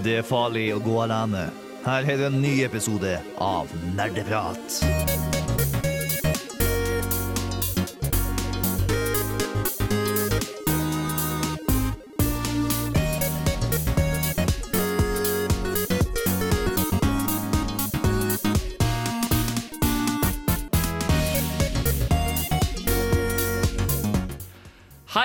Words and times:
Det 0.00 0.14
er 0.22 0.24
farlig 0.24 0.70
å 0.72 0.80
gå 0.80 0.94
alene. 1.04 1.50
Her 1.84 2.08
er 2.08 2.24
en 2.30 2.40
ny 2.40 2.62
episode 2.64 3.18
av 3.42 3.68
Nerdeprat. 3.92 5.31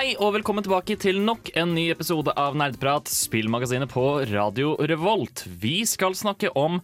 Hei 0.08 0.14
og 0.24 0.30
velkommen 0.38 0.64
tilbake 0.64 0.94
til 0.96 1.18
nok 1.20 1.50
en 1.60 1.74
ny 1.76 1.82
episode 1.92 2.32
av 2.40 2.54
Nerdprat, 2.56 3.10
spillmagasinet 3.12 3.90
på 3.92 4.04
Radio 4.30 4.70
Revolt. 4.80 5.42
Vi 5.60 5.82
skal 5.84 6.16
snakke 6.16 6.48
om 6.56 6.78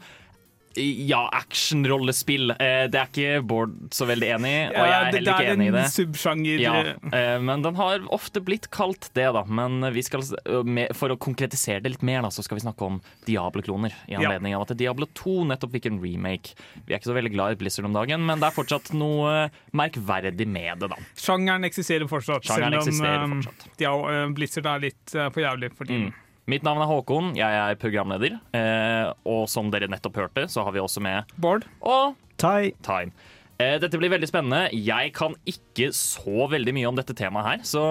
ja, 0.77 1.29
actionrollespill. 1.33 2.51
Eh, 2.51 2.87
Det 2.91 2.99
er 2.99 3.09
ikke 3.09 3.43
Bård 3.47 3.75
så 3.95 4.07
veldig 4.09 4.29
enig 4.37 4.51
i, 4.51 4.63
og 4.73 4.87
jeg 4.87 4.95
er 4.95 5.05
heller 5.13 5.33
ikke 5.35 5.53
enig 5.53 5.67
i 5.67 5.71
det. 5.71 5.77
det. 5.77 5.85
en 5.85 5.95
subsjanger. 5.95 6.63
Ja, 6.63 6.75
eh, 7.13 7.39
men 7.41 7.63
den 7.63 7.77
har 7.79 8.07
ofte 8.15 8.43
blitt 8.45 8.71
kalt 8.75 9.11
det, 9.15 9.27
da. 9.37 9.45
Men 9.45 9.81
vi 9.95 10.03
skal, 10.03 10.21
eh, 10.23 10.89
for 10.95 11.15
å 11.15 11.19
konkretisere 11.19 11.83
det 11.83 11.95
litt 11.95 12.03
mer, 12.03 12.23
da, 12.23 12.29
så 12.35 12.43
skal 12.45 12.59
vi 12.59 12.65
snakke 12.67 12.83
om 12.87 13.01
Diablo-kloner. 13.27 13.93
I 14.09 14.17
anledning 14.19 14.55
av 14.55 14.67
at 14.67 14.77
Diablo 14.77 15.07
2 15.15 15.45
nettopp 15.53 15.73
fikk 15.77 15.87
en 15.93 16.01
remake. 16.03 16.55
Vi 16.87 16.95
er 16.95 16.99
ikke 16.99 17.13
så 17.13 17.19
veldig 17.19 17.33
glad 17.33 17.53
i 17.53 17.61
Blizzard 17.63 17.87
om 17.87 17.93
dagen, 17.95 18.25
men 18.27 18.41
det 18.41 18.51
er 18.51 18.57
fortsatt 18.59 18.93
noe 18.95 19.51
merkverdig 19.73 20.47
med 20.47 20.81
det, 20.81 20.91
da. 20.91 20.97
Sjangeren 21.17 21.65
eksisterer 21.65 22.09
fortsatt, 22.11 22.45
Sjangeren 22.45 22.83
selv 22.83 23.05
om 23.05 23.39
eksisterer 23.39 23.39
fortsatt. 23.39 23.81
ja, 23.81 24.27
Blizzard 24.35 24.67
er 24.67 24.79
litt 24.91 25.11
for 25.15 25.41
jævlig 25.41 25.73
for 25.77 25.85
tiden. 25.87 26.11
Mm. 26.11 26.21
Mitt 26.51 26.65
navn 26.67 26.83
er 26.85 26.91
Håkon, 26.91 27.31
jeg 27.39 27.57
er 27.57 27.79
programleder. 27.81 28.35
Eh, 28.53 29.07
og 29.25 29.47
som 29.49 29.71
dere 29.73 29.89
nettopp 29.89 30.19
hørte, 30.21 30.45
så 30.53 30.65
har 30.67 30.75
vi 30.75 30.83
også 30.83 31.01
med 31.05 31.31
Bård? 31.41 31.65
Og 31.81 32.19
Tai. 32.37 32.75
Time. 32.85 33.15
Eh, 33.57 33.79
dette 33.81 33.97
blir 34.01 34.13
veldig 34.13 34.29
spennende. 34.29 34.67
Jeg 34.75 35.15
kan 35.17 35.37
ikke 35.49 35.89
så 35.97 36.49
veldig 36.51 36.75
mye 36.77 36.91
om 36.91 36.99
dette 36.99 37.15
temaet 37.17 37.47
her, 37.47 37.63
så 37.65 37.85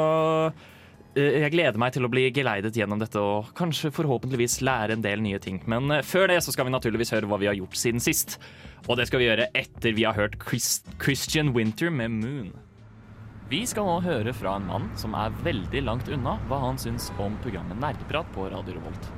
eh, 1.16 1.40
jeg 1.46 1.54
gleder 1.56 1.80
meg 1.82 1.96
til 1.96 2.06
å 2.06 2.12
bli 2.12 2.28
geleidet 2.36 2.76
gjennom 2.78 3.02
dette 3.02 3.22
og 3.22 3.54
kanskje 3.58 3.94
forhåpentligvis 3.96 4.60
lære 4.66 4.98
en 4.98 5.06
del 5.06 5.24
nye 5.24 5.40
ting. 5.42 5.62
Men 5.66 5.90
eh, 5.90 6.04
før 6.06 6.28
det 6.30 6.42
så 6.44 6.54
skal 6.54 6.68
vi 6.68 6.76
naturligvis 6.76 7.16
høre 7.16 7.32
hva 7.32 7.40
vi 7.42 7.50
har 7.50 7.58
gjort 7.58 7.80
siden 7.80 8.04
sist. 8.04 8.38
Og 8.86 9.00
det 9.00 9.08
skal 9.10 9.24
vi 9.24 9.32
gjøre 9.32 9.48
etter 9.56 9.96
vi 9.96 10.06
har 10.06 10.20
hørt 10.20 10.38
Chris 10.44 10.84
Christian 11.02 11.56
Winter 11.56 11.90
med 11.90 12.20
Moon. 12.20 12.54
Vi 13.52 13.66
skal 13.68 13.84
nå 13.84 13.98
høre 14.06 14.32
fra 14.36 14.56
en 14.56 14.68
mann 14.70 14.86
som 15.00 15.16
er 15.20 15.34
veldig 15.44 15.82
langt 15.84 16.08
unna 16.08 16.38
hva 16.48 16.62
han 16.64 16.78
syns 16.80 17.10
om 17.20 17.36
programmet 17.44 17.76
Nerdeprat 17.82 18.30
på 18.36 18.46
Radio 18.54 18.78
Revolt. 18.78 19.10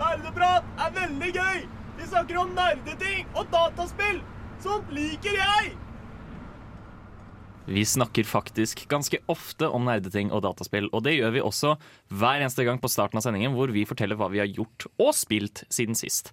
Nerdeprat 0.00 0.66
er 0.82 0.96
veldig 0.96 1.30
gøy! 1.36 1.62
Vi 2.00 2.08
snakker 2.08 2.40
om 2.40 2.50
nerdeting 2.56 3.30
og 3.36 3.46
dataspill! 3.52 4.18
Sånt 4.60 4.90
liker 4.92 5.38
jeg! 5.38 5.70
Vi 7.70 7.84
snakker 7.86 8.26
faktisk 8.26 8.82
ganske 8.90 9.20
ofte 9.30 9.68
om 9.70 9.86
nerdeting 9.86 10.32
og 10.34 10.42
dataspill, 10.42 10.88
og 10.90 11.04
det 11.06 11.14
gjør 11.14 11.36
vi 11.36 11.44
også 11.46 11.76
hver 12.10 12.40
eneste 12.40 12.66
gang 12.66 12.80
på 12.82 12.90
starten 12.90 13.20
av 13.20 13.22
sendingen, 13.22 13.54
hvor 13.54 13.70
vi 13.70 13.86
forteller 13.86 14.18
hva 14.18 14.32
vi 14.32 14.42
har 14.42 14.50
gjort 14.50 14.88
og 14.98 15.12
spilt 15.14 15.62
siden 15.70 15.94
sist. 15.94 16.32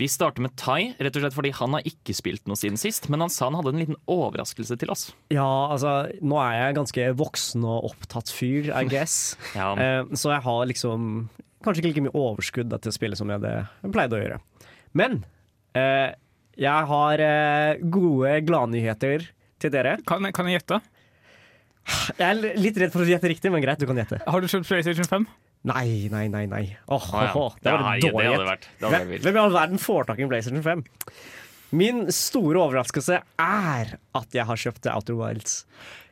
Vi 0.00 0.08
starter 0.10 0.42
med 0.42 0.56
Tai, 0.58 0.88
rett 0.98 1.14
og 1.14 1.22
slett 1.22 1.36
fordi 1.36 1.52
han 1.54 1.76
har 1.76 1.84
ikke 1.86 2.14
spilt 2.18 2.48
noe 2.50 2.58
siden 2.58 2.74
sist, 2.80 3.06
men 3.12 3.22
han 3.22 3.30
sa 3.30 3.46
han 3.46 3.54
hadde 3.60 3.70
en 3.70 3.78
liten 3.78 3.98
overraskelse 4.10 4.74
til 4.80 4.90
oss. 4.90 5.04
Ja, 5.30 5.46
altså, 5.70 5.92
nå 6.18 6.40
er 6.42 6.56
jeg 6.58 6.76
ganske 6.80 7.04
voksen 7.20 7.62
og 7.62 7.86
opptatt 7.92 8.32
fyr, 8.34 8.72
I 8.74 8.82
guess. 8.90 9.36
Ja, 9.58 9.68
Eh, 9.78 10.02
så 10.18 10.32
jeg 10.34 10.42
har 10.48 10.66
liksom 10.66 11.28
kanskje 11.64 11.80
ikke 11.84 11.92
like 11.92 12.04
mye 12.08 12.18
overskudd 12.24 12.74
til 12.74 12.90
å 12.90 12.96
spille 12.96 13.16
som 13.16 13.30
jeg 13.30 13.40
det 13.46 13.54
jeg 13.54 13.92
pleide 13.94 14.18
å 14.18 14.22
gjøre. 14.24 14.40
Men 14.98 15.20
eh, 15.78 16.10
jeg 16.58 16.90
har 16.90 17.22
eh, 17.28 17.78
gode 17.94 18.34
gladnyheter 18.50 19.28
til 19.62 19.72
dere. 19.72 19.96
Kan, 20.10 20.26
jeg- 20.26 20.34
kan 20.36 20.50
jeg 20.50 20.58
gjette? 20.58 20.80
Jeg 22.18 22.26
er 22.32 22.58
litt 22.58 22.78
redd 22.80 22.92
for 22.94 23.04
å 23.04 23.08
gjette 23.08 23.28
riktig, 23.30 23.50
men 23.52 23.62
greit, 23.62 23.78
du 23.78 23.86
kan 23.86 23.98
gjette. 24.00 24.18
Har 24.26 24.40
du 24.40 24.46
kjøpt 24.50 24.66
PlayStation 24.70 25.04
5? 25.06 25.26
Nei, 25.64 26.10
nei, 26.12 26.26
nei. 26.28 26.44
nei. 26.50 26.64
Åh, 26.92 27.06
ah, 27.14 27.24
ja. 27.24 27.46
det 27.62 27.72
var 27.72 27.96
Ja, 27.96 28.10
dårlig 28.10 28.26
gjett. 28.28 28.68
Hvem, 28.84 29.14
hvem 29.24 29.38
i 29.38 29.40
all 29.40 29.54
verden 29.54 29.80
får 29.80 30.10
tak 30.10 30.20
i 30.20 30.26
en 30.26 30.32
PlayStation 30.32 30.64
5? 30.64 30.84
Min 31.74 32.04
store 32.12 32.60
overraskelse 32.60 33.16
er 33.40 33.94
at 34.14 34.36
jeg 34.36 34.46
har 34.46 34.60
kjøpt 34.60 34.86
Outer 34.92 35.16
Wilds. 35.18 35.56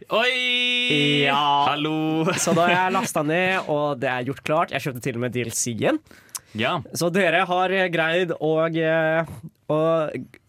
Oi! 0.08 1.26
Ja. 1.28 1.36
Hallo! 1.68 2.24
Så 2.34 2.54
da 2.56 2.64
har 2.66 2.74
jeg 2.74 2.94
lasta 2.98 3.22
ned, 3.26 3.68
og 3.70 4.00
det 4.02 4.10
er 4.10 4.26
gjort 4.26 4.42
klart. 4.48 4.74
Jeg 4.74 4.86
kjøpte 4.88 5.04
til 5.04 5.20
og 5.20 5.26
med 5.26 5.36
DLC-en. 5.36 6.00
Ja, 6.58 6.78
Så 6.98 7.08
dere 7.12 7.44
har 7.48 7.72
greid 7.92 8.34
å, 8.36 8.50
eh, 8.68 9.30
å 9.72 9.78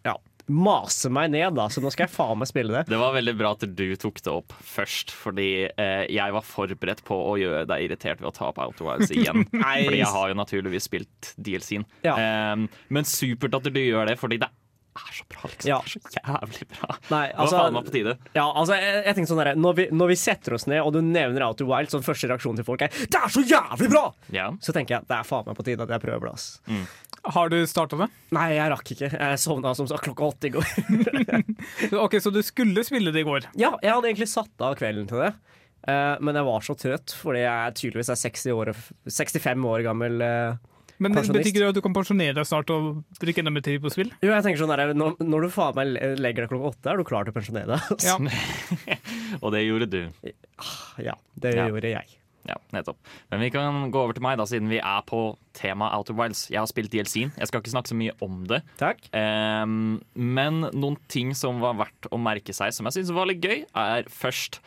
ja, 0.03 0.15
mase 0.51 1.11
meg 1.13 1.31
ned, 1.33 1.55
da. 1.57 1.67
Så 1.71 1.83
nå 1.83 1.91
skal 1.93 2.07
jeg 2.07 2.13
faen 2.15 2.39
meg 2.41 2.49
spille 2.49 2.73
det. 2.75 2.85
det 2.91 2.99
var 2.99 3.15
veldig 3.15 3.35
bra 3.39 3.53
at 3.55 3.63
du 3.63 3.85
tok 3.99 4.21
det 4.23 4.33
opp 4.33 4.55
først, 4.67 5.13
fordi 5.15 5.49
eh, 5.69 6.03
jeg 6.11 6.35
var 6.35 6.47
forberedt 6.47 7.03
på 7.07 7.15
å 7.15 7.37
gjøre 7.39 7.67
deg 7.69 7.85
irritert 7.87 8.23
ved 8.23 8.31
å 8.31 8.35
ta 8.35 8.49
opp 8.51 8.59
Outer 8.63 8.89
Wilds 8.89 9.13
igjen. 9.13 9.45
nice. 9.53 9.85
fordi 9.87 10.01
jeg 10.01 10.11
har 10.17 10.33
jo 10.33 10.39
naturligvis 10.41 10.89
spilt 10.89 11.31
DLC-en. 11.37 11.87
Ja. 12.05 12.17
Eh, 12.17 12.67
men 12.93 13.07
supert 13.07 13.55
at 13.59 13.71
du 13.71 13.81
gjør 13.83 14.11
det, 14.11 14.19
fordi 14.19 14.41
det 14.43 14.51
er 14.93 15.15
så 15.17 15.25
bra, 15.29 15.49
liksom. 15.49 15.69
Ja. 15.69 15.79
Det 15.83 15.93
er 15.93 15.93
så 15.93 16.19
jævlig 16.19 16.67
bra. 16.73 16.97
Nei, 17.09 17.23
altså, 17.31 17.57
faen 17.57 17.77
meg 17.77 17.87
på 17.87 17.93
tide. 17.95 18.17
ja, 18.35 18.43
altså 18.45 18.77
jeg, 18.77 18.99
jeg 19.07 19.17
tenker 19.17 19.31
sånn 19.31 19.41
der, 19.41 19.51
når, 19.57 19.77
vi, 19.79 19.87
når 19.95 20.11
vi 20.11 20.17
setter 20.21 20.57
oss 20.57 20.67
ned, 20.69 20.81
og 20.83 20.93
du 20.93 20.99
nevner 21.01 21.47
Outer 21.47 21.69
Wild, 21.69 21.89
så 21.93 22.01
første 22.05 22.29
reaksjon 22.29 22.59
til 22.59 22.67
folk 22.67 22.85
er 22.85 22.93
'Det 22.93 23.21
er 23.21 23.33
så 23.33 23.41
jævlig 23.41 23.89
bra!' 23.89 24.05
Ja. 24.35 24.51
Så 24.61 24.75
tenker 24.75 24.99
jeg 24.99 25.09
det 25.09 25.17
er 25.17 25.25
faen 25.27 25.47
meg 25.49 25.57
på 25.57 25.65
tide 25.65 25.87
at 25.87 25.95
jeg 25.95 26.03
prøver 26.03 26.29
det. 26.29 26.33
ass. 26.33 26.59
Har 27.23 27.47
du 27.49 27.55
starta 27.69 27.95
det? 28.01 28.07
Nei, 28.35 28.49
jeg 28.57 28.71
rakk 28.73 28.89
ikke. 28.95 29.09
Jeg 29.15 29.39
sovna 29.39 29.71
som 29.77 29.87
sagt 29.87 30.03
klokka 30.03 30.25
åtte 30.33 30.49
i 30.49 30.53
går. 30.57 30.67
Ok, 32.03 32.17
Så 32.19 32.31
du 32.35 32.41
skulle 32.43 32.83
spille 32.83 33.13
det 33.15 33.21
i 33.23 33.27
går? 33.27 33.45
ja, 33.55 33.69
jeg 33.81 33.93
hadde 33.93 34.09
egentlig 34.11 34.27
satt 34.31 34.63
av 34.65 34.75
kvelden 34.79 35.07
til 35.07 35.21
det. 35.23 35.31
Uh, 35.87 36.15
men 36.23 36.35
jeg 36.39 36.47
var 36.47 36.63
så 36.63 36.75
trøtt 36.79 37.11
fordi 37.19 37.41
jeg 37.43 37.73
tydeligvis 37.79 38.11
er 38.13 38.19
60 38.21 38.53
år, 38.55 38.71
65 39.07 39.65
år 39.71 39.83
gammel. 39.87 40.21
uh, 40.23 40.55
Men 41.03 41.15
Pensjonist. 41.15 41.39
Betyr 41.43 41.51
ikke 41.51 41.63
det 41.63 41.69
at 41.73 41.77
du 41.79 41.81
kan 41.83 41.95
pensjonere 41.95 42.35
deg 42.37 42.47
snart 42.47 42.71
og 42.75 43.01
drikke 43.19 43.43
enda 43.43 43.51
mer 43.55 43.65
tid 43.65 43.79
på 43.83 43.91
spill? 43.91 44.11
Jo, 44.23 44.31
jeg 44.31 44.45
tenker 44.45 44.61
sånn 44.63 44.71
der, 44.75 44.93
når, 44.95 45.15
når 45.23 45.47
du 45.47 45.49
faen 45.55 45.75
meg 45.79 45.95
legger 46.23 46.45
deg 46.45 46.51
klokka 46.53 46.71
åtte, 46.73 46.91
er 46.93 46.99
du 47.01 47.07
klar 47.07 47.27
til 47.27 47.35
å 47.35 47.37
pensjonere 47.39 47.71
deg. 47.71 47.87
Altså. 47.95 48.19
Ja. 48.87 48.99
Og 49.43 49.51
det 49.55 49.63
gjorde 49.65 49.89
du. 49.91 50.01
ja, 51.03 51.15
det 51.43 51.55
Ja. 51.57 51.67
gjorde 51.71 51.91
jeg. 51.95 52.19
Ja, 52.49 52.57
nettopp. 52.75 52.97
Men 53.31 53.39
vi 53.39 53.49
kan 53.53 53.85
gå 53.93 54.01
over 54.03 54.17
til 54.17 54.23
meg, 54.25 54.35
da, 54.41 54.43
siden 54.49 54.67
vi 54.71 54.81
er 54.83 55.03
på 55.07 55.21
temaet 55.55 55.95
Outer 55.95 56.17
Wilds. 56.17 56.41
Jeg 56.51 56.59
har 56.59 56.67
spilt 56.67 56.91
DLC-en. 56.91 57.31
Jeg 57.39 57.47
skal 57.47 57.61
ikke 57.63 57.71
snakke 57.71 57.91
så 57.93 57.95
mye 57.95 58.15
om 58.25 58.41
det. 58.49 58.59
Takk. 58.81 58.99
Um, 59.15 60.01
men 60.19 60.65
noen 60.75 60.97
ting 61.13 61.31
som 61.39 61.61
var 61.63 61.77
verdt 61.79 62.09
å 62.11 62.19
merke 62.19 62.51
seg, 62.55 62.75
som 62.75 62.89
jeg 62.89 62.97
syns 62.99 63.13
var 63.15 63.29
litt 63.31 63.43
gøy, 63.43 63.63
er 63.79 64.09
først 64.11 64.59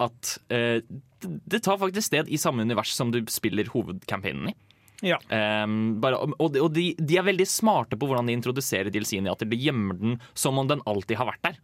at 0.00 0.34
uh, 0.48 0.80
det- 1.20 1.62
tar 1.66 1.76
faktisk 1.82 2.08
sted 2.08 2.28
i 2.32 2.40
samme 2.40 2.64
univers 2.64 2.94
som 2.96 3.12
du 3.12 3.20
spiller 3.28 3.68
hovedcampaignen 3.74 4.54
i. 4.54 4.56
Ja. 5.04 5.16
Um, 5.28 6.00
bare, 6.00 6.16
og 6.20 6.56
og 6.60 6.72
de, 6.76 6.90
de 6.96 7.16
er 7.16 7.24
veldig 7.24 7.46
smarte 7.48 7.96
på 8.00 8.08
hvordan 8.08 8.28
de 8.28 8.34
introduserer 8.36 8.92
DLC-en 8.92 9.28
i 9.28 9.32
at 9.32 9.44
de 9.44 9.56
gjemmer 9.60 9.96
den 10.00 10.18
som 10.36 10.56
om 10.60 10.68
den 10.68 10.80
alltid 10.88 11.20
har 11.20 11.28
vært 11.28 11.44
der. 11.50 11.60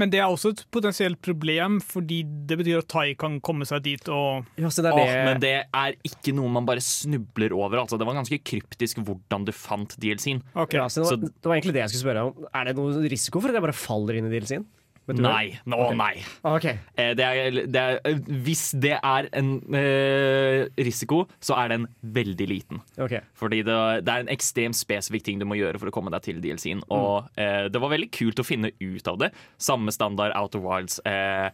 Men 0.00 0.10
det 0.10 0.18
er 0.18 0.26
også 0.26 0.50
et 0.54 0.62
potensielt 0.74 1.20
problem, 1.22 1.78
fordi 1.82 2.22
det 2.48 2.58
betyr 2.58 2.80
at 2.82 2.88
Tai 2.90 3.06
kan 3.18 3.38
komme 3.44 3.66
seg 3.68 3.84
dit 3.84 4.08
og 4.10 4.48
Ja, 4.58 4.70
så 4.72 4.82
det 4.82 4.90
er 4.90 4.98
Åh, 4.98 5.12
men 5.28 5.42
det 5.42 5.52
er 5.62 5.98
ikke 6.06 6.34
noe 6.34 6.50
man 6.52 6.66
bare 6.66 6.82
snubler 6.84 7.54
over. 7.54 7.84
Altså, 7.84 7.98
det 8.00 8.08
var 8.08 8.18
ganske 8.18 8.40
kryptisk 8.42 9.02
hvordan 9.06 9.46
du 9.46 9.52
fant 9.54 9.94
DLC-en. 10.02 10.42
Okay. 10.54 10.80
ja, 10.80 10.88
det, 10.90 11.04
var, 11.06 11.20
det 11.22 11.50
var 11.50 11.58
egentlig 11.58 11.76
det 11.76 11.84
jeg 11.84 11.94
skulle 11.94 12.06
spørre 12.08 12.26
om. 12.30 12.48
Er 12.50 12.70
det 12.70 12.76
noen 12.78 13.06
risiko 13.12 13.42
for 13.42 13.52
at 13.52 13.58
jeg 13.60 13.66
bare 13.68 13.76
faller 13.84 14.18
inn 14.18 14.30
i 14.30 14.34
DLC-en? 14.34 14.66
Nei. 15.06 15.58
Å 15.68 15.88
nei. 15.96 16.22
Okay. 16.48 16.78
Eh, 16.96 17.12
Det 17.18 17.24
er, 17.24 17.58
det 17.68 17.82
er, 17.82 18.20
hvis 18.46 18.70
det 18.80 18.94
er 18.96 19.28
en 19.36 19.50
eh, 19.76 20.64
risiko, 20.80 21.24
så 21.44 21.58
er 21.60 21.74
den 21.74 21.86
veldig 22.00 22.48
liten. 22.48 22.80
Okay. 22.96 23.20
Fordi 23.36 23.62
det, 23.66 23.76
det 24.06 24.14
er 24.14 24.24
en 24.24 24.32
ekstremt 24.32 24.78
spesifikk 24.78 25.26
ting 25.26 25.42
du 25.42 25.46
må 25.48 25.58
gjøre 25.60 25.80
for 25.82 25.90
å 25.90 25.94
komme 25.94 26.12
deg 26.14 26.24
til 26.24 26.40
DLC-en. 26.44 26.82
Og 26.94 27.28
eh, 27.36 27.66
det 27.68 27.82
var 27.82 27.92
veldig 27.92 28.10
kult 28.16 28.40
å 28.40 28.46
finne 28.48 28.72
ut 28.80 29.12
av 29.12 29.20
det. 29.20 29.30
Samme 29.60 29.92
standard 29.94 30.32
Out 30.38 30.56
of 30.56 30.64
Wilds. 30.64 30.98
Eh, 31.04 31.50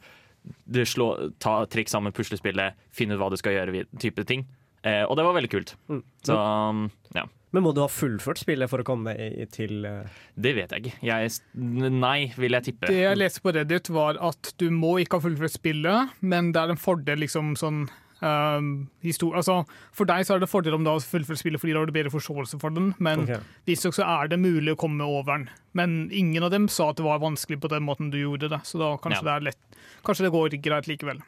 slå, 0.89 1.11
ta, 1.43 1.65
trekk 1.71 1.91
sammen 1.93 2.15
puslespillet, 2.17 2.79
finne 2.95 3.17
ut 3.17 3.21
hva 3.21 3.29
du 3.33 3.37
skal 3.41 3.59
gjøre, 3.59 3.85
type 4.01 4.25
ting. 4.29 4.47
Eh, 4.87 5.03
og 5.05 5.19
det 5.19 5.27
var 5.27 5.37
veldig 5.37 5.51
kult. 5.53 5.75
Så 6.25 6.37
um, 6.39 6.87
ja. 7.17 7.27
Men 7.53 7.65
må 7.65 7.73
du 7.75 7.81
ha 7.83 7.89
fullført 7.91 8.39
spillet 8.39 8.71
for 8.71 8.79
å 8.83 8.85
komme 8.87 9.11
i- 9.19 9.45
til 9.51 9.85
eh, 9.85 10.05
Det 10.39 10.55
vet 10.55 10.71
jeg 10.71 10.85
ikke. 10.85 10.99
Jeg, 11.03 11.31
nei, 11.91 12.33
vil 12.37 12.53
jeg 12.53 12.63
tippe. 12.69 12.87
Det 12.87 13.01
jeg 13.03 13.19
leste 13.19 13.41
på 13.43 13.53
Reddit, 13.57 13.89
var 13.91 14.17
at 14.21 14.53
du 14.59 14.69
må 14.71 15.01
ikke 15.03 15.19
ha 15.19 15.25
fullført 15.29 15.57
spillet, 15.59 16.11
men 16.23 16.53
det 16.53 16.63
er 16.63 16.71
en 16.71 16.77
fordel 16.77 17.19
liksom 17.27 17.57
sånn 17.57 17.89
Uh, 18.21 18.61
altså, 19.33 19.63
For 19.97 20.05
deg 20.05 20.27
så 20.29 20.35
er 20.35 20.41
det 20.43 20.51
fordel 20.51 20.75
om 20.77 20.85
du 20.85 20.91
har 20.91 21.01
fullført 21.01 21.41
spillet 21.41 21.59
fordi 21.59 21.73
da 21.73 21.81
har 21.81 21.87
du 21.89 21.93
bedre 21.97 22.13
forståelse 22.13 22.59
for 22.61 22.69
den, 22.69 22.91
men 23.01 23.23
Ok. 23.25 23.41
visstnok 23.65 23.95
så 23.97 24.05
er 24.05 24.29
det 24.29 24.37
mulig 24.39 24.75
å 24.75 24.77
komme 24.77 25.01
over 25.01 25.39
den. 25.39 25.49
Men 25.73 26.11
ingen 26.13 26.43
av 26.45 26.51
dem 26.53 26.69
sa 26.69 26.91
at 26.91 26.97
det 26.97 27.07
var 27.07 27.19
vanskelig 27.19 27.59
på 27.63 27.71
den 27.73 27.83
måten 27.83 28.11
du 28.13 28.19
gjorde 28.21 28.51
det, 28.53 28.61
så 28.69 28.77
da 28.79 28.91
kanskje, 28.99 29.25
Ja. 29.25 29.39
det, 29.39 29.41
er 29.41 29.41
lett, 29.49 29.81
kanskje 30.05 30.27
det 30.29 30.33
går 30.33 30.61
greit 30.61 30.87
likevel. 30.87 31.23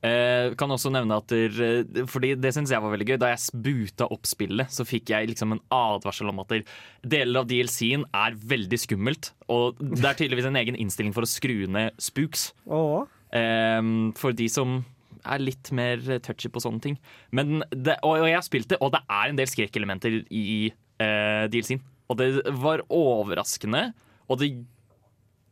Eh, 0.00 0.54
kan 0.56 0.72
også 0.72 0.88
nevne 0.88 1.18
at 1.20 1.28
der, 1.28 1.52
eh, 1.60 2.04
Fordi 2.08 2.32
det 2.40 2.54
syns 2.56 2.70
jeg 2.72 2.80
var 2.80 2.94
veldig 2.94 3.06
gøy. 3.06 3.18
Da 3.20 3.28
jeg 3.34 3.52
buta 3.52 4.06
opp 4.08 4.24
spillet, 4.24 4.72
så 4.72 4.86
fikk 4.88 5.12
jeg 5.12 5.28
liksom 5.28 5.52
en 5.52 5.60
advarsel 5.70 6.30
om 6.30 6.40
at 6.40 6.48
der, 6.48 6.62
deler 7.04 7.42
av 7.42 7.48
DLC-en 7.50 8.06
er 8.08 8.32
veldig 8.32 8.78
skummelt. 8.80 9.32
Og 9.52 9.76
det 9.76 10.04
er 10.04 10.16
tydeligvis 10.16 10.48
en 10.48 10.56
egen 10.56 10.78
innstilling 10.80 11.12
for 11.12 11.26
å 11.26 11.28
skru 11.28 11.66
ned 11.68 11.92
spooks. 12.00 12.52
Oh. 12.64 13.04
Eh, 13.32 13.82
for 14.16 14.32
de 14.32 14.48
som 14.48 14.80
er 15.20 15.42
litt 15.42 15.68
mer 15.76 16.00
touchy 16.24 16.48
på 16.48 16.62
sånne 16.64 16.80
ting. 16.80 16.96
Men 17.30 17.60
det, 17.68 17.98
og, 18.00 18.22
og 18.22 18.28
jeg 18.30 18.38
har 18.38 18.46
spilt 18.46 18.70
det, 18.72 18.80
og 18.80 18.94
det 18.94 19.02
er 19.04 19.28
en 19.28 19.36
del 19.36 19.50
skrekkelementer 19.50 20.22
i 20.32 20.72
eh, 20.72 21.44
DLC-en. 21.52 21.84
Og 22.08 22.16
det 22.18 22.30
var 22.58 22.82
overraskende, 22.88 23.90
og 24.32 24.40
det 24.40 24.50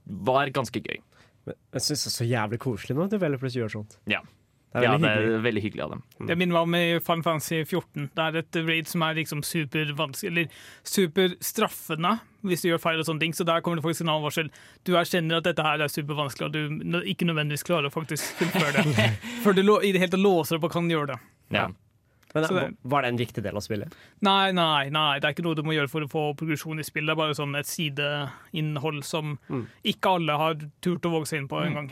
var 0.08 0.48
ganske 0.56 0.80
gøy. 0.80 1.04
Men 1.44 1.60
jeg 1.76 1.84
syns 1.84 2.02
det 2.06 2.10
er 2.10 2.16
så 2.16 2.26
jævlig 2.32 2.58
koselig 2.64 2.96
når 2.96 3.12
developers 3.12 3.60
gjør 3.60 3.76
sånt. 3.76 4.00
Ja, 4.10 4.24
Det 4.68 4.82
er 4.82 4.84
ja 4.84 4.90
det 4.98 5.08
hyggelig. 5.08 5.34
er 5.38 5.42
veldig 5.46 5.62
hyggelig 5.64 5.82
av 5.84 5.90
dem. 5.94 6.02
Det 6.28 6.36
minner 6.36 6.52
meg 6.58 6.62
om 6.68 6.74
i 6.76 6.98
Final 7.00 7.22
Fantasy 7.24 7.62
14. 7.64 8.10
Det 8.14 8.24
er 8.26 8.36
et 8.42 8.58
raid 8.68 8.86
som 8.90 9.02
er 9.06 9.14
liksom 9.16 9.40
supervanskelig, 9.42 10.28
eller 10.28 10.48
superstraffende 10.84 12.10
hvis 12.46 12.62
du 12.62 12.68
gjør 12.68 12.82
feil 12.82 13.00
og 13.00 13.06
sånne 13.08 13.20
ting. 13.24 13.32
Så 13.34 13.46
der 13.48 13.60
kommer 13.64 13.80
det 13.80 13.86
faktisk 13.86 14.04
en 14.04 14.12
advarsel. 14.12 14.50
Du 14.86 14.92
erkjenner 15.00 15.40
at 15.40 15.48
dette 15.48 15.64
her 15.64 15.80
er 15.80 15.88
supervanskelig, 15.90 16.46
og 16.46 16.52
du 16.52 17.00
ikke 17.08 17.26
nødvendigvis 17.28 17.64
klarer 17.66 17.88
å 17.88 17.94
faktisk 17.94 18.38
fullføre 18.38 18.84
det. 18.92 19.08
Før 19.44 19.56
du 19.56 19.62
lå- 19.64 19.80
i 19.82 19.92
det 19.96 20.02
hele 20.04 20.12
tatt 20.14 20.22
låser 20.22 20.58
opp 20.60 20.68
og 20.68 20.74
kan 20.76 20.88
gjøre 20.92 21.14
det. 21.14 21.18
Ja. 21.56 21.68
Men 22.34 22.44
det- 22.44 22.76
Var 22.84 23.02
det 23.02 23.08
en 23.08 23.16
viktig 23.22 23.42
del 23.42 23.56
av 23.56 23.64
spillet? 23.64 23.94
Nei, 24.20 24.52
nei, 24.52 24.90
nei, 24.92 25.18
det 25.18 25.24
er 25.24 25.32
ikke 25.32 25.46
noe 25.48 25.56
du 25.56 25.62
må 25.64 25.72
gjøre 25.72 25.88
for 25.88 26.04
å 26.04 26.10
få 26.12 26.24
progresjon 26.36 26.78
i 26.78 26.84
spillet. 26.84 27.08
Det 27.08 27.16
er 27.16 27.22
bare 27.24 27.34
sånn 27.38 27.56
et 27.56 27.66
sideinnhold 27.72 29.00
som 29.08 29.38
ikke 29.82 30.12
alle 30.20 30.36
har 30.36 30.60
turt 30.84 31.08
å 31.08 31.14
våge 31.16 31.26
seg 31.32 31.40
inn 31.42 31.48
på 31.48 31.64
engang. 31.64 31.88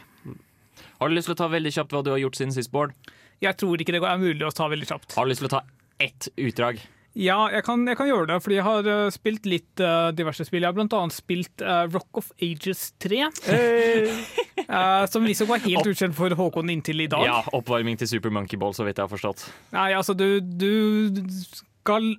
Har 1.00 1.08
du 1.08 1.17
lyst 1.17 1.31
til 1.31 1.37
å 1.37 1.40
ta 1.43 1.49
veldig 1.52 1.73
kjapt 1.78 1.94
hva 1.94 2.02
du 2.06 2.12
har 2.14 2.20
gjort 2.23 2.38
siden 2.38 2.55
sist, 2.56 2.73
Bård? 2.75 2.96
Jeg 3.44 3.56
tror 3.61 3.81
ikke 3.81 3.94
det 3.96 4.02
er 4.02 4.20
mulig 4.20 4.44
å 4.46 4.52
ta 4.55 4.69
veldig 4.73 4.88
kjapt. 4.88 5.17
Har 5.17 5.26
du 5.26 5.32
lyst 5.32 5.44
til 5.44 5.50
å 5.50 5.56
ta 5.58 5.64
ett 6.02 6.28
utdrag? 6.37 6.81
Ja, 7.17 7.46
jeg 7.49 7.64
kan, 7.64 7.87
jeg 7.88 7.96
kan 7.96 8.08
gjøre 8.11 8.28
det, 8.28 8.37
fordi 8.44 8.58
jeg 8.58 8.64
har 8.67 8.88
eh, 8.93 9.06
spilt 9.14 9.46
litt 9.49 9.81
uh, 9.81 10.11
diverse 10.12 10.44
spill. 10.44 10.61
Jeg 10.61 10.69
har 10.69 10.76
blant 10.76 10.93
annet 10.99 11.17
spilt 11.17 11.62
uh, 11.64 11.87
Rock 11.88 12.20
of 12.20 12.28
Ages 12.44 12.90
3, 13.00 13.23
uh, 13.25 15.05
som 15.12 15.25
visstnok 15.25 15.55
var 15.55 15.62
helt 15.64 15.88
ukjent 15.88 16.17
for 16.17 16.37
Håkon 16.37 16.73
inntil 16.75 17.06
i 17.06 17.08
dag. 17.08 17.25
Ja, 17.25 17.38
oppvarming 17.56 17.96
til 17.96 18.11
Super 18.11 18.34
Monkey 18.37 18.61
Ball, 18.61 18.76
så 18.76 18.84
vidt 18.84 19.00
jeg 19.00 19.08
har 19.08 19.12
forstått. 19.12 19.46
Nei, 19.72 19.88
altså, 19.96 20.12
du, 20.12 20.43
du 20.44 21.25
skal 21.56 22.12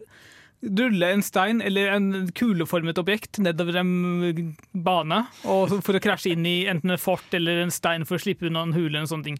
rulle 0.64 1.12
en 1.14 1.22
stein 1.22 1.62
eller 1.62 1.92
en 1.94 2.08
kuleformet 2.34 2.98
objekt 2.98 3.38
nedover 3.44 3.78
en 3.84 3.92
bane 4.74 5.20
for 5.44 5.94
å 5.98 6.02
krasje 6.02 6.34
inn 6.34 6.48
i 6.50 6.56
enten 6.70 6.96
et 6.96 7.02
fort 7.04 7.34
eller 7.38 7.62
en 7.62 7.74
stein 7.74 8.08
for 8.10 8.18
å 8.18 8.24
slippe 8.24 8.48
unna 8.50 8.66
en 8.66 8.74
hule. 8.74 8.96
eller 8.98 9.10
sånne 9.10 9.30
ting. 9.30 9.38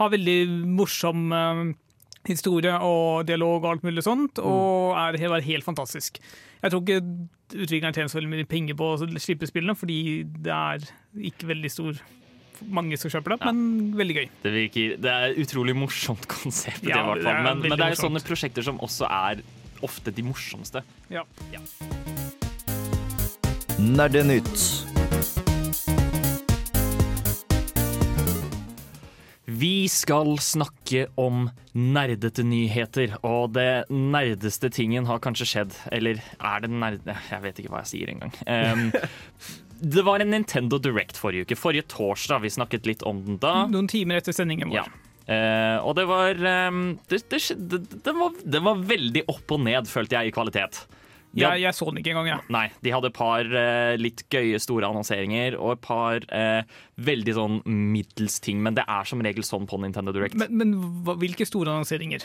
Har 0.00 0.10
veldig 0.12 0.40
morsom 0.76 1.30
eh, 1.32 1.62
historie 2.26 2.74
og 2.82 3.24
dialog 3.28 3.62
og 3.62 3.70
alt 3.70 3.86
mulig 3.86 4.02
sånt, 4.04 4.40
og 4.42 4.96
er, 4.98 5.16
var 5.30 5.44
helt 5.46 5.64
fantastisk. 5.64 6.18
Jeg 6.62 6.72
tror 6.72 6.82
ikke 6.82 7.00
utvikleren 7.62 7.94
tjener 7.94 8.10
så 8.10 8.18
veldig 8.18 8.32
mye 8.34 8.48
penger 8.50 8.76
på 8.78 8.88
å 8.96 8.98
slippe 9.22 9.46
spillene, 9.46 9.76
fordi 9.78 10.00
det 10.42 10.52
er 10.52 10.86
ikke 11.30 11.46
veldig 11.52 11.70
stor 11.70 12.00
mange 12.72 12.96
som 12.98 13.12
kjøper 13.12 13.34
det, 13.36 13.38
men 13.46 13.92
veldig 13.98 14.14
gøy. 14.16 14.26
Det, 14.42 14.52
virker, 14.54 14.94
det 15.04 15.12
er 15.12 15.26
et 15.30 15.40
utrolig 15.44 15.76
morsomt 15.76 16.26
konsept, 16.32 16.82
Ja, 16.88 16.96
det, 16.96 17.04
i 17.04 17.06
hvert 17.12 17.22
det 17.22 17.28
fall. 17.28 17.36
er 17.36 17.46
Men, 17.46 17.62
veldig 17.62 17.70
men 17.70 17.78
det 17.78 17.86
er 17.86 17.94
jo 17.94 18.02
sånne 18.02 18.22
prosjekter 18.26 18.66
som 18.66 18.80
også 18.84 19.08
er 19.12 19.44
ofte 19.84 20.14
de 20.14 20.24
morsomste. 20.26 20.84
Ja. 21.12 21.26
Nerdenytt. 23.78 24.86
Vi 29.58 29.88
skal 29.88 30.38
snakke 30.42 31.06
om 31.14 31.46
nerdete 31.72 32.42
nyheter, 32.44 33.14
og 33.24 33.54
det 33.56 33.86
nerdeste 33.92 34.68
tingen 34.74 35.06
har 35.08 35.22
kanskje 35.24 35.46
skjedd. 35.48 35.76
Eller 35.94 36.20
er 36.36 36.64
det 36.64 36.70
nerde... 36.72 37.16
Jeg 37.30 37.44
vet 37.44 37.62
ikke 37.62 37.72
hva 37.72 37.84
jeg 37.84 37.92
sier 37.92 38.12
engang. 38.12 38.34
Um, 38.44 38.90
det 39.96 40.04
var 40.04 40.20
en 40.20 40.34
Nintendo 40.34 40.80
Direct 40.82 41.20
forrige 41.20 41.46
uke. 41.46 41.56
Forrige 41.56 41.86
torsdag. 41.94 42.42
Vi 42.44 42.52
snakket 42.58 42.90
litt 42.90 43.06
om 43.06 43.22
den 43.24 43.40
da. 43.40 43.62
Noen 43.70 43.88
timer 43.88 44.20
etter 44.20 44.36
sendingen 44.36 44.74
vår. 44.74 44.82
Ja. 44.82 45.05
Eh, 45.26 45.78
og 45.82 45.96
det 45.98 46.04
var, 46.06 46.38
um, 46.70 46.84
det, 47.10 47.24
det, 47.32 47.40
det, 47.58 47.80
det, 48.04 48.14
var 48.14 48.36
det 48.46 48.62
var 48.62 48.84
veldig 48.94 49.24
opp 49.32 49.56
og 49.56 49.64
ned, 49.66 49.90
følte 49.90 50.20
jeg, 50.20 50.30
i 50.30 50.34
kvalitet. 50.36 50.84
De 51.36 51.42
Jeg, 51.42 51.60
jeg 51.64 51.76
så 51.76 51.88
den 51.90 51.98
ikke 52.00 52.14
engang, 52.14 52.30
jeg. 52.30 52.46
Nei, 52.54 52.66
de 52.80 52.92
hadde 52.94 53.10
et 53.10 53.16
par 53.16 53.50
uh, 53.50 53.92
litt 54.00 54.22
gøye 54.32 54.60
store 54.62 54.88
annonseringer 54.88 55.58
og 55.58 55.74
et 55.74 55.82
par 55.84 56.24
uh, 56.30 56.78
veldig 57.02 57.34
sånn 57.36 57.60
middels 57.66 58.38
ting, 58.44 58.62
men 58.64 58.78
det 58.78 58.86
er 58.86 59.08
som 59.08 59.24
regel 59.24 59.44
sånn 59.44 59.66
på 59.68 59.80
Nintendo 59.82 60.14
Direct. 60.16 60.38
Men, 60.38 60.54
men 60.56 60.76
hva, 61.04 61.18
hvilke 61.20 61.48
store 61.48 61.74
annonseringer? 61.74 62.24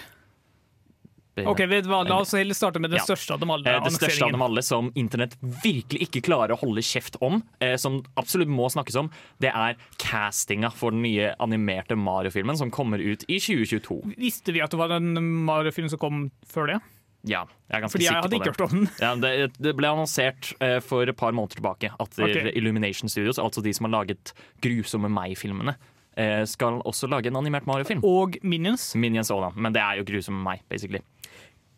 Ok, 1.37 1.61
hva, 1.63 2.03
La 2.07 2.17
oss 2.19 2.33
heller 2.35 2.53
starte 2.53 2.79
med 2.83 2.91
det 2.91 2.99
Ja. 2.99 3.05
største 3.05 3.31
av 3.33 3.39
dem 3.39 3.49
alle. 3.51 3.65
eh, 3.65 3.79
det 3.83 3.93
største 3.93 4.25
av 4.25 4.31
dem 4.31 4.41
alle 4.41 4.61
som 4.61 4.91
internett 4.95 5.37
virkelig 5.63 6.09
ikke 6.09 6.21
klarer 6.27 6.51
å 6.51 6.59
holde 6.59 6.81
kjeft 6.83 7.15
om, 7.21 7.41
eh, 7.61 7.77
som 7.77 8.03
absolutt 8.17 8.49
må 8.49 8.67
snakkes 8.69 8.97
om, 8.99 9.09
det 9.39 9.51
er 9.55 9.77
castinga 9.97 10.71
for 10.73 10.91
den 10.91 11.01
nye 11.03 11.33
animerte 11.39 11.95
Mario-filmen 11.95 12.57
som 12.57 12.69
kommer 12.69 12.99
ut 12.99 13.23
i 13.29 13.39
2022. 13.39 14.13
Visste 14.17 14.51
vi 14.51 14.59
at 14.61 14.71
det 14.71 14.77
var 14.77 14.91
en 14.91 15.13
Mario-film 15.45 15.89
som 15.89 15.99
kom 15.99 16.31
før 16.45 16.67
det? 16.67 16.81
Ja, 17.23 17.45
jeg 17.69 17.77
er 17.77 17.81
ganske 17.85 17.93
Fordi 17.99 18.05
jeg 18.07 18.17
hadde 18.17 18.37
ikke 18.39 18.51
hørt 18.51 18.71
om 18.71 18.77
den. 18.79 18.89
Ja, 18.99 19.15
det, 19.15 19.53
det 19.61 19.75
ble 19.77 19.87
annonsert 19.87 20.53
eh, 20.59 20.79
for 20.81 21.03
et 21.07 21.15
par 21.15 21.31
måneder 21.31 21.61
tilbake 21.61 21.91
at 21.93 22.19
okay. 22.19 22.51
Illumination 22.57 23.07
Studios, 23.07 23.37
altså 23.37 23.61
de 23.63 23.71
som 23.73 23.85
har 23.85 23.93
laget 24.03 24.33
Grusomme 24.59 25.07
meg-filmene, 25.07 25.75
eh, 26.17 26.43
skal 26.49 26.81
også 26.81 27.07
lage 27.07 27.27
en 27.27 27.37
animert 27.37 27.67
Mario-film. 27.69 28.01
Og 28.03 28.37
Minions. 28.41 28.95
Minions 28.95 29.29
også, 29.29 29.51
da, 29.53 29.61
men 29.61 29.71
det 29.71 29.81
er 29.81 30.01
jo 30.01 30.03
Grusomme 30.09 30.41
meg, 30.43 30.61
basically. 30.67 31.03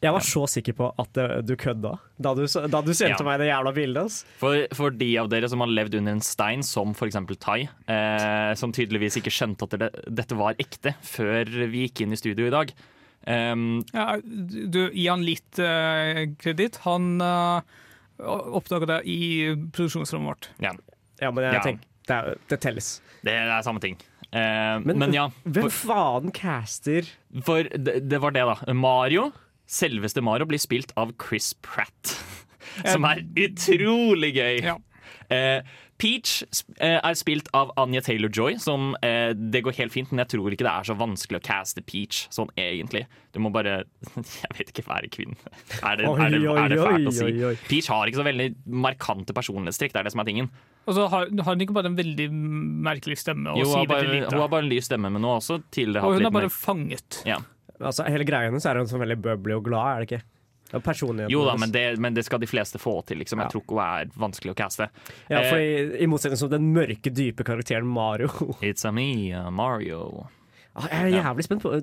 Jeg 0.03 0.11
var 0.13 0.23
så 0.27 0.43
sikker 0.51 0.75
på 0.75 0.89
at 0.99 1.17
eh, 1.17 1.37
du 1.47 1.53
kødda 1.59 1.93
da 2.23 2.33
du, 2.35 2.43
da 2.45 2.81
du 2.83 2.91
sendte 2.93 3.21
Ja. 3.23 3.27
meg 3.27 3.39
det 3.39 3.47
jævla 3.49 3.71
bildet. 3.75 4.17
For, 4.41 4.67
for 4.75 4.91
de 4.91 5.09
av 5.21 5.29
dere 5.31 5.47
som 5.49 5.63
har 5.63 5.71
levd 5.71 5.95
under 6.01 6.11
en 6.17 6.21
stein, 6.23 6.61
som 6.63 6.91
f.eks. 6.93 7.15
Tai, 7.39 7.61
eh, 7.87 8.53
som 8.59 8.71
tydeligvis 8.75 9.17
ikke 9.21 9.31
skjønte 9.33 9.63
at 9.69 9.77
det, 9.79 9.89
dette 10.21 10.35
var 10.39 10.55
ekte 10.59 10.93
før 11.01 11.47
vi 11.71 11.87
gikk 11.87 12.03
inn 12.05 12.13
i 12.13 12.19
studio 12.19 12.47
i 12.47 12.53
dag. 12.53 12.73
Um, 13.25 13.83
Ja, 13.95 14.17
du, 14.23 14.89
gi 14.91 15.07
han 15.07 15.23
litt 15.23 15.59
uh, 15.63 16.25
kreditt. 16.43 16.81
Han 16.83 17.21
uh, 17.23 17.61
oppdaga 18.19 18.89
det 18.97 19.01
i 19.07 19.19
produksjonsrommet 19.71 20.27
vårt. 20.33 20.49
ja, 20.59 20.73
Ja, 21.21 21.31
men 21.31 21.43
jeg 21.45 21.53
Ja. 21.53 21.61
tenker, 21.63 21.87
det, 22.07 22.15
er- 22.17 22.37
det 22.49 22.59
telles. 22.61 23.01
det 23.23 23.31
er 23.31 23.61
samme 23.63 23.79
ting. 23.79 23.95
Eh, 24.33 24.79
Men- 24.83 24.97
men, 24.99 25.13
ja, 25.13 25.29
Hvem 25.45 25.69
for, 25.69 25.93
faen 25.93 26.31
caster 26.33 27.05
for 27.43 27.63
det, 27.63 28.09
det 28.09 28.19
var 28.19 28.31
det, 28.31 28.41
da. 28.43 28.73
Mario, 28.73 29.31
selveste 29.73 30.23
Mario, 30.25 30.47
blir 30.49 30.61
spilt 30.61 30.93
av 30.99 31.15
Chris 31.21 31.53
Pratt. 31.65 32.15
Som 32.91 33.05
er 33.09 33.23
utrolig 33.47 34.33
gøy. 34.37 34.61
Ja. 34.65 34.77
Eh, 35.33 35.61
Peach 36.01 36.41
eh, 36.81 36.97
er 36.97 37.15
spilt 37.15 37.47
av 37.55 37.71
Anja 37.79 38.01
Taylor-Joy, 38.03 38.57
som 38.59 38.95
eh, 39.05 39.31
det 39.37 39.61
går 39.63 39.75
helt 39.77 39.93
fint, 39.93 40.09
men 40.11 40.23
jeg 40.23 40.33
tror 40.33 40.51
ikke 40.55 40.65
det 40.65 40.73
er 40.73 40.87
så 40.89 40.95
vanskelig 40.99 41.39
å 41.39 41.43
caste 41.45 41.83
Peach 41.85 42.25
sånn 42.33 42.49
egentlig. 42.59 43.05
Du 43.31 43.39
må 43.43 43.51
bare 43.53 43.83
Jeg 44.43 44.57
vet 44.57 44.73
ikke 44.73 44.85
være 44.89 45.11
kvinne. 45.13 45.37
Er 45.79 46.01
det, 46.01 46.09
er 46.09 46.33
det, 46.33 46.41
er 46.49 46.73
det 46.73 46.81
fælt 46.81 47.11
å 47.11 47.15
si? 47.15 47.31
Peach 47.69 47.89
har 47.93 48.09
ikke 48.09 48.23
så 48.23 48.27
veldig 48.27 48.49
markante 48.83 49.35
personlighetstrekk, 49.37 49.95
det 49.95 50.01
er 50.01 50.09
det 50.09 50.15
som 50.15 50.23
er 50.25 50.29
tingen. 50.31 50.51
Og 50.83 50.97
så 50.97 51.07
har, 51.07 51.29
har 51.31 51.55
hun 51.55 51.63
ikke 51.63 51.77
bare 51.77 51.87
en 51.93 51.95
veldig 51.95 52.25
merkelig 52.83 53.15
stemme 53.21 53.53
Jo, 53.55 53.69
hun 53.69 53.77
har 53.77 53.85
bare, 53.87 54.17
hun 54.25 54.41
har 54.41 54.49
bare 54.51 54.65
en 54.65 54.71
lys 54.73 54.89
stemme, 54.89 55.07
men 55.07 55.23
hun 55.23 55.29
har 55.31 55.39
også 55.39 55.61
tidligere 55.71 56.03
Og 56.03 56.17
hun 56.17 56.25
litt 56.25 56.27
er 56.27 56.35
bare 56.35 56.49
mer 56.49 56.57
fanget. 56.57 57.23
ja. 57.29 57.39
Altså, 57.83 58.05
Hele 58.09 58.25
greia 58.27 58.49
hennes 58.49 58.65
er 58.69 58.79
hun 58.79 58.87
sånn 58.89 59.03
veldig 59.03 59.19
bubbly 59.23 59.57
og 59.57 59.65
glad, 59.67 59.89
er 59.91 60.03
det 60.05 60.09
ikke? 60.11 60.23
Jo 61.29 61.43
da, 61.45 61.53
men 61.61 61.69
det, 61.69 61.81
men 62.01 62.15
det 62.15 62.23
skal 62.25 62.39
de 62.41 62.47
fleste 62.49 62.79
få 62.81 62.95
til. 63.05 63.19
Liksom. 63.21 63.37
Jeg 63.43 63.45
Ja. 63.45 63.51
tror 63.53 63.61
ikke 63.61 63.75
hun 63.77 63.83
er 63.83 64.07
vanskelig 64.17 64.53
å 64.53 64.57
caste. 64.57 64.87
Ja, 65.29 65.43
for 65.45 65.59
i, 65.61 66.01
I 66.01 66.07
motsetning 66.09 66.39
til 66.41 66.49
den 66.49 66.71
mørke, 66.73 67.11
dype 67.13 67.45
karakteren 67.45 67.85
Mario. 67.85 68.31
It's 68.65 68.85
a 68.85 68.91
me, 68.91 69.29
uh, 69.35 69.51
Mario. 69.53 70.25
Ah, 70.73 70.87
Jeg 70.89 71.11
er 71.13 71.19
jævlig 71.21 71.43
spent 71.45 71.61
på 71.61 71.75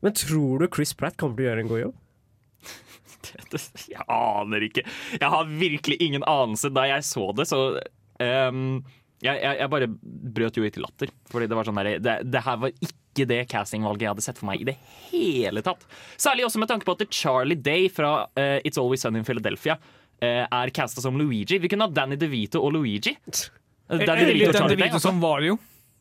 Men 0.00 0.14
tror 0.16 0.62
du 0.62 0.68
Chris 0.72 0.94
Pratt 0.96 1.18
kommer 1.20 1.36
til 1.36 1.44
å 1.44 1.48
gjøre 1.50 1.60
en 1.66 1.68
god 1.74 1.82
jobb? 1.82 1.98
Jeg 3.92 4.06
aner 4.08 4.64
ikke. 4.66 4.84
Jeg 5.20 5.28
har 5.34 5.44
virkelig 5.60 5.98
ingen 6.02 6.24
anelse. 6.26 6.70
Da 6.74 6.86
jeg 6.88 7.04
så 7.06 7.28
det, 7.36 7.46
så 7.50 7.58
um, 8.18 8.80
jeg, 9.22 9.36
jeg, 9.38 9.58
jeg 9.60 9.70
bare 9.70 9.88
brøt 9.92 10.56
jo 10.58 10.64
i 10.66 10.72
til 10.74 10.82
latter. 10.86 11.12
Fordi 11.30 11.46
det 11.50 11.58
var 11.58 11.68
sånn 11.68 11.78
der, 11.78 11.92
det, 12.02 12.16
det 12.32 12.42
her 12.48 12.58
var 12.64 12.72
ikke 12.74 12.96
det 13.14 13.48
castingvalget 13.50 14.00
jeg 14.06 14.08
hadde 14.14 14.22
sett 14.24 14.38
for 14.40 14.48
meg 14.48 14.62
i 14.62 14.64
det 14.64 14.76
hele 15.10 15.60
tatt. 15.62 15.84
Særlig 16.16 16.46
også 16.48 16.58
med 16.62 16.68
tanke 16.68 16.84
på 16.88 16.94
at 16.96 17.04
Charlie 17.12 17.54
Day 17.60 17.88
fra 17.92 18.24
uh, 18.24 18.58
It's 18.64 18.78
Always 18.80 19.02
Sunny 19.04 19.18
in 19.20 19.24
Philadelphia 19.28 19.76
uh, 19.76 20.46
er 20.48 20.70
casta 20.70 21.00
som 21.04 21.18
Luigi. 21.20 21.58
Vi 21.58 21.68
kunne 21.68 21.84
ha 21.84 21.92
Danny 21.92 22.16
DeVito 22.16 22.62
og 22.64 22.72
Luigi. 22.72 23.12
Eh, 23.28 23.98
Danny 24.06 24.24
DeVito 24.30 24.48
og 24.50 24.56
Charlie 24.56 24.76
Day. 24.80 24.88
altså. 24.88 25.08
som 25.10 25.20
Vario. 25.20 25.58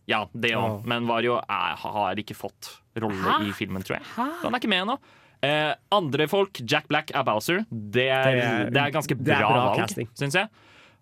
Ja, 0.08 0.24
det 0.34 0.56
òg. 0.56 0.64
Ja. 0.64 0.82
Men 0.88 1.06
Vario 1.08 1.38
er, 1.44 1.76
har 1.84 2.16
ikke 2.24 2.36
fått 2.36 2.72
rolle 3.00 3.38
i 3.48 3.52
filmen, 3.56 3.84
tror 3.86 4.00
jeg. 4.00 4.08
Så 4.16 4.46
han 4.48 4.54
er 4.56 4.60
ikke 4.64 4.72
med 4.72 4.86
ennå. 4.86 4.98
Eh, 5.42 5.72
andre 5.92 6.28
folk, 6.30 6.60
Jack 6.70 6.88
Black 6.90 7.12
er 7.18 7.24
Bowser. 7.26 7.64
Det 7.70 8.08
er, 8.10 8.32
Det 8.36 8.74
det 8.74 8.82
er- 8.82 8.92
ganske 8.94 9.12
er 9.16 9.24
bra, 9.24 9.40
bra 9.40 9.62
valg, 9.72 9.80
casting. 9.84 10.10
syns 10.18 10.36
jeg. 10.38 10.50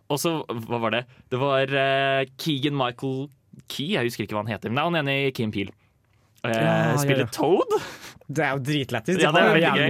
Og 0.10 0.18
så, 0.18 0.32
hva 0.48 0.80
var 0.82 0.92
det? 0.96 1.04
Det 1.30 1.38
var 1.42 1.70
eh, 1.70 2.25
Keegan 2.42 2.74
Michael 2.78 3.28
Key, 3.70 3.92
jeg 3.94 4.08
husker 4.08 4.24
ikke 4.25 4.34
hva 4.38 4.46
han 4.46 4.54
heter. 4.54 4.70
Men 4.72 4.75
det 4.80 4.82
er 4.82 4.89
han 4.89 5.00
ene 5.04 5.18
i 5.28 5.32
Kim 5.36 5.51
Peel. 5.54 5.70
Eh, 6.43 6.51
Ja, 6.55 6.93
ja, 7.03 7.17
ja. 7.19 7.25
Toad. 7.34 7.74
Det 8.29 8.46
er 8.46 8.53
jo 8.55 8.62
dritlættis. 8.63 9.19
Ja. 9.22 9.31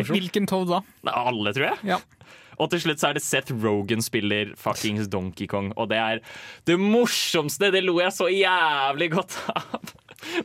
Hvilken 0.07 0.47
Toad 0.49 0.71
da? 0.71 0.81
Alle, 1.11 1.53
tror 1.53 1.69
jeg. 1.71 1.77
Ja. 1.91 1.99
Og 2.59 2.69
til 2.73 2.81
slutt 2.83 2.99
så 2.99 3.09
er 3.11 3.15
det 3.19 3.23
Seth 3.23 3.53
Rogan 3.63 4.01
spiller 4.03 4.51
fuckings 4.59 5.07
Donkey 5.11 5.47
Kong. 5.47 5.71
Og 5.79 5.89
det 5.91 5.99
er 5.99 6.19
det 6.67 6.75
morsomste! 6.79 7.69
Det 7.71 7.83
lo 7.85 7.99
jeg 8.01 8.11
så 8.15 8.27
jævlig 8.31 9.11
godt 9.13 9.37
av. 9.53 9.93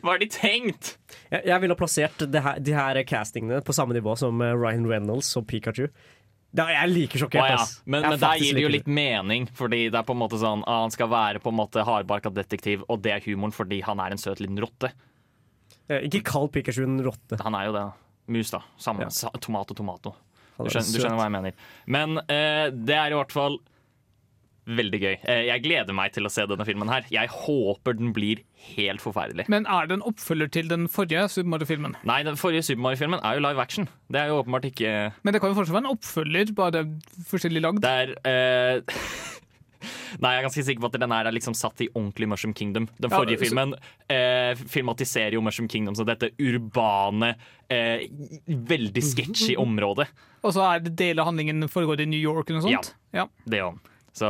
Hva 0.01 0.13
har 0.13 0.21
de 0.23 0.29
tenkt? 0.31 0.93
Jeg, 1.33 1.41
jeg 1.51 1.57
ville 1.63 1.75
ha 1.75 1.79
plassert 1.81 2.23
det 2.31 2.43
her, 2.45 2.61
de 2.63 2.77
her 2.77 3.01
castingene 3.09 3.59
på 3.67 3.75
samme 3.75 3.97
nivå 3.97 4.15
som 4.21 4.39
eh, 4.47 4.53
Ryan 4.55 4.87
Reynolds 4.87 5.33
og 5.41 5.49
Pikachu. 5.51 5.89
Da, 6.55 6.69
jeg 6.71 6.79
er 6.85 6.93
like 6.93 7.19
sjokkert. 7.19 7.49
sjokkert. 7.51 7.73
ja. 7.83 7.91
Men, 7.91 8.07
men 8.07 8.21
der 8.23 8.39
gir 8.39 8.55
det 8.55 8.63
jo 8.63 8.71
litt 8.71 8.87
mening, 8.87 9.49
fordi 9.59 9.89
det 9.91 9.99
er 9.99 10.07
på 10.07 10.15
en 10.15 10.21
måte 10.21 10.39
sånn 10.39 10.63
ah, 10.71 10.85
Han 10.85 10.95
skal 10.95 11.11
være 11.11 11.43
på 11.43 11.51
en 11.51 11.59
måte 11.59 11.83
hardbarka 11.83 12.31
detektiv, 12.31 12.85
og 12.87 13.03
det 13.03 13.17
er 13.17 13.25
humoren 13.27 13.55
fordi 13.57 13.81
han 13.83 13.99
er 14.05 14.15
en 14.15 14.23
søt 14.23 14.39
liten 14.45 14.61
rotte. 14.63 14.93
Eh, 15.91 16.07
Ikke 16.09 16.23
kall 16.27 16.49
Pikachu 16.53 16.85
en 16.87 17.01
rotte. 17.05 17.39
Han 17.45 17.57
er 17.59 17.69
jo 17.69 17.77
det. 17.77 17.85
Mus, 18.35 18.51
da. 18.55 18.63
Samme. 18.81 19.05
Ja. 19.07 19.13
Sa, 19.13 19.31
tomato, 19.43 19.77
tomato. 19.77 20.15
Du 20.55 20.65
er 20.65 20.71
skjønner, 20.77 20.93
du 20.95 21.03
skjønner 21.03 21.19
hva 21.19 21.29
jeg 21.29 21.35
mener. 21.35 21.63
Men 21.91 22.19
eh, 22.25 22.69
det 22.73 22.97
er 22.97 23.13
i 23.13 23.19
hvert 23.19 23.35
fall 23.35 23.59
veldig 24.65 24.99
gøy. 25.03 25.15
Eh, 25.29 25.43
jeg 25.51 25.61
gleder 25.67 25.97
meg 25.97 26.15
til 26.15 26.25
å 26.25 26.31
se 26.33 26.47
denne 26.49 26.65
filmen 26.65 26.89
her. 26.89 27.05
Jeg 27.13 27.29
håper 27.29 27.99
den 27.99 28.15
blir 28.17 28.41
helt 28.71 29.03
forferdelig. 29.05 29.45
Men 29.53 29.67
er 29.69 29.91
det 29.91 29.99
en 29.99 30.07
oppfølger 30.09 30.49
til 30.57 30.71
den 30.71 30.87
forrige 30.89 31.27
Super 31.33 31.51
Mario-filmen? 31.53 31.99
Nei, 32.09 32.23
den 32.25 32.39
forrige 32.41 32.65
Super 32.65 32.81
Mario-filmen 32.87 33.21
er 33.21 33.37
jo 33.37 33.45
live 33.45 33.61
action. 33.61 33.91
Det 34.09 34.23
er 34.23 34.33
jo 34.33 34.39
åpenbart 34.41 34.71
ikke 34.71 34.95
Men 35.21 35.37
det 35.37 35.43
kan 35.43 35.53
jo 35.53 35.59
fortsatt 35.59 35.77
være 35.77 35.85
en 35.85 35.93
oppfølger, 35.93 36.55
bare 36.57 36.85
forskjellig 37.29 37.65
lagd. 37.67 37.83
Det 37.85 37.93
er 38.07 38.15
eh, 38.25 39.03
Nei, 40.21 40.33
jeg 40.35 40.43
er 40.43 40.47
ganske 40.49 40.65
sikker 40.67 40.85
på 40.85 40.91
at 40.93 40.99
den 41.01 41.11
her 41.15 41.27
er 41.31 41.35
liksom 41.37 41.55
satt 41.59 41.81
i 41.85 41.89
ordentlig 41.95 42.29
Mushroom 42.29 42.55
Kingdom. 42.55 42.89
Den 42.99 43.11
Ja, 43.11 43.17
forrige 43.19 43.39
så- 43.39 43.47
filmen 43.49 43.75
eh, 44.09 44.55
filmatiserer 44.55 45.33
jo 45.37 45.41
Mushroom 45.45 45.69
Kingdom 45.69 45.95
som 45.97 46.07
dette 46.07 46.31
urbane, 46.39 47.35
eh, 47.71 48.07
veldig 48.49 49.03
sketchy 49.03 49.57
området. 49.57 50.09
Og 50.45 50.53
så 50.53 50.63
er 50.75 50.81
det 50.85 50.97
deler 50.97 51.23
av 51.25 51.33
handlingen 51.33 51.67
foregår 51.69 52.01
i 52.01 52.07
New 52.07 52.21
York 52.21 52.51
eller 52.51 52.61
noe 52.61 52.71
sånt. 52.81 52.95
Ja. 53.13 53.27
Det 53.47 53.61
òg. 53.65 53.79
Så 54.15 54.29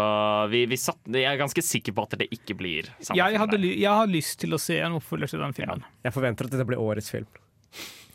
vi, 0.48 0.62
vi 0.64 0.76
satt, 0.80 0.96
jeg 1.12 1.26
er 1.28 1.36
ganske 1.36 1.60
sikker 1.60 1.92
på 1.92 2.02
at 2.06 2.14
det 2.18 2.30
ikke 2.32 2.54
blir 2.56 2.86
samme 3.04 3.18
Jeg, 3.18 3.34
film 3.34 3.42
hadde, 3.42 3.58
jeg 3.76 3.90
har 3.92 4.06
lyst 4.08 4.38
til 4.40 4.56
å 4.56 4.58
se 4.58 4.78
en 4.80 4.94
oppfølger 4.96 5.28
til 5.34 5.40
den 5.44 5.52
filmen. 5.52 5.82
Jeg 6.06 6.14
forventer 6.14 6.46
at 6.48 6.54
dette 6.56 6.64
blir 6.70 6.80
årets 6.80 7.10
film. 7.12 7.26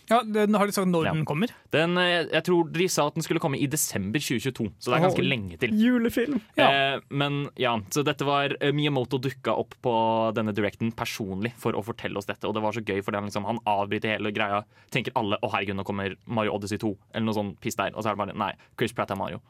Ja, 0.10 0.22
den 0.26 0.56
Har 0.58 0.66
de 0.66 0.74
sagt 0.74 0.90
når 0.90 1.06
den 1.10 1.26
kommer? 1.28 1.52
Den, 1.74 1.98
eh, 2.02 2.26
jeg 2.32 2.44
tror 2.48 2.70
de 2.74 2.88
sa 2.90 3.06
at 3.08 3.18
den 3.18 3.26
skulle 3.26 3.42
komme 3.44 3.60
i 3.62 3.68
desember 3.70 4.20
2022, 4.20 4.70
så 4.82 4.90
det 4.90 4.98
er 4.98 5.04
ganske 5.06 5.26
lenge 5.26 5.60
til. 5.62 5.76
Julefilm! 5.78 6.40
Ja. 6.58 6.70
Eh, 6.96 7.04
men 7.14 7.44
ja, 7.62 7.76
så 7.94 8.02
dette 8.06 8.26
var 8.28 8.56
eh, 8.58 8.74
Miyamoto 8.74 9.20
dukka 9.22 9.54
opp 9.54 9.78
på 9.86 9.94
denne 10.38 10.54
directen 10.58 10.92
personlig 10.98 11.54
for 11.62 11.78
å 11.78 11.84
fortelle 11.86 12.18
oss 12.18 12.30
dette, 12.30 12.50
og 12.50 12.58
det 12.58 12.64
var 12.66 12.74
så 12.74 12.82
gøy 12.82 13.04
fordi 13.06 13.22
han 13.22 13.30
liksom 13.30 13.46
Han 13.50 13.62
avbryter 13.70 14.16
hele 14.18 14.34
greia. 14.34 14.64
Tenker 14.92 15.14
alle 15.16 15.38
'Å, 15.38 15.52
herregud, 15.54 15.78
nå 15.78 15.86
kommer 15.86 16.16
Mario 16.26 16.58
Odyssey 16.58 16.78
2', 16.82 16.96
eller 17.14 17.26
noe 17.30 17.38
sånn 17.38 17.56
piss 17.62 17.78
der. 17.78 17.94
Og 17.96 18.04
så 18.04 18.10
er 18.10 18.18
det 18.18 18.26
bare 18.26 18.38
Nei, 18.38 18.54
Chris 18.78 18.94
Pratt 18.94 19.12
er 19.12 19.20
Mario. 19.20 19.42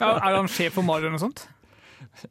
Ja, 0.00 0.10
er 0.18 0.36
han 0.36 0.48
sjef 0.50 0.74
for 0.78 0.82
Mario 0.86 1.06
eller 1.08 1.18
noe 1.18 1.22
sånt? 1.30 1.46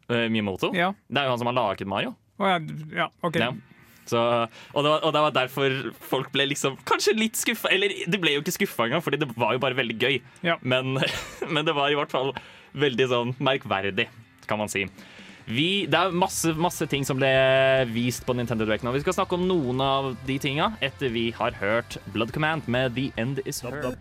Eh, 0.09 0.27
Miyamoto? 0.31 0.73
Ja. 0.75 0.93
Det 1.07 1.19
er 1.19 1.27
jo 1.27 1.35
han 1.35 1.39
som 1.41 1.49
har 1.51 1.55
laget 1.57 1.87
Mario. 1.87 2.15
Oh, 2.39 2.47
ja, 2.47 2.59
ja, 2.91 3.09
ok. 3.23 3.39
Så, 4.09 4.19
og, 4.19 4.79
det 4.83 4.89
var, 4.91 4.99
og 4.99 5.13
det 5.15 5.23
var 5.25 5.35
derfor 5.35 5.77
folk 6.03 6.31
ble 6.33 6.47
liksom 6.51 6.77
kanskje 6.89 7.15
litt 7.17 7.39
skuffa. 7.39 7.71
Eller 7.73 7.93
det 8.09 8.19
ble 8.21 8.35
jo 8.35 8.43
ikke 8.43 8.57
skuffa 8.57 8.87
engang, 8.87 9.03
Fordi 9.05 9.21
det 9.21 9.29
var 9.35 9.55
jo 9.55 9.63
bare 9.63 9.77
veldig 9.79 9.97
gøy. 9.99 10.19
Ja. 10.45 10.57
Men, 10.61 10.97
men 11.53 11.65
det 11.67 11.75
var 11.77 11.91
i 11.91 11.97
hvert 11.99 12.13
fall 12.13 12.33
veldig 12.73 13.09
sånn 13.11 13.35
merkverdig, 13.43 14.07
kan 14.49 14.59
man 14.59 14.71
si. 14.71 14.87
Vi, 15.43 15.85
det 15.91 15.99
er 15.99 16.13
masse, 16.15 16.53
masse 16.55 16.85
ting 16.87 17.03
som 17.03 17.19
ble 17.19 17.29
vist 17.91 18.23
på 18.23 18.35
Nintendo 18.37 18.63
Direct 18.63 18.85
nå. 18.85 18.93
Vi 18.95 19.03
skal 19.03 19.17
snakke 19.17 19.35
om 19.35 19.43
noen 19.49 19.81
av 19.83 20.13
de 20.27 20.37
tinga 20.39 20.71
etter 20.83 21.11
vi 21.11 21.31
har 21.35 21.51
hørt 21.59 21.97
Blood 22.15 22.31
Command 22.35 22.69
med 22.71 22.95
The 22.95 23.11
End 23.19 23.43
Is 23.43 23.59
Her. 23.63 23.91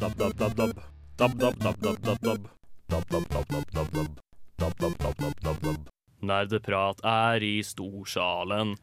Nerdeprat 6.23 7.02
er 7.05 7.43
i 7.43 7.57
storsalen. 7.67 8.76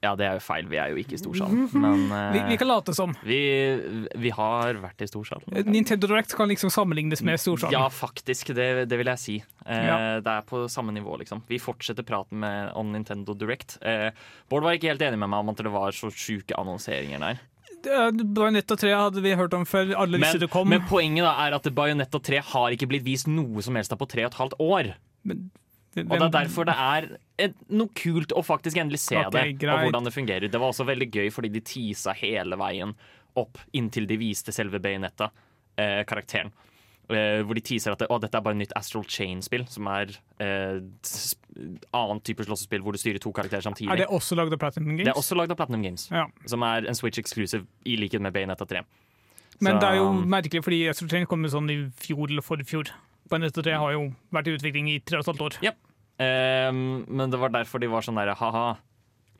Ja, 0.00 0.14
det 0.16 0.24
er 0.24 0.38
jo 0.38 0.40
feil. 0.40 0.64
Vi 0.70 0.78
er 0.80 0.94
jo 0.94 0.96
ikke 1.02 1.12
i 1.12 1.20
storsalen. 1.20 1.66
Men 1.76 2.06
eh, 2.16 2.30
Vi, 2.32 2.40
vi 2.54 2.56
kan 2.56 2.70
late 2.70 2.94
som. 2.96 3.12
vi, 3.20 3.40
vi 4.16 4.30
har 4.32 4.78
vært 4.80 5.04
i 5.04 5.08
storsalen. 5.10 5.44
Nintendo 5.68 6.08
Direct 6.08 6.32
kan 6.38 6.48
liksom 6.48 6.72
sammenlignes 6.72 7.20
med 7.26 7.36
Storsalen. 7.42 7.76
Ja, 7.76 7.90
faktisk. 7.92 8.54
Det, 8.56 8.86
det 8.88 8.96
vil 9.00 9.10
jeg 9.12 9.20
si. 9.20 9.36
Eh, 9.66 9.84
Ja. 9.90 9.98
Det 10.24 10.32
er 10.38 10.46
på 10.48 10.62
samme 10.72 10.94
nivå, 10.96 11.18
liksom. 11.20 11.42
Vi 11.50 11.58
fortsetter 11.60 12.06
praten 12.08 12.40
med, 12.40 12.72
om 12.80 12.88
Nintendo 12.94 13.36
Direct. 13.36 13.76
Eh, 13.84 14.08
Bård 14.48 14.64
var 14.64 14.78
ikke 14.78 14.88
helt 14.94 15.04
enig 15.04 15.20
med 15.20 15.28
meg 15.34 15.44
om 15.44 15.52
at 15.52 15.60
det 15.68 15.74
var 15.76 15.92
så 15.92 16.08
sjuke 16.08 16.56
annonseringer 16.56 17.20
der. 17.20 17.44
Bajonetta 17.84 18.76
3 18.76 18.92
hadde 18.96 19.22
vi 19.24 19.32
hørt 19.38 19.54
om 19.56 19.64
før. 19.68 19.94
Alle 19.96 20.18
Men, 20.18 20.26
visste 20.26 20.42
det 20.44 20.50
kom. 20.52 20.68
men 20.68 20.84
poenget 20.88 21.24
da 21.26 21.32
er 21.46 21.56
at 21.56 21.68
Bajonetta 21.74 22.20
3 22.20 22.42
har 22.52 22.76
ikke 22.76 22.90
blitt 22.90 23.06
vist 23.06 23.30
noe 23.30 23.64
som 23.64 23.78
helst 23.78 23.92
da 23.92 23.98
på 24.00 24.08
tre 24.10 24.26
og 24.26 24.32
et 24.32 24.40
halvt 24.40 24.58
år. 24.60 24.92
Og 25.98 26.12
det 26.14 26.20
er 26.22 26.34
derfor 26.34 26.68
det 26.68 26.76
er 26.78 27.08
et, 27.40 27.54
noe 27.72 27.90
kult 27.98 28.34
å 28.36 28.42
faktisk 28.46 28.78
endelig 28.78 29.02
se 29.02 29.18
okay, 29.18 29.50
det, 29.50 29.58
greit. 29.64 29.74
og 29.74 29.88
hvordan 29.88 30.06
det 30.06 30.14
fungerer. 30.14 30.52
Det 30.52 30.60
var 30.60 30.70
også 30.70 30.86
veldig 30.86 31.08
gøy 31.10 31.30
fordi 31.34 31.50
de 31.56 31.62
teasa 31.66 32.14
hele 32.14 32.58
veien 32.60 32.94
opp 33.40 33.58
inntil 33.76 34.06
de 34.10 34.18
viste 34.20 34.54
selve 34.54 34.78
Bayonetta-karakteren. 34.82 36.52
Eh, 36.52 36.66
hvor 37.10 37.54
de 37.58 37.60
teaser 37.66 37.92
at 37.92 37.98
det, 37.98 38.08
å, 38.08 38.18
dette 38.22 38.38
er 38.38 38.44
bare 38.46 38.54
nytt 38.58 38.72
Astral 38.78 39.04
Chain-spill, 39.04 39.64
som 39.68 39.86
er 39.90 40.12
et 40.40 41.02
s- 41.06 41.34
annen 41.92 42.20
type 42.22 42.44
slåssespill 42.46 42.80
hvor 42.84 42.92
du 42.94 42.98
styrer 43.02 43.18
to 43.20 43.32
karakterer 43.34 43.62
samtidig. 43.66 43.90
Er 43.90 43.96
det 44.04 44.08
også 44.08 44.36
lagd 44.38 44.52
av 44.54 44.58
Platinum 44.62 44.94
Games? 44.96 45.04
Det 45.08 45.12
er 45.14 45.20
også 45.20 45.36
lagd 45.36 45.50
av 45.50 45.56
Platinum 45.58 45.82
Games, 45.82 46.08
Ja. 46.10 46.26
som 46.46 46.62
er 46.62 46.86
en 46.86 46.94
Switch 46.94 47.18
exclusive 47.18 47.66
i 47.84 47.96
likhet 47.96 48.20
med 48.22 48.32
Bayonetta 48.32 48.64
3. 48.66 48.82
Men 49.60 49.74
Så- 49.76 49.80
det 49.80 49.88
er 49.90 49.96
jo 49.96 50.12
merkelig, 50.24 50.62
fordi 50.64 50.88
Astral 50.88 51.10
Chain 51.10 51.26
kom 51.26 51.42
sånn 51.44 51.68
i 51.70 51.90
fjor 51.90 52.30
eller 52.30 52.42
forfjor. 52.42 52.88
Bayonetta 53.28 53.62
3 53.62 53.76
har 53.76 53.92
jo 53.92 54.14
vært 54.32 54.46
i 54.48 54.56
utvikling 54.56 54.88
i 54.94 54.98
tre 55.00 55.18
og 55.18 55.26
et 55.28 55.34
halvt 55.36 55.40
år. 55.60 55.74
Eh, 56.20 56.70
men 56.72 57.30
det 57.30 57.38
var 57.38 57.48
derfor 57.50 57.78
de 57.80 57.86
var 57.88 58.00
sånn 58.02 58.16
der 58.16 58.34
ha-ha, 58.34 58.76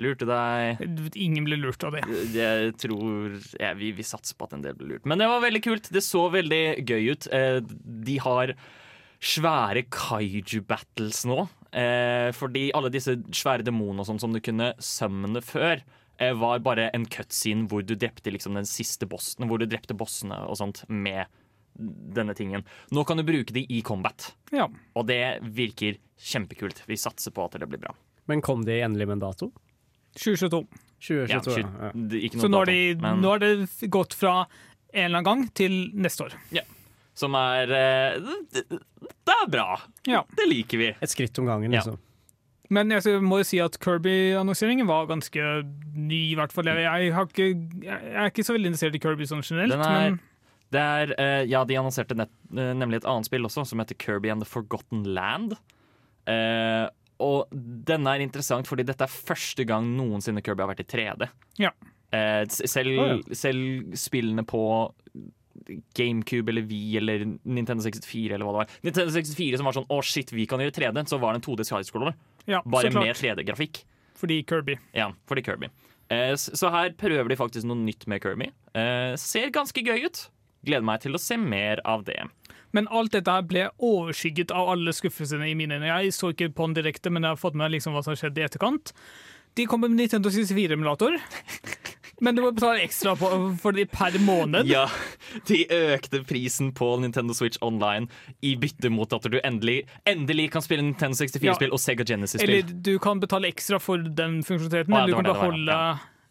lurte 0.02 0.26
deg. 0.28 0.80
Ingen 1.16 1.44
ble 1.46 1.56
lurt 1.60 1.84
av 1.86 1.92
det. 1.96 2.02
Jeg 2.34 2.74
tror 2.80 3.36
ja, 3.60 3.72
vi, 3.78 3.92
vi 3.96 4.02
satser 4.06 4.36
på 4.38 4.46
at 4.48 4.54
en 4.56 4.62
del 4.64 4.74
ble 4.78 4.94
lurt. 4.94 5.06
Men 5.08 5.18
det 5.22 5.28
var 5.30 5.40
veldig 5.44 5.62
kult. 5.64 5.90
Det 5.92 6.02
så 6.04 6.26
veldig 6.32 6.62
gøy 6.88 7.10
ut. 7.14 7.28
Eh, 7.32 7.60
De 8.10 8.18
har 8.24 8.54
svære 9.20 9.82
kaiju-battles 9.92 11.24
nå. 11.28 11.42
Eh, 11.76 12.30
fordi 12.34 12.70
alle 12.74 12.90
disse 12.92 13.14
svære 13.36 13.62
demonene 13.66 14.06
sånn 14.08 14.20
som 14.22 14.32
du 14.34 14.40
kunne 14.42 14.72
summone 14.82 15.42
før, 15.44 15.82
eh, 16.18 16.32
var 16.34 16.58
bare 16.64 16.88
en 16.96 17.04
cutscene 17.06 17.68
hvor 17.70 17.84
du 17.86 17.94
drepte 17.94 18.32
liksom 18.32 18.54
den 18.58 18.66
siste 18.68 19.06
bossen, 19.06 19.46
hvor 19.48 19.60
du 19.60 19.66
drepte 19.70 19.94
bossene 19.96 20.40
og 20.48 20.56
sånt 20.58 20.82
med 20.88 21.26
denne 21.78 22.34
tingen. 22.34 22.64
Nå 22.92 23.04
kan 23.06 23.16
du 23.20 23.22
bruke 23.24 23.54
de 23.54 23.62
i 23.70 23.80
combat, 23.86 24.32
Ja. 24.52 24.66
og 24.96 25.06
det 25.06 25.40
virker 25.42 25.96
kjempekult. 26.18 26.82
Vi 26.86 26.96
satser 26.98 27.30
på 27.32 27.44
at 27.46 27.52
det 27.60 27.68
blir 27.70 27.78
bra. 27.80 27.94
Men 28.26 28.42
kom 28.42 28.64
de 28.64 28.80
endelig 28.82 29.06
med 29.06 29.16
en 29.22 29.26
dato? 29.30 29.52
2022. 30.16 30.66
2022, 31.00 31.28
Ja, 31.28 31.36
ja. 31.36 31.40
skyld- 31.40 31.80
ja. 31.80 31.90
det- 31.94 32.22
ikke 32.24 32.36
noe 32.36 32.42
Så 32.44 32.48
nå 32.50 32.56
har, 32.58 32.66
de, 32.66 32.94
men- 33.00 33.20
nå 33.22 33.28
har 33.30 33.38
det 33.38 33.90
gått 33.90 34.12
fra 34.14 34.46
en 34.92 35.04
eller 35.04 35.18
annen 35.18 35.24
gang 35.24 35.54
til 35.54 35.90
neste 35.94 36.26
år. 36.26 36.34
Som 37.14 37.34
er 37.34 37.62
eh, 37.70 38.20
Det 38.52 38.68
det 38.68 39.34
er 39.42 39.48
bra. 39.48 39.80
Ja. 40.06 40.24
Det 40.36 40.46
liker 40.48 40.78
vi. 40.78 40.88
Et 41.00 41.08
skritt 41.08 41.38
om 41.38 41.46
gangen, 41.46 41.72
Ja. 41.72 41.80
liksom. 41.80 41.98
Men 42.72 42.88
jeg 42.90 43.02
må 43.20 43.38
jo 43.38 43.42
si 43.44 43.58
at 43.58 43.78
Kirby-annonseringen 43.80 44.86
var 44.86 45.06
ganske 45.06 45.64
ny, 45.94 46.30
i 46.32 46.34
hvert 46.36 46.52
fall. 46.52 46.64
Jeg, 46.66 47.10
ikke, 47.12 47.82
jeg 47.82 48.14
er 48.14 48.30
ikke 48.30 48.44
så 48.46 48.54
veldig 48.54 48.70
interessert 48.72 48.94
i 48.94 48.98
Kirby 49.00 49.24
sånn 49.26 49.42
generelt, 49.42 49.70
Den 49.72 49.80
er- 49.80 50.10
men 50.10 50.20
Det 50.70 50.78
er, 50.80 51.14
eh, 51.18 51.44
ja, 51.46 51.64
De 51.64 51.74
annonserte 51.74 52.14
nett, 52.14 52.30
eh, 52.52 52.72
nemlig 52.74 52.96
et 52.96 53.04
annet 53.04 53.24
spill 53.26 53.42
også, 53.42 53.66
som 53.66 53.80
heter 53.80 53.96
Kirby 53.98 54.28
and 54.30 54.40
the 54.40 54.46
Forgotten 54.48 55.02
Land. 55.02 55.56
Eh, 56.28 56.88
og 57.20 57.52
denne 57.52 58.16
er 58.16 58.24
interessant 58.24 58.68
fordi 58.68 58.86
dette 58.88 59.06
er 59.06 59.12
første 59.12 59.66
gang 59.68 59.86
noensinne 59.96 60.42
Kirby 60.44 60.64
har 60.64 60.72
vært 60.72 60.84
i 60.84 60.88
3D. 60.90 61.28
Ja. 61.60 61.72
Eh, 62.10 62.42
selv, 62.50 62.70
selv, 62.72 62.96
ja. 62.98 63.38
selv 63.38 63.94
spillene 64.00 64.44
på 64.48 64.62
GameCube 65.94 66.50
eller 66.50 66.66
Wii 66.66 66.96
eller 67.00 67.24
Nintendo 67.44 67.84
64 67.84 68.34
eller 68.34 68.46
hva 68.46 68.54
det 68.54 68.62
var. 68.62 68.74
Nintendo 68.86 69.14
64 69.14 69.60
som 69.60 69.68
var 69.68 69.76
sånn 69.76 69.86
'Å, 69.86 70.00
shit, 70.02 70.32
vi 70.32 70.46
kan 70.50 70.62
gjøre 70.62 70.74
3D', 70.74 71.06
så 71.08 71.20
var 71.20 71.34
det 71.34 71.42
en 71.42 71.46
2D 71.46 71.66
skyscroller. 71.68 72.14
ja, 72.46 72.62
Bare 72.64 72.90
med 72.90 73.14
3D-grafikk. 73.14 73.84
Fordi 74.16 74.42
Kirby. 74.44 74.76
Ja, 74.94 75.12
fordi 75.26 75.42
Kirby. 75.44 75.70
Eh, 76.10 76.34
så 76.34 76.70
her 76.70 76.90
prøver 76.90 77.28
de 77.28 77.36
faktisk 77.36 77.64
noe 77.64 77.78
nytt 77.78 78.06
med 78.06 78.20
Kirby. 78.20 78.50
Eh, 78.74 79.14
ser 79.16 79.50
ganske 79.50 79.80
gøy 79.80 80.04
ut. 80.06 80.28
Gleder 80.66 80.84
meg 80.84 81.00
til 81.04 81.16
å 81.16 81.20
se 81.22 81.36
mer 81.40 81.80
av 81.88 82.04
det. 82.04 82.18
Men 82.76 82.86
alt 82.94 83.12
dette 83.16 83.32
her 83.32 83.42
ble 83.42 83.64
overskygget 83.82 84.52
av 84.54 84.68
alle 84.74 84.92
skuffelsene 84.94 85.48
i 85.50 85.56
mine 85.58 85.78
øyne. 85.80 85.88
Jeg 85.90 86.12
så 86.14 86.30
ikke 86.34 86.52
på 86.54 86.68
den 86.68 86.76
direkte, 86.78 87.10
men 87.10 87.24
jeg 87.26 87.34
har 87.34 87.40
fått 87.40 87.56
med 87.58 87.72
liksom 87.74 87.96
hva 87.96 88.02
som 88.04 88.12
har 88.14 88.20
skjedd 88.20 88.38
i 88.38 88.44
etterkant. 88.46 88.92
De 89.58 89.64
kommer 89.66 89.90
med 89.90 89.98
Nintendo 89.98 90.30
64-emulator, 90.30 91.16
men 92.22 92.36
du 92.36 92.42
må 92.44 92.52
betale 92.54 92.84
ekstra 92.84 93.16
på, 93.18 93.30
for 93.58 93.74
de 93.74 93.82
per 93.90 94.14
måned. 94.22 94.68
Ja, 94.70 94.84
De 95.48 95.64
økte 95.72 96.20
prisen 96.28 96.70
på 96.76 96.92
Nintendo 97.02 97.34
Switch 97.34 97.58
Online 97.64 98.06
i 98.46 98.52
bytte 98.60 98.92
mot 98.94 99.10
at 99.16 99.26
du 99.32 99.40
endelig, 99.42 99.80
endelig 100.06 100.50
kan 100.54 100.62
spille 100.62 100.84
Nintendo 100.86 101.18
64-spill 101.18 101.70
Ja. 101.70 101.74
og 101.74 101.82
Sega 101.82 102.06
Genesis-spill. 102.06 102.52
Eller 102.60 102.76
du 102.90 102.92
kan 103.02 103.18
betale 103.24 103.50
ekstra 103.50 103.80
for 103.82 103.98
den 103.98 104.42
funksjonaliteten, 104.46 104.94
Ah, 104.94 105.00
ja, 105.00 105.04
eller 105.08 105.16
du 105.16 105.22
kan 105.24 105.32
beholde 105.32 105.80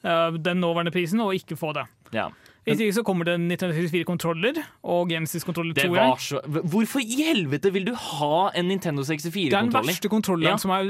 eh, 0.06 0.40
den 0.48 0.62
nåværende 0.64 0.94
prisen 0.96 1.20
og 1.26 1.34
ikke 1.36 1.58
få 1.60 1.74
det. 1.76 1.88
Ja. 2.16 2.30
I 2.68 2.72
ikke 2.76 2.94
så 3.00 3.04
kommer 3.04 3.26
det 3.26 3.34
en 3.40 3.48
1964-kontroller 3.52 4.60
og 4.84 5.10
Genesis-kontroller, 5.10 5.74
Det 5.74 5.84
tror 5.86 5.96
var 5.96 6.10
jeg. 6.12 6.18
så 6.28 6.42
Hvorfor 6.70 7.00
i 7.02 7.24
helvete 7.24 7.72
vil 7.74 7.86
du 7.86 7.94
ha 7.96 8.50
en 8.56 8.68
Nintendo 8.68 9.02
Det 9.04 9.10
er 9.10 9.20
den 9.22 9.72
64-kontroller? 9.72 9.88
verste 9.88 10.10
kontrolleren 10.10 10.52
Ja. 10.52 10.58
som 10.58 10.72
har 10.72 10.84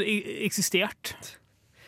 eksistert. 0.44 1.16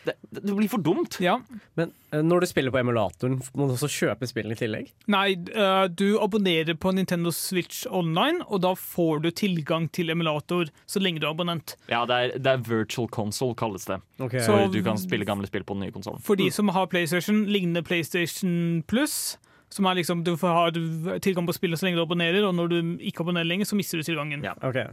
Det, 0.04 0.16
det 0.34 0.50
blir 0.56 0.66
for 0.68 0.78
dumt. 0.82 1.20
Ja. 1.22 1.36
Men 1.76 1.92
eh, 2.10 2.22
når 2.26 2.40
du 2.40 2.46
spiller 2.50 2.72
på 2.74 2.80
emulatoren, 2.80 3.36
må 3.54 3.68
du 3.68 3.74
også 3.76 3.86
kjøpe 3.86 4.26
spillene 4.26 4.56
i 4.56 4.58
tillegg? 4.58 4.88
Nei, 5.06 5.36
eh, 5.54 5.86
du 5.94 6.18
abonnerer 6.18 6.74
på 6.74 6.90
Nintendo 6.92 7.30
Switch 7.30 7.84
Online, 7.86 8.42
og 8.48 8.62
da 8.64 8.72
får 8.74 9.22
du 9.22 9.30
tilgang 9.30 9.86
til 9.94 10.10
emulator 10.10 10.66
så 10.90 10.98
lenge 10.98 11.20
du 11.22 11.28
er 11.28 11.30
abonnent. 11.30 11.76
Ja, 11.88 12.04
det 12.04 12.18
er, 12.18 12.34
det 12.38 12.46
er 12.50 12.64
virtual 12.66 13.06
console, 13.14 13.54
kalles 13.54 13.84
det. 13.86 14.00
Okay. 14.18 14.40
Så- 14.42 14.72
du 14.72 14.82
kan 14.82 14.98
spille 14.98 15.24
gamle 15.24 15.46
spill 15.46 15.62
på 15.62 15.74
den 15.78 15.86
nye 15.86 15.92
konsollen. 15.94 16.20
For 16.20 16.34
de 16.34 16.50
som 16.50 16.66
har 16.74 16.86
PlayStation, 16.90 17.44
lignende 17.46 17.84
PlayStation 17.86 18.82
Plus, 18.88 19.36
som 19.72 19.86
er 19.88 19.96
liksom, 20.02 20.20
du 20.26 20.34
har 20.36 20.70
tilgang 21.24 21.46
på 21.48 21.54
spillet 21.56 21.80
så 21.80 21.88
lenge 21.88 21.96
du 22.00 22.04
abonnerer, 22.04 22.44
og 22.48 22.54
når 22.58 22.68
du 22.68 22.76
ikke 23.08 23.24
abonnerer 23.24 23.48
lenger, 23.48 23.68
så 23.70 23.78
mister 23.78 23.98
du 23.98 24.04
tilgangen. 24.06 24.44
Ja. 24.44 24.52
okay. 24.62 24.90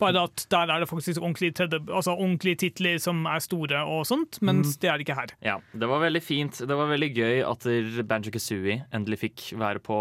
Bare 0.00 0.22
at 0.24 0.46
der 0.48 0.70
er 0.72 0.80
det 0.80 0.88
faktisk 0.88 1.20
ordentlige, 1.20 1.52
tredje, 1.58 1.76
altså 1.92 2.14
ordentlige 2.16 2.56
titler 2.62 2.96
som 3.04 3.18
er 3.28 3.42
store 3.44 3.82
og 3.84 4.06
sånt, 4.08 4.38
mens 4.40 4.78
det 4.80 4.88
er 4.88 4.96
det 4.96 5.04
ikke 5.04 5.16
her. 5.18 5.34
Ja, 5.44 5.58
Det 5.76 5.88
var 5.90 6.00
veldig 6.00 6.22
fint. 6.24 6.56
Det 6.64 6.76
var 6.78 6.88
veldig 6.88 7.10
gøy 7.18 7.42
at 7.44 7.66
Banjo 8.08 8.32
Kazooie 8.32 8.78
endelig 8.96 9.18
fikk 9.26 9.50
være 9.60 9.82
på 9.84 9.98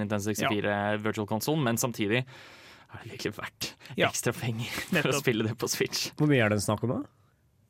Nintendo 0.00 0.32
64 0.32 1.02
Virtual 1.04 1.28
Console, 1.28 1.60
men 1.60 1.76
samtidig 1.76 2.22
er 2.24 3.02
det 3.04 3.10
virkelig 3.18 3.34
verdt 3.36 3.74
Ja. 4.00 4.08
ekstra 4.08 4.32
penger 4.32 4.64
for 4.70 4.96
Nettopp. 4.96 5.12
å 5.12 5.20
spille 5.20 5.44
det 5.44 5.58
på 5.60 5.68
Switch. 5.68 6.06
Hvor 6.16 6.26
mye 6.30 6.40
er 6.44 6.48
det 6.54 6.62
snakk 6.64 6.82
om, 6.88 6.94
da? 6.96 7.02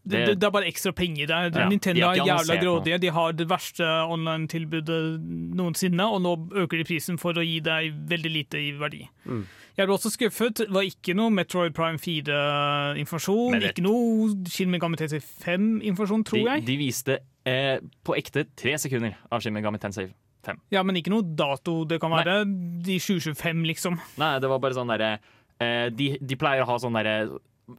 Det, 0.07 0.27
Det- 0.27 0.39
det, 0.39 0.45
er 0.47 0.51
bare 0.53 0.67
ekstra 0.69 0.93
penger. 0.93 1.27
Det 1.27 1.35
er, 1.37 1.61
Ja, 1.63 1.69
Nintendo 1.69 2.01
de 2.13 2.21
er 2.21 2.27
jævla 2.29 2.57
grådige. 2.61 2.99
De 3.01 3.09
har 3.09 3.33
det 3.33 3.47
verste 3.49 3.85
online-tilbudet 3.85 5.21
noensinne, 5.57 6.05
og 6.05 6.21
nå 6.21 6.35
øker 6.65 6.77
de 6.83 6.85
prisen 6.85 7.17
for 7.19 7.33
å 7.33 7.45
gi 7.45 7.61
deg 7.61 7.95
veldig 8.09 8.33
lite 8.33 8.61
i 8.61 8.73
verdi. 8.77 9.09
Mm. 9.27 9.47
Jeg 9.77 9.87
ble 9.89 9.95
også 9.97 10.11
skuffet. 10.13 10.55
Det 10.61 10.71
var 10.71 10.83
ikke 10.87 11.15
noe 11.17 11.31
Metroid 11.35 11.73
Prime 11.75 11.99
4-informasjon. 11.99 13.57
Ikke 13.71 13.83
noe 13.85 14.29
Shin 14.51 14.71
Megami 14.73 14.97
Tensei 15.01 15.21
5-informasjon, 15.21 16.25
tror 16.29 16.39
De, 16.41 16.45
jeg. 16.51 16.67
de 16.69 16.77
viste 16.81 17.17
eh, 17.47 17.79
på 18.07 18.17
ekte 18.19 18.47
tre 18.59 18.77
sekunder 18.81 19.17
av 19.33 19.43
Shin 19.45 19.55
Megami 19.57 19.81
Tensei 19.83 20.09
5. 20.45 20.61
Ja, 20.75 20.83
Men 20.85 20.97
ikke 21.01 21.11
noe 21.15 21.25
dato. 21.25 21.85
Det 21.89 22.01
kan 22.03 22.13
Nei. 22.13 22.23
være 22.23 22.45
de 22.85 22.99
2025, 23.01 23.65
liksom. 23.73 23.99
Nei, 24.21 24.35
det 24.39 24.51
var 24.53 24.61
bare 24.63 24.77
sånn 24.77 24.93
derre 24.93 25.15
eh, 25.61 25.89
de, 25.91 26.13
de 26.21 26.37
pleier 26.41 26.63
å 26.65 26.69
ha 26.69 26.79
sånn 26.83 26.95
derre 26.99 27.17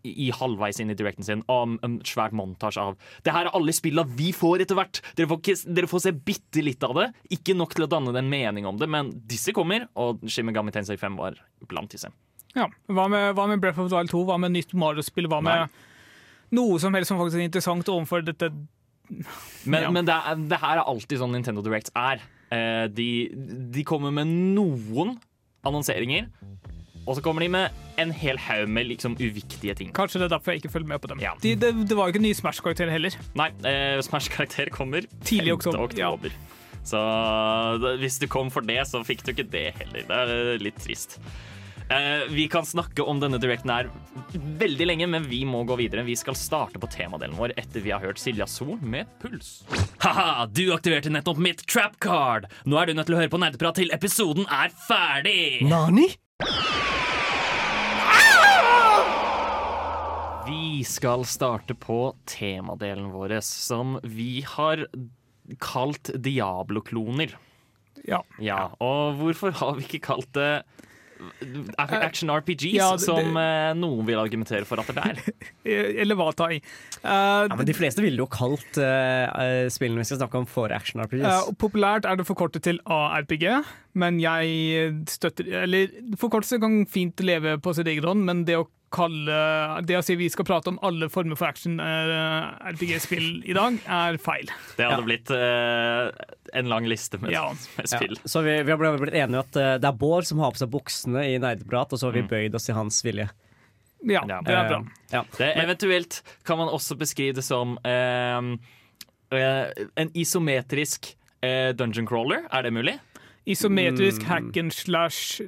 i 0.03 0.31
halvveis 0.33 0.79
inn 0.81 0.89
i 0.89 0.95
directen 0.97 1.25
sin 1.27 1.43
om 1.51 1.75
en 1.85 1.99
svært 2.07 2.33
montasje 2.33 2.81
av 2.81 2.95
Det 3.25 3.33
her 3.35 3.45
er 3.45 3.55
alle 3.57 3.73
spilla 3.75 4.03
vi 4.17 4.31
får 4.33 4.63
etter 4.65 4.77
hvert! 4.79 5.01
Dere 5.17 5.29
får, 5.29 5.41
ikke, 5.43 5.73
dere 5.77 5.89
får 5.91 6.03
se 6.07 6.13
bitte 6.25 6.63
litt 6.65 6.83
av 6.87 6.95
det. 6.97 7.07
Ikke 7.37 7.53
nok 7.57 7.75
til 7.77 7.85
å 7.85 7.89
danne 7.91 8.13
en 8.17 8.29
mening 8.31 8.65
om 8.69 8.79
det, 8.81 8.87
men 8.89 9.11
disse 9.29 9.53
kommer, 9.53 9.85
og 9.93 10.23
Shin 10.25 10.47
Megami 10.49 10.73
Tensei 10.73 10.97
5 10.97 11.19
var 11.19 11.37
blant 11.69 11.93
disse. 11.93 12.09
Ja. 12.55 12.65
Hva 12.87 13.05
med, 13.11 13.33
hva 13.37 13.45
med 13.51 13.61
Breath 13.61 13.81
of 13.83 13.89
the 13.91 13.97
Wild 13.99 14.09
2? 14.13 14.23
Hva 14.29 14.39
med 14.41 14.55
nytt 14.55 14.73
Mario-spill? 14.73 15.27
Hva 15.29 15.41
med 15.43 15.69
noe 16.55 16.79
som 16.79 16.93
helst 16.95 17.11
som 17.11 17.19
faktisk 17.19 17.41
er 17.41 17.49
interessant 17.49 17.89
overfor 17.91 18.23
dette? 18.25 18.49
Men, 19.65 19.83
Ja. 19.83 19.91
men 19.93 20.05
det, 20.07 20.13
er, 20.15 20.39
det 20.49 20.57
her 20.61 20.79
er 20.79 20.87
alltid 20.89 21.19
sånn 21.21 21.33
Nintendo 21.35 21.61
Directs 21.65 21.91
er. 21.99 22.23
Eh, 22.53 22.85
de, 22.89 23.09
de 23.75 23.83
kommer 23.85 24.13
med 24.15 24.29
noen 24.55 25.15
annonseringer, 25.65 26.27
og 27.05 27.17
så 27.17 27.23
kommer 27.25 27.45
de 27.45 27.49
med 27.53 27.83
en 28.01 28.11
hel 28.11 28.39
haug 28.41 28.69
med 28.69 28.89
liksom 28.89 29.15
uviktige 29.19 29.75
ting. 29.77 29.93
Kanskje 29.95 30.21
det 30.21 30.29
er 30.29 30.35
derfor 30.35 30.55
jeg 30.55 30.63
ikke 30.63 30.73
følger 30.73 30.91
med 30.95 31.01
på 31.03 31.11
dem. 31.13 31.23
Ja. 31.23 31.35
De, 31.41 31.55
det, 31.59 31.71
det 31.89 31.97
var 31.97 32.09
jo 32.09 32.15
ikke 32.15 32.25
ny 32.25 32.33
Smash-karakter 32.37 32.91
heller. 32.91 33.15
Nei, 33.37 33.49
eh, 33.69 33.97
Smash-karakter 34.05 34.73
kommer 34.73 35.07
Tidlig 35.23 35.55
5. 35.61 35.75
oktober, 35.85 35.99
ja. 35.99 36.11
Så 36.85 37.01
da, 37.81 37.95
hvis 38.01 38.19
du 38.21 38.27
kom 38.29 38.51
for 38.53 38.65
det, 38.65 38.81
så 38.89 39.01
fikk 39.05 39.25
du 39.25 39.33
ikke 39.33 39.49
det 39.49 39.67
heller. 39.79 40.05
Det 40.05 40.23
er 40.23 40.33
eh, 40.35 40.55
litt 40.61 40.81
trist. 40.81 41.19
Eh, 41.89 42.25
vi 42.33 42.47
kan 42.49 42.65
snakke 42.65 43.03
om 43.05 43.19
denne 43.21 43.37
directen 43.41 43.69
her 43.69 43.89
veldig 44.33 44.87
lenge, 44.89 45.07
men 45.07 45.27
vi 45.29 45.43
må 45.45 45.63
gå 45.69 45.77
videre. 45.77 46.05
Vi 46.07 46.17
skal 46.17 46.37
starte 46.37 46.81
på 46.81 46.89
temadelen 46.89 47.37
vår 47.37 47.53
etter 47.61 47.85
vi 47.85 47.93
har 47.93 48.01
hørt 48.01 48.21
Silja 48.21 48.47
Sol 48.49 48.79
med 48.81 49.09
Puls. 49.21 49.59
Ha-ha, 50.05 50.47
du 50.49 50.67
aktiverte 50.73 51.13
nettopp 51.13 51.41
mitt 51.41 51.65
trap 51.69 51.99
card! 52.01 52.49
Nå 52.65 52.81
er 52.81 52.89
du 52.89 52.97
nødt 52.97 53.09
til 53.09 53.17
å 53.17 53.21
høre 53.21 53.33
på 53.33 53.41
nerdeprat 53.41 53.81
til 53.81 53.93
episoden 53.93 54.49
er 54.49 54.73
ferdig! 54.87 55.61
Nani? 55.69 56.09
Vi 60.47 60.83
skal 60.85 61.23
starte 61.25 61.75
på 61.77 62.13
temadelen 62.29 63.09
vår, 63.13 63.37
som 63.45 63.97
vi 64.03 64.41
har 64.45 64.85
kalt 65.61 66.11
Diablo-kloner. 66.21 67.33
Ja. 68.05 68.21
Ja, 68.41 68.67
og 68.83 69.17
hvorfor 69.21 69.55
har 69.57 69.77
vi 69.79 69.87
ikke 69.87 70.03
kalt 70.11 70.29
det 70.37 70.49
Action 71.79 72.27
RPGs, 72.29 72.73
ja, 72.75 72.89
det- 72.91 73.05
som 73.07 73.37
eh, 73.39 73.71
noen 73.79 74.05
vil 74.05 74.19
argumentere 74.19 74.65
for 74.67 74.81
at 74.83 74.89
det 74.91 74.97
er? 75.05 75.21
Eh, 75.65 76.01
Eller 76.03 76.13
hva, 76.19 76.27
Tai? 76.35 76.59
Uh, 77.01 77.47
Ja, 77.47 77.55
men 77.55 77.65
De 77.65 77.73
fleste 77.73 78.03
ville 78.03 78.19
jo 78.19 78.27
kalt 78.29 78.77
uh, 78.77 79.65
spillene 79.71 80.03
vi 80.03 80.09
skal 80.11 80.19
snakke 80.19 80.37
om, 80.43 80.45
for 80.45 80.69
action 80.75 80.99
eh, 81.01 81.07
RPGs. 81.07 81.23
Uh, 81.47 81.53
populært 81.57 82.05
er 82.05 82.19
det 82.19 82.27
forkortet 82.27 82.67
til 82.67 82.81
ARPG, 82.85 83.47
men 83.95 84.19
jeg 84.21 84.91
støtter 85.09 85.47
Eller 85.63 85.89
forkortelse 86.19 86.59
kan 86.61 86.83
fint 86.85 87.23
leve 87.25 87.55
på 87.63 87.73
sitt 87.73 87.87
eget 87.89 88.05
hånd, 88.05 88.27
men 88.27 88.43
det 88.45 88.59
å 88.59 88.67
kalle 88.95 89.35
Det 89.85 89.97
å 89.99 90.03
si 90.05 90.15
vi 90.19 90.29
skal 90.31 90.45
prate 90.47 90.71
om 90.71 90.79
alle 90.85 91.09
former 91.11 91.35
for 91.39 91.47
action-RPG-spill 91.51 93.43
i 93.49 93.53
dag, 93.55 93.77
er 93.85 94.17
feil. 94.21 94.49
Det 94.77 94.85
hadde 94.87 95.01
Ja. 95.01 95.05
blitt 95.05 95.31
uh, 95.31 96.11
en 96.53 96.69
lang 96.71 96.85
liste 96.89 97.19
med, 97.21 97.31
Ja. 97.35 97.49
med 97.77 97.85
Ja, 97.91 97.97
spill. 97.97 98.15
så 98.25 98.41
vi, 98.45 98.55
vi 98.63 98.71
har 98.71 98.77
blitt 98.97 99.13
enige 99.13 99.39
om 99.39 99.43
at 99.45 99.55
eh, 99.59 99.77
det 99.81 99.89
er 99.89 99.97
Bård 99.99 100.25
som 100.27 100.39
har 100.39 100.51
på 100.55 100.61
seg 100.63 100.71
buksene 100.71 101.25
i 101.33 101.37
nerdeprat, 101.41 101.91
og 101.93 101.99
så 101.99 102.07
har 102.09 102.13
vi 102.15 102.23
bøyd 102.29 102.55
oss 102.55 102.69
i 102.69 102.73
hans 102.77 103.01
vilje. 103.05 103.27
Ja, 104.05 104.21
Ja. 104.27 104.39
det 104.45 104.53
er 104.53 104.69
bra. 104.69 104.79
Eh, 104.79 104.85
ja. 105.11 105.23
Det, 105.37 105.51
eventuelt 105.63 106.21
kan 106.45 106.57
man 106.61 106.69
også 106.69 106.95
beskrive 106.97 107.35
det 107.35 107.43
som 107.43 107.77
uh, 107.85 108.41
uh, 109.33 109.65
en 109.97 110.11
isometrisk 110.13 111.15
eh, 111.41 111.73
dungeon 111.73 112.05
crawler. 112.07 112.45
Er 112.51 112.61
det 112.63 112.73
mulig? 112.73 112.99
Isometrisk 113.47 114.21
Mm. 114.23 114.25
hack 114.29 114.57
and 114.57 114.73
slash 114.73 115.39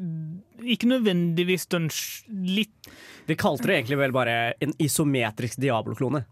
Ikke 0.62 0.86
nødvendigvis 0.90 1.66
dunge... 1.70 2.24
Litt 2.30 2.90
Vi 3.28 3.36
kalte 3.40 3.68
det 3.68 3.76
egentlig 3.82 3.98
vel 4.00 4.14
bare 4.16 4.36
en 4.64 4.74
isometrisk 4.80 5.60
Diablo-klone. 5.60 6.24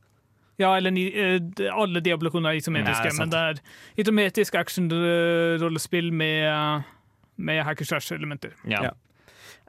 Ja, 0.58 0.70
eller 0.78 0.92
ni- 0.96 1.12
eh, 1.12 1.40
alle 1.76 2.00
Diablo-kloner 2.00 2.50
er 2.54 2.54
Ja, 2.56 2.62
isometriske, 2.64 3.10
det 3.10 3.14
er 3.14 3.20
men 3.20 3.30
det 3.34 3.40
er 3.44 4.04
isometrisk 4.04 4.56
action-rollespill 4.56 6.12
med, 6.16 6.84
med 7.38 7.64
hack 7.68 7.82
and 7.84 7.88
slash-elementer. 7.90 8.54
Ja. 8.72 8.92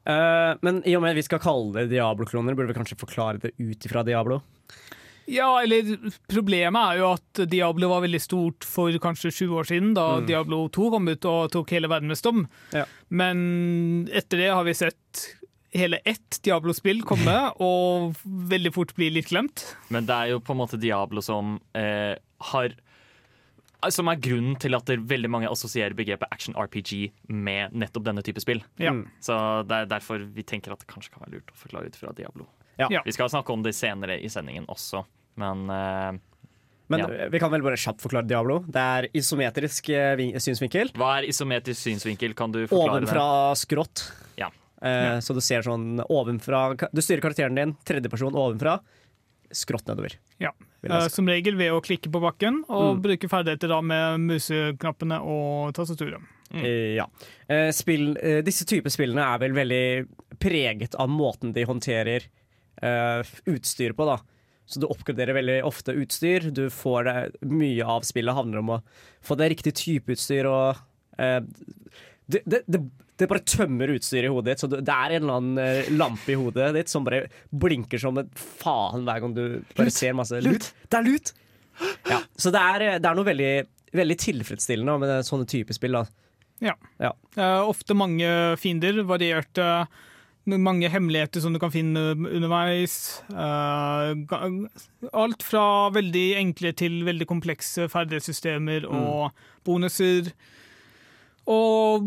Eh, 0.06 0.52
men 0.62 0.82
i 0.86 0.94
og 0.94 1.02
med 1.02 1.10
at 1.16 1.18
vi 1.18 1.26
skal 1.26 1.42
kalle 1.42 1.72
det 1.74 1.88
Diablo-kloner, 1.90 2.54
burde 2.54 2.70
vi 2.70 2.78
kanskje 2.78 2.98
forklare 3.00 3.40
det 3.42 3.54
ut 3.58 3.86
ifra 3.88 4.04
Diablo? 4.06 4.42
Ja, 5.26 5.48
eller 5.58 5.96
problemet 6.30 6.78
er 6.92 7.00
jo 7.00 7.08
at 7.16 7.40
Diablo 7.50 7.88
var 7.90 8.04
veldig 8.04 8.20
stort 8.22 8.62
for 8.62 8.94
kanskje 9.02 9.32
sju 9.34 9.48
år 9.58 9.66
siden, 9.66 9.88
da 9.96 10.20
Diablo 10.22 10.68
2 10.70 10.90
kom 10.94 11.08
ut 11.10 11.26
og 11.26 11.50
tok 11.50 11.72
hele 11.74 11.90
verden 11.90 12.06
med 12.12 12.20
storm. 12.20 12.44
Ja. 12.70 12.84
Men 13.10 14.06
etter 14.14 14.38
det 14.44 14.52
har 14.54 14.62
vi 14.68 14.76
sett 14.78 15.24
hele 15.78 16.00
ett 16.04 16.38
Diablo-spill 16.46 17.02
komme, 17.06 17.36
og 17.66 18.16
veldig 18.24 18.72
fort 18.76 18.94
bli 18.96 19.10
litt 19.14 19.30
glemt. 19.32 19.64
Men 19.92 20.08
det 20.08 20.16
er 20.16 20.34
jo 20.34 20.40
på 20.44 20.56
en 20.56 20.60
måte 20.64 20.80
Diablo 20.80 21.22
som 21.24 21.58
eh, 21.76 22.16
har 22.52 22.74
som 23.92 24.08
er 24.10 24.18
grunnen 24.18 24.56
til 24.58 24.74
at 24.74 24.86
det 24.88 24.96
veldig 25.06 25.28
mange 25.30 25.50
assosierer 25.52 25.94
begrepet 25.94 26.26
action 26.32 26.56
RPG 26.58 27.12
med 27.30 27.74
nettopp 27.76 28.06
denne 28.08 28.22
type 28.24 28.40
spill. 28.42 28.62
Ja. 28.82 28.90
Mm. 28.96 29.04
Så 29.22 29.36
det 29.68 29.82
er 29.84 29.90
derfor 29.90 30.24
vi 30.34 30.42
tenker 30.48 30.72
at 30.74 30.80
det 30.82 30.88
kanskje 30.90 31.12
kan 31.14 31.22
være 31.26 31.36
lurt 31.36 31.52
å 31.52 31.58
forklare 31.60 31.90
ut 31.92 31.98
fra 32.00 32.10
Diablo. 32.16 32.48
Ja. 32.80 32.88
Ja. 32.90 33.02
Vi 33.06 33.14
skal 33.14 33.30
snakke 33.30 33.52
om 33.54 33.62
det 33.62 33.76
senere 33.76 34.16
i 34.18 34.28
sendingen 34.32 34.66
også, 34.72 35.04
men 35.40 35.68
eh, 35.70 36.16
Men 36.88 37.00
Ja. 37.02 37.06
eh, 37.12 37.28
vi 37.30 37.38
kan 37.42 37.50
vel 37.50 37.62
bare 37.62 37.76
kjapt 37.78 38.02
forklare 38.02 38.26
Diablo. 38.30 38.60
Det 38.66 38.82
er 38.82 39.08
isometrisk 39.14 39.88
eh, 39.90 40.20
synsvinkel. 40.38 40.90
hva 40.94 41.16
er 41.20 41.28
isometrisk 41.30 41.80
synsvinkel? 41.82 42.34
Kan 42.38 42.52
du 42.54 42.64
forklare 42.66 43.00
Ovenfra 43.02 43.28
skrått. 43.58 44.04
Ja. 44.38 44.50
Eh, 44.86 45.18
Så 45.20 45.34
du 45.34 45.40
ser 45.40 45.62
sånn 45.66 46.00
ovenfra 46.06 46.76
Du 46.92 47.00
styrer 47.02 47.20
karakteren 47.24 47.54
din, 47.58 47.74
tredjeperson 47.84 48.34
ovenfra, 48.38 48.78
skrått 49.50 49.86
nedover. 49.86 50.14
Ja. 50.42 50.50
Eh. 50.82 51.08
Som 51.08 51.28
regel 51.30 51.56
ved 51.56 51.72
å 51.72 51.80
klikke 51.82 52.10
på 52.12 52.20
bakken 52.22 52.62
og 52.68 52.96
Mm. 52.98 53.02
bruke 53.02 53.28
ferdigheter 53.28 53.68
da 53.68 53.80
med 53.82 54.20
museknappene 54.20 55.20
og 55.22 55.74
tastaturet. 55.74 56.20
Mm. 56.52 56.62
Eh, 56.64 56.94
ja. 56.96 57.06
Eh, 57.48 57.70
Spill, 57.72 58.14
disse 58.44 58.64
typer 58.66 58.90
spillene 58.90 59.22
er 59.34 59.38
vel 59.38 59.52
veldig 59.52 60.08
preget 60.38 60.94
av 60.94 61.08
måten 61.08 61.52
de 61.52 61.64
håndterer 61.64 62.26
utstyr 63.46 63.92
på, 63.96 64.04
da. 64.06 64.18
Så 64.66 64.80
du 64.82 64.86
oppgraderer 64.86 65.32
veldig 65.34 65.62
ofte 65.64 65.94
utstyr. 65.94 66.50
Du 66.52 66.66
får 66.70 67.04
det, 67.04 67.16
mye 67.46 67.82
av 67.86 68.02
spillet 68.02 68.34
handler 68.34 68.58
om 68.58 68.70
å 68.74 68.82
få 69.24 69.36
det 69.38 69.48
riktig 69.54 69.72
type 69.78 70.12
utstyr 70.12 70.44
og 70.50 70.76
det, 71.16 72.42
det, 72.44 72.62
det, 72.66 72.80
det 73.16 73.28
bare 73.30 73.44
tømmer 73.48 73.94
utstyret 73.94 74.28
i 74.28 74.32
hodet 74.32 74.52
ditt. 74.52 74.62
Så 74.64 74.68
det 74.70 74.82
er 74.84 75.16
en 75.16 75.22
eller 75.22 75.38
annen 75.40 75.60
eh, 75.62 75.90
lampe 75.96 76.34
i 76.34 76.38
hodet 76.38 76.72
ditt 76.76 76.92
som 76.92 77.06
bare 77.06 77.26
blinker 77.50 78.00
som 78.02 78.18
et 78.20 78.30
faen 78.36 79.06
hver 79.06 79.22
gang 79.24 79.36
du 79.36 79.44
bare 79.76 79.94
ser 79.94 80.16
masse 80.18 80.40
lut. 80.44 80.70
Det 80.86 81.00
er 81.00 81.06
lut! 81.06 81.32
Ja, 82.08 82.22
så 82.40 82.52
det 82.54 82.60
er, 82.60 82.84
det 83.00 83.08
er 83.08 83.16
noe 83.18 83.26
veldig, 83.26 83.52
veldig 83.96 84.16
tilfredsstillende 84.20 84.96
med 85.02 85.28
sånne 85.28 85.48
typer 85.48 85.76
spill. 85.76 85.98
da. 85.98 86.04
Ja. 86.64 86.76
Ja. 87.02 87.12
Uh, 87.36 87.68
ofte 87.68 87.96
mange 87.96 88.28
fiender, 88.60 89.02
varierte 89.08 89.86
mange 90.46 90.88
hemmeligheter 90.88 91.42
som 91.42 91.52
du 91.52 91.58
kan 91.60 91.72
finne 91.74 92.12
underveis. 92.14 93.20
Uh, 93.32 94.14
alt 95.12 95.42
fra 95.44 95.64
veldig 95.94 96.26
enkle 96.38 96.72
til 96.78 97.00
veldig 97.08 97.26
komplekse 97.28 97.88
ferdighetssystemer 97.92 98.86
og 98.88 99.34
bonuser. 99.66 100.30
Og 101.46 102.06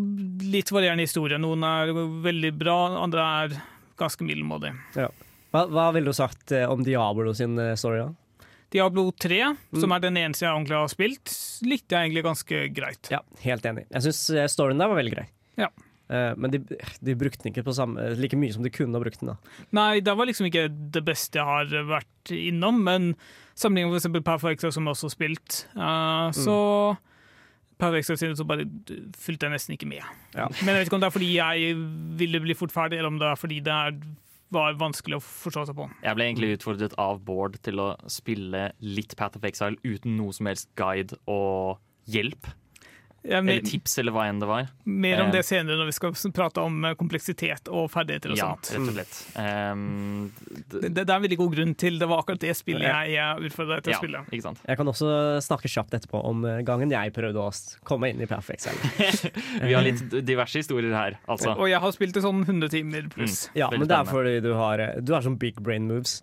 litt 0.52 0.72
varierende 0.74 1.06
historie. 1.08 1.40
Noen 1.40 1.64
er 1.64 1.94
veldig 2.26 2.54
bra, 2.60 2.78
andre 3.00 3.28
er 3.44 3.58
ganske 4.00 4.26
middelmådige. 4.28 4.76
Ja. 5.00 5.10
Hva, 5.54 5.66
hva 5.72 5.90
ville 5.96 6.12
du 6.12 6.16
sagt 6.16 6.54
eh, 6.56 6.68
om 6.70 6.84
Diablo 6.86 7.34
sin 7.38 7.58
eh, 7.60 7.76
story? 7.80 8.04
da? 8.04 8.46
Diablo 8.70 9.08
3, 9.18 9.40
som 9.82 9.96
er 9.96 10.02
den 10.04 10.18
eneste 10.22 10.46
jeg 10.46 10.54
ordentlig 10.54 10.78
har 10.78 10.92
spilt, 10.92 11.32
likte 11.66 11.96
jeg 11.96 12.10
egentlig 12.10 12.22
ganske 12.28 12.60
greit. 12.70 13.10
Ja, 13.10 13.24
helt 13.42 13.66
enig. 13.66 13.88
Jeg 13.90 14.06
syns 14.06 14.52
storyen 14.54 14.78
der 14.78 14.92
var 14.92 15.00
veldig 15.00 15.14
grei. 15.16 15.26
Ja. 15.58 15.72
Eh, 16.10 16.34
men 16.38 16.54
de, 16.54 16.60
de 17.06 17.16
brukte 17.18 17.44
den 17.44 17.54
ikke 17.54 17.68
på 17.68 17.76
samme, 17.78 18.12
like 18.18 18.38
mye 18.40 18.54
som 18.56 18.66
de 18.66 18.72
kunne 18.74 18.98
ha 18.98 19.04
brukt 19.04 19.22
den. 19.22 19.34
da. 19.34 19.66
Nei, 19.78 20.02
det 20.06 20.16
var 20.18 20.30
liksom 20.30 20.50
ikke 20.50 20.68
det 20.70 21.04
beste 21.06 21.42
jeg 21.42 21.46
har 21.46 21.90
vært 21.90 22.34
innom, 22.34 22.82
men 22.86 23.12
sammenlignet 23.60 24.10
med 24.10 24.22
f.eks. 24.22 24.26
Perfect 24.30 24.66
som 24.74 24.88
jeg 24.88 24.98
også 24.98 25.10
har 25.10 25.16
spilt, 25.16 25.60
eh, 25.78 26.28
så 26.38 26.58
Extra 27.80 28.18
sine 28.20 28.36
så 28.36 28.44
bare 28.44 28.66
fulgte 29.16 29.48
jeg 29.48 29.56
nesten 29.56 29.76
ikke 29.76 29.88
med. 29.88 30.04
Ja. 30.36 30.50
Men 30.60 30.74
jeg 30.74 30.82
vet 30.82 30.90
ikke 30.90 30.98
om 30.98 31.04
det 31.04 31.08
er 31.08 31.16
fordi 31.16 31.30
jeg 31.38 31.76
ville 32.20 32.42
bli 32.44 32.56
fort 32.58 32.74
ferdig, 32.76 33.00
eller 33.00 33.14
om 33.14 33.20
det 33.22 33.30
er 33.30 33.40
fordi 33.40 33.60
det 33.64 33.76
er, 33.76 34.00
var 34.52 34.80
vanskelig 34.82 35.20
å 35.20 35.24
forstå 35.24 35.64
seg 35.70 35.78
på. 35.78 35.88
Jeg 36.04 36.18
ble 36.18 36.28
egentlig 36.28 36.54
utfordret 36.58 36.96
av 37.00 37.22
Bård 37.24 37.56
til 37.64 37.80
å 37.80 37.94
spille 38.12 38.70
litt 38.84 39.16
Path 39.20 39.40
of 39.40 39.48
Exile 39.48 39.80
uten 39.86 40.18
noe 40.20 40.36
som 40.36 40.50
helst 40.52 40.68
guide 40.80 41.16
og 41.30 41.80
hjelp. 42.12 42.52
Jeg, 43.24 43.44
Eller 43.44 43.62
tips, 43.68 43.98
eller 44.00 44.14
hva 44.16 44.24
enn 44.30 44.40
det 44.40 44.48
var. 44.48 44.68
mer 44.86 45.22
om 45.22 45.28
Eh. 45.28 45.32
det 45.34 45.42
senere, 45.46 45.76
når 45.78 45.86
vi 45.90 45.92
skal 45.92 46.14
prate 46.32 46.58
om 46.64 46.86
eh, 46.86 46.94
kompleksitet 46.96 47.68
og 47.68 47.90
ferdigheter 47.92 48.32
og 48.32 48.38
Ja, 48.38 48.56
sånt. 48.56 48.72
rett 48.72 48.88
og 48.88 48.94
slett. 48.96 49.18
Um, 49.36 50.32
Det, 50.70 50.94
det 50.94 51.04
er 51.10 51.16
en 51.18 51.22
veldig 51.26 51.38
god 51.38 51.54
grunn 51.56 51.76
til 51.76 52.00
det 52.00 52.08
var 52.08 52.22
akkurat 52.24 52.40
det 52.40 52.56
spillet 52.56 52.88
Ja. 52.88 53.04
jeg 53.04 53.50
utfordra 53.52 53.76
deg 53.76 53.84
til 53.84 53.92
ja, 53.92 53.98
å 53.98 54.02
spille. 54.04 54.24
ikke 54.32 54.42
sant. 54.48 54.60
Jeg 54.68 54.78
kan 54.78 54.88
også 54.88 55.10
snakke 55.44 55.68
kjapt 55.68 55.94
etterpå 56.00 56.24
om 56.26 56.46
eh, 56.46 56.62
gangen 56.64 56.90
jeg 56.90 57.14
prøvde 57.14 57.36
å 57.44 57.52
komme 57.84 58.10
inn 58.10 58.22
i 58.22 58.26
Perfect 58.26 58.62
Cell. 58.62 58.78
Vi 59.68 59.74
har 59.74 59.84
litt 59.84 60.06
diverse 60.26 60.56
historier 60.62 60.94
her, 60.96 61.20
altså. 61.28 61.58
Og 61.60 61.68
jeg 61.70 61.80
har 61.84 61.92
spilt 61.92 62.16
i 62.16 62.22
sånn 62.24 62.46
100 62.46 62.70
timer 62.70 63.10
pluss. 63.12 63.50
Ja, 63.56 63.70
men 63.70 63.88
det 63.88 63.92
er 64.00 64.06
fordi 64.06 64.40
du 64.42 64.54
har, 64.56 64.80
eh, 64.80 65.02
du 65.02 65.14
har 65.14 65.22
sånn 65.22 65.38
big 65.38 65.60
brain 65.62 65.88
moves. 65.88 66.22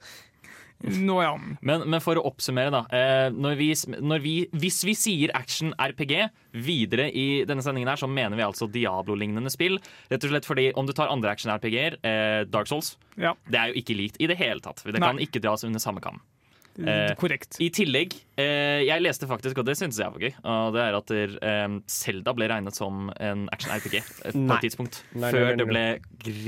Nå, 0.85 1.17
ja. 1.23 1.33
Men, 1.65 1.87
men 1.89 2.03
for 2.05 2.19
å 2.21 2.25
oppsummere, 2.29 2.73
da. 2.75 2.83
Eh, 2.93 3.29
når 3.33 3.57
vi, 3.59 3.71
når 3.97 4.23
vi, 4.25 4.35
hvis 4.61 4.83
vi 4.87 4.95
sier 4.99 5.33
action-RPG 5.37 6.15
videre 6.67 7.09
i 7.11 7.45
denne 7.49 7.65
sendingen, 7.65 7.91
her, 7.91 8.01
så 8.01 8.11
mener 8.11 8.37
vi 8.39 8.45
altså 8.47 8.69
Diablo-lignende 8.71 9.53
spill. 9.53 9.81
Rett 10.13 10.29
og 10.29 10.35
slett 10.35 10.49
fordi 10.49 10.69
om 10.77 10.89
du 10.89 10.95
tar 10.97 11.13
andre 11.13 11.33
action-RPG-er, 11.33 12.01
eh, 12.07 12.41
Dark 12.51 12.71
Souls, 12.71 12.95
ja. 13.17 13.35
det 13.49 13.61
er 13.61 13.73
jo 13.73 13.83
ikke 13.83 13.99
likt 13.99 14.21
i 14.21 14.31
det 14.31 14.39
hele 14.41 14.63
tatt. 14.65 14.85
Det 14.85 14.99
Nei. 15.01 15.09
kan 15.09 15.23
ikke 15.23 15.43
dras 15.45 15.65
under 15.67 15.83
samme 15.83 16.05
kam. 16.05 16.21
Eh, 16.77 17.15
Korrekt. 17.17 17.57
I 17.63 17.71
tillegg, 17.73 18.15
eh, 18.37 18.85
jeg 18.85 19.01
leste 19.01 19.29
faktisk, 19.29 19.57
og 19.63 19.65
det 19.69 19.77
syntes 19.79 19.99
jeg 20.01 20.13
var 20.13 20.21
gøy, 20.21 20.35
og 20.45 20.75
det 20.77 20.83
er 20.83 20.97
at 20.99 21.13
der, 21.13 21.37
eh, 21.41 21.77
Zelda 21.89 22.35
ble 22.37 22.49
regnet 22.53 22.77
som 22.77 23.09
en 23.17 23.47
action-RPG 23.55 24.03
på 24.35 24.59
et 24.59 24.67
tidspunkt. 24.67 25.01
Nei, 25.15 25.23
nei, 25.25 25.31
før 25.33 25.47
nei, 25.47 25.55
nei, 25.55 25.61
det 25.63 25.69
ble 25.71 25.85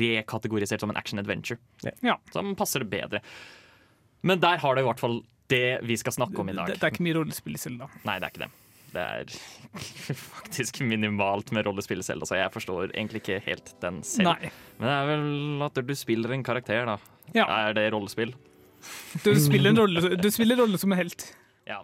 rekategorisert 0.02 0.84
som 0.84 0.92
en 0.92 1.00
action-adventure. 1.00 1.58
Ja. 2.04 2.18
Som 2.34 2.52
passer 2.58 2.84
det 2.84 2.90
bedre. 2.92 3.22
Men 4.26 4.40
der 4.42 4.58
har 4.62 4.74
du 4.74 4.82
i 4.82 4.86
hvert 4.86 5.02
fall 5.02 5.20
det 5.48 5.78
vi 5.88 5.96
skal 5.96 6.12
snakke 6.12 6.40
om 6.42 6.48
i 6.50 6.56
dag. 6.56 6.68
Det, 6.68 6.80
det 6.80 6.88
er 6.88 6.94
ikke 6.94 7.06
mye 7.06 7.18
rollespill 7.20 7.56
i 7.56 7.60
Selda. 7.60 7.88
Nei, 8.04 8.18
det 8.20 8.28
er 8.28 8.34
ikke 8.34 8.46
det. 8.46 8.50
Det 8.88 9.04
er 9.04 9.32
faktisk 10.40 10.80
minimalt 10.80 11.52
med 11.52 11.66
rollespill 11.68 12.02
selv, 12.04 12.24
så 12.28 12.38
jeg 12.38 12.52
forstår 12.54 12.92
egentlig 12.94 13.22
ikke 13.22 13.40
helt 13.44 13.74
den 13.82 14.00
selv. 14.06 14.30
Nei. 14.30 14.52
Men 14.78 14.88
det 14.88 14.96
er 14.96 15.10
vel 15.12 15.66
at 15.68 15.82
du 15.90 15.94
spiller 15.98 16.34
en 16.36 16.44
karakter, 16.46 16.88
da. 16.88 16.96
Ja. 17.36 17.44
Er 17.68 17.76
det 17.76 17.90
rollespill? 17.92 18.32
Du 19.24 19.32
spiller 19.42 19.74
en 19.74 19.80
rolle, 19.80 20.16
du 20.16 20.28
spiller 20.32 20.60
rolle 20.60 20.78
som 20.80 20.92
en 20.94 21.00
helt. 21.00 21.26
Ja. 21.68 21.82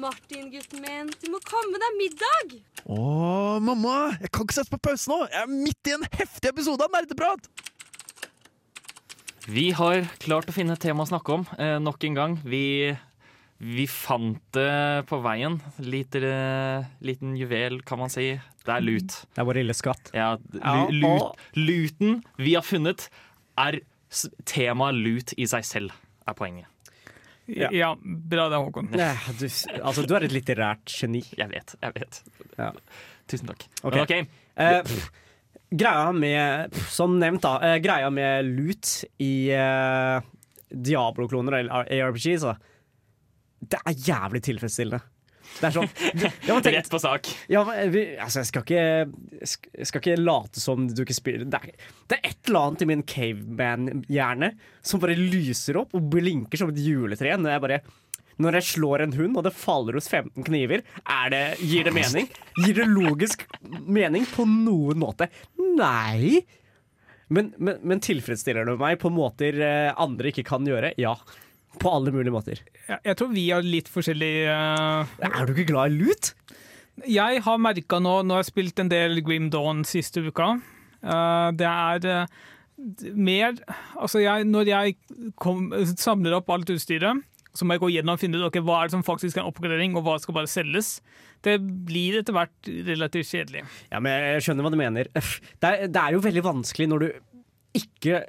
Martin, 0.00 0.50
gutten 0.52 0.82
min, 0.84 1.12
du 1.22 1.30
må 1.32 1.40
komme 1.48 1.80
deg 1.80 1.94
middag! 1.98 2.58
Å, 2.92 2.98
mamma! 3.64 3.94
Jeg 4.20 4.28
kan 4.30 4.44
ikke 4.44 4.56
sette 4.58 4.72
på 4.74 4.80
pause 4.90 5.08
nå! 5.10 5.22
Jeg 5.32 5.40
er 5.40 5.52
midt 5.52 5.88
i 5.90 5.94
en 5.96 6.04
heftig 6.18 6.52
episode 6.52 6.84
av 6.84 6.92
Nerdeprat! 6.92 7.48
Vi 9.46 9.68
har 9.78 10.02
klart 10.22 10.48
å 10.50 10.54
finne 10.54 10.74
et 10.74 10.82
tema 10.82 11.04
å 11.04 11.08
snakke 11.10 11.34
om 11.36 11.44
eh, 11.58 11.76
nok 11.82 12.02
en 12.08 12.16
gang. 12.18 12.32
Vi, 12.42 12.90
vi 13.62 13.84
fant 13.90 14.40
det 14.56 15.04
på 15.06 15.20
veien. 15.22 15.60
Liter, 15.86 16.26
liten 17.06 17.36
juvel, 17.38 17.78
kan 17.86 18.00
man 18.02 18.10
si. 18.10 18.32
Det 18.66 18.74
er 18.74 18.82
lut. 18.82 19.14
Det 19.30 19.42
er 19.42 19.46
vår 19.46 19.60
lille 19.60 19.76
skatt. 19.78 20.10
Ja, 20.16 20.32
Ja, 20.58 20.72
lu, 20.90 21.04
lut, 21.04 21.44
luten 21.58 22.16
vi 22.42 22.56
har 22.58 22.66
funnet, 22.66 23.06
er 23.58 23.78
temaet 24.48 24.98
lut 24.98 25.34
i 25.38 25.46
seg 25.50 25.64
selv, 25.66 25.94
er 26.26 26.34
poenget. 26.38 26.66
Ja, 27.46 27.68
Ja. 27.70 27.92
bra 28.02 28.48
det, 28.50 28.58
Håkon. 28.58 28.88
Nei, 28.90 29.12
Du, 29.38 29.46
altså, 29.46 30.02
du 30.02 30.16
er 30.18 30.24
et 30.26 30.32
litterært 30.34 30.90
geni. 30.90 31.22
Jeg 31.38 31.46
vet, 31.52 31.76
jeg 31.80 31.94
vet. 31.94 32.18
Ja. 32.58 32.72
Tusen 33.30 33.46
takk. 33.52 33.68
Ok. 33.86 33.94
Men 33.94 34.02
ok, 34.02 34.16
Eh, 34.56 34.80
pff, 34.82 35.10
greia 35.70 36.12
med 36.12 36.74
Som 36.92 37.18
nevnt, 37.20 37.42
da. 37.42 37.58
eh, 37.64 37.80
greia 37.82 38.10
med 38.10 38.46
loot 38.46 39.04
i 39.22 39.50
uh, 39.52 40.22
Diablo-kloner 40.70 41.60
eller 41.60 41.90
ARPGs, 41.90 42.46
da. 42.46 42.56
Det 43.66 43.78
er 43.82 44.00
jævlig 44.06 44.42
tilfredsstillende. 44.46 45.02
Det 45.56 45.68
er 45.68 45.74
sånn 45.76 45.86
ja, 46.48 46.56
tenk, 46.60 46.74
Rett 46.74 46.90
på 46.90 46.98
sak. 47.00 47.28
ja, 47.48 47.62
men 47.64 47.92
vi, 47.94 48.02
altså, 48.20 48.42
jeg 48.42 48.48
skal 48.50 48.64
ikke 48.64 48.80
Jeg 49.38 49.88
skal 49.88 50.02
ikke 50.02 50.16
late 50.20 50.60
som 50.60 50.88
du 50.90 51.04
ikke 51.04 51.16
spiller 51.16 51.46
det 51.46 51.60
er, 51.60 51.86
det 52.10 52.18
er 52.18 52.32
et 52.32 52.50
eller 52.50 52.66
annet 52.66 52.82
i 52.82 52.88
min 52.90 53.04
caveman-hjerne 53.06 54.50
som 54.84 55.00
bare 55.02 55.16
lyser 55.16 55.78
opp 55.80 55.94
og 55.96 56.10
blinker 56.12 56.60
som 56.60 56.72
et 56.74 56.82
juletre 56.82 57.38
når 57.38 57.54
jeg 57.54 57.64
bare 57.64 57.80
når 58.42 58.58
jeg 58.58 58.68
slår 58.74 59.04
en 59.04 59.16
hund 59.16 59.38
og 59.38 59.46
det 59.46 59.54
faller 59.56 59.96
hos 59.96 60.10
15 60.10 60.44
kniver, 60.46 60.84
er 61.02 61.32
det, 61.32 61.42
gir 61.64 61.86
det 61.88 61.94
mening? 61.96 62.28
Gir 62.60 62.76
det 62.80 62.86
logisk 62.90 63.46
mening 63.86 64.26
på 64.28 64.44
noen 64.50 65.00
måte? 65.00 65.30
Nei. 65.56 66.42
Men, 67.32 67.50
men, 67.58 67.80
men 67.82 68.02
tilfredsstiller 68.04 68.68
det 68.68 68.76
meg 68.80 69.00
på 69.02 69.10
måter 69.10 69.58
eh, 69.64 69.90
andre 69.98 70.30
ikke 70.30 70.46
kan 70.46 70.66
gjøre? 70.68 70.92
Ja. 71.00 71.16
På 71.80 71.92
alle 71.96 72.12
mulige 72.14 72.32
måter. 72.32 72.60
Jeg, 72.86 73.00
jeg 73.04 73.18
tror 73.18 73.32
vi 73.32 73.48
har 73.50 73.64
litt 73.64 73.88
forskjellig 73.92 74.34
uh... 74.48 75.16
Er 75.26 75.48
du 75.48 75.54
ikke 75.56 75.70
glad 75.72 75.92
i 75.92 76.04
lut? 76.04 76.32
Jeg 77.04 77.42
har 77.44 77.60
merka 77.60 77.98
nå, 78.00 78.20
nå 78.24 78.36
har 78.36 78.44
jeg 78.44 78.52
spilt 78.52 78.80
en 78.80 78.92
del 78.92 79.20
Grim 79.24 79.50
Dawn 79.52 79.82
siste 79.88 80.22
uka. 80.24 80.54
uh, 81.04 81.48
det 81.56 81.68
er 81.68 82.06
uh, 82.24 82.44
mer 83.12 83.56
Altså, 83.96 84.20
jeg, 84.20 84.46
når 84.48 84.70
jeg 84.70 84.96
kom, 85.40 85.68
samler 85.96 86.38
opp 86.38 86.52
alt 86.52 86.72
utstyret, 86.72 87.24
så 87.56 87.66
må 87.66 87.76
jeg 87.76 87.82
gå 87.84 87.92
gjennom 87.94 88.16
og 88.16 88.22
finne 88.22 88.40
ut 88.40 88.46
okay, 88.48 88.64
hva 88.64 88.80
er 88.80 88.88
det 88.88 88.96
som 88.96 89.04
faktisk 89.06 89.38
er 89.38 89.44
en 89.44 89.50
oppgradering, 89.50 89.96
og 89.98 90.06
hva 90.06 90.16
skal 90.22 90.36
bare 90.36 90.50
selges. 90.50 90.98
Det 91.44 91.56
blir 91.60 92.20
etter 92.20 92.36
hvert 92.36 92.70
relativt 92.88 93.30
kjedelig. 93.32 93.64
Ja, 93.90 94.00
men 94.00 94.12
Jeg 94.12 94.46
skjønner 94.46 94.66
hva 94.66 94.72
du 94.74 94.80
mener. 94.80 95.10
Det 95.12 95.70
er, 95.70 95.86
det 95.88 96.02
er 96.02 96.16
jo 96.16 96.24
veldig 96.24 96.44
vanskelig 96.46 96.90
når 96.92 97.04
du 97.04 97.08
ikke 97.76 98.24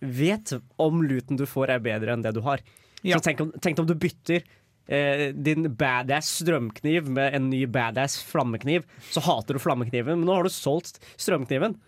vet 0.00 0.54
om 0.80 1.02
luten 1.04 1.36
du 1.36 1.44
får 1.48 1.74
er 1.76 1.84
bedre 1.84 2.14
enn 2.14 2.24
det 2.24 2.32
du 2.36 2.40
har. 2.44 2.62
Ja. 3.02 3.18
Så 3.18 3.30
tenk 3.30 3.44
om, 3.44 3.52
tenk 3.62 3.80
om 3.80 3.88
du 3.88 3.94
bytter 4.00 4.42
eh, 4.90 5.26
din 5.36 5.68
badass 5.76 6.32
strømkniv 6.40 7.08
med 7.08 7.36
en 7.36 7.48
ny 7.52 7.64
badass 7.70 8.18
flammekniv. 8.28 8.86
Så 9.12 9.22
hater 9.24 9.56
du 9.56 9.62
flammekniven, 9.62 10.20
men 10.20 10.28
nå 10.28 10.36
har 10.38 10.48
du 10.48 10.52
solgt 10.52 11.00
strømkniven. 11.16 11.78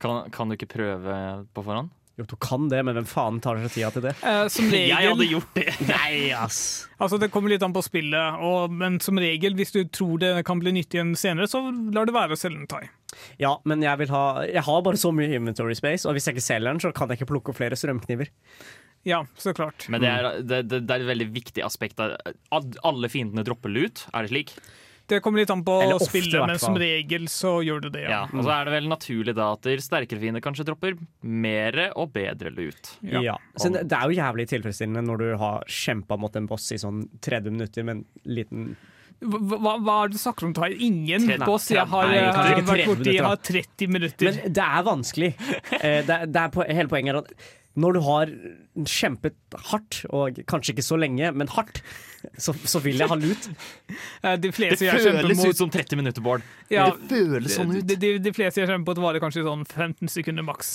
Kan, 0.00 0.30
kan 0.32 0.48
du 0.48 0.56
ikke 0.56 0.70
prøve 0.78 1.16
på 1.52 1.64
forhånd? 1.64 1.92
Jo, 2.20 2.26
du 2.28 2.36
kan 2.36 2.66
det, 2.68 2.82
men 2.84 2.98
hvem 2.98 3.06
faen 3.08 3.38
tar 3.40 3.56
seg 3.62 3.72
tida 3.72 3.88
til 3.94 4.04
det? 4.04 4.10
Eh, 4.20 4.42
som 4.52 4.66
Jeg 4.76 4.92
hadde 5.08 5.28
gjort 5.30 5.54
det! 5.56 5.70
Nei, 5.88 6.30
ass! 6.36 6.58
Altså, 7.00 7.16
Det 7.22 7.30
kommer 7.32 7.52
litt 7.52 7.64
an 7.64 7.72
på 7.72 7.80
spillet, 7.86 8.42
og, 8.44 8.74
men 8.76 8.98
som 9.00 9.16
regel, 9.20 9.56
hvis 9.56 9.72
du 9.72 9.80
tror 9.88 10.20
det 10.20 10.34
kan 10.48 10.60
bli 10.60 10.74
nyttig 10.76 10.98
igjen 11.00 11.14
senere, 11.16 11.48
så 11.48 11.62
lar 11.94 12.10
det 12.10 12.16
være 12.16 12.36
å 12.36 12.40
selge 12.40 12.60
en 12.60 12.68
thai. 12.68 12.82
Ja, 13.40 13.54
men 13.64 13.80
jeg, 13.84 14.02
vil 14.02 14.12
ha, 14.12 14.24
jeg 14.44 14.66
har 14.68 14.84
bare 14.84 15.00
så 15.00 15.14
mye 15.16 15.32
inventory 15.32 15.78
space, 15.78 16.04
og 16.04 16.14
hvis 16.18 16.28
jeg 16.28 16.36
ikke 16.36 16.48
selger 16.50 16.68
den, 16.68 16.82
så 16.84 16.92
kan 16.92 17.08
jeg 17.08 17.22
ikke 17.22 17.30
plukke 17.32 17.54
opp 17.54 17.60
flere 17.62 17.78
strømkniver. 17.80 18.28
Ja, 19.08 19.22
så 19.40 19.54
klart. 19.56 19.88
Men 19.88 20.04
det 20.04 20.12
er, 20.12 20.28
det, 20.44 20.60
det, 20.68 20.82
det 20.84 20.92
er 20.98 21.06
et 21.06 21.08
veldig 21.08 21.30
viktig 21.32 21.64
aspekt. 21.64 22.02
Alle 22.04 23.08
fiendene 23.12 23.46
dropper 23.48 23.72
lut, 23.72 24.04
er 24.12 24.28
det 24.28 24.34
slik? 24.34 24.52
Det 25.10 25.18
kommer 25.24 25.42
litt 25.42 25.50
an 25.52 25.64
på 25.66 25.74
Eller 25.82 25.96
ofte, 25.98 26.08
spillet, 26.12 26.46
men 26.46 26.58
som 26.62 26.76
regel 26.80 27.26
så 27.32 27.56
gjør 27.66 27.82
det 27.88 27.92
det, 27.98 28.04
Ja. 28.06 28.20
ja. 28.20 28.20
Og 28.30 28.44
så 28.46 28.52
er 28.54 28.68
det 28.70 28.74
vel 28.76 28.86
naturlig 28.90 29.34
da 29.36 29.48
at 29.56 29.66
sterkere 29.84 30.20
fiender 30.22 30.44
kanskje 30.44 30.66
dropper 30.68 30.94
mer 31.26 31.80
og 31.96 32.12
bedre 32.14 32.52
lut. 32.54 32.94
Ja. 33.02 33.20
Ja. 33.32 33.36
Så 33.58 33.72
det, 33.74 33.84
det 33.90 33.98
er 33.98 34.08
jo 34.10 34.16
jævlig 34.20 34.46
tilfredsstillende 34.54 35.02
når 35.06 35.18
du 35.24 35.28
har 35.42 35.66
kjempa 35.66 36.16
mot 36.20 36.36
en 36.38 36.46
boss 36.50 36.70
i 36.72 36.78
sånn 36.80 37.04
30 37.20 37.50
minutter 37.58 37.84
med 37.86 37.96
en 38.00 38.04
liten 38.38 38.72
Hva, 39.20 39.74
hva, 39.76 39.94
er 40.04 40.08
det 40.08 40.16
du 40.16 40.20
snakker 40.22 40.46
om, 40.48 40.52
Tai? 40.56 40.70
Ingen 40.80 41.26
boss 41.44 41.66
jeg 41.68 41.84
har, 41.90 42.06
Nei, 42.08 42.20
eh, 42.24 42.62
vært 42.64 42.86
borti, 42.88 43.10
minutter, 43.10 43.26
har 43.26 43.36
30 43.50 43.90
minutter. 43.92 44.30
Men 44.30 44.52
det 44.56 44.64
er 44.64 44.86
vanskelig. 44.86 45.32
Eh, 45.76 45.98
Det, 46.08 46.14
er- 46.14 46.26
det 46.30 46.40
er 46.40 46.54
på, 46.54 46.64
hele 46.64 46.88
poenget 46.88 47.12
er 47.12 47.18
at 47.20 47.34
når 47.76 47.92
du 47.94 48.00
har 48.06 48.32
kjempet 48.88 49.36
hardt, 49.70 50.00
og 50.10 50.40
kanskje 50.48 50.72
ikke 50.74 50.86
så 50.88 50.96
lenge, 50.98 51.28
men 51.36 51.46
hardt, 51.52 51.82
så, 52.36 52.54
så 52.68 52.80
vil 52.84 53.00
jeg 53.00 53.10
ha 53.10 53.18
lut. 53.18 53.50
Eh, 54.20 54.36
de 54.36 54.50
Det 54.52 54.76
jeg 54.84 55.00
føles 55.00 55.38
mot 55.38 55.48
ut 55.48 55.56
som 55.56 55.70
30 55.72 55.96
minutter, 55.96 56.22
Bård. 56.22 56.42
ja, 56.70 56.90
Det 56.92 57.08
føles 57.08 57.54
sånn 57.56 57.70
ut. 57.72 57.86
de, 57.88 57.96
de, 57.96 58.10
de 58.20 58.32
fleste 58.36 58.60
jeg 58.60 58.68
kjemper 58.68 58.92
mot, 58.92 59.00
varer 59.06 59.22
kanskje 59.22 59.46
sånn 59.46 59.64
15 59.64 60.12
sekunder 60.12 60.44
maks. 60.44 60.74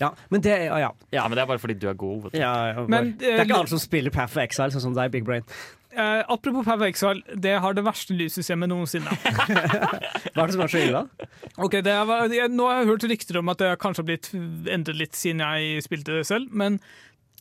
Ja, 0.00 0.10
men 0.32 0.42
det 0.42 0.56
ja, 0.64 0.78
ja. 0.80 0.90
Ja, 1.14 1.26
men 1.28 1.36
det 1.36 1.44
er 1.44 1.50
bare 1.50 1.60
fordi 1.62 1.76
du 1.78 1.86
er 1.90 1.94
god. 1.98 2.24
Vet 2.24 2.34
du. 2.34 2.40
ja, 2.40 2.52
ja, 2.72 2.86
Men, 2.90 3.12
det 3.20 3.28
er 3.28 3.42
eh, 3.42 3.44
ikke 3.44 3.60
alle 3.60 3.70
som 3.70 3.82
spiller 3.82 4.14
Path 4.14 4.34
of 4.34 4.42
Exile, 4.42 4.72
sånn 4.74 4.86
som 4.88 4.96
deg, 4.96 5.12
Big 5.14 5.26
Brain. 5.28 5.46
Uh, 5.92 6.24
apropos 6.32 6.66
of 6.72 6.82
Exile, 6.86 7.20
det 7.36 7.52
har 7.60 7.76
det 7.76 7.84
verste 7.84 8.16
lyssystemet 8.16 8.70
noensinne. 8.72 9.12
Hva 10.32 10.46
er 10.46 10.48
det 10.48 10.54
som 10.56 10.64
er 10.64 10.72
så 10.72 10.80
ille, 10.80 11.02
da? 11.04 11.28
Ok, 11.60 11.76
det 11.84 11.92
er, 11.92 12.12
jeg, 12.32 12.48
Nå 12.54 12.66
har 12.70 12.80
jeg 12.80 12.90
hørt 12.94 13.08
rykter 13.12 13.38
om 13.42 13.52
at 13.52 13.60
det 13.60 13.72
kanskje 13.82 14.00
har 14.00 14.08
blitt 14.08 14.30
endret 14.72 14.98
litt 14.98 15.18
siden 15.18 15.44
jeg 15.44 15.84
spilte 15.84 16.16
det 16.16 16.24
selv, 16.30 16.48
men 16.56 16.80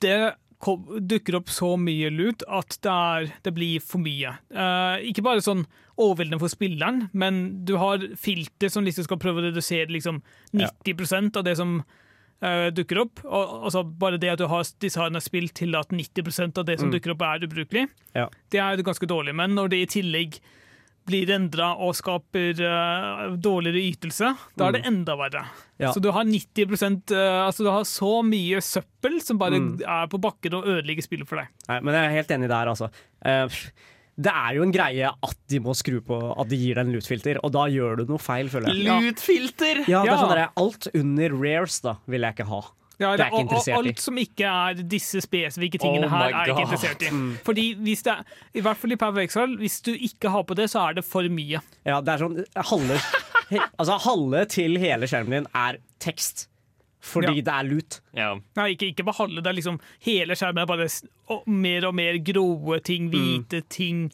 det 0.04 0.34
dukker 0.62 1.36
opp 1.40 1.50
så 1.50 1.72
mye 1.80 2.10
lut 2.14 2.44
at 2.48 2.78
det, 2.86 2.92
er, 2.92 3.32
det 3.46 3.54
blir 3.56 3.82
for 3.84 4.02
mye. 4.04 4.36
Eh, 4.54 5.08
ikke 5.10 5.24
bare 5.26 5.42
sånn 5.44 5.66
overveldende 6.02 6.40
for 6.42 6.52
spilleren, 6.54 7.08
men 7.14 7.42
du 7.66 7.76
har 7.82 8.04
filter 8.18 8.70
som 8.74 8.86
liksom 8.86 9.08
skal 9.08 9.20
prøve 9.22 9.42
å 9.42 9.48
redusere 9.50 9.90
liksom 9.94 10.22
90% 10.54 11.38
av 11.42 11.46
det 11.48 11.56
som 11.60 11.76
eh, 12.42 12.70
dukker 12.74 13.02
opp. 13.04 13.22
Og, 13.26 13.58
altså 13.68 13.84
Bare 13.84 14.20
det 14.22 14.34
at 14.36 14.42
du 14.42 14.48
har 14.52 14.66
designa 14.82 15.22
spill 15.24 15.50
til 15.58 15.78
at 15.80 15.94
90% 15.94 16.62
av 16.62 16.70
det 16.70 16.80
som 16.82 16.94
dukker 16.94 17.16
opp, 17.16 17.26
er 17.28 17.46
ubrukelig, 17.48 17.88
Ja. 18.18 18.30
det 18.54 18.60
er 18.62 18.86
ganske 18.86 19.10
dårlig. 19.10 19.36
Men 19.38 19.56
når 19.58 19.74
det 19.74 19.82
i 19.82 19.92
tillegg 20.00 20.40
blir 21.08 21.32
endra 21.34 21.72
og 21.82 21.96
skaper 21.98 22.60
uh, 22.62 23.36
dårligere 23.42 23.82
ytelse, 23.92 24.34
da 24.58 24.68
er 24.70 24.78
det 24.78 24.84
enda 24.90 25.16
verre. 25.20 25.46
Ja. 25.82 25.92
Så 25.96 26.02
du 26.04 26.12
har 26.14 26.28
90% 26.28 27.10
eh, 27.18 27.38
Altså 27.42 27.66
du 27.66 27.72
har 27.74 27.88
så 27.90 28.20
mye 28.22 28.60
søppel 28.62 29.16
som 29.26 29.40
bare 29.42 29.58
er 29.82 30.12
på 30.12 30.20
bakken 30.22 30.60
og 30.60 30.68
ødelegger 30.70 31.08
spillet 31.08 31.30
for 31.30 31.42
deg. 31.42 31.50
Nei, 31.72 31.80
men 31.82 31.98
jeg 31.98 32.06
er 32.06 32.14
helt 32.20 32.36
enig 32.36 32.52
der, 32.52 32.70
altså. 32.70 32.92
Uh, 33.26 33.64
det 34.22 34.34
er 34.36 34.58
jo 34.58 34.66
en 34.68 34.74
greie 34.76 35.10
at 35.10 35.38
de 35.50 35.62
må 35.64 35.74
skru 35.78 35.98
på 36.06 36.18
at 36.36 36.52
de 36.52 36.60
gir 36.60 36.78
deg 36.78 36.86
en 36.86 36.94
lutefilter, 36.94 37.40
og 37.42 37.54
da 37.56 37.66
gjør 37.72 38.02
du 38.02 38.12
noe 38.12 38.22
feil, 38.22 38.52
føler 38.52 38.70
jeg. 38.70 38.86
Lutefilter! 38.86 39.82
Ja, 39.90 40.04
det 40.04 40.12
er 40.12 40.14
Ja. 40.14 40.20
sånn 40.22 40.36
der, 40.36 40.44
Alt 40.62 40.88
under 40.94 41.34
rares 41.42 41.80
da 41.82 41.96
vil 42.06 42.28
jeg 42.28 42.38
ikke 42.38 42.50
ha. 42.52 42.62
Ja, 43.02 43.12
Det 43.18 43.26
er 43.26 43.32
ikke 43.32 43.42
interessert 43.48 43.74
i. 43.74 43.90
alt 43.92 44.00
som 44.04 44.18
ikke 44.22 44.46
er 44.52 44.84
disse 44.96 45.22
spesifikke 45.26 45.80
tingene 45.82 46.06
Oh 46.06 46.14
her, 46.14 46.28
er 46.30 46.46
jeg 46.46 46.54
ikke 46.54 46.66
interessert 46.68 47.02
i. 47.08 47.12
Fordi 47.48 47.66
hvis 47.82 48.04
det 48.06 48.14
er, 48.14 48.24
I 48.54 48.62
hvert 48.62 48.78
fall 48.78 48.92
i 48.96 49.00
Power 49.02 49.24
Exile, 49.26 49.58
hvis 49.58 49.80
du 49.82 49.92
ikke 49.96 50.30
har 50.30 50.44
på 50.48 50.56
det, 50.56 50.70
så 50.70 50.86
er 50.90 50.94
det 51.00 51.06
for 51.08 51.24
mye. 51.34 51.62
Ja, 51.86 52.00
det 52.02 52.14
er 52.14 52.24
sånn 52.26 52.40
halve, 52.72 53.02
altså, 53.80 53.98
halve 54.06 54.46
til 54.54 54.78
hele 54.82 55.10
skjermen 55.10 55.42
din 55.42 55.48
er 55.56 55.78
tekst. 56.00 56.48
Fordi 57.02 57.32
Ja. 57.40 57.42
det 57.42 57.54
er 57.56 57.64
lut. 57.66 57.96
Ja. 58.14 58.36
Nei, 58.56 58.68
ikke, 58.76 58.92
ikke 58.94 59.04
bare 59.08 59.18
halve, 59.24 59.42
det 59.42 59.48
er 59.50 59.58
liksom 59.58 59.80
hele 60.06 60.36
skjermen 60.38 60.62
er 60.62 60.68
bare 60.70 60.86
og 61.34 61.48
mer 61.50 61.88
og 61.90 61.96
mer 61.98 62.20
grå 62.22 62.78
ting, 62.86 63.10
hvite 63.10 63.64
ting, 63.74 64.12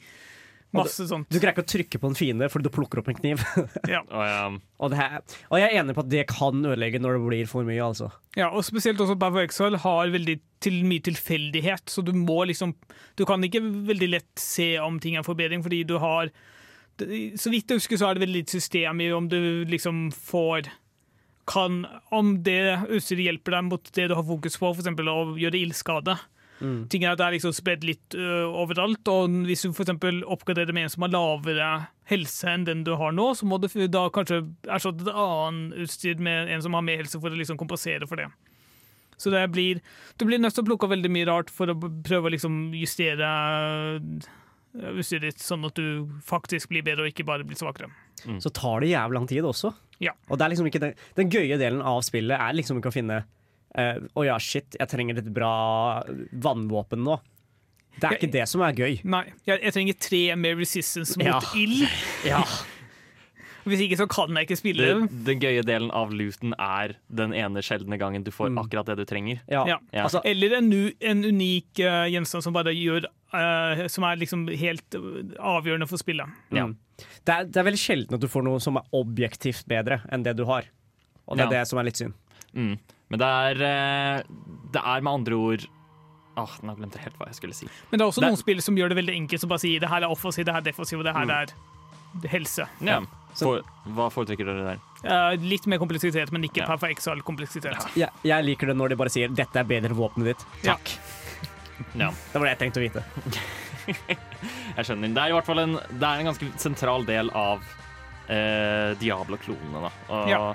masse 0.76 1.06
sånt. 1.08 1.28
Du 1.32 1.38
greier 1.38 1.54
ikke 1.54 1.64
å 1.64 1.70
trykke 1.72 2.00
på 2.00 2.10
en 2.10 2.16
fiende 2.18 2.48
fordi 2.52 2.68
du 2.68 2.74
plukker 2.74 3.00
opp 3.00 3.10
en 3.12 3.18
kniv. 3.18 3.44
Ja. 3.88 4.02
Og, 4.04 4.24
ja. 4.26 4.42
og, 4.82 4.90
det 4.92 4.98
her, 4.98 5.14
og 5.48 5.60
jeg 5.60 5.70
er 5.70 5.80
enig 5.80 5.94
på 5.96 6.02
at 6.04 6.10
det 6.12 6.24
kan 6.28 6.58
ødelegge 6.60 7.00
når 7.00 7.16
det 7.16 7.22
blir 7.24 7.48
for 7.50 7.66
mye, 7.66 7.80
altså. 7.84 8.10
Ja, 8.36 8.50
og 8.50 8.66
spesielt 8.66 9.00
også 9.00 9.16
Bavo 9.18 9.40
Exile 9.40 9.80
har 9.80 10.12
veldig 10.12 10.36
til, 10.64 10.80
mye 10.88 11.04
tilfeldighet, 11.04 11.88
så 11.88 12.04
du 12.04 12.12
må 12.16 12.42
liksom 12.50 12.74
Du 13.18 13.24
kan 13.28 13.42
ikke 13.44 13.62
veldig 13.62 14.10
lett 14.12 14.42
se 14.42 14.74
om 14.82 14.98
ting 15.00 15.16
er 15.16 15.26
forbedring, 15.26 15.62
fordi 15.64 15.84
du 15.88 15.96
har 16.02 16.32
Så 16.98 17.52
vidt 17.54 17.70
jeg 17.70 17.80
husker, 17.80 18.00
så 18.00 18.10
er 18.10 18.18
det 18.18 18.26
veldig 18.26 18.42
litt 18.42 18.52
system 18.52 19.00
i 19.04 19.10
om 19.14 19.30
du 19.30 19.64
liksom 19.70 20.08
får 20.12 20.68
kan, 21.48 21.86
Om 22.12 22.42
det 22.44 22.60
utstyret 22.90 23.24
hjelper 23.30 23.56
deg 23.56 23.70
mot 23.70 23.92
det 23.96 24.10
du 24.10 24.18
har 24.18 24.26
fokus 24.26 24.58
på, 24.60 24.74
f.eks. 24.74 24.90
å 24.92 25.22
gjøre 25.40 25.62
ildskade. 25.62 26.18
Ting 26.90 27.04
er 27.04 27.12
at 27.12 27.20
det 27.20 27.26
er 27.26 27.36
liksom 27.36 27.54
spredd 27.54 27.86
litt 27.86 28.16
uh, 28.18 28.48
overalt, 28.50 29.06
og 29.12 29.36
hvis 29.46 29.62
du 29.66 29.70
f.eks. 29.70 29.94
oppgraderer 30.26 30.74
med 30.74 30.88
en 30.88 30.92
som 30.94 31.06
har 31.06 31.14
lavere 31.14 31.70
helse 32.10 32.50
enn 32.50 32.66
den 32.66 32.84
du 32.86 32.94
har 32.98 33.14
nå, 33.14 33.30
så 33.38 33.46
må 33.46 33.60
du 33.62 33.68
da 33.86 34.08
kanskje 34.14 34.42
erstatte 34.66 35.06
et 35.06 35.12
annet 35.14 35.76
utstyr 35.84 36.22
med 36.22 36.50
en 36.54 36.64
som 36.64 36.74
har 36.74 36.86
mer 36.86 37.02
helse, 37.02 37.20
for 37.20 37.30
å 37.30 37.38
liksom 37.38 37.60
kompensere 37.60 38.08
for 38.10 38.20
det. 38.20 38.30
Så 39.18 39.30
det 39.34 39.42
blir, 39.50 39.80
du 40.16 40.26
blir 40.28 40.38
nødt 40.38 40.54
til 40.54 40.62
å 40.62 40.68
plukke 40.68 40.86
opp 40.86 40.94
veldig 40.94 41.10
mye 41.10 41.26
rart 41.26 41.48
for 41.50 41.70
å 41.70 41.78
prøve 41.78 42.30
å 42.30 42.34
liksom 42.34 42.68
justere 42.78 43.30
utstyret 44.78 45.24
ditt, 45.32 45.42
sånn 45.42 45.66
at 45.66 45.78
du 45.78 46.06
faktisk 46.26 46.70
blir 46.70 46.84
bedre 46.86 47.06
og 47.06 47.10
ikke 47.10 47.26
bare 47.26 47.46
blir 47.46 47.58
svakere. 47.58 47.90
Så 48.42 48.52
tar 48.54 48.82
det 48.82 48.92
jævlig 48.92 49.18
lang 49.18 49.26
tid 49.30 49.46
også. 49.46 49.72
Ja. 50.02 50.14
Og 50.28 50.38
det 50.38 50.46
er 50.46 50.52
liksom 50.52 50.68
ikke 50.70 50.82
den, 50.82 50.94
den 51.18 51.32
gøye 51.34 51.58
delen 51.58 51.82
av 51.82 52.00
spillet 52.06 52.38
er 52.38 52.54
liksom 52.54 52.78
ikke 52.78 52.92
å 52.92 52.94
finne 52.94 53.22
eh, 53.74 53.98
Å 54.16 54.24
ja, 54.26 54.38
shit, 54.38 54.76
jeg 54.78 54.88
trenger 54.88 55.18
et 55.18 55.32
bra 55.34 56.02
vannvåpen 56.32 57.04
nå. 57.04 57.18
Det 57.98 58.04
er 58.06 58.10
Jeg- 58.14 58.20
ikke 58.22 58.32
det 58.32 58.48
som 58.48 58.62
er 58.62 58.72
gøy. 58.72 59.00
Nei, 59.04 59.24
jeg, 59.44 59.60
jeg 59.62 59.72
trenger 59.74 59.98
tre 59.98 60.36
med 60.36 60.56
resistance 60.58 61.16
mot 61.18 61.26
Ja. 61.26 61.40
ild. 61.56 61.88
Ja. 62.24 62.44
Hvis 63.68 63.82
ikke 63.84 63.98
så 63.98 64.06
kan 64.08 64.32
jeg 64.38 64.46
ikke 64.46 64.56
spille. 64.56 64.86
Det, 64.86 65.24
den 65.26 65.40
gøye 65.42 65.62
delen 65.66 65.90
av 65.92 66.12
looten 66.14 66.54
er 66.58 66.94
den 67.12 67.34
ene 67.36 67.60
sjeldne 67.60 67.98
gangen 68.00 68.24
du 68.24 68.30
får 68.32 68.48
akkurat 68.56 68.86
det 68.86 68.96
du 68.96 69.04
trenger. 69.04 69.42
Ja. 69.50 69.64
Ja. 69.68 69.78
Altså, 70.04 70.22
Eller 70.24 70.54
en, 70.56 70.70
en 71.00 71.24
unik 71.26 71.82
uh, 71.84 72.06
gjenstand 72.08 72.46
som 72.46 72.54
bare 72.56 72.72
gjør 72.72 73.04
uh, 73.34 73.82
Som 73.92 74.04
er 74.08 74.16
liksom 74.16 74.46
helt 74.56 74.94
eh, 74.96 75.34
avgjørende 75.36 75.88
for 75.90 76.00
spillet. 76.00 76.30
Ja. 76.54 76.64
det, 76.68 77.34
er, 77.34 77.44
det 77.44 77.56
er 77.60 77.66
veldig 77.68 77.82
sjelden 77.82 78.16
at 78.16 78.24
du 78.24 78.28
får 78.30 78.46
noe 78.46 78.62
som 78.62 78.78
er 78.80 78.88
objektivt 78.96 79.66
bedre 79.68 80.00
enn 80.08 80.24
det 80.24 80.36
du 80.38 80.46
har. 80.48 80.64
Og 81.28 81.36
det 81.36 81.44
er 81.50 81.58
det 81.58 81.66
som 81.68 81.78
er 81.82 81.90
litt 81.90 82.00
synd. 82.00 82.14
Mm. 82.56 82.78
Men 83.10 83.18
det 83.22 83.28
er, 83.28 83.62
eh, 83.64 84.22
det 84.72 84.82
er 84.84 85.00
med 85.00 85.12
andre 85.12 85.34
ord 85.34 85.66
Åh, 86.38 86.52
Nå 86.62 86.74
glemte 86.78 86.94
jeg 87.00 87.02
helt 87.08 87.16
hva 87.18 87.26
jeg 87.26 87.34
skulle 87.34 87.54
si. 87.56 87.66
Men 87.90 87.98
det 87.98 88.04
er 88.04 88.08
også 88.12 88.20
Det- 88.22 88.28
noen 88.28 88.38
spill 88.38 88.60
som 88.62 88.76
gjør 88.76 88.90
det 88.92 88.98
veldig 89.00 89.14
enkelt, 89.16 89.40
som 89.40 89.48
bare 89.50 89.58
sier 89.58 89.80
det 89.80 89.88
her 89.90 90.02
er 90.04 90.08
offensiv, 90.12 90.44
det 90.46 90.52
her 90.54 90.60
er 90.60 90.66
defensiv, 90.70 90.98
og 91.00 91.04
det 91.08 91.14
her 91.16 91.30
er 91.34 92.28
helse. 92.30 92.68
Ja. 92.80 93.00
For, 93.34 93.62
hva 93.88 94.06
foretrekker 94.10 94.46
dere 94.46 94.62
der? 94.68 94.78
Uh, 95.02 95.34
litt 95.42 95.66
mer 95.66 95.78
kompleksitet, 95.78 96.30
men 96.30 96.42
ikke 96.46 96.58
Ja. 96.62 96.66
per 96.66 96.76
for 96.78 96.86
exal 96.88 97.20
kompleksitet. 97.22 97.74
Jeg, 97.96 98.10
jeg 98.22 98.44
liker 98.44 98.66
det 98.68 98.76
når 98.76 98.88
de 98.90 98.96
bare 98.96 99.08
sier 99.10 99.28
'dette 99.28 99.56
er 99.56 99.64
bedre 99.64 99.90
enn 99.90 99.96
våpenet 99.98 100.36
ditt'. 100.36 100.44
Takk. 100.62 100.94
Ja. 101.96 102.10
Det 102.32 102.34
var 102.40 102.46
det 102.46 102.58
jeg 102.58 102.62
tenkte 102.70 102.78
å 102.78 102.86
vite. 102.86 103.02
Jeg 104.76 104.84
skjønner. 104.86 105.12
Det 105.14 105.18
er 105.18 105.28
i 105.28 105.32
hvert 105.32 105.46
fall 105.46 105.58
en, 105.58 105.72
det 105.74 106.02
er 106.06 106.20
en 106.20 106.26
ganske 106.26 106.58
sentral 106.60 107.04
del 107.08 107.30
av 107.34 107.62
eh, 108.28 108.94
Diablo-klonene. 109.00 109.80
da. 109.88 109.90
Og 110.14 110.28
Ja. 110.28 110.54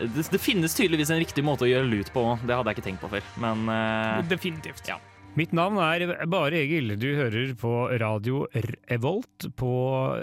Det, 0.00 0.24
det 0.32 0.40
finnes 0.40 0.74
tydeligvis 0.76 1.12
en 1.14 1.20
riktig 1.20 1.44
måte 1.46 1.66
å 1.66 1.70
gjøre 1.70 1.88
lut 1.90 2.12
på. 2.14 2.24
Det 2.46 2.54
hadde 2.56 2.72
jeg 2.72 2.78
ikke 2.78 2.88
tenkt 2.88 3.04
på 3.04 3.10
før. 3.12 3.30
Men 3.42 3.66
uh, 3.70 4.24
Definitivt. 4.30 4.88
Ja. 4.90 4.98
Mitt 5.38 5.52
navn 5.54 5.78
er 5.82 6.16
Bare 6.30 6.58
Egil. 6.62 6.96
Du 6.98 7.10
hører 7.14 7.52
på 7.58 7.72
radio 8.00 8.46
Revolt 8.90 9.50
på 9.58 9.72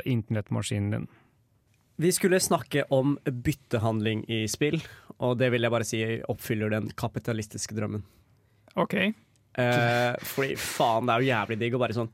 internettmaskinen 0.04 0.96
din. 0.96 1.06
Vi 1.96 2.12
skulle 2.12 2.42
snakke 2.44 2.84
om 2.92 3.14
byttehandling 3.24 4.26
i 4.28 4.42
spill, 4.52 4.82
og 5.24 5.38
det 5.40 5.48
vil 5.54 5.64
jeg 5.64 5.72
bare 5.72 5.88
si 5.88 6.02
oppfyller 6.28 6.74
den 6.74 6.90
kapitalistiske 7.00 7.78
drømmen. 7.78 8.04
OK. 8.76 8.98
Eh, 9.56 10.18
fordi 10.28 10.58
faen, 10.60 11.08
det 11.08 11.14
er 11.14 11.24
jo 11.24 11.32
jævlig 11.32 11.58
digg 11.62 11.78
å 11.78 11.80
bare 11.80 11.96
sånn 11.96 12.12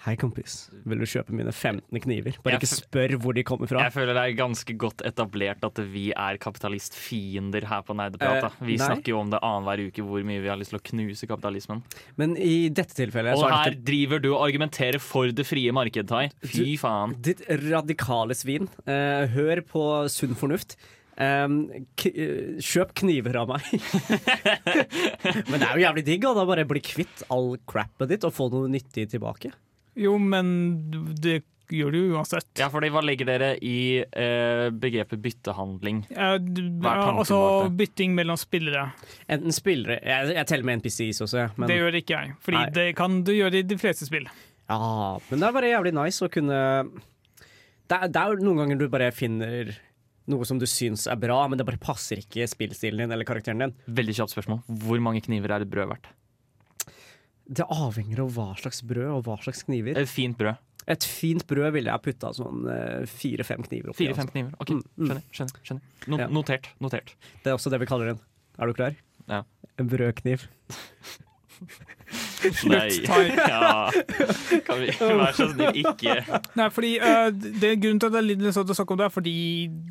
Hei, 0.00 0.14
kompis. 0.16 0.70
Vil 0.88 1.02
du 1.02 1.04
kjøpe 1.04 1.34
mine 1.36 1.52
15 1.52 2.00
kniver? 2.00 2.36
Bare 2.40 2.54
Jeg 2.54 2.62
ikke 2.62 2.68
spør 2.78 3.12
hvor 3.20 3.34
de 3.36 3.42
kommer 3.44 3.68
fra. 3.68 3.82
jeg 3.84 3.92
føler 3.92 4.16
det 4.16 4.22
er 4.30 4.36
ganske 4.38 4.74
godt 4.80 5.02
etablert 5.04 5.66
at 5.66 5.80
vi 5.92 6.06
er 6.16 6.38
kapitalistfiender 6.40 7.66
her 7.68 7.82
på 7.84 7.96
Nerdeprat. 7.98 8.46
Eh, 8.48 8.54
Vi 8.64 8.78
nei. 8.80 8.86
snakker 8.86 9.12
jo 9.12 9.18
om 9.20 9.28
det 9.34 9.42
annenhver 9.44 9.82
uke 9.90 10.00
hvor 10.06 10.24
mye 10.24 10.40
vi 10.40 10.48
har 10.48 10.56
lyst 10.56 10.72
til 10.72 10.80
å 10.80 10.82
knuse 10.88 11.28
kapitalismen. 11.28 11.82
Men 12.16 12.32
i 12.40 12.70
dette 12.72 12.96
tilfellet 12.96 13.36
Og 13.36 13.44
så 13.44 13.50
er 13.50 13.56
her 13.58 13.76
det 13.76 13.84
driver 13.92 14.24
du 14.24 14.30
og 14.32 14.40
argumenterer 14.48 14.98
for 15.04 15.28
det 15.36 15.44
frie 15.44 15.70
marked, 15.76 16.08
Tai. 16.08 16.30
Fy 16.48 16.78
faen. 16.80 17.12
ditt 17.20 17.44
radikale 17.68 18.32
svin. 18.34 18.70
Eh, 18.88 19.26
hør 19.36 19.60
på 19.68 19.84
sunn 20.08 20.32
fornuft. 20.34 20.78
Um, 21.20 21.66
kjøp 22.00 22.94
kniver 22.96 23.36
av 23.36 23.50
meg. 23.52 23.66
Men 25.50 25.60
det 25.60 25.66
er 25.68 25.74
jo 25.76 25.82
jævlig 25.84 26.04
digg 26.06 26.24
å 26.24 26.32
da 26.38 26.46
bare 26.48 26.64
bli 26.64 26.80
kvitt 26.80 27.26
all 27.28 27.58
crappet 27.68 28.08
ditt 28.08 28.24
og 28.24 28.32
få 28.32 28.48
noe 28.48 28.70
nyttig 28.72 29.10
tilbake. 29.12 29.52
Jo, 29.98 30.16
men 30.18 30.52
det 31.20 31.40
gjør 31.70 31.94
du 31.94 31.98
uansett. 32.16 32.48
Ja, 32.58 32.68
for 32.72 32.82
Hva 32.82 33.02
legger 33.04 33.28
dere 33.28 33.50
i 33.62 34.00
eh, 34.02 34.68
begrepet 34.74 35.20
byttehandling? 35.22 36.04
Ja, 36.10 36.32
er 36.36 37.02
altså 37.12 37.38
bak 37.38 37.68
det? 37.68 37.76
bytting 37.82 38.14
mellom 38.18 38.38
spillere. 38.40 38.88
Enten 39.30 39.54
spillere 39.54 40.00
Jeg, 40.02 40.32
jeg 40.34 40.48
teller 40.50 40.66
med 40.66 40.80
NPCs 40.80 41.22
også, 41.26 41.44
jeg, 41.44 41.52
men, 41.56 41.70
Det 41.70 41.76
gjør 41.78 42.00
ikke 42.00 42.16
jeg, 42.16 42.34
Fordi 42.46 42.58
Nei. 42.58 42.72
det 42.78 42.88
kan 42.98 43.20
du 43.26 43.32
gjøre 43.36 43.62
i 43.62 43.66
de 43.66 43.78
fleste 43.78 44.08
spill. 44.08 44.26
ja, 44.70 44.80
men 45.30 45.38
det 45.42 45.46
er 45.46 45.54
bare 45.54 45.70
jævlig 45.70 45.94
nice 45.96 46.26
å 46.26 46.32
kunne 46.32 46.58
det 47.90 47.96
er, 47.98 48.10
det 48.14 48.20
er 48.20 48.30
jo 48.30 48.44
noen 48.46 48.60
ganger 48.62 48.78
du 48.78 48.84
bare 48.90 49.08
finner 49.10 49.72
noe 50.30 50.46
som 50.46 50.60
du 50.60 50.66
syns 50.70 51.08
er 51.10 51.18
bra, 51.18 51.40
men 51.50 51.58
det 51.58 51.66
bare 51.66 51.80
passer 51.82 52.20
ikke 52.22 52.46
spillstilen 52.46 53.02
din 53.02 53.10
eller 53.10 53.26
karakteren 53.26 53.64
din. 53.64 53.72
Veldig 53.90 54.14
kjapt 54.14 54.34
spørsmål. 54.36 54.60
Hvor 54.84 55.02
mange 55.02 55.22
kniver 55.24 55.56
er 55.56 55.64
et 55.64 55.72
brød 55.72 55.90
verdt? 55.90 56.06
Det 57.50 57.66
avhenger 57.66 58.20
av 58.22 58.34
hva 58.36 58.48
slags 58.60 58.82
brød 58.86 59.08
og 59.16 59.24
hva 59.26 59.36
slags 59.42 59.64
kniver. 59.66 59.98
Et 59.98 60.08
fint 60.10 60.36
brød. 60.38 60.60
Et 60.90 61.04
fint 61.06 61.42
brød 61.46 61.72
ville 61.74 61.90
jeg 61.92 62.02
putta 62.06 62.30
sånn 62.34 62.62
eh, 62.72 63.02
fire-fem 63.10 63.62
kniver 63.66 63.90
oppi. 63.92 64.04
Fire-fem 64.06 64.26
altså. 64.28 64.34
kniver. 64.36 64.52
Ok, 64.62 64.70
Mm, 64.70 64.80
mm. 64.80 65.06
skjønner. 65.10 65.24
skjønner, 65.36 65.62
skjønner. 65.66 65.82
No, 66.08 66.18
Ja. 66.22 66.26
Notert. 66.32 66.70
notert. 66.80 67.14
Det 67.44 67.50
er 67.52 67.58
også 67.58 67.70
det 67.74 67.80
vi 67.82 67.86
kaller 67.90 68.12
en. 68.14 68.20
Er 68.58 68.66
du 68.70 68.72
klar? 68.78 68.94
Ja. 69.28 69.42
En 69.78 69.88
brødkniv. 69.90 70.46
Nei. 72.64 72.88
Ja. 73.50 73.90
Kan 74.64 74.80
vi 74.80 74.88
være 74.96 75.34
så 75.36 75.46
snill 75.52 75.76
ikke 75.82 76.14
Nei, 76.56 76.68
fordi 76.72 76.94
uh, 77.02 77.28
det 77.30 77.74
Grunnen 77.82 78.00
til 78.00 78.08
at 78.08 78.14
det 78.14 78.20
er 78.22 78.26
litt 78.30 78.46
sånn 78.56 78.72
å 78.72 78.76
snakke 78.78 78.94
om 78.96 79.00
det, 79.02 79.06
er 79.10 79.12
fordi 79.14 79.34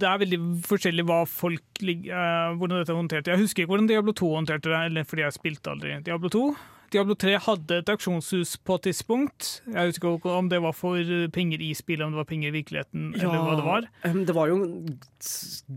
det 0.02 0.08
er 0.10 0.22
veldig 0.24 0.40
forskjellig 0.66 1.06
hva 1.08 1.20
folk 1.30 1.84
eh, 1.86 2.50
hvordan 2.58 2.80
dette 2.82 2.92
er 2.96 2.98
håndtert. 3.00 3.30
Jeg 3.30 3.42
husker 3.44 3.64
ikke 3.64 3.74
hvordan 3.76 3.90
Diablo 3.92 4.16
2 4.18 4.32
håndterte 4.40 4.72
det, 4.74 4.82
eller 4.90 5.08
fordi 5.08 5.24
jeg 5.28 5.38
spilte 5.38 5.72
aldri 5.76 5.94
Diablo 6.08 6.32
2. 6.34 6.44
Diablo 6.90 7.14
3 7.20 7.36
hadde 7.46 7.78
et 7.84 7.90
auksjonshus 7.94 8.56
på 8.66 8.78
et 8.80 8.88
tidspunkt. 8.90 9.50
Jeg 9.70 9.92
husker 9.92 10.16
ikke 10.18 10.32
om 10.34 10.48
det 10.50 10.60
var 10.64 10.74
for 10.74 10.98
penger 11.36 11.62
i 11.62 11.72
spillet, 11.78 12.06
om 12.06 12.16
det 12.16 12.22
var 12.22 12.28
penger 12.30 12.50
i 12.50 12.56
virkeligheten, 12.58 13.12
eller 13.18 13.44
hva 13.46 13.56
det 13.60 13.66
var. 13.68 13.88
Det 14.30 14.36
var 14.38 14.50
jo 14.52 14.58
en 14.64 15.00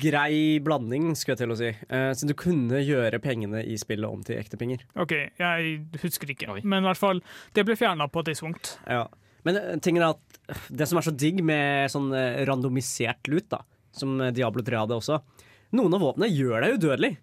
grei 0.00 0.58
blanding, 0.64 1.10
skulle 1.18 1.36
jeg 1.36 1.42
til 1.42 1.54
å 1.54 1.58
si. 1.60 1.70
Eh, 1.88 2.10
så 2.16 2.28
du 2.28 2.34
kunne 2.38 2.80
gjøre 2.80 3.20
pengene 3.22 3.64
i 3.64 3.76
spillet 3.80 4.08
om 4.08 4.22
til 4.26 4.40
ekte 4.40 4.60
penger. 4.60 4.84
OK, 4.96 5.12
jeg 5.42 5.74
husker 6.02 6.32
ikke. 6.32 6.48
Oi. 6.56 6.62
Men 6.64 6.84
i 6.84 6.88
hvert 6.90 7.00
fall, 7.00 7.20
det 7.56 7.66
ble 7.68 7.76
fjerna 7.78 8.08
på 8.12 8.22
et 8.24 8.32
tidspunkt. 8.32 8.76
Ja. 8.86 9.04
Men 9.46 9.58
eh, 9.58 9.76
tingen 9.84 10.04
er 10.04 10.14
at 10.14 10.40
øh, 10.54 10.64
det 10.80 10.88
som 10.88 11.00
er 11.00 11.06
så 11.08 11.14
digg 11.14 11.42
med 11.44 11.92
sånn 11.92 12.12
eh, 12.16 12.40
randomisert 12.48 13.28
lut, 13.32 13.50
da, 13.52 13.62
som 13.96 14.16
eh, 14.20 14.32
Diablo 14.36 14.64
3 14.64 14.84
hadde 14.84 14.98
også 15.00 15.20
Noen 15.72 15.94
av 15.96 16.02
våpnene 16.04 16.28
gjør 16.28 16.66
deg 16.66 16.74
udødelig 16.76 17.14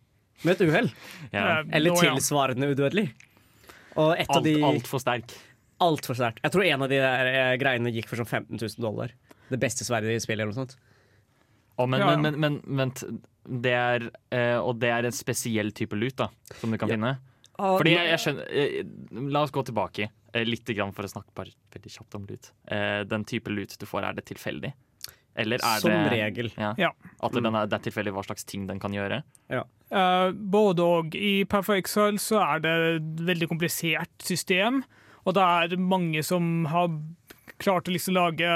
med 0.42 0.56
et 0.56 0.62
uhell. 0.66 0.88
ja. 1.34 1.42
Eh, 1.60 1.66
Eller 1.78 1.98
tilsvarende 2.00 2.70
udødelig. 2.72 3.10
Og 4.00 4.14
et 4.16 4.30
av 4.32 4.40
Alt, 4.40 4.46
de 4.48 4.54
Altfor 4.64 5.02
sterk. 5.04 5.34
Altfor 5.84 6.18
sterk. 6.20 6.40
Jeg 6.44 6.52
tror 6.56 6.66
en 6.68 6.86
av 6.86 6.92
de 6.92 7.00
der 7.04 7.30
eh, 7.34 7.54
greiene 7.62 7.92
gikk 7.96 8.08
for 8.12 8.20
sånn 8.22 8.28
15 8.30 8.60
000 8.60 8.84
dollar. 8.84 9.14
Det 9.50 9.60
beste 9.62 9.86
sverdet 9.88 10.16
i 10.16 10.20
spillet 10.24 10.44
eller 10.46 10.54
noe 10.56 10.62
sånt. 10.66 10.78
Oh, 11.80 11.88
men, 11.88 12.02
Ja. 12.04 12.16
men, 12.18 12.36
men, 12.40 12.60
men 12.68 12.78
vent. 12.84 13.04
Det 13.50 13.72
er, 13.74 14.10
eh, 14.36 14.58
og 14.60 14.78
det 14.82 14.90
er 14.94 15.08
en 15.08 15.16
spesiell 15.16 15.72
type 15.74 15.96
lut 15.98 16.16
da, 16.20 16.28
som 16.60 16.72
du 16.72 16.78
kan 16.78 16.90
Ja. 16.92 16.96
finne? 16.98 17.14
Fordi 17.60 17.92
jeg, 17.92 18.08
jeg 18.14 18.20
skjønner 18.24 18.52
eh, 18.56 19.24
La 19.34 19.42
oss 19.44 19.52
gå 19.52 19.64
tilbake 19.68 20.06
eh, 20.34 20.46
litt 20.48 20.70
grann 20.76 20.94
for 20.96 21.04
å 21.04 21.10
snakke 21.12 21.34
bare 21.36 21.52
veldig 21.74 21.92
kjapt 21.92 22.16
om 22.20 22.28
lut. 22.30 22.52
Eh, 22.72 23.02
den 23.10 23.26
type 23.28 23.52
lut 23.52 23.74
du 23.80 23.86
får, 23.90 24.06
er 24.08 24.14
det 24.20 24.26
tilfeldig? 24.30 24.72
Eller 25.40 25.60
er 25.64 25.80
Som 25.84 25.92
det 25.92 26.12
regel. 26.14 26.52
Ja, 26.60 26.74
Ja. 26.80 26.92
At 27.24 27.32
den 27.36 27.48
er, 27.50 27.66
det 27.68 27.80
er 27.80 27.84
tilfeldig 27.90 28.14
hva 28.16 28.24
slags 28.28 28.46
ting 28.48 28.68
den 28.68 28.80
kan 28.80 28.92
gjøre? 28.96 29.24
Eh, 29.90 30.32
både 30.32 30.86
og. 30.86 31.16
I 31.16 31.46
Exile 31.46 32.22
så 32.22 32.42
er 32.44 32.64
det 32.64 32.74
et 32.96 33.24
veldig 33.32 33.50
komplisert 33.50 34.12
system, 34.22 34.84
og 35.26 35.36
det 35.38 35.44
er 35.44 35.78
mange 35.82 36.24
som 36.24 36.66
har 36.70 36.92
klart 37.60 37.90
å 37.90 37.94
liksom 37.94 38.16
lage 38.16 38.50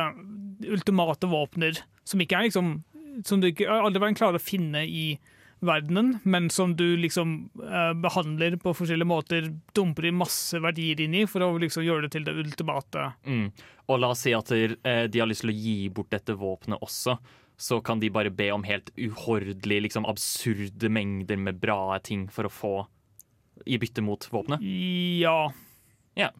ultimate 0.63 1.27
våpner 1.27 1.81
som 2.07 2.21
ikke 2.21 2.37
er 2.37 2.47
liksom 2.47 2.83
Som 3.27 3.41
du 3.41 3.49
ikke 3.51 3.69
aldri 3.69 4.01
vært 4.01 4.17
klarer 4.17 4.39
å 4.39 4.41
finne 4.41 4.87
i 4.89 5.19
verdenen, 5.63 6.15
men 6.23 6.49
som 6.49 6.71
du 6.75 6.97
liksom 6.97 7.35
uh, 7.61 7.93
behandler 7.93 8.55
på 8.59 8.73
forskjellige 8.73 9.07
måter, 9.07 9.45
dumper 9.77 10.07
i 10.09 10.11
masse 10.11 10.57
verdier 10.59 11.03
inn 11.05 11.13
i 11.15 11.21
for 11.29 11.45
å 11.45 11.51
liksom 11.61 11.85
gjøre 11.85 12.07
det 12.07 12.15
til 12.15 12.25
det 12.25 12.33
ultimate. 12.41 13.05
Mm. 13.29 13.45
Og 13.87 14.01
la 14.01 14.09
oss 14.15 14.25
si 14.25 14.33
at 14.35 14.49
eh, 14.51 15.05
de 15.07 15.21
har 15.21 15.29
lyst 15.29 15.45
til 15.45 15.53
å 15.53 15.55
gi 15.55 15.77
bort 15.93 16.11
dette 16.11 16.35
våpenet 16.39 16.83
også. 16.83 17.15
Så 17.63 17.79
kan 17.85 18.01
de 18.01 18.09
bare 18.11 18.33
be 18.33 18.49
om 18.51 18.65
helt 18.67 18.89
uhordelig, 18.99 19.77
liksom 19.85 20.07
absurde 20.09 20.89
mengder 20.91 21.39
med 21.39 21.61
bra 21.61 21.95
ting 22.03 22.25
for 22.27 22.49
å 22.49 22.51
få 22.51 22.73
i 23.69 23.77
bytte 23.79 24.03
mot 24.03 24.25
våpenet. 24.33 24.63
Ja. 25.23 26.31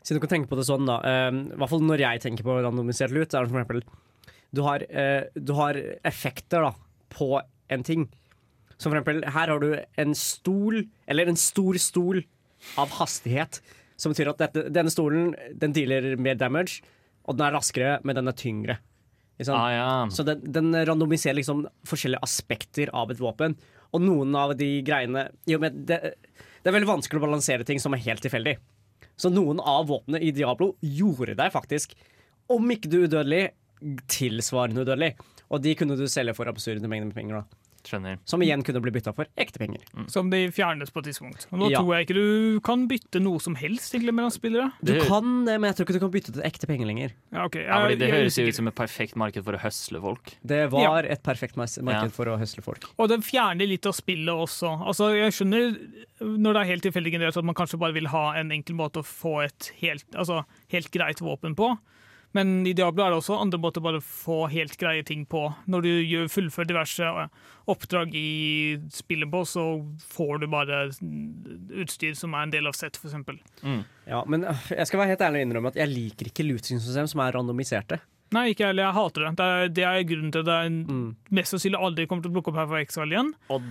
Siden 0.00 0.16
du 0.16 0.22
kan 0.24 0.32
tenke 0.32 0.48
på 0.48 0.56
det 0.56 0.64
sånn, 0.64 0.86
da. 0.88 1.00
eh, 1.04 1.28
I 1.28 1.58
hvert 1.60 1.72
fall 1.74 1.84
når 1.84 2.06
jeg 2.06 2.22
tenker 2.24 2.46
på 2.46 2.56
randomisert 2.64 3.12
lut, 3.12 3.28
er 3.28 3.44
det 3.44 3.52
for 3.52 3.60
eksempel 3.60 3.84
du 4.50 4.62
har, 4.66 4.82
eh, 4.88 5.28
du 5.36 5.52
har 5.54 5.76
effekter 6.08 6.64
da, 6.64 6.72
på 7.12 7.42
en 7.70 7.84
ting. 7.86 8.08
Som 8.78 8.90
for 8.90 8.98
eksempel, 8.98 9.20
her 9.30 9.52
har 9.52 9.60
du 9.62 9.76
en 10.00 10.14
stol, 10.16 10.86
eller 11.06 11.28
en 11.30 11.38
stor 11.38 11.76
stol 11.78 12.24
av 12.80 12.96
hastighet. 12.96 13.60
Som 14.00 14.14
betyr 14.14 14.32
at 14.32 14.40
dette, 14.40 14.64
denne 14.72 14.90
stolen 14.90 15.34
den 15.60 15.76
dealer 15.76 16.16
mer 16.16 16.40
damage, 16.40 16.80
og 17.28 17.36
den 17.36 17.46
er 17.46 17.58
raskere, 17.58 17.98
men 18.02 18.16
den 18.16 18.32
er 18.32 18.38
tyngre. 18.40 18.78
Sant? 19.46 19.56
Ah, 19.56 19.70
ja. 19.72 19.92
Så 20.12 20.24
den, 20.26 20.42
den 20.52 20.74
randomiserer 20.86 21.38
liksom 21.38 21.64
forskjellige 21.88 22.22
aspekter 22.26 22.92
av 22.96 23.12
et 23.12 23.22
våpen. 23.22 23.56
Og 23.96 24.04
noen 24.04 24.36
av 24.38 24.54
de 24.58 24.68
greiene 24.86 25.28
jo, 25.48 25.60
men 25.62 25.84
det, 25.88 26.00
det 26.60 26.70
er 26.70 26.76
veldig 26.76 26.90
vanskelig 26.90 27.22
å 27.22 27.24
balansere 27.24 27.66
ting 27.66 27.80
som 27.82 27.96
er 27.96 28.04
helt 28.04 28.22
tilfeldig. 28.24 28.58
Så 29.20 29.32
noen 29.32 29.60
av 29.60 29.88
våpnene 29.90 30.22
i 30.24 30.32
Diablo 30.34 30.74
gjorde 30.80 31.36
deg 31.38 31.52
faktisk, 31.52 31.96
om 32.50 32.68
ikke 32.72 32.90
du 32.90 33.02
udødelig, 33.04 33.50
tilsvarende 34.12 34.84
udødelig. 34.84 35.14
Og 35.50 35.64
de 35.64 35.74
kunne 35.78 35.96
du 35.98 36.06
selge 36.10 36.36
for 36.36 36.50
absurde 36.50 36.88
mengder 36.88 37.10
med 37.10 37.16
penger. 37.16 37.40
da 37.42 37.59
Skjønner. 37.84 38.18
Som 38.28 38.42
igjen 38.44 38.62
kunne 38.66 38.80
bli 38.84 38.90
bytta 38.92 39.14
for 39.16 39.26
ekte 39.40 39.58
penger. 39.58 39.80
Som 40.12 40.28
de 40.30 40.48
fjernes 40.52 40.90
på 40.92 41.00
et 41.00 41.06
tidspunkt. 41.10 41.46
Og 41.52 41.58
nå 41.62 41.70
Ja. 41.70 41.78
tror 41.80 41.96
jeg 41.96 42.06
ikke 42.08 42.14
du 42.18 42.60
kan 42.60 42.86
bytte 42.88 43.20
noe 43.22 43.38
som 43.40 43.54
helst 43.56 43.94
egentlig 43.94 44.12
mellom 44.14 44.30
spillere. 44.30 44.72
Du 44.84 44.92
kan 45.06 45.44
det, 45.46 45.58
men 45.60 45.70
jeg 45.72 45.76
tror 45.76 45.86
ikke 45.86 45.98
du 45.98 46.00
kan 46.00 46.10
bytte 46.10 46.32
til 46.34 46.42
ekte 46.42 46.66
penger 46.66 46.86
lenger. 46.86 47.12
Ja, 47.32 47.44
ok. 47.46 47.56
Ja, 47.56 47.80
fordi 47.86 47.98
det 47.98 48.08
jeg 48.10 48.12
høres 48.18 48.36
jo 48.38 48.46
ut 48.48 48.54
som 48.54 48.68
et 48.68 48.74
perfekt 48.74 49.16
marked 49.16 49.42
for 49.44 49.52
å 49.56 49.58
høsle 49.60 50.00
folk. 50.00 50.34
Det 50.44 50.70
var 50.70 51.04
et 51.04 51.22
perfekt 51.22 51.56
marked 51.56 51.84
Ja. 51.88 52.08
for 52.08 52.26
å 52.26 52.38
høsle 52.38 52.62
folk. 52.62 52.84
Og 52.98 53.08
den 53.08 53.22
fjerner 53.22 53.66
litt 53.66 53.86
av 53.86 53.92
spillet 53.94 54.28
også. 54.34 54.84
Altså, 54.86 55.14
jeg 55.16 55.32
skjønner 55.32 55.78
når 56.20 56.52
det 56.52 56.60
er 56.60 56.70
helt 56.70 56.82
tilfeldig 56.84 57.12
generert 57.12 57.36
at 57.36 57.44
man 57.44 57.54
kanskje 57.54 57.78
bare 57.78 57.94
vil 57.94 58.06
ha 58.08 58.34
en 58.34 58.50
enkel 58.50 58.76
måte 58.76 59.00
å 59.00 59.04
få 59.06 59.44
et 59.44 59.72
helt, 59.80 60.04
altså, 60.14 60.44
helt 60.68 60.90
greit 60.90 61.18
våpen 61.20 61.54
på. 61.56 61.78
Men 62.36 62.60
i 62.68 62.72
Diablo 62.78 63.02
er 63.02 63.10
det 63.10 63.18
også 63.18 63.40
andre 63.42 63.58
måter 63.58 63.82
bare 63.82 63.98
å 63.98 64.04
få 64.06 64.44
helt 64.52 64.76
greie 64.78 65.02
ting 65.06 65.24
på. 65.26 65.48
Når 65.66 65.82
du 65.82 65.88
gjør 66.06 66.28
fullfører 66.30 66.68
diverse 66.70 67.02
eh, 67.02 67.32
oppdrag 67.70 68.14
i 68.14 68.78
spillet 68.94 69.30
på, 69.32 69.40
så 69.50 69.64
får 70.12 70.44
du 70.44 70.46
bare 70.52 70.84
utstyr 71.82 72.14
som 72.18 72.34
er 72.38 72.46
en 72.46 72.54
del 72.54 72.70
av 72.70 72.76
sett, 72.78 72.96
f.eks. 73.00 73.18
Mm. 73.66 73.82
Ja, 74.06 74.22
men 74.30 74.46
øh, 74.46 74.70
jeg 74.76 74.86
skal 74.86 75.02
være 75.02 75.14
helt 75.16 75.26
ærlig 75.26 75.42
og 75.42 75.48
innrømme 75.48 75.72
at 75.74 75.80
jeg 75.82 75.90
liker 75.92 76.30
ikke 76.30 76.46
looting-system 76.46 77.10
som 77.10 77.22
er 77.24 77.34
randomiserte. 77.36 78.00
Nei, 78.30 78.52
ikke 78.52 78.68
heller. 78.70 78.86
Jeg 78.86 78.94
hater 78.94 79.24
det. 79.26 79.30
Det 79.40 79.46
er, 79.50 79.70
det 79.80 79.84
er 79.90 80.04
grunnen 80.06 80.30
til 80.34 80.44
at 80.44 80.50
det 80.52 80.58
Mm. 80.86 81.06
mest 81.34 81.50
sannsynlig 81.50 81.80
aldri 81.82 82.06
kommer 82.06 82.22
til 82.22 82.30
å 82.30 82.36
plukke 82.38 82.52
opp 82.52 82.60
her 82.62 82.68
for 82.70 82.78
Exile 82.78 83.16
igjen. 83.16 83.32
Og 83.50 83.64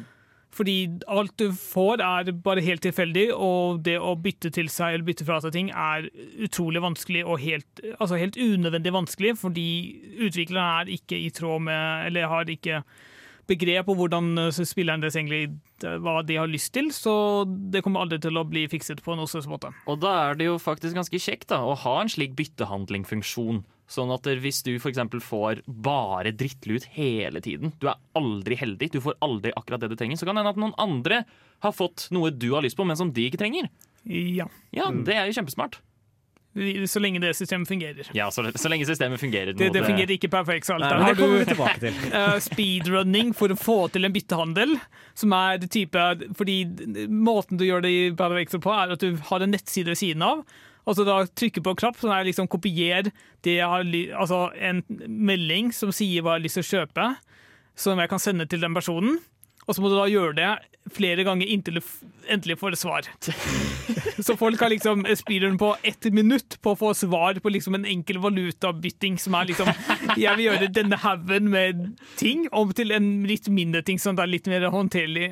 Fordi 0.55 0.75
alt 1.07 1.35
du 1.38 1.51
får 1.53 2.01
er 2.01 2.31
bare 2.43 2.63
helt 2.65 2.81
tilfeldig, 2.81 3.27
og 3.35 3.83
det 3.85 3.99
å 4.01 4.15
bytte 4.17 4.49
til 4.55 4.69
seg 4.73 4.95
eller 4.95 5.05
bytte 5.05 5.27
fra 5.27 5.38
seg 5.43 5.53
ting 5.53 5.69
er 5.69 6.09
utrolig 6.41 6.81
vanskelig 6.81 7.21
og 7.21 7.38
helt, 7.43 7.83
altså 7.99 8.17
helt 8.17 8.39
unødvendig 8.39 8.95
vanskelig, 8.95 9.35
fordi 9.43 9.69
utviklerne 10.17 10.81
er 10.81 10.91
ikke 10.97 11.19
i 11.19 11.29
tråd 11.29 11.67
med 11.69 12.07
Eller 12.09 12.31
har 12.31 12.49
ikke 12.49 12.81
begrep 13.49 13.88
på 13.89 13.95
hvordan 13.97 14.38
eh, 14.38 14.62
spilleren 14.67 15.03
deres 15.03 15.17
egentlig 15.17 15.43
eh, 15.85 15.97
hva 16.01 16.19
de 16.25 16.38
har 16.38 16.49
lyst 16.49 16.73
til, 16.75 16.91
så 16.93 17.45
det 17.45 17.83
kommer 17.85 18.03
aldri 18.03 18.19
til 18.21 18.38
å 18.38 18.45
bli 18.47 18.67
fikset 18.71 19.03
på 19.05 19.17
noen 19.17 19.29
slags 19.29 19.49
måte. 19.49 19.71
Og 19.89 20.01
da 20.03 20.15
er 20.29 20.39
det 20.39 20.49
jo 20.49 20.59
faktisk 20.62 20.97
ganske 20.97 21.21
kjekt 21.21 21.49
da, 21.53 21.62
å 21.65 21.77
ha 21.85 21.95
en 22.01 22.12
slik 22.12 22.35
byttehandlingfunksjon. 22.39 23.63
Sånn 23.89 24.12
at 24.13 24.28
hvis 24.43 24.62
du 24.67 24.75
f.eks. 24.78 25.02
får 25.25 25.63
bare 25.65 26.34
drittlut 26.38 26.86
hele 26.93 27.41
tiden, 27.41 27.73
du 27.82 27.88
er 27.89 27.97
aldri 28.17 28.60
heldig, 28.60 28.91
du 28.93 28.99
får 29.02 29.17
aldri 29.25 29.54
akkurat 29.58 29.82
det 29.82 29.89
du 29.89 29.97
trenger, 29.97 30.19
så 30.19 30.30
kan 30.30 30.38
det 30.38 30.43
hende 30.43 30.54
at 30.54 30.62
noen 30.62 30.78
andre 30.78 31.23
har 31.65 31.73
fått 31.75 32.08
noe 32.13 32.30
du 32.30 32.52
har 32.54 32.65
lyst 32.65 32.78
på, 32.78 32.86
men 32.86 32.99
som 32.99 33.10
de 33.15 33.25
ikke 33.30 33.41
trenger. 33.41 33.71
Ja. 34.06 34.45
Ja, 34.75 34.91
det 34.93 35.17
er 35.17 35.25
jo 35.30 35.39
kjempesmart. 35.39 35.82
Så 36.89 36.99
lenge 36.99 37.19
det 37.21 37.36
systemet 37.38 37.69
fungerer. 37.69 38.08
Ja, 38.17 38.32
så, 38.34 38.43
så 38.56 38.69
lenge 38.71 38.86
systemet 38.86 39.21
fungerer. 39.21 39.54
Det, 39.54 39.69
det 39.73 39.84
fungerer 39.86 40.15
ikke 40.15 40.32
perfekt. 40.34 40.65
Så 40.65 40.75
alt. 40.75 40.86
Nei, 40.86 40.97
men 40.97 41.06
det 41.08 41.19
kommer 41.19 41.43
vi 41.43 41.49
tilbake 41.52 41.82
til. 41.84 41.99
eh, 42.19 42.38
speedrunning 42.41 43.36
for 43.38 43.54
å 43.54 43.58
få 43.60 43.78
til 43.93 44.08
en 44.08 44.15
byttehandel. 44.15 44.73
Som 45.17 45.36
er 45.38 45.60
det 45.62 45.69
type 45.73 46.06
Fordi 46.39 46.58
måten 47.10 47.60
du 47.60 47.67
gjør 47.67 47.86
det 47.86 47.93
i 47.93 48.02
Paravex 48.17 48.58
på, 48.58 48.73
er 48.73 48.95
at 48.95 49.06
du 49.06 49.13
har 49.30 49.45
en 49.45 49.54
nettside 49.54 49.93
ved 49.93 50.02
siden 50.02 50.25
av. 50.25 50.41
Og 50.89 50.97
så 50.97 51.06
da 51.06 51.21
trykker 51.28 51.62
på 51.62 51.73
en 51.75 51.82
knapp 51.84 51.99
som 52.02 52.13
er 52.15 52.25
liksom 52.25 52.49
kopier 52.49 53.12
har, 53.45 53.89
altså 54.17 54.47
en 54.58 54.82
melding 55.06 55.69
som 55.75 55.93
sier 55.93 56.23
hva 56.25 56.36
jeg 56.36 56.39
har 56.39 56.45
lyst 56.47 56.60
til 56.60 56.65
å 56.65 56.71
kjøpe, 56.71 57.10
som 57.78 58.02
jeg 58.02 58.12
kan 58.12 58.21
sende 58.23 58.49
til 58.49 58.63
den 58.65 58.73
personen. 58.75 59.19
Og 59.69 59.78
så 59.78 59.84
må 59.84 59.91
du 59.91 59.99
da 59.99 60.08
gjøre 60.10 60.34
det 60.39 60.49
flere 60.89 61.21
ganger 61.28 61.52
inntil 61.54 61.78
du 61.78 61.84
endelig 62.34 62.58
får 62.58 62.74
et 62.74 62.82
svar. 62.82 63.09
Så 64.26 64.36
folk 64.38 64.59
har 64.61 64.72
liksom 64.74 65.05
speederen 65.18 65.59
på 65.61 65.76
ett 65.86 66.09
minutt 66.13 66.57
på 66.63 66.74
å 66.74 66.80
få 66.80 66.89
svar 66.97 67.38
på 67.39 67.51
liksom 67.53 67.78
en 67.78 67.86
enkel 67.88 68.20
valutabytting 68.24 69.20
som 69.22 69.38
er 69.38 69.51
liksom 69.51 69.70
Jeg 70.18 70.34
vil 70.36 70.47
gjøre 70.47 70.72
denne 70.74 70.99
haugen 70.99 71.51
med 71.53 71.86
ting 72.20 72.47
om 72.51 72.74
til 72.76 72.91
en 72.95 73.09
litt 73.30 73.47
mindre 73.53 73.84
ting 73.86 74.01
som 74.01 74.20
er 74.20 74.32
litt 74.32 74.49
mer 74.49 74.68
håndterlig. 74.74 75.32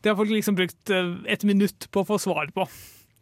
Det 0.00 0.10
har 0.10 0.18
folk 0.18 0.32
liksom 0.32 0.56
brukt 0.58 0.90
et 0.90 1.30
ett 1.36 1.46
minutt 1.48 1.88
på 1.92 2.02
å 2.02 2.08
få 2.08 2.18
svar 2.20 2.50
på. 2.56 2.66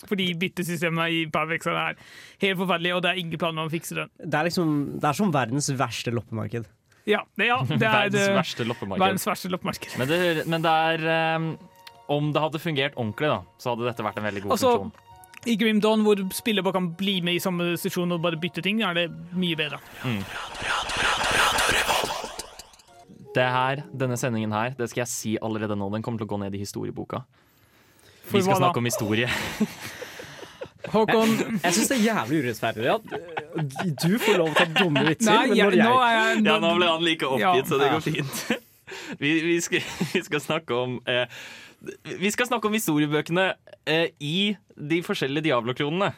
Fordi 0.09 0.28
byttesystemet 0.38 1.14
i 1.14 1.18
Pavex 1.32 1.66
er 1.70 1.98
helt 2.42 2.59
forferdelig, 2.59 2.94
og 2.96 3.03
det 3.05 3.11
er 3.12 3.20
ingen 3.22 3.38
planer 3.38 3.62
om 3.64 3.70
å 3.70 3.72
fikse 3.72 3.94
den. 3.98 4.11
Det 4.18 4.34
er 4.40 4.48
liksom 4.48 4.72
Det 5.03 5.09
er 5.12 5.18
som 5.20 5.30
verdens 5.34 5.68
verste 5.78 6.11
loppemarked. 6.14 6.66
Ja, 7.07 7.24
det, 7.38 7.46
ja, 7.48 7.57
det 7.66 7.80
er 7.82 7.90
Verdens 8.09 8.14
det, 8.14 8.34
verste 8.36 8.64
loppemarked. 8.68 9.03
verdens 9.03 9.24
verste 9.26 9.48
loppemarked. 9.50 9.94
Men 9.98 10.11
det, 10.11 10.18
men 10.46 10.62
det 10.62 10.70
er 10.70 11.07
um, 11.36 11.48
Om 12.14 12.28
det 12.34 12.42
hadde 12.44 12.61
fungert 12.62 12.94
ordentlig, 12.98 13.30
da, 13.32 13.40
så 13.59 13.72
hadde 13.72 13.88
dette 13.88 14.05
vært 14.07 14.20
en 14.20 14.28
veldig 14.28 14.42
god 14.44 14.55
Altså, 14.55 14.70
funksjon. 14.78 15.09
I 15.50 15.57
Grim 15.59 15.80
Dawn, 15.82 16.05
hvor 16.07 16.20
spiller 16.30 16.62
bare 16.62 16.76
kan 16.78 16.92
bli 16.94 17.16
med 17.26 17.34
i 17.34 17.42
samme 17.42 17.72
sesjon 17.80 18.14
og 18.14 18.20
bare 18.22 18.38
bytte 18.38 18.62
ting, 18.62 18.82
er 18.86 18.94
det 18.94 19.09
mye 19.34 19.59
bedre. 19.59 19.80
Det 23.34 23.46
her, 23.48 23.82
denne 23.96 24.18
sendingen 24.20 24.53
her, 24.53 24.74
det 24.76 24.90
skal 24.92 25.03
jeg 25.03 25.11
si 25.11 25.32
allerede 25.42 25.74
nå, 25.78 25.88
den 25.94 26.03
kommer 26.05 26.20
til 26.20 26.28
å 26.28 26.32
gå 26.34 26.38
ned 26.42 26.55
i 26.55 26.61
historieboka. 26.61 27.22
For 28.26 28.38
Vi 28.38 28.42
skal 28.44 28.54
da? 28.54 28.60
snakke 28.66 28.78
om 28.82 28.88
historie. 28.88 29.28
Håkon 30.92 31.30
Jeg 31.62 31.74
syns 31.76 31.88
det 31.92 31.96
er 32.00 32.02
jævlig 32.08 32.38
urettferdig 32.42 32.88
at 32.90 33.12
eh, 33.14 33.92
du 34.02 34.16
får 34.18 34.40
lov 34.40 34.48
til 34.50 34.56
å 34.56 34.56
ta 34.58 34.66
dumme 34.80 35.04
vitser, 35.06 35.30
Nei, 35.30 35.44
men 35.52 35.58
jeg, 35.60 35.76
nå 35.78 35.92
jeg 35.94 36.16
er 36.18 36.32
jeg 36.34 36.42
Ja, 36.48 36.56
nå 36.64 36.72
ble 36.80 36.88
han 36.90 37.04
like 37.06 37.28
oppgitt, 37.28 37.62
Ja. 37.62 37.68
så 37.70 37.78
det 37.78 37.86
Ja. 37.88 37.94
går 37.94 38.04
fint. 38.08 38.42
Vi, 39.22 39.28
vi, 39.46 39.54
skal, 39.64 39.80
vi 40.12 40.20
skal 40.26 40.40
snakke 40.44 40.74
om 40.76 40.98
eh, 41.08 41.22
Vi 42.20 42.30
skal 42.34 42.48
snakke 42.50 42.68
om 42.68 42.74
historiebøkene 42.76 43.46
eh, 43.88 44.10
i 44.20 44.52
de 44.76 44.98
forskjellige 45.06 45.46
Diablo-kronene. 45.46 46.10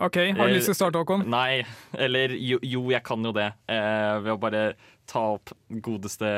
OK, 0.00 0.16
har 0.38 0.48
du 0.48 0.54
lyst 0.54 0.70
til 0.70 0.72
å 0.72 0.78
starte, 0.78 1.02
Håkon? 1.02 1.26
Nei, 1.28 1.60
eller 2.00 2.32
jo, 2.38 2.56
jo 2.64 2.86
jeg 2.94 3.02
kan 3.04 3.20
jo 3.26 3.34
det. 3.36 3.50
Eh, 3.68 4.14
ved 4.24 4.32
å 4.32 4.38
bare 4.40 4.62
ta 5.10 5.26
opp 5.34 5.52
godeste 5.84 6.30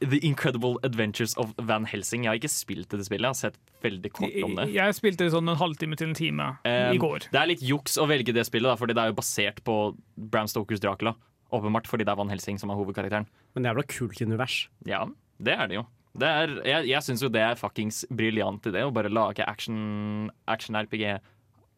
The 0.00 0.18
Incredible 0.26 0.76
Adventures 0.84 1.32
of 1.40 1.54
Van 1.58 1.86
Helsing. 1.88 2.24
Jeg 2.24 2.28
har 2.30 2.36
ikke 2.40 2.50
spilt 2.52 2.88
det 2.92 3.06
spillet, 3.06 3.24
jeg 3.24 3.32
har 3.32 3.38
sett 3.38 3.56
veldig 3.82 4.10
kort 4.12 4.34
om 4.44 4.56
det. 4.58 4.66
Jeg 4.74 4.96
spilte 4.98 5.30
sånn 5.32 5.48
en 5.48 5.56
halvtime 5.56 5.96
til 5.96 6.08
en 6.10 6.14
time 6.18 6.48
Um, 6.66 6.92
i 6.94 6.98
går. 7.00 7.28
Det 7.32 7.40
er 7.40 7.46
litt 7.48 7.62
juks 7.64 7.96
å 7.96 8.06
velge 8.10 8.34
det 8.36 8.44
spillet, 8.44 8.68
da, 8.68 8.76
fordi 8.76 8.92
det 8.92 9.02
er 9.06 9.12
jo 9.12 9.16
basert 9.16 9.62
på 9.64 9.76
Bram 10.16 10.46
Stokers 10.52 10.80
Dracula. 10.84 11.14
Åpenbart 11.54 11.86
fordi 11.88 12.04
det 12.04 12.12
er 12.12 12.16
Van 12.20 12.28
Helsing 12.28 12.58
som 12.60 12.70
er 12.70 12.76
hovedkarakteren. 12.76 13.26
Men 13.54 13.62
det 13.62 13.70
er 13.70 13.78
vel 13.78 13.86
kult 13.88 14.20
univers. 14.20 14.68
Ja, 14.84 15.06
det 15.40 15.54
er 15.56 15.66
det 15.70 15.78
jo. 15.78 15.86
Det 16.16 16.28
er, 16.28 16.52
jeg 16.64 16.88
jeg 16.88 17.02
syns 17.04 17.22
jo 17.22 17.28
det 17.28 17.40
er 17.44 17.56
fuckings 17.60 18.04
briljant 18.10 18.66
i 18.66 18.72
det, 18.72 18.84
å 18.88 18.92
bare 18.92 19.08
lage 19.12 19.44
action- 19.46 20.30
action-RPG 20.48 21.18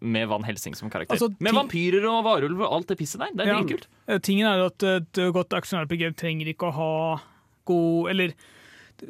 med 0.01 0.29
Van 0.31 0.45
Helsing 0.47 0.75
som 0.79 0.91
karakter. 0.91 1.17
Altså, 1.19 1.31
med 1.43 1.55
vampyrer 1.55 2.05
og 2.07 2.23
varulv 2.25 2.61
og 2.63 2.73
alt 2.73 2.87
det 2.93 2.99
pisset 3.01 3.19
der. 3.19 3.33
Det 3.35 3.47
er 3.47 3.51
Ja. 3.53 3.61
dritkult. 3.63 3.87
Eh, 4.07 4.19
Tingen 4.19 4.47
er 4.47 4.65
at 4.67 4.83
et 4.83 5.13
godt 5.35 5.51
action-RPG 5.59 6.15
trenger 6.17 6.47
ikke 6.55 6.71
å 6.71 6.73
ha 6.73 7.21
god 7.69 8.11
Eller 8.15 8.33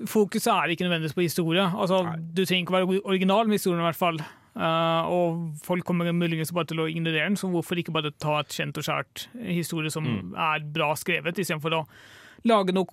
fokuset 0.09 0.51
er 0.53 0.75
ikke 0.75 0.85
nødvendigvis 0.85 1.17
på 1.17 1.25
historie. 1.25 1.65
Altså, 1.65 2.03
du 2.21 2.43
trenger 2.45 2.65
ikke 2.67 2.75
å 2.75 2.79
være 2.83 3.01
original 3.09 3.49
med 3.49 3.57
historien, 3.57 3.81
i 3.81 3.89
hvert 3.89 3.97
fall. 4.01 4.19
Uh, 4.59 5.07
og 5.07 5.43
folk 5.65 5.87
kommer 5.87 6.11
muligens 6.13 6.51
bare 6.53 6.67
til 6.69 6.81
å 6.83 6.89
ignorere 6.91 7.29
den, 7.29 7.37
så 7.39 7.49
hvorfor 7.53 7.79
ikke 7.79 7.95
bare 7.95 8.11
ta 8.21 8.41
et 8.43 8.51
kjent 8.57 8.77
og 8.81 8.85
skjært 8.85 9.29
historie 9.47 9.91
som 9.95 10.05
Mm. 10.05 10.33
er 10.35 10.65
bra 10.75 10.91
skrevet, 10.99 11.39
istedenfor 11.39 11.77
å 11.79 11.85
lage 12.47 12.75
noe 12.75 12.87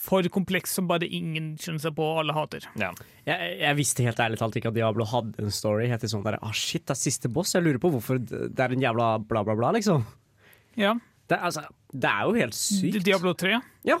for 0.00 0.22
komplekst 0.32 0.76
som 0.78 0.86
bare 0.88 1.08
ingen 1.08 1.54
skjønner 1.60 1.80
seg 1.80 1.94
på 1.96 2.04
og 2.04 2.20
alle 2.22 2.36
hater. 2.36 2.66
Ja. 2.80 2.92
Jeg, 3.26 3.56
jeg 3.60 3.76
visste 3.80 4.04
helt 4.06 4.20
ærlig 4.22 4.38
talt 4.40 4.56
ikke 4.56 4.68
at 4.72 4.76
Diablo 4.78 5.04
hadde 5.08 5.42
en 5.44 5.50
story. 5.54 5.88
Helt 5.90 6.06
sånn 6.08 6.24
der, 6.24 6.38
ah 6.42 6.52
shit, 6.56 6.84
det 6.88 6.94
er 6.96 7.00
siste 7.02 7.28
boss. 7.32 7.54
Jeg 7.56 7.64
lurer 7.66 7.80
på 7.82 7.90
hvorfor 7.96 8.20
det 8.20 8.60
er 8.60 8.72
en 8.76 8.80
jævla 8.84 9.10
bla, 9.28 9.42
bla, 9.44 9.56
bla, 9.58 9.72
liksom. 9.76 10.04
Ja, 10.76 10.94
Det, 11.30 11.38
altså, 11.38 11.62
det 11.92 12.08
er 12.10 12.24
jo 12.26 12.32
helt 12.34 12.54
sykt. 12.58 13.04
Diablo 13.06 13.32
3. 13.38 13.60
Ja. 13.86 14.00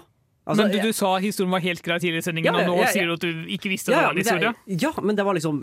Altså, 0.50 0.64
Men 0.66 0.72
du, 0.74 0.78
du 0.90 0.92
sa 0.96 1.12
historien 1.22 1.52
var 1.54 1.62
helt 1.64 1.82
grei 1.86 1.98
tidligere 2.02 2.24
i 2.24 2.26
sendingen, 2.26 2.50
Ja, 2.50 2.60
og 2.60 2.66
nå 2.66 2.76
jeg- 2.76 2.86
jeg- 2.86 2.94
sier 2.96 3.06
du 3.06 3.12
at 3.14 3.24
du 3.24 3.44
ikke 3.56 3.70
visste 3.70 3.92
hva 3.92 3.94
ja, 3.94 4.00
det 4.00 4.06
var 4.06 4.16
en 4.16 4.22
historie. 4.24 4.80
ja, 4.84 4.92
men 5.06 5.16
det 5.20 5.24
var 5.24 5.34
liksom 5.38 5.60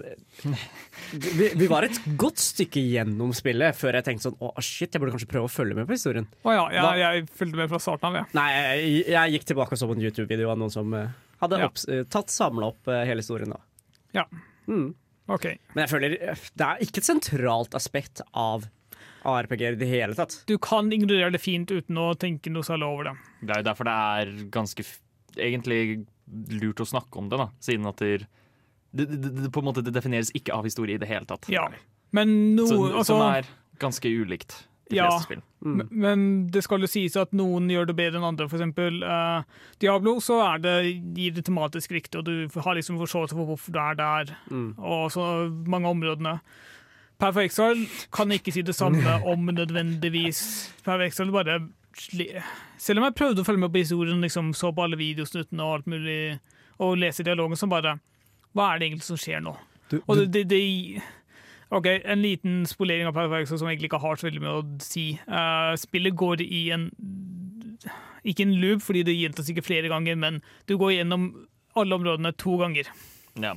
vi, 1.37 1.49
vi 1.55 1.67
var 1.69 1.83
et 1.87 1.99
godt 2.19 2.39
stykke 2.41 2.81
gjennom 2.81 3.33
spillet 3.35 3.75
før 3.77 3.97
jeg 3.99 4.07
tenkte 4.07 4.27
sånn 4.29 4.37
Å, 4.41 4.51
shit, 4.63 4.91
jeg 4.93 5.01
burde 5.03 5.13
kanskje 5.15 5.29
prøve 5.31 5.49
å 5.49 5.51
følge 5.51 5.75
med 5.77 5.87
på 5.89 5.95
historien. 5.97 6.27
Å 6.47 6.53
ja, 6.55 6.65
jeg, 6.73 6.99
jeg 7.03 7.27
fulgte 7.39 7.59
med 7.61 7.69
fra 7.71 7.79
starten 7.83 8.09
av, 8.09 8.19
jeg. 8.21 8.29
Nei, 8.37 8.47
jeg, 8.55 8.93
jeg 9.15 9.35
gikk 9.37 9.47
tilbake 9.51 9.75
og 9.77 9.81
så 9.81 9.89
på 9.89 9.97
en 9.97 10.05
YouTube-video 10.07 10.51
av 10.53 10.61
noen 10.61 10.73
som 10.73 10.93
eh, 10.97 11.07
hadde 11.43 11.59
Ja. 11.61 11.69
eh, 11.93 12.03
tatt 12.09 12.33
samla 12.33 12.71
opp 12.71 12.87
hele 12.93 13.21
historien. 13.23 13.53
da 13.55 13.59
Ja. 14.21 14.25
Mm. 14.67 14.93
OK. 15.29 15.45
Men 15.75 15.83
jeg 15.85 15.91
føler 15.91 16.17
eh, 16.31 16.35
det 16.55 16.67
er 16.67 16.77
ikke 16.85 17.01
et 17.03 17.09
sentralt 17.11 17.75
aspekt 17.77 18.21
av 18.33 18.65
ARPG 19.27 19.61
i 19.67 19.75
det 19.79 19.87
hele 19.91 20.15
tatt. 20.17 20.37
Du 20.47 20.55
kan 20.63 20.87
ignorere 20.95 21.31
det 21.35 21.41
fint 21.43 21.71
uten 21.71 21.97
å 21.99 22.13
tenke 22.19 22.51
noe 22.53 22.63
særlig 22.63 22.87
over 22.87 23.09
det. 23.09 23.15
Det 23.41 23.55
er 23.57 23.61
jo 23.63 23.67
derfor 23.69 23.89
det 23.89 23.95
er 24.21 24.31
ganske 24.55 24.85
f 24.87 24.93
egentlig 25.37 26.05
lurt 26.61 26.79
å 26.83 26.87
snakke 26.87 27.19
om 27.21 27.27
det, 27.31 27.37
da. 27.39 27.49
Siden 27.63 27.85
at 27.87 27.99
det, 28.01 28.25
det, 28.97 29.05
det, 29.21 29.51
på 29.53 29.61
en 29.61 29.67
måte 29.69 29.83
det 29.85 29.93
defineres 29.95 30.31
ikke 30.35 30.55
av 30.55 30.65
historie 30.67 30.95
i 30.97 31.01
det 31.03 31.07
hele 31.11 31.27
tatt. 31.29 31.45
Ja. 31.51 31.67
Men 32.15 32.55
noe 32.57 32.67
Så, 32.71 32.79
altså, 32.89 33.05
som 33.13 33.21
er 33.27 33.47
ganske 33.83 34.09
ulikt 34.09 34.55
de 34.89 34.95
Ja. 34.95 35.09
fleste 35.11 35.27
spill. 35.27 35.41
m- 35.67 35.89
Men 35.91 36.21
det 36.47 36.63
skal 36.63 36.79
jo 36.79 36.87
sies 36.87 37.15
at 37.19 37.33
noen 37.35 37.67
gjør 37.69 37.87
det 37.89 37.95
bedre 37.99 38.17
enn 38.21 38.27
andre. 38.29 38.47
For 38.47 38.57
eksempel 38.57 39.03
eh, 39.03 39.43
Diablo, 39.83 40.15
så 40.23 40.39
er 40.55 40.59
det, 40.63 40.75
gir 41.19 41.35
det 41.35 41.43
tematisk 41.45 41.91
riktig, 41.91 42.21
og 42.21 42.25
du 42.25 42.47
har 42.63 42.75
liksom 42.79 42.97
forståelse 42.97 43.35
for 43.35 43.45
hvorfor 43.51 43.75
du 43.75 43.79
er 43.83 43.95
der, 43.99 44.31
og 44.79 45.11
så 45.11 45.27
mange 45.67 45.91
områdene. 45.91 46.39
Perfect 47.17 47.51
Exile 47.51 47.87
kan 48.13 48.31
ikke 48.31 48.53
si 48.53 48.61
det 48.61 48.75
samme 48.77 49.17
om 49.25 49.49
nødvendigvis. 49.53 50.41
Perfect 50.85 51.13
Exile 51.13 51.33
bare 51.33 51.59
Selv 52.77 52.99
om 52.99 53.07
jeg 53.07 53.15
prøvde 53.17 53.41
å 53.41 53.47
følge 53.47 53.63
med 53.63 53.73
på 53.73 53.81
historien, 53.81 54.21
liksom, 54.21 54.53
så 54.53 54.69
på 54.71 54.83
alle 54.85 54.99
videosnuttene 54.99 55.65
og 55.65 55.79
alt 55.79 55.87
mulig, 55.89 56.37
og 56.77 56.97
lese 57.01 57.25
dialogen, 57.25 57.57
så 57.57 57.67
bare 57.67 57.97
Hva 58.53 58.73
er 58.73 58.79
det 58.79 58.89
egentlig 58.89 59.07
som 59.07 59.17
skjer 59.17 59.41
nå? 59.41 59.55
Du, 59.89 60.01
Og 60.05 60.17
det, 60.17 60.27
det, 60.33 60.43
det 60.51 61.01
OK, 61.73 61.87
en 61.87 62.21
liten 62.21 62.65
spolering 62.69 63.09
av 63.09 63.15
Perfect 63.17 63.47
Exile 63.47 63.59
som 63.59 63.69
egentlig 63.71 63.89
ikke 63.89 64.03
har 64.03 64.19
så 64.19 64.29
veldig 64.29 64.43
mye 64.43 64.55
å 64.59 64.65
si. 64.83 65.07
Uh, 65.27 65.73
spillet 65.79 66.15
går 66.15 66.45
i 66.45 66.67
en 66.75 66.89
Ikke 68.27 68.45
en 68.45 68.55
loop, 68.61 68.83
fordi 68.83 69.03
det 69.07 69.17
gjentas 69.17 69.49
ikke 69.51 69.65
flere 69.65 69.89
ganger, 69.91 70.15
men 70.19 70.41
du 70.67 70.77
går 70.77 70.99
gjennom 70.99 71.29
alle 71.77 71.95
områdene 71.95 72.33
to 72.37 72.57
ganger. 72.59 72.89
Ja. 73.39 73.55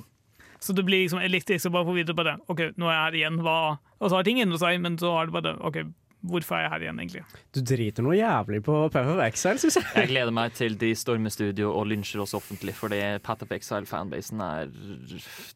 Så 0.61 0.77
det 0.77 0.85
blir 0.85 1.07
liksom 1.07 1.23
elektrisk 1.25 1.71
å 1.71 1.75
bare 1.79 1.89
få 1.89 1.97
vite 1.97 2.17
bare 2.17 2.37
OK, 2.53 2.67
nå 2.77 2.91
er 2.91 2.95
jeg 2.97 3.05
her 3.07 3.19
igjen, 3.23 3.41
hva 3.45 3.57
Og 4.01 4.11
så 4.11 4.19
har 4.19 4.27
ting 4.29 4.41
endret 4.43 4.61
seg, 4.63 4.81
men 4.85 4.99
så 5.01 5.15
er 5.17 5.29
det 5.31 5.37
bare 5.39 5.57
OK, 5.65 5.83
hvorfor 6.29 6.57
er 6.57 6.65
jeg 6.67 6.71
her 6.75 6.83
igjen, 6.85 6.99
egentlig? 7.01 7.23
du 7.57 7.61
driter 7.67 8.05
noe 8.05 8.17
jævlig 8.17 8.61
på 8.67 8.75
Path 8.93 9.09
of 9.13 9.21
Exile, 9.25 9.61
syns 9.63 9.79
jeg. 9.79 9.87
Jeg 9.97 10.11
gleder 10.13 10.35
meg 10.37 10.53
til 10.57 10.77
de 10.81 10.91
stormer 10.99 11.33
studio 11.33 11.71
og 11.73 11.87
lynsjer 11.91 12.23
oss 12.25 12.35
offentlig, 12.37 12.75
fordi 12.77 12.99
Path 13.25 13.47
of 13.47 13.55
Exile-fanbasen 13.57 14.43
er 14.45 14.73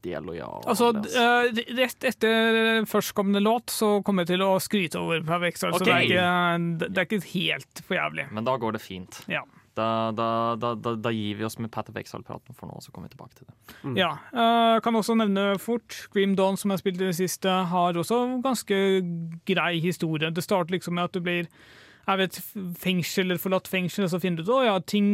De 0.05 0.15
er 0.15 0.25
lojale. 0.25 0.63
Altså, 0.65 0.91
altså. 0.95 1.27
eh, 1.61 1.75
rett 1.81 2.09
etter 2.11 2.89
førstkommende 2.89 3.45
låt 3.45 3.75
så 3.75 3.99
kommer 4.07 4.25
jeg 4.25 4.35
til 4.35 4.47
å 4.47 4.55
skryte 4.63 5.01
over 5.03 5.21
Perfect 5.27 5.59
Exile, 5.59 5.77
så 5.79 5.85
det 5.85 5.99
er, 5.99 6.09
ikke, 6.09 6.89
det 6.89 7.05
er 7.05 7.11
ikke 7.11 7.21
helt 7.35 7.85
for 7.85 7.99
jævlig. 8.01 8.27
Men 8.33 8.49
da 8.49 8.57
går 8.61 8.79
det 8.79 8.83
fint. 8.85 9.21
Ja. 9.31 9.45
Da, 9.75 9.87
da, 10.15 10.29
da, 10.61 10.75
da, 10.79 10.95
da 11.03 11.11
gir 11.11 11.39
vi 11.41 11.47
oss 11.47 11.59
med 11.59 11.73
Path 11.75 11.91
of 11.91 11.97
Exile-praten 11.99 12.55
for 12.55 12.71
nå, 12.71 12.79
så 12.83 12.93
kommer 12.95 13.09
vi 13.11 13.17
tilbake 13.17 13.39
til 13.41 13.49
det. 13.49 13.95
Ja, 13.99 14.13
uh, 14.31 14.79
kan 14.85 14.95
også 14.95 15.17
nevne 15.19 15.55
fort 15.63 16.05
Grim 16.15 16.37
Dawn, 16.39 16.59
som 16.61 16.71
jeg 16.71 16.85
spilte 16.85 17.03
i 17.03 17.11
det 17.11 17.19
siste, 17.19 17.51
har 17.73 17.99
også 17.99 18.21
ganske 18.45 18.77
grei 19.51 19.81
historie. 19.83 20.31
Det 20.31 20.47
starter 20.47 20.77
liksom 20.77 20.95
med 20.95 21.11
at 21.11 21.19
du 21.19 21.25
blir 21.25 21.51
jeg 22.05 22.21
vet, 22.21 22.39
fengsel 22.81 23.25
eller 23.25 23.41
forlatt 23.41 23.69
fengsel, 23.71 24.05
og 24.05 24.13
så 24.13 24.21
finner 24.21 24.43
du 24.43 24.51
ut 24.51 24.59
at 24.59 24.67
ja, 24.67 24.75
ting 24.85 25.07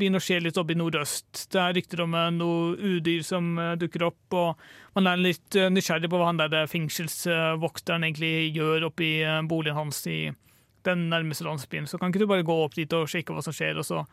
begynner 0.00 0.22
å 0.22 0.24
skje 0.24 0.40
litt 0.40 0.58
oppe 0.60 0.72
i 0.72 0.78
nordøst. 0.80 1.44
Det 1.52 1.60
er 1.60 1.74
rykter 1.76 2.02
om 2.06 2.16
eh, 2.16 2.30
noe 2.32 2.94
udyr 2.96 3.24
som 3.26 3.50
eh, 3.60 3.74
dukker 3.80 4.06
opp, 4.08 4.22
og 4.32 4.96
man 4.96 5.10
er 5.12 5.20
litt 5.20 5.58
nysgjerrig 5.74 6.08
på 6.08 6.20
hva 6.20 6.30
han 6.30 6.40
der 6.40 6.70
fengselsvokteren 6.70 8.06
egentlig 8.08 8.54
gjør 8.56 8.88
oppe 8.88 9.04
i 9.04 9.14
eh, 9.26 9.42
boligen 9.48 9.76
hans 9.76 10.00
i 10.08 10.22
den 10.86 11.08
nærmeste 11.12 11.46
landsbyen. 11.46 11.88
Så 11.90 11.98
kan 11.98 12.12
ikke 12.12 12.22
du 12.24 12.30
bare 12.30 12.46
gå 12.46 12.58
opp 12.64 12.76
dit 12.78 12.92
og 12.96 13.08
sjekke 13.10 13.34
hva 13.34 13.44
som 13.44 13.54
skjer, 13.56 13.80
og 13.80 13.86
så 13.86 14.04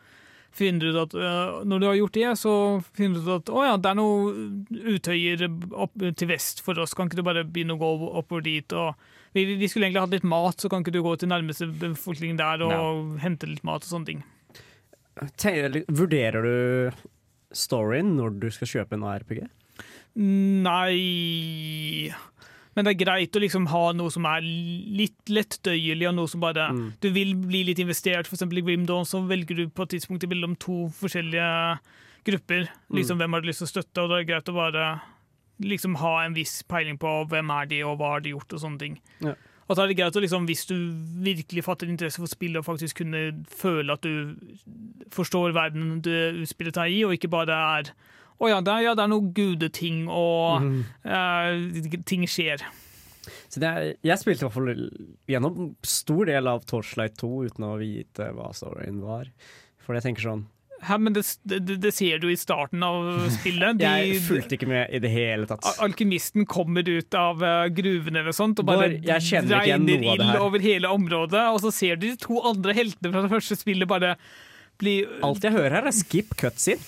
finner 0.56 0.80
du 0.86 0.94
ut 0.94 1.02
at 1.02 1.14
øh, 1.18 1.58
når 1.68 1.82
du 1.82 1.86
har 1.86 1.98
gjort 1.98 2.16
det, 2.16 2.28
så 2.40 2.54
finner 2.96 3.18
du 3.18 3.26
ut 3.26 3.34
at 3.34 3.52
å 3.52 3.64
ja, 3.66 3.74
det 3.76 3.90
er 3.90 3.98
noe 3.98 4.94
utøyer 4.94 5.44
opp 5.74 5.98
til 6.16 6.30
vest 6.30 6.62
for 6.64 6.78
oss, 6.80 6.94
kan 6.96 7.10
ikke 7.10 7.20
du 7.20 7.26
bare 7.26 7.44
begynne 7.44 7.76
å 7.76 7.82
gå 7.82 7.90
oppover 8.22 8.46
dit? 8.46 8.72
og 8.72 8.96
vi, 9.36 9.44
vi 9.60 9.68
skulle 9.68 9.90
egentlig 9.90 10.04
hatt 10.06 10.14
litt 10.16 10.28
mat, 10.28 10.56
så 10.62 10.70
kan 10.72 10.80
ikke 10.80 10.94
du 10.94 11.02
gå 11.04 11.12
til 11.20 11.28
nærmeste 11.28 11.68
befolkning 11.82 12.38
der 12.38 12.64
og 12.64 13.18
hente 13.20 13.50
litt 13.50 13.66
mat 13.68 13.84
og 13.84 13.90
sånne 13.90 14.08
ting. 14.08 14.24
Vurderer 15.92 16.46
du 16.46 16.56
storyen 17.56 18.14
når 18.16 18.38
du 18.40 18.48
skal 18.54 18.70
kjøpe 18.70 18.96
en 18.96 19.04
ARPG? 19.12 19.44
Nei 20.16 22.08
Men 22.76 22.84
det 22.84 22.92
er 22.92 23.04
greit 23.06 23.36
å 23.36 23.40
liksom 23.40 23.70
ha 23.72 23.82
noe 23.96 24.12
som 24.12 24.26
er 24.28 24.44
litt 24.44 25.32
lettdøyelig, 25.32 26.10
og 26.10 26.16
noe 26.18 26.28
som 26.28 26.42
bare 26.44 26.68
Du 27.00 27.08
vil 27.14 27.32
bli 27.40 27.62
litt 27.70 27.80
investert. 27.80 28.28
Eksempel 28.28 28.60
i 28.60 28.66
Grim 28.66 28.84
Dawn 28.88 29.08
så 29.08 29.22
velger 29.24 29.62
du 29.62 29.64
på 29.72 29.86
et 29.86 29.96
tidspunkt 29.96 30.28
mellom 30.28 30.58
to 30.60 30.86
forskjellige 31.00 31.48
grupper. 32.28 32.68
Liksom 32.92 33.20
Hvem 33.20 33.32
har 33.32 33.42
du 33.42 33.48
lyst 33.48 33.64
til 33.64 33.70
å 33.70 33.74
støtte? 33.74 34.04
Og 34.04 34.12
det 34.12 34.20
er 34.20 34.30
greit 34.34 34.52
å 34.52 34.56
bare 34.56 34.86
liksom 35.64 35.96
ha 36.02 36.18
en 36.24 36.36
viss 36.36 36.58
peiling 36.68 36.98
på 37.00 37.12
hvem 37.30 37.52
er 37.54 37.68
de, 37.70 37.82
og 37.88 37.96
hva 38.00 38.16
har 38.16 38.24
de 38.24 38.34
gjort, 38.34 38.52
og 38.52 38.60
sånne 38.60 38.82
ting. 38.82 38.98
Ja. 39.24 39.32
Og 39.66 39.74
så 39.74 39.82
er 39.82 39.90
det 39.90 39.96
greit 39.98 40.16
å 40.18 40.22
liksom, 40.22 40.44
hvis 40.46 40.66
du 40.68 40.76
virkelig 41.24 41.64
fatter 41.66 41.88
interesse 41.90 42.20
for 42.22 42.30
spillet, 42.30 42.60
og 42.60 42.68
faktisk 42.68 43.00
kunne 43.00 43.22
føle 43.50 43.96
at 43.96 44.04
du 44.04 44.36
forstår 45.14 45.56
verden 45.56 45.96
du 46.04 46.12
utspiller 46.42 46.76
deg 46.76 46.98
i, 46.98 47.00
og 47.06 47.16
ikke 47.16 47.32
bare 47.32 47.56
er 47.80 47.90
å 48.36 48.48
ja, 48.50 48.58
det 48.60 48.72
er, 48.72 48.82
ja, 48.90 48.94
det 48.98 49.04
er 49.06 49.12
noe 49.12 49.30
gudeting, 49.36 50.02
og 50.12 50.66
eh, 51.08 52.00
ting 52.08 52.26
skjer. 52.28 52.64
Er, 53.56 53.94
jeg 54.04 54.20
spilte 54.20 54.44
i 54.44 54.46
hvert 54.46 54.54
fall 54.54 54.90
gjennom 55.30 55.70
stor 55.86 56.28
del 56.28 56.50
av 56.50 56.66
Torchlight 56.68 57.16
2 57.22 57.30
uten 57.48 57.64
å 57.66 57.76
vite 57.80 58.28
hva 58.36 58.50
storyen 58.54 59.00
var. 59.02 59.30
For 59.86 59.96
jeg 59.96 60.04
tenker 60.08 60.26
sånn 60.26 60.44
Hæ, 60.84 60.98
men 61.00 61.14
det, 61.16 61.22
det, 61.48 61.78
det 61.80 61.90
ser 61.96 62.18
du 62.20 62.26
i 62.28 62.36
starten 62.36 62.82
av 62.84 63.06
spillet. 63.32 63.78
De, 63.80 63.86
Jeg 63.88 64.18
fulgte 64.26 64.58
ikke 64.58 64.68
med 64.68 64.92
i 64.92 65.00
det 65.00 65.08
hele 65.08 65.48
tatt. 65.48 65.64
Al- 65.64 65.86
Alkymisten 65.88 66.44
kommer 66.44 66.84
ut 66.84 67.16
av 67.16 67.40
gruvene 67.72 68.20
eller 68.20 68.36
sånt 68.36 68.60
og 68.60 68.68
bare 68.68 68.90
Bård, 68.98 69.08
regner 69.54 70.04
ild 70.12 70.36
over 70.36 70.60
hele 70.60 70.90
området. 70.92 71.46
Og 71.56 71.62
så 71.64 71.72
ser 71.72 71.96
du 71.96 72.10
de 72.10 72.18
to 72.20 72.42
andre 72.44 72.76
heltene 72.76 73.14
fra 73.14 73.24
det 73.24 73.32
første 73.32 73.56
spillet 73.56 73.88
bare 73.88 74.18
bli 74.76 74.98
Alt 75.24 75.48
jeg 75.48 75.56
hører 75.56 75.78
her, 75.78 75.88
er 75.88 75.96
skip 75.96 76.36
cutscene. 76.36 76.84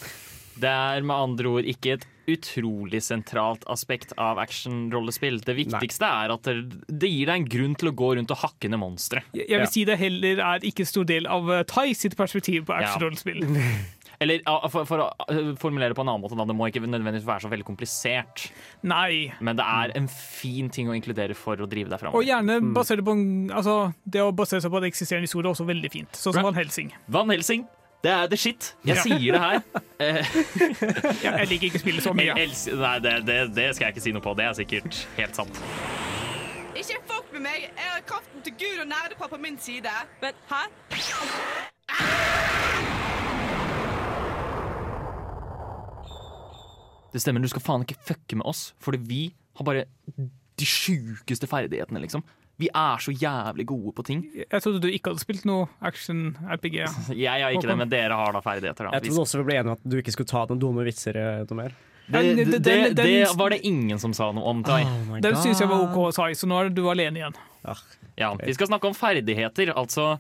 Det 0.59 0.71
er 0.71 1.05
med 1.07 1.15
andre 1.17 1.53
ord 1.59 1.69
ikke 1.69 1.99
et 1.99 2.07
utrolig 2.29 3.01
sentralt 3.05 3.65
aspekt 3.73 4.13
av 4.21 4.41
actionrollespill. 4.43 5.41
Det 5.45 5.55
viktigste 5.57 6.09
er 6.09 6.35
at 6.35 6.49
det, 6.49 7.09
gir 7.09 7.31
deg 7.31 7.35
en 7.35 7.49
grunn 7.49 7.77
til 7.79 7.91
å 7.91 7.95
gå 7.97 8.11
rundt 8.19 8.35
og 8.35 8.43
hakke 8.43 8.69
ned 8.69 8.83
monstre. 8.83 9.23
Jeg 9.33 9.49
jeg 9.49 9.57
vil 9.57 9.67
Ja. 9.67 9.71
si 9.73 9.85
det 9.85 9.99
heller 9.99 10.43
er 10.45 10.61
ikke 10.61 10.87
stor 10.87 11.05
del 11.09 11.27
av 11.27 11.49
eh, 11.51 11.63
Tai 11.65 11.93
sitt 11.95 12.17
perspektiv 12.17 12.67
på 12.67 12.77
Ja. 12.77 12.85
actionrollespill. 12.85 13.45
Eller 14.21 14.43
for, 14.69 14.83
for 14.85 14.99
å 14.99 15.07
uh, 15.31 15.55
formulere 15.63 15.95
på 15.95 16.03
en 16.03 16.09
annen 16.11 16.25
måte, 16.25 16.35
da, 16.35 16.45
det 16.49 16.57
må 16.59 16.67
ikke 16.67 16.83
nødvendigvis 16.83 17.27
være 17.27 17.45
så 17.45 17.51
veldig 17.53 17.67
komplisert. 17.69 18.49
Nei. 18.83 19.33
Men 19.41 19.55
det 19.61 19.63
er 19.63 19.93
en 19.95 20.09
fin 20.11 20.69
ting 20.75 20.91
å 20.91 20.97
inkludere 20.97 21.37
for 21.39 21.61
å 21.63 21.69
drive 21.71 21.93
deg 21.93 22.11
Og 22.11 22.27
gjerne 22.27 22.59
basere 22.75 23.05
på 23.07 23.15
en, 23.15 23.27
altså, 23.55 23.93
Det 24.03 24.25
å 24.25 24.33
basere 24.35 24.65
seg 24.65 24.75
på 24.75 24.81
en 24.83 24.89
eksisterende 24.91 25.31
historie 25.31 25.47
er 25.47 25.55
også 25.55 25.69
veldig 25.69 25.91
fint. 25.95 26.19
Sånn 26.19 26.35
som 26.35 26.49
Van 26.49 26.59
Helsing. 26.59 26.91
Van 27.07 27.31
Helsing, 27.31 27.63
det 28.05 28.11
er 28.13 28.27
the 28.31 28.37
shit. 28.37 28.75
Jeg 28.87 28.97
Ja. 28.97 29.03
sier 29.03 29.33
det 29.33 29.41
her. 29.41 29.61
Eh, 30.01 30.25
Ja, 31.25 31.33
jeg 31.43 31.49
liker 31.49 31.67
ikke 31.67 31.79
spillet 31.83 32.03
så 32.05 32.13
mye. 32.15 32.35
nei, 32.85 32.99
det, 33.03 33.15
det, 33.27 33.39
det 33.57 33.65
skal 33.75 33.87
jeg 33.89 33.97
ikke 33.97 34.01
si 34.05 34.13
noe 34.15 34.23
på. 34.23 34.35
Det 34.39 34.45
er 34.47 34.53
sikkert 34.55 35.01
helt 35.17 35.35
sant. 35.37 35.59
Ikke 36.79 37.01
fuck 37.11 37.33
med 37.35 37.41
meg. 37.49 37.67
Jeg 37.67 37.91
har 37.91 38.05
kraften 38.07 38.43
til 38.47 38.55
Gud 38.61 38.85
og 38.85 38.87
nerdepappa 38.93 39.35
på 39.35 39.43
min 39.43 39.59
side. 39.59 39.91
Men 40.23 40.39
hæ? 40.53 40.63
Det 47.13 47.23
stemmer, 47.25 47.41
du 47.41 47.49
skal 47.49 47.65
faen 47.65 47.85
ikke 47.87 47.97
fucke 48.05 48.37
med 48.37 48.47
oss, 48.49 48.75
fordi 48.85 48.99
vi 49.09 49.21
har 49.57 49.65
bare 49.65 49.85
de 50.59 50.67
sjukeste 50.69 51.49
ferdighetene, 51.49 52.03
liksom. 52.05 52.23
Vi 52.59 52.69
er 52.75 53.03
så 53.03 53.13
jævlig 53.15 53.69
gode 53.71 53.93
på 53.95 54.03
ting. 54.07 54.25
Jeg 54.35 54.63
trodde 54.65 54.81
du 54.83 54.89
ikke 54.91 55.13
hadde 55.13 55.23
spilt 55.23 55.45
noe 55.47 55.69
action-RPG. 55.79 56.79
Jeg 57.15 57.45
har 57.45 57.55
ikke 57.55 57.71
det, 57.71 57.77
men 57.79 57.93
dere 57.93 58.17
har 58.19 58.35
da 58.35 58.43
ferdigheter. 58.43 58.89
Da. 58.89 58.97
Jeg 58.99 59.07
trodde 59.07 59.23
også 59.23 59.43
vi 59.43 59.47
ble 59.47 59.61
enige 59.61 59.75
om 59.75 59.79
at 59.79 59.87
du 59.87 59.99
ikke 60.01 60.15
skulle 60.17 60.33
ta 60.33 60.43
noen 60.51 60.63
dumme 60.65 60.87
vitser 60.89 61.19
eh, 61.21 61.45
noe 61.47 61.61
mer. 61.61 61.77
Det, 62.09 62.23
det, 62.41 62.59
det, 62.65 62.95
det 62.97 63.15
var 63.37 63.53
det 63.53 63.61
ingen 63.69 64.01
som 64.01 64.15
sa 64.17 64.31
noe 64.33 64.49
om, 64.49 64.63
Tai. 64.65 64.81
Oh 64.81 65.19
Den 65.23 65.37
syns 65.37 65.61
jeg 65.61 65.69
var 65.71 65.85
OK, 65.85 65.99
Tai, 66.17 66.31
så 66.41 66.49
nå 66.49 66.59
er 66.65 66.73
du 66.73 66.83
alene 66.89 67.21
igjen. 67.21 67.39
Ja, 68.19 68.33
vi 68.41 68.55
skal 68.57 68.71
snakke 68.71 68.89
om 68.89 68.97
ferdigheter, 68.97 69.75
altså 69.77 70.15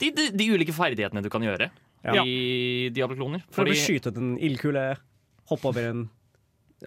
de, 0.00 0.10
de, 0.16 0.30
de 0.34 0.46
ulike 0.52 0.74
ferdighetene 0.76 1.22
du 1.24 1.30
kan 1.32 1.44
gjøre 1.44 1.70
Ja. 2.06 2.22
i 2.22 2.88
Diablo-kloner. 2.94 3.44
For 3.54 3.68
å 3.68 3.74
ut 3.74 4.08
en 4.12 4.36
ildkule, 4.42 4.88
hoppe 5.52 5.72
over 5.72 5.90
en 5.92 6.06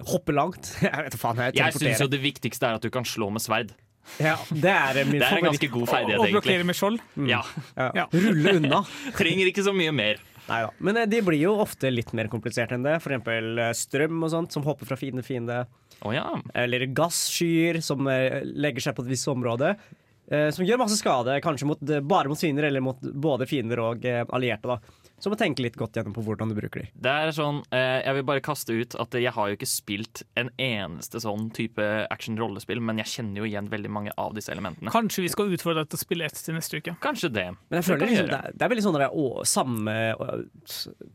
Hoppe 0.05 0.29
langt. 0.37 0.67
Jeg 0.85 0.93
vet 1.07 1.15
faen. 1.17 1.39
Jeg 1.47 1.55
jeg 1.57 1.73
syns 1.73 2.03
jo 2.03 2.05
det 2.13 2.19
viktigste 2.21 2.67
er 2.67 2.77
at 2.77 2.83
du 2.85 2.91
kan 2.93 3.07
slå 3.09 3.31
med 3.33 3.41
sverd. 3.41 3.71
Ja, 4.19 4.35
det 4.49 4.71
er 4.73 4.97
min 5.05 5.19
Det 5.21 5.27
er 5.29 5.37
en 5.37 5.47
ganske 5.49 5.69
god 5.71 5.85
ferdighet, 5.87 6.17
egentlig. 6.19 6.31
Å 6.33 6.37
blokkere 6.39 6.65
med 6.67 6.75
skjold. 6.79 6.99
Mm. 7.15 7.29
Ja. 7.31 7.41
Ja. 7.77 8.07
Rulle 8.11 8.55
unna. 8.59 8.81
Trenger 9.19 9.51
ikke 9.51 9.63
så 9.67 9.73
mye 9.75 9.93
mer. 9.95 10.19
Neida. 10.49 10.71
Men 10.81 10.97
eh, 10.97 11.05
de 11.11 11.21
blir 11.27 11.43
jo 11.43 11.53
ofte 11.61 11.91
litt 11.93 12.09
mer 12.17 12.27
komplisert 12.31 12.73
enn 12.75 12.83
det. 12.87 12.97
For 13.03 13.13
eksempel 13.13 13.59
eh, 13.67 13.71
strøm 13.77 14.17
og 14.25 14.31
sånt, 14.33 14.55
som 14.55 14.65
hopper 14.65 14.89
fra 14.89 14.97
fiende 14.99 15.21
til 15.21 15.29
fiende. 15.35 15.61
Oh, 16.01 16.11
ja. 16.15 16.25
Eller 16.57 16.87
gasskyer 16.95 17.81
som 17.85 18.07
eh, 18.09 18.39
legger 18.43 18.87
seg 18.89 18.97
på 18.97 19.05
et 19.05 19.11
visst 19.13 19.29
område. 19.29 19.75
eh, 20.31 20.49
Som 20.55 20.65
gjør 20.65 20.81
masse 20.81 20.97
skade, 20.99 21.37
kanskje 21.45 21.67
mot, 21.69 21.81
bare 22.07 22.31
mot 22.31 22.39
fiender 22.39 22.65
eller 22.69 22.81
mot 22.81 22.99
både 23.13 23.45
fiender 23.49 23.79
og 23.83 24.05
eh, 24.09 24.23
allierte. 24.33 24.73
da 24.75 24.79
Så 25.19 25.29
må 25.31 25.35
tenke 25.37 25.59
litt 25.61 25.75
godt 25.75 25.93
gjennom 25.99 26.13
på 26.15 26.23
hvordan 26.23 26.49
du 26.49 26.55
bruker 26.55 26.81
de. 26.83 26.89
Det 26.95 27.11
er 27.11 27.31
sånn, 27.35 27.61
eh, 27.75 28.01
Jeg 28.05 28.13
vil 28.15 28.23
bare 28.23 28.41
kaste 28.41 28.71
ut 28.73 28.95
at 28.99 29.11
jeg 29.19 29.31
har 29.35 29.49
jo 29.49 29.55
ikke 29.57 29.67
spilt 29.67 30.23
en 30.39 30.49
eneste 30.57 31.19
sånn 31.19 31.49
type 31.53 32.07
action-rollespill, 32.09 32.79
men 32.81 32.97
jeg 33.03 33.05
kjenner 33.07 33.37
jo 33.43 33.49
igjen 33.49 33.69
veldig 33.69 33.89
mange 33.91 34.11
av 34.17 34.33
disse 34.33 34.49
elementene. 34.53 34.89
Kanskje 34.91 35.21
vi 35.25 35.29
skal 35.33 35.51
utfordre 35.51 35.83
deg 35.83 35.89
til 35.91 35.99
å 35.99 36.03
spille 36.05 36.25
ett 36.25 36.39
til 36.45 36.55
neste 36.55 36.79
uke. 36.79 36.95
Kanskje 37.03 37.31
det. 37.33 37.47
Men 37.69 37.81
jeg 37.81 37.83
Det 37.83 37.85
føler 37.89 38.05
vi 38.05 38.11
liksom, 38.15 38.27
det, 38.31 38.39
er, 38.45 38.51
det 38.55 38.61
er 38.65 38.69
veldig 38.69 38.83
sånn 38.87 38.99
der, 38.99 39.09
å, 39.11 39.45
samme 39.45 39.97
å, 40.15 40.29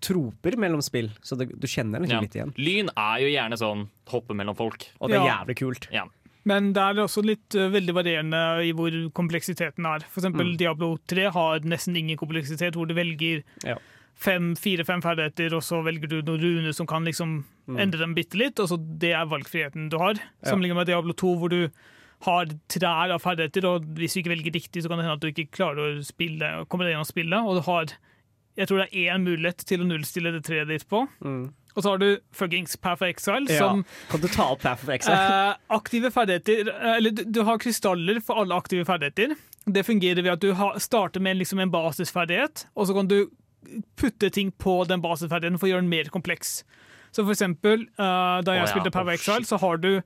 troper 0.04 0.56
mellom 0.60 0.82
spill, 0.84 1.10
så 1.22 1.36
det, 1.38 1.48
du 1.58 1.66
kjenner 1.66 2.00
liksom 2.04 2.18
Ja. 2.18 2.20
litt 2.20 2.36
igjen. 2.36 2.52
Lyn 2.58 2.90
er 2.96 3.20
jo 3.24 3.28
gjerne 3.32 3.58
sånn 3.58 3.88
hoppe 4.12 4.34
mellom 4.36 4.56
folk. 4.56 4.84
Og 5.00 5.08
det 5.10 5.16
er 5.18 5.24
Ja. 5.26 5.44
jævlig 5.44 5.56
kult. 5.56 5.88
Ja. 5.92 6.04
Men 6.46 6.74
det 6.74 6.82
er 6.82 6.94
også 7.00 7.24
litt 7.24 7.54
uh, 7.56 7.70
veldig 7.72 7.94
varierende 7.94 8.40
i 8.68 8.72
hvor 8.76 8.90
kompleksiteten 9.16 9.86
er. 9.88 10.00
For 10.12 10.20
eksempel 10.20 10.52
Mm. 10.52 10.56
Diablo 10.58 10.98
3 11.08 11.30
har 11.32 11.60
nesten 11.60 11.96
ingen 11.96 12.18
kompleksitet, 12.18 12.74
hvor 12.74 12.86
du 12.86 12.92
velger 12.92 13.42
Ja. 13.64 13.76
Fem, 14.14 14.54
fire-fem 14.56 15.02
ferdigheter, 15.02 15.54
og 15.56 15.62
så 15.66 15.82
velger 15.84 16.08
du 16.08 16.22
noen 16.22 16.40
runer 16.40 16.72
som 16.76 16.86
kan 16.86 17.04
liksom 17.04 17.44
Mm. 17.66 17.78
endre 17.80 17.98
dem 17.98 18.14
bitte 18.14 18.36
litt, 18.36 18.60
og 18.60 18.68
så 18.68 18.76
det 18.76 19.12
er 19.16 19.24
valgfriheten 19.24 19.88
du 19.88 19.96
har. 19.96 20.14
Sammenlignet 20.44 20.76
med 20.76 20.86
Diablo 20.86 21.14
2, 21.16 21.30
hvor 21.38 21.48
du 21.48 21.70
har 22.26 22.44
trær 22.68 23.10
av 23.14 23.22
ferdigheter, 23.22 23.64
og 23.64 23.86
hvis 23.96 24.12
du 24.12 24.20
ikke 24.20 24.34
velger 24.36 24.52
riktig, 24.52 24.82
så 24.84 24.88
kan 24.88 24.98
det 24.98 25.06
hende 25.06 25.14
at 25.16 25.20
du 25.24 25.28
ikke 25.32 25.50
klarer 25.50 25.96
å 25.98 26.04
spille, 26.04 26.66
komme 26.68 26.84
deg 26.84 26.92
gjennom 26.92 27.08
spillet, 27.08 27.40
og 27.40 27.56
du 27.56 27.62
har 27.70 27.86
jeg 28.56 28.68
tror 28.68 28.78
det 28.84 28.88
er 28.92 29.16
én 29.16 29.24
mulighet 29.24 29.64
til 29.66 29.80
å 29.80 29.86
nullstille 29.88 30.30
det 30.30 30.44
treet 30.44 30.68
ditt 30.68 30.84
på. 30.88 31.08
Mm. 31.24 31.52
Og 31.74 31.82
så 31.82 31.88
har 31.90 31.98
du 31.98 32.18
fuckings 32.32 32.76
Path 32.76 33.02
of 33.02 33.08
Exile, 33.08 33.48
Ja. 33.50 33.58
som 33.58 33.84
Kan 34.10 34.20
du 34.20 34.28
ta 34.28 34.44
opp 34.52 34.60
Path 34.60 34.84
of 34.84 34.88
Exile? 34.90 35.16
Eh, 35.16 35.54
aktive 35.70 36.12
ferdigheter 36.12 36.68
eh, 36.68 36.96
Eller 36.98 37.10
du, 37.10 37.24
du 37.24 37.42
har 37.42 37.58
krystaller 37.58 38.20
for 38.22 38.36
alle 38.38 38.54
aktive 38.54 38.84
ferdigheter. 38.84 39.34
Det 39.66 39.84
fungerer 39.84 40.22
ved 40.22 40.32
at 40.36 40.40
du 40.40 40.52
har, 40.54 40.78
starter 40.78 41.18
med 41.20 41.38
liksom 41.38 41.58
en 41.60 41.70
basisferdighet, 41.72 42.66
og 42.76 42.86
så 42.86 42.94
kan 42.94 43.08
du 43.08 43.26
putte 44.00 44.30
ting 44.30 44.52
på 44.60 44.82
den 44.88 45.02
basisferdigheten 45.04 45.58
for 45.60 45.68
å 45.68 45.74
gjøre 45.74 45.84
den 45.84 45.92
mer 45.92 46.10
kompleks. 46.14 46.62
Så 47.14 47.22
for 47.22 47.34
eksempel, 47.34 47.86
uh, 47.98 48.40
da 48.42 48.56
jeg 48.56 48.64
oh, 48.64 48.66
ja, 48.66 48.70
spilte 48.70 48.94
Power 48.94 49.14
Exile, 49.14 49.46
så 49.46 49.58
har 49.62 49.78
du, 49.82 50.00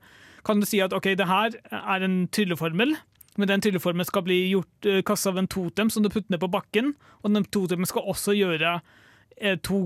kan 0.45 0.61
du 0.61 0.67
si 0.69 0.81
at 0.83 0.93
ok, 0.93 1.11
det 1.17 1.29
her 1.29 1.57
er 1.71 2.05
en 2.05 2.21
trylleformel, 2.33 2.93
men 3.39 3.49
den 3.49 3.63
trylleformelen 3.63 4.07
skal 4.07 4.25
bli 4.27 4.39
gjort 4.51 4.89
uh, 4.89 5.01
kastet 5.07 5.33
av 5.33 5.41
en 5.41 5.49
totem 5.49 5.89
som 5.89 6.05
du 6.05 6.11
putter 6.13 6.35
ned 6.35 6.43
på 6.43 6.51
bakken, 6.53 6.93
og 7.23 7.33
den 7.33 7.47
totemen 7.49 7.89
skal 7.89 8.05
også 8.09 8.37
gjøre 8.37 8.77
uh, 8.79 9.55
to 9.65 9.81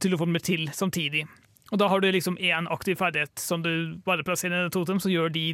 trylleformer 0.00 0.44
til 0.44 0.68
samtidig. 0.72 1.26
Og 1.72 1.80
da 1.80 1.88
har 1.88 2.00
du 2.00 2.10
liksom 2.12 2.36
én 2.40 2.68
aktiv 2.72 2.98
ferdighet 3.00 3.40
som 3.40 3.62
du 3.64 3.98
bare 4.04 4.24
plasserer 4.24 4.60
i 4.60 4.66
en 4.66 4.74
totem, 4.74 5.00
som 5.00 5.12
gjør 5.12 5.32
de 5.32 5.46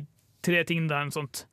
tre 0.42 0.64
tingene 0.66 0.90
der. 0.90 1.06
og 1.06 1.14
sånt. 1.14 1.44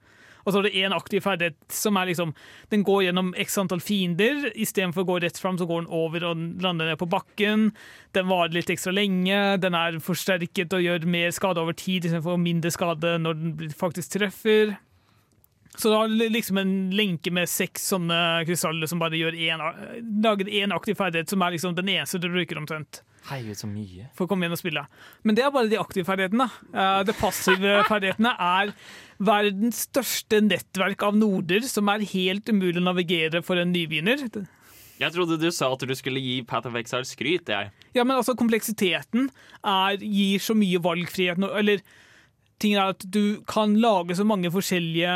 Og 0.45 0.53
så 0.53 0.59
har 0.59 0.67
du 0.67 0.77
én 0.77 0.93
aktiv 0.93 1.23
ferdighet 1.25 1.57
som 1.73 1.97
er 1.97 2.11
liksom 2.11 2.33
Den 2.69 2.85
går 2.85 3.07
gjennom 3.07 3.33
x 3.41 3.57
antall 3.57 3.81
fiender. 3.81 4.51
Istedenfor 4.53 5.03
å 5.03 5.09
gå 5.09 5.19
rett 5.23 5.39
fram, 5.41 5.57
så 5.57 5.65
går 5.65 5.83
den 5.83 5.93
over 5.93 6.27
og 6.29 6.43
lander 6.61 6.91
ned 6.91 6.99
på 7.01 7.09
bakken. 7.09 7.71
Den 8.13 8.29
varer 8.29 8.53
litt 8.53 8.69
ekstra 8.69 8.93
lenge. 8.93 9.57
Den 9.61 9.77
er 9.77 9.99
forsterket 10.03 10.73
og 10.77 10.85
gjør 10.85 11.09
mer 11.09 11.33
skade 11.35 11.61
over 11.61 11.77
tid 11.77 12.05
istedenfor 12.05 12.37
mindre 12.41 12.73
skade 12.73 13.17
når 13.21 13.41
den 13.41 13.73
faktisk 13.75 14.17
treffer. 14.19 14.77
Så 15.75 15.89
du 15.89 15.95
har 15.97 16.07
liksom 16.07 16.57
en 16.61 16.75
lenke 16.95 17.33
med 17.35 17.49
seks 17.51 17.89
sånne 17.91 18.45
krystaller 18.47 18.87
som 18.87 19.01
bare 19.01 19.17
gjør 19.19 19.35
én, 19.35 19.63
lager 20.23 20.47
én 20.47 20.71
aktiv 20.71 20.95
ferdighet, 20.95 21.27
som 21.27 21.43
er 21.43 21.55
liksom 21.55 21.75
den 21.75 21.91
eneste 21.97 22.21
du 22.21 22.29
bruker 22.31 22.61
omtrent 22.61 23.01
Herregud, 23.25 23.57
så 23.57 23.67
mye. 23.69 24.07
for 24.13 24.25
å 24.25 24.29
komme 24.29 24.45
igjen 24.45 24.53
og 24.53 24.59
spille. 24.61 24.83
Men 25.25 25.35
det 25.37 25.43
er 25.45 25.53
bare 25.55 25.69
de 25.71 25.79
aktive 25.81 26.05
ferdighetene. 26.05 26.45
Eh, 26.73 26.99
De 27.07 27.15
passive 27.17 27.77
ferdighetene 27.91 28.35
er 28.37 28.73
verdens 29.17 29.85
største 29.87 30.41
nettverk 30.45 31.01
av 31.07 31.17
noder, 31.17 31.65
som 31.65 31.89
er 31.89 32.05
helt 32.11 32.51
umulig 32.51 32.77
å 32.81 32.85
navigere 32.85 33.41
for 33.45 33.57
en 33.57 33.71
nybegynner. 33.73 34.27
Jeg 35.01 35.11
trodde 35.11 35.35
du 35.41 35.49
sa 35.51 35.71
at 35.73 35.81
du 35.83 35.91
skulle 35.97 36.21
gi 36.23 36.37
Path 36.47 36.69
of 36.69 36.75
Exile 36.79 37.03
skryt. 37.09 37.49
Jeg. 37.51 37.71
Ja, 37.97 38.03
men 38.05 38.15
altså, 38.15 38.35
kompleksiteten 38.39 39.29
er, 39.65 39.97
gir 39.99 40.39
så 40.39 40.53
mye 40.55 40.79
valgfrihet 40.79 41.41
Eller 41.57 41.81
tingen 42.61 42.79
er 42.79 42.93
at 42.93 43.03
du 43.11 43.41
kan 43.49 43.73
lage 43.81 44.15
så 44.15 44.23
mange 44.23 44.47
forskjellige 44.53 45.11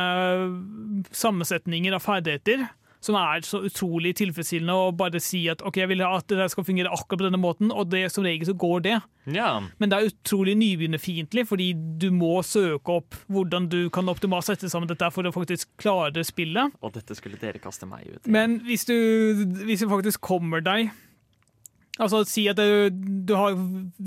sammensetninger 1.15 1.95
av 1.95 2.03
ferdigheter 2.03 2.65
som 3.03 3.15
er 3.15 3.43
så 3.47 3.61
utrolig 3.63 4.11
tilfredsstillende 4.19 4.75
å 4.75 4.91
bare 4.95 5.21
si 5.23 5.45
at 5.51 5.61
ok, 5.65 5.77
jeg 5.81 5.91
vil 5.93 6.03
at 6.03 6.27
det 6.35 6.49
skal 6.51 6.65
fungere 6.67 6.91
akkurat 6.91 7.21
på 7.21 7.27
denne 7.29 7.39
måten, 7.39 7.71
og 7.71 7.91
det, 7.93 8.05
som 8.11 8.25
regel 8.27 8.49
så 8.49 8.55
går 8.59 8.83
det. 8.87 8.97
Ja. 9.31 9.51
Men 9.79 9.91
det 9.91 9.97
er 9.97 10.09
utrolig 10.09 10.57
nybegynnerfiendtlig, 10.59 11.45
fordi 11.47 11.69
du 12.01 12.09
må 12.15 12.41
søke 12.43 12.99
opp 12.99 13.15
hvordan 13.31 13.69
du 13.71 13.81
kan 13.93 14.11
optimalt 14.11 14.49
sette 14.49 14.71
sammen 14.71 14.89
dette 14.91 15.11
for 15.15 15.27
å 15.27 15.35
faktisk 15.35 15.71
klare 15.79 16.25
spillet. 16.27 16.75
Og 16.83 16.95
dette 16.97 17.15
skulle 17.15 17.39
dere 17.39 17.61
kaste 17.63 17.87
meg 17.87 18.09
ut 18.09 18.19
i. 18.25 18.33
Men 18.35 18.59
hvis 18.67 18.83
du, 18.89 18.95
hvis 19.63 19.85
du 19.85 19.91
faktisk 19.91 20.25
kommer 20.25 20.65
deg 20.65 20.91
Altså 21.99 22.21
Si 22.23 22.45
at 22.47 22.55
du, 22.55 22.87
du 23.27 23.33
har 23.35 23.57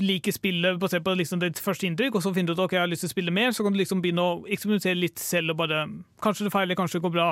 liker 0.00 0.32
spillet 0.32 0.78
basert 0.80 1.04
på 1.04 1.12
liksom 1.18 1.42
ditt 1.42 1.60
første 1.60 1.84
inntrykk, 1.84 2.16
og 2.16 2.24
så 2.24 2.32
finner 2.32 2.54
du 2.54 2.56
ut 2.56 2.64
ok, 2.64 2.78
jeg 2.78 2.80
har 2.86 2.88
lyst 2.88 3.04
til 3.04 3.10
å 3.10 3.12
spille 3.12 3.34
mer, 3.36 3.52
så 3.52 3.66
kan 3.66 3.74
du 3.74 3.80
liksom 3.82 4.00
begynne 4.00 4.24
å 4.24 4.38
eksperimentere 4.48 4.96
litt 4.96 5.20
selv 5.20 5.52
og 5.52 5.60
bare 5.60 5.82
Kanskje 6.24 6.46
det 6.46 6.54
feiler, 6.54 6.78
kanskje 6.78 6.98
det 6.98 7.04
går 7.04 7.14
bra, 7.18 7.26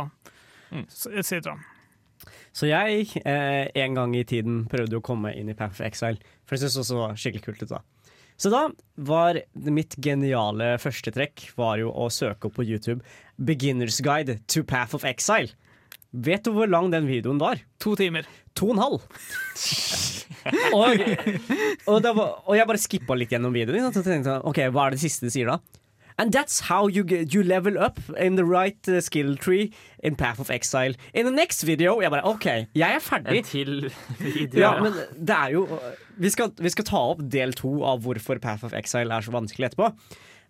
Mm. 0.71 0.87
etc. 1.19 1.55
Så 2.53 2.69
jeg, 2.69 3.07
eh, 3.25 3.71
en 3.85 3.97
gang 3.97 4.17
i 4.17 4.25
tiden, 4.27 4.65
prøvde 4.71 4.99
å 4.99 5.05
komme 5.05 5.33
inn 5.37 5.49
i 5.51 5.57
Path 5.57 5.79
of 5.79 5.87
Exile. 5.87 6.21
For 6.45 6.57
jeg 6.57 6.67
syntes 6.67 6.83
også 6.83 6.97
det 6.97 7.01
var 7.01 7.23
skikkelig 7.23 7.47
kult 7.47 7.65
ut 7.65 7.75
da. 7.77 7.81
Så 8.41 8.49
da 8.49 8.63
var 8.97 9.37
mitt 9.69 9.99
geniale 10.01 10.73
første 10.81 11.13
trekk 11.13 11.51
var 11.61 11.77
jo 11.83 11.91
å 11.93 12.09
søke 12.09 12.49
opp 12.49 12.57
på 12.57 12.65
YouTube 12.65 13.03
'Beginners 13.37 14.01
Guide 14.01 14.41
to 14.49 14.65
Path 14.65 14.95
of 14.97 15.05
Exile'. 15.05 15.53
Vet 16.11 16.43
du 16.43 16.51
hvor 16.51 16.67
lang 16.67 16.89
den 16.91 17.07
videoen 17.07 17.39
var? 17.39 17.61
To 17.85 17.95
timer. 17.95 18.27
To 18.59 18.71
og 18.71 18.73
en 18.75 18.83
halv. 18.83 19.05
og, 20.79 21.05
og, 21.87 21.99
det 22.03 22.15
var, 22.17 22.33
og 22.49 22.57
jeg 22.57 22.67
bare 22.67 22.83
skippa 22.83 23.15
litt 23.15 23.31
gjennom 23.31 23.55
videoen. 23.55 23.87
Og 23.87 23.95
tenkte 23.95 24.17
jeg, 24.19 24.43
ok, 24.43 24.65
Hva 24.75 24.89
er 24.89 24.97
det 24.97 25.05
siste 25.05 25.29
de 25.29 25.35
sier 25.37 25.53
da? 25.53 25.61
And 26.21 26.33
that's 26.33 26.61
how 26.61 26.87
you, 26.87 27.03
get, 27.03 27.33
you 27.33 27.43
level 27.43 27.79
up 27.79 27.99
in 28.19 28.37
the 28.37 28.45
right 28.45 28.77
uh, 28.89 29.01
skill 29.01 29.37
tree 29.37 29.73
in 30.01 30.17
Path 30.17 30.39
of 30.39 30.51
Exile. 30.51 30.93
In 31.15 31.25
the 31.25 31.33
next 31.33 31.63
video 31.63 32.03
Jeg 32.03 32.11
bare 32.13 32.27
OK, 32.29 32.45
jeg 32.77 32.95
er 32.95 33.01
ferdig. 33.01 33.39
En 33.39 33.45
til 33.49 33.93
video. 34.19 34.61
Ja, 34.61 34.75
men 34.83 34.99
det 35.17 35.37
er 35.37 35.55
jo 35.55 35.63
vi 36.21 36.29
skal, 36.29 36.53
vi 36.61 36.69
skal 36.75 36.85
ta 36.85 37.01
opp 37.15 37.23
del 37.33 37.57
to 37.57 37.73
av 37.89 38.05
hvorfor 38.05 38.37
Path 38.43 38.69
of 38.69 38.77
Exile 38.77 39.17
er 39.17 39.25
så 39.25 39.33
vanskelig 39.33 39.71
etterpå. 39.71 39.89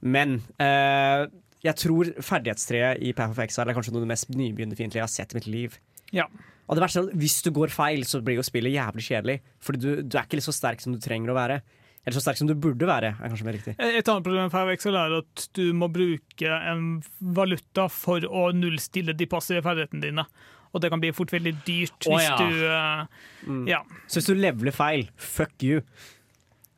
Men 0.03 0.41
uh, 0.59 1.31
jeg 1.63 1.79
tror 1.79 2.11
ferdighetstreet 2.19 2.99
i 3.07 3.15
Path 3.15 3.37
of 3.37 3.43
Exile 3.45 3.71
er 3.71 3.79
kanskje 3.79 3.95
noe 3.95 4.03
av 4.03 4.09
det 4.09 4.15
mest 4.17 4.35
nybegynnerfiendtlige 4.35 5.05
jeg 5.05 5.07
har 5.07 5.15
sett 5.15 5.37
i 5.37 5.39
mitt 5.39 5.47
liv. 5.47 5.79
Ja. 6.11 6.27
Og 6.67 6.75
det 6.75 6.83
verste 6.83 7.05
er 7.05 7.13
at 7.13 7.21
Hvis 7.23 7.43
du 7.47 7.53
går 7.55 7.71
feil, 7.71 8.03
så 8.07 8.19
blir 8.27 8.41
jo 8.41 8.47
spillet 8.47 8.75
jævlig 8.75 9.07
kjedelig. 9.07 9.39
Fordi 9.63 9.85
du, 9.85 9.91
du 10.03 10.19
er 10.19 10.27
ikke 10.27 10.43
så 10.43 10.57
sterk 10.57 10.83
som 10.83 10.97
du 10.97 10.99
trenger 11.03 11.31
å 11.31 11.39
være. 11.39 11.61
Eller 12.05 12.17
så 12.17 12.23
sterk 12.25 12.39
som 12.41 12.49
du 12.49 12.55
burde 12.57 12.87
være, 12.89 13.13
er 13.13 13.33
kanskje 13.33 13.47
mer 13.47 13.57
riktig. 13.59 13.75
Et 13.77 14.09
annet 14.09 14.25
problem 14.25 14.47
med 14.49 14.55
Five 14.55 14.95
er 14.97 15.17
at 15.19 15.43
du 15.57 15.67
må 15.77 15.91
bruke 15.93 16.55
en 16.73 16.87
valuta 17.21 17.91
for 17.93 18.25
å 18.25 18.47
nullstille 18.57 19.13
de 19.17 19.29
passive 19.29 19.61
ferdighetene 19.67 20.07
dine. 20.07 20.25
Og 20.71 20.81
det 20.81 20.91
kan 20.93 21.03
bli 21.03 21.11
fort 21.13 21.33
veldig 21.35 21.53
dyrt 21.67 22.07
hvis 22.07 22.25
ja. 22.25 22.39
du 22.39 22.65
eh, 22.69 23.05
Mm. 23.41 23.65
Ja. 23.69 23.79
Så 24.07 24.21
hvis 24.21 24.29
du 24.29 24.35
leveler 24.37 24.75
feil, 24.77 25.07
fuck 25.17 25.63
you. 25.65 25.81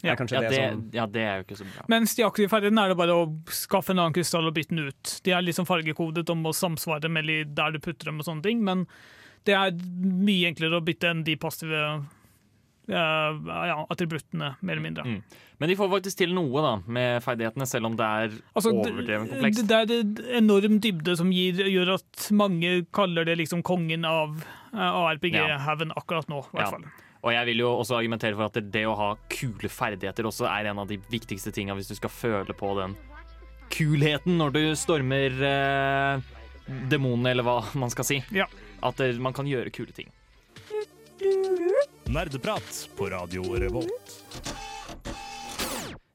Ja. 0.02 0.14
det, 0.18 0.26
det, 0.26 0.54
som 0.54 0.82
ja, 0.94 1.06
det 1.06 1.22
er 1.22 1.36
jo 1.38 1.44
ikke 1.44 1.56
så 1.60 1.66
bra. 1.66 1.84
Mens 1.90 2.14
de 2.18 2.24
aktive 2.26 2.50
ferdighetene 2.50 2.84
er 2.86 2.92
det 2.92 2.98
bare 2.98 3.16
å 3.18 3.26
skaffe 3.54 3.94
en 3.94 4.02
annen 4.02 4.14
krystall 4.14 4.48
og 4.48 4.54
bytte 4.56 4.74
den 4.74 4.88
ut. 4.90 5.12
De 5.26 5.34
er 5.34 5.44
liksom 5.46 5.66
fargekodet 5.68 6.30
om 6.34 6.42
å 6.46 6.54
samsvare 6.56 7.10
med 7.12 7.30
der 7.54 7.74
du 7.74 7.78
putter 7.82 8.10
dem 8.10 8.18
og 8.22 8.26
sånne 8.26 8.46
ting, 8.46 8.64
men 8.66 8.86
det 9.46 9.54
er 9.58 9.74
mye 10.00 10.50
enklere 10.50 10.78
å 10.78 10.86
bytte 10.86 11.10
enn 11.10 11.22
de 11.26 11.36
passive 11.38 11.78
eh, 11.78 12.02
ja, 12.90 13.76
attributtene, 13.90 14.56
mer 14.60 14.72
eller 14.76 14.82
mindre. 14.82 15.04
Mm. 15.06 15.20
Men 15.62 15.68
de 15.70 15.76
får 15.78 15.90
faktisk 15.92 16.18
til 16.18 16.32
noe 16.34 16.62
da 16.64 16.72
med 16.90 17.22
ferdighetene, 17.22 17.66
selv 17.70 17.86
om 17.86 17.94
det 17.96 18.04
er 18.08 18.32
Altså, 18.56 18.72
overdreven 18.74 19.28
komplekst. 19.30 19.68
det 19.70 19.78
er 19.78 19.92
en 20.00 20.16
enorm 20.42 20.80
dybde 20.82 21.14
som 21.16 21.30
gir, 21.30 21.60
gjør 21.70 21.94
at 21.94 22.26
mange 22.34 22.72
kaller 22.92 23.24
det 23.28 23.36
liksom 23.38 23.62
kongen 23.62 24.04
av 24.08 24.34
uh, 24.74 24.80
ARPG-haugen 25.12 25.94
akkurat 25.96 26.26
nå, 26.28 26.40
i 26.42 26.56
hvert 26.58 26.66
Ja. 26.66 26.70
fall. 26.74 26.84
Og 27.22 27.30
jeg 27.30 27.46
vil 27.46 27.60
jo 27.62 27.68
også 27.78 27.94
argumentere 28.00 28.34
for 28.34 28.48
at 28.50 28.56
det, 28.58 28.64
det 28.74 28.82
å 28.90 28.96
ha 28.98 29.12
kule 29.30 29.68
ferdigheter 29.70 30.26
også 30.26 30.48
er 30.50 30.66
en 30.72 30.80
av 30.82 30.88
de 30.90 30.96
viktigste 31.12 31.52
tinga 31.54 31.76
hvis 31.78 31.92
du 31.92 31.94
skal 31.94 32.10
føle 32.10 32.50
på 32.58 32.72
den 32.80 32.96
kulheten 33.70 34.34
når 34.40 34.50
du 34.56 34.62
stormer 34.74 35.30
eh, 35.30 36.18
demonene, 36.90 37.30
eller 37.30 37.46
hva 37.46 37.60
man 37.78 37.94
skal 37.94 38.04
si. 38.04 38.18
Ja. 38.34 38.48
At 38.82 38.98
eh, 39.00 39.14
man 39.22 39.32
kan 39.38 39.46
gjøre 39.46 39.70
kule 39.70 39.94
ting. 39.94 40.10
Nerdeprat 42.12 42.88
på 42.96 43.08
Radio 43.10 43.42
Revolt. 43.56 44.24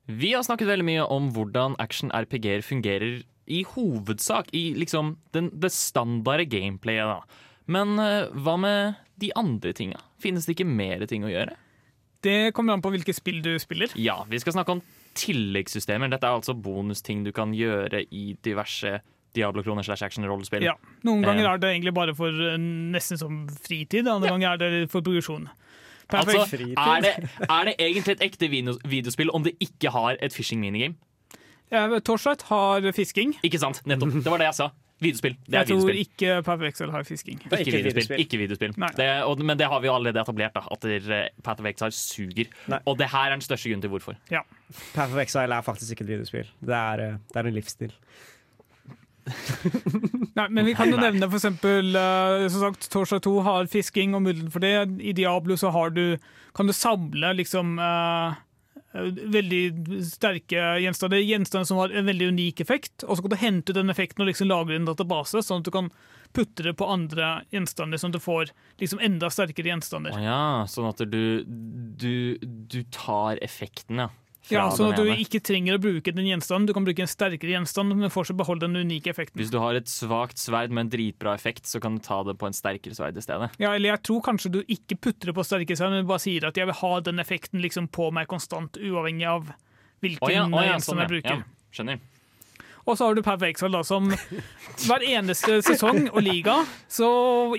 Vi 0.06 0.34
har 0.34 0.44
snakket 0.46 0.70
veldig 0.70 0.86
mye 0.88 1.06
om 1.12 1.32
hvordan 1.36 1.76
action-RPG-er 1.82 2.64
fungerer 2.64 3.22
i 3.48 3.62
hovedsak, 3.68 4.50
i 4.56 4.74
liksom 4.78 5.16
den, 5.36 5.50
det 5.60 5.72
standarde 5.76 6.46
gameplayet, 6.52 7.08
da. 7.10 7.42
Men 7.72 7.98
eh, 8.00 8.30
hva 8.36 8.56
med 8.60 9.00
de 9.20 9.32
andre 9.40 9.74
tinga? 9.76 10.00
Finnes 10.24 10.48
det 10.48 10.56
ikke 10.58 10.68
mer 10.70 11.04
ting 11.10 11.26
å 11.28 11.32
gjøre? 11.32 11.58
Det 12.24 12.54
kommer 12.56 12.76
an 12.76 12.84
på 12.84 12.92
hvilke 12.94 13.16
spill 13.16 13.42
du 13.46 13.54
spiller. 13.62 13.92
Ja, 14.00 14.22
vi 14.30 14.40
skal 14.44 14.56
snakke 14.56 14.78
om 14.78 14.84
tilleggssystemer. 15.18 16.12
Dette 16.12 16.28
er 16.30 16.38
altså 16.40 16.56
bonusting 16.56 17.24
du 17.26 17.34
kan 17.36 17.54
gjøre 17.56 18.04
i 18.14 18.30
diverse 18.46 19.00
Diablo-kroner 19.38 19.86
slash 19.86 20.06
action-rollespill. 20.08 20.64
Ja. 20.66 20.74
Noen 21.06 21.22
ganger 21.26 21.46
Eh. 21.46 21.52
er 21.54 21.58
det 21.62 21.72
egentlig 21.76 21.94
bare 21.94 22.16
for 22.18 22.30
eh, 22.32 22.58
nesten 22.58 23.20
som 23.20 23.44
fritid, 23.68 24.08
andre 24.08 24.32
ganger 24.34 24.54
er 24.56 24.58
det 24.64 24.92
for 24.92 25.04
progresjon. 25.06 25.50
Altså, 26.10 26.46
er 26.48 27.02
det, 27.04 27.14
er 27.50 27.68
det 27.68 27.76
egentlig 27.80 28.14
et 28.16 28.26
ekte 28.30 28.48
videospill 28.88 29.32
om 29.36 29.44
det 29.44 29.58
ikke 29.60 29.92
har 29.92 30.18
et 30.24 30.34
fishing 30.34 30.62
minigame? 30.64 30.96
Ja, 31.72 32.00
Torchlight 32.00 32.46
har 32.48 32.86
fisking. 32.96 33.36
Ikke 33.44 33.60
sant? 33.60 33.82
Nettopp. 33.86 34.14
Det 34.24 34.32
var 34.32 34.40
det 34.40 34.48
jeg 34.48 34.56
sa. 34.62 34.70
Videospill. 35.04 35.36
Det 35.46 35.54
er 35.54 35.66
Jeg 35.68 35.68
tror 35.70 35.90
ikke 35.94 36.38
Perfect 36.42 36.70
Exile 36.72 36.94
har 36.96 37.04
fisking. 37.06 37.42
Ikke 37.44 37.60
ikke 37.60 37.72
videospill. 37.76 37.92
videospill. 37.92 38.22
Ikke 38.24 38.38
videospill. 38.42 38.72
Det, 38.98 39.10
og, 39.28 39.44
men 39.46 39.60
det 39.60 39.68
har 39.70 39.82
vi 39.84 39.90
jo 39.92 39.94
allerede 39.94 40.24
etablert, 40.24 40.56
da, 40.56 40.64
at 40.74 40.88
der, 40.88 41.12
eh, 41.14 41.44
Path 41.46 41.62
of 41.62 41.68
Exile 41.70 41.92
suger. 41.94 42.50
Nei. 42.72 42.80
Og 42.90 42.98
det 42.98 43.12
her 43.12 43.28
er 43.28 43.36
den 43.36 43.46
største 43.46 43.70
grunnen 43.70 43.84
til 43.86 43.94
hvorfor. 43.94 44.18
Path 44.96 45.12
of 45.12 45.22
Exile 45.22 45.54
er 45.54 45.68
faktisk 45.68 45.94
ikke 45.94 46.08
et 46.08 46.14
videospill. 46.16 46.50
Det 46.66 46.80
er, 46.80 47.04
eh, 47.04 47.20
det 47.30 47.44
er 47.44 47.52
en 47.52 47.54
livsstil. 47.60 47.94
Nei, 50.38 50.48
men 50.50 50.66
vi 50.68 50.74
kan 50.78 50.92
jo 50.92 51.00
nevne 51.00 51.28
for 51.28 51.40
eksempel 51.40 51.96
eh, 51.98 52.48
Som 52.54 52.68
sagt, 52.68 52.90
Torsdag 52.94 53.24
2 53.26 53.34
har 53.46 53.70
fisking 53.72 54.16
og 54.18 54.24
muligheten 54.26 54.52
for 54.54 54.64
det. 54.64 55.02
I 55.02 55.14
Diablo 55.18 55.58
så 55.60 55.72
har 55.76 55.94
du, 55.96 56.20
kan 56.58 56.70
du 56.70 56.76
samle 56.76 57.34
liksom 57.40 57.78
uh, 57.82 58.38
veldig 59.34 59.62
sterke 60.08 60.78
gjenstander. 60.84 61.24
Gjenstander 61.26 61.70
som 61.70 61.82
har 61.82 61.94
en 61.94 62.08
veldig 62.10 62.30
unik 62.36 62.62
effekt. 62.64 63.06
Og 63.06 63.18
så 63.18 63.26
kan 63.26 63.34
du 63.34 63.42
hente 63.42 63.74
ut 63.74 63.80
den 63.80 63.94
effekten 63.94 64.24
og 64.24 64.32
liksom 64.32 64.52
lagre 64.52 64.78
en 64.78 64.88
database, 64.88 65.44
sånn 65.46 65.64
at 65.64 65.68
du 65.68 65.74
kan 65.76 65.92
putte 66.36 66.66
det 66.66 66.76
på 66.78 66.88
andre 66.92 67.42
gjenstander, 67.56 68.00
sånn 68.00 68.14
at 68.14 68.20
du 68.20 68.24
får 68.24 68.54
liksom 68.82 69.02
enda 69.04 69.30
sterkere 69.34 69.72
gjenstander. 69.72 70.16
Oh, 70.16 70.24
ja, 70.24 70.42
sånn 70.70 70.90
at 70.90 71.02
du, 71.10 71.44
du, 71.48 72.38
du 72.44 72.82
tar 72.94 73.42
effekten, 73.46 74.06
ja. 74.06 74.10
Ja, 74.54 74.66
Sånn 74.72 74.94
at 74.94 75.00
du 75.02 75.10
ikke 75.12 75.42
trenger 75.44 75.76
å 75.78 75.82
bruke 75.84 76.14
den 76.16 76.28
gjenstanden. 76.30 76.68
Du 76.70 76.74
kan 76.78 76.86
bruke 76.88 77.04
en 77.04 77.10
sterkere 77.12 77.54
gjenstand, 77.56 77.96
men 77.98 78.12
fortsatt 78.14 78.38
beholde 78.40 78.68
den 78.68 78.80
unike 78.88 79.12
effekten. 79.12 79.40
Hvis 79.42 79.52
du 79.54 79.60
har 79.60 79.76
et 79.80 79.90
svakt 79.92 80.40
sverd 80.40 80.72
med 80.72 80.86
en 80.86 80.92
dritbra 80.94 81.34
effekt, 81.36 81.68
så 81.68 81.82
kan 81.84 81.98
du 81.98 82.04
ta 82.06 82.22
det 82.28 82.38
på 82.40 82.48
en 82.48 82.56
sterkere 82.56 82.96
sverd 82.98 83.18
i 83.20 83.24
stedet. 83.26 83.52
Ja, 83.60 83.74
eller 83.76 83.94
jeg 83.96 84.04
tror 84.08 84.22
kanskje 84.26 84.54
du 84.58 84.60
ikke 84.68 84.96
putter 85.10 85.32
det 85.32 85.36
på 85.38 85.46
sterkere 85.48 85.80
sverd, 85.80 85.96
men 85.98 86.08
bare 86.10 86.24
sier 86.24 86.48
at 86.48 86.58
jeg 86.60 86.70
vil 86.70 86.80
ha 86.82 86.94
den 87.04 87.20
effekten 87.24 87.64
liksom 87.64 87.90
på 87.92 88.10
meg 88.16 88.30
konstant, 88.32 88.80
uavhengig 88.80 89.28
av 89.28 89.50
hvilken 90.06 90.28
Å 90.30 90.32
ja, 90.32 90.72
gjenstand 90.72 90.86
sånn, 90.86 91.04
jeg 91.04 91.14
bruker. 91.16 91.42
ja. 91.42 91.74
Skjønner. 91.76 92.00
Og 92.88 92.96
så 92.96 93.04
har 93.10 93.18
du 93.18 93.22
Per 93.26 93.44
Exile, 93.44 93.74
da, 93.76 93.82
som 93.84 94.06
hver 94.88 95.04
eneste 95.04 95.58
sesong 95.66 96.06
og 96.14 96.22
liga 96.24 96.62
så 96.88 97.10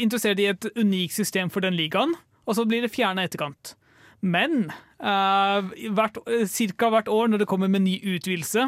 interesserer 0.01 0.39
de 0.39 0.47
et 0.55 0.69
unikt 0.81 1.13
system 1.13 1.51
for 1.53 1.61
den 1.61 1.77
ligaen, 1.77 2.15
og 2.49 2.57
så 2.57 2.65
blir 2.65 2.81
det 2.87 2.89
fjerna 2.95 3.27
etterkant. 3.29 3.75
Men 4.25 4.71
hvert, 4.99 6.17
cirka 6.51 6.89
hvert 6.91 7.11
år 7.13 7.29
når 7.31 7.43
det 7.43 7.49
kommer 7.51 7.71
med 7.71 7.85
ny 7.85 7.99
utvidelse, 8.03 8.65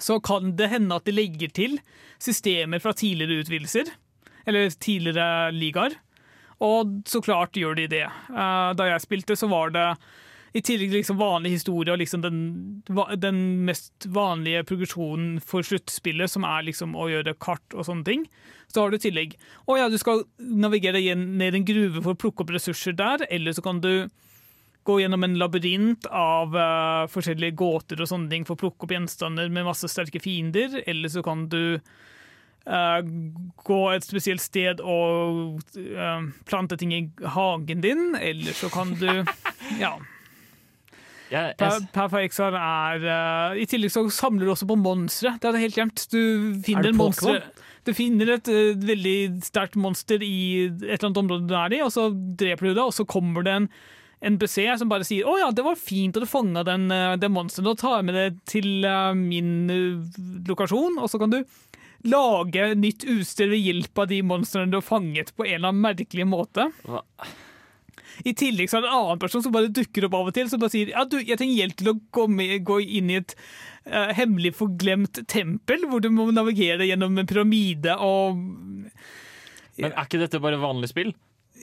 så 0.00 0.18
kan 0.24 0.54
det 0.56 0.70
hende 0.72 0.96
at 0.96 1.06
de 1.08 1.14
legger 1.14 1.50
til 1.54 1.78
systemer 2.22 2.80
fra 2.82 2.94
tidligere 2.96 3.42
utvidelser, 3.42 3.90
eller 4.48 4.70
tidligere 4.70 5.50
ligaer. 5.52 5.98
Og 6.64 7.02
så 7.06 7.20
klart 7.22 7.58
gjør 7.58 7.76
de 7.78 7.86
det. 7.90 8.06
Eh, 8.06 8.70
da 8.74 8.88
jeg 8.88 9.04
spilte, 9.04 9.36
så 9.38 9.50
var 9.50 9.74
det 9.74 9.86
i 10.56 10.62
tillegg 10.64 10.90
til 10.90 10.96
liksom 11.02 11.18
vanlig 11.20 11.52
historie 11.58 11.92
og 11.92 12.00
liksom 12.00 12.22
den, 12.24 12.38
den 13.20 13.40
mest 13.68 14.08
vanlige 14.10 14.64
progresjonen 14.66 15.36
for 15.44 15.66
sluttspillet, 15.66 16.30
som 16.32 16.46
er 16.48 16.64
liksom 16.70 16.96
å 16.96 17.10
gjøre 17.12 17.36
kart 17.38 17.76
og 17.76 17.84
sånne 17.86 18.06
ting, 18.06 18.24
så 18.72 18.82
har 18.82 18.90
du 18.90 18.96
i 18.98 19.02
tillegg 19.02 19.36
Å 19.68 19.76
ja, 19.78 19.86
du 19.92 19.98
skal 20.00 20.24
navigere 20.38 21.14
ned 21.14 21.54
en 21.56 21.68
gruve 21.68 22.02
for 22.02 22.16
å 22.16 22.20
plukke 22.20 22.44
opp 22.44 22.54
ressurser 22.56 22.96
der, 22.96 23.26
eller 23.30 23.54
så 23.54 23.64
kan 23.64 23.82
du 23.84 24.08
gå 24.86 25.00
gjennom 25.02 25.24
en 25.24 25.38
labyrint 25.40 26.06
av 26.10 26.54
uh, 26.56 27.06
forskjellige 27.12 27.56
gåter 27.60 28.00
og 28.00 28.08
sånne 28.10 28.30
ting 28.32 28.46
for 28.48 28.56
å 28.56 28.62
plukke 28.62 28.86
opp 28.86 28.94
gjenstander 28.94 29.50
med 29.52 29.66
masse 29.68 29.88
sterke 29.90 30.20
fiender, 30.22 30.80
eller 30.88 31.12
så 31.12 31.22
kan 31.26 31.46
du 31.52 31.78
uh, 31.78 33.00
gå 33.68 33.80
et 33.92 34.06
spesielt 34.06 34.44
sted 34.44 34.80
og 34.80 35.58
uh, 35.76 36.28
plante 36.48 36.78
ting 36.80 36.94
i 36.96 37.02
hagen 37.36 37.84
din, 37.84 38.14
eller 38.16 38.56
så 38.56 38.72
kan 38.72 38.94
du 39.00 39.10
Ja. 39.84 39.98
Yeah, 41.28 41.52
yes. 41.60 41.82
Perfect 41.92 42.38
er 42.40 43.02
I 43.60 43.66
tillegg 43.68 43.92
så 43.92 44.06
samler 44.08 44.48
du 44.48 44.52
også 44.54 44.64
på 44.70 44.78
monstre. 44.80 45.34
Det 45.36 45.50
jeg 45.58 45.66
helt 45.66 45.76
glemt. 45.76 46.04
Du 46.08 46.22
finner 46.64 46.88
Er 46.88 46.96
Pokémon? 46.96 47.42
Du 47.88 47.94
finner 47.96 48.34
et 48.34 48.48
uh, 48.52 48.76
veldig 48.76 49.18
sterkt 49.46 49.78
monster 49.80 50.22
i 50.24 50.66
et 50.68 50.82
eller 50.82 51.08
annet 51.08 51.22
område 51.22 51.48
du 51.48 51.54
er 51.56 51.78
i, 51.78 51.84
og 51.84 51.92
så 51.94 52.08
dreper 52.12 52.68
du 52.68 52.72
det, 52.74 52.84
og 52.84 52.94
så 52.96 53.06
kommer 53.08 53.46
det 53.46 53.54
en 53.54 53.70
NPC 54.20 54.66
som 54.78 54.90
bare 54.90 55.06
sier 55.06 55.26
'Å 55.26 55.38
ja, 55.38 55.50
det 55.54 55.64
var 55.66 55.78
fint 55.78 56.16
at 56.16 56.24
du 56.24 56.28
fanga 56.28 56.64
den, 56.66 56.88
den 56.90 57.20
det 57.20 57.30
monsteret, 57.30 57.70
og 57.70 57.78
tar 57.78 57.98
jeg 57.98 58.08
med 58.08 58.18
det 58.18 58.28
til 58.50 58.84
uh, 58.84 59.14
min 59.14 59.70
uh, 59.70 60.18
lokasjon', 60.48 60.98
og 60.98 61.10
så 61.10 61.20
kan 61.22 61.30
du 61.30 61.42
lage 62.06 62.74
nytt 62.78 63.04
utstyr 63.10 63.50
ved 63.50 63.62
hjelp 63.62 63.98
av 63.98 64.08
de 64.10 64.22
monstrene 64.22 64.70
du 64.70 64.78
har 64.78 64.86
fanget, 64.86 65.34
på 65.34 65.46
en 65.46 65.54
eller 65.54 65.72
annen 65.72 65.86
merkelig 65.86 66.26
måte. 66.26 66.70
Hva? 66.86 67.02
I 68.26 68.34
tillegg 68.34 68.70
så 68.70 68.78
er 68.78 68.82
det 68.82 68.90
en 68.90 68.98
annen 68.98 69.20
person 69.22 69.42
som 69.44 69.54
bare 69.54 69.70
dukker 69.70 70.08
opp 70.08 70.16
av 70.18 70.30
og 70.30 70.34
til, 70.34 70.48
som 70.50 70.58
bare 70.58 70.74
sier 70.74 70.90
ja, 70.90 71.04
du, 71.06 71.20
jeg 71.22 71.38
trenger 71.38 71.60
hjelp 71.60 71.78
til 71.78 71.92
å 71.92 71.98
gå, 72.10 72.26
med, 72.26 72.56
gå 72.66 72.80
inn 72.82 73.12
i 73.12 73.20
et 73.20 73.34
uh, 73.86 74.10
hemmelig 74.18 74.56
forglemt 74.58 75.22
tempel, 75.30 75.86
hvor 75.86 76.02
du 76.02 76.10
må 76.10 76.26
navigere 76.34 76.88
gjennom 76.88 77.18
en 77.18 77.30
pyramide 77.30 77.94
og 78.02 78.42
men 79.78 79.94
er 79.94 80.06
ikke 80.08 80.18
dette 80.18 80.40
bare 80.42 80.58
vanlig 80.58 80.90
spill? 80.90 81.12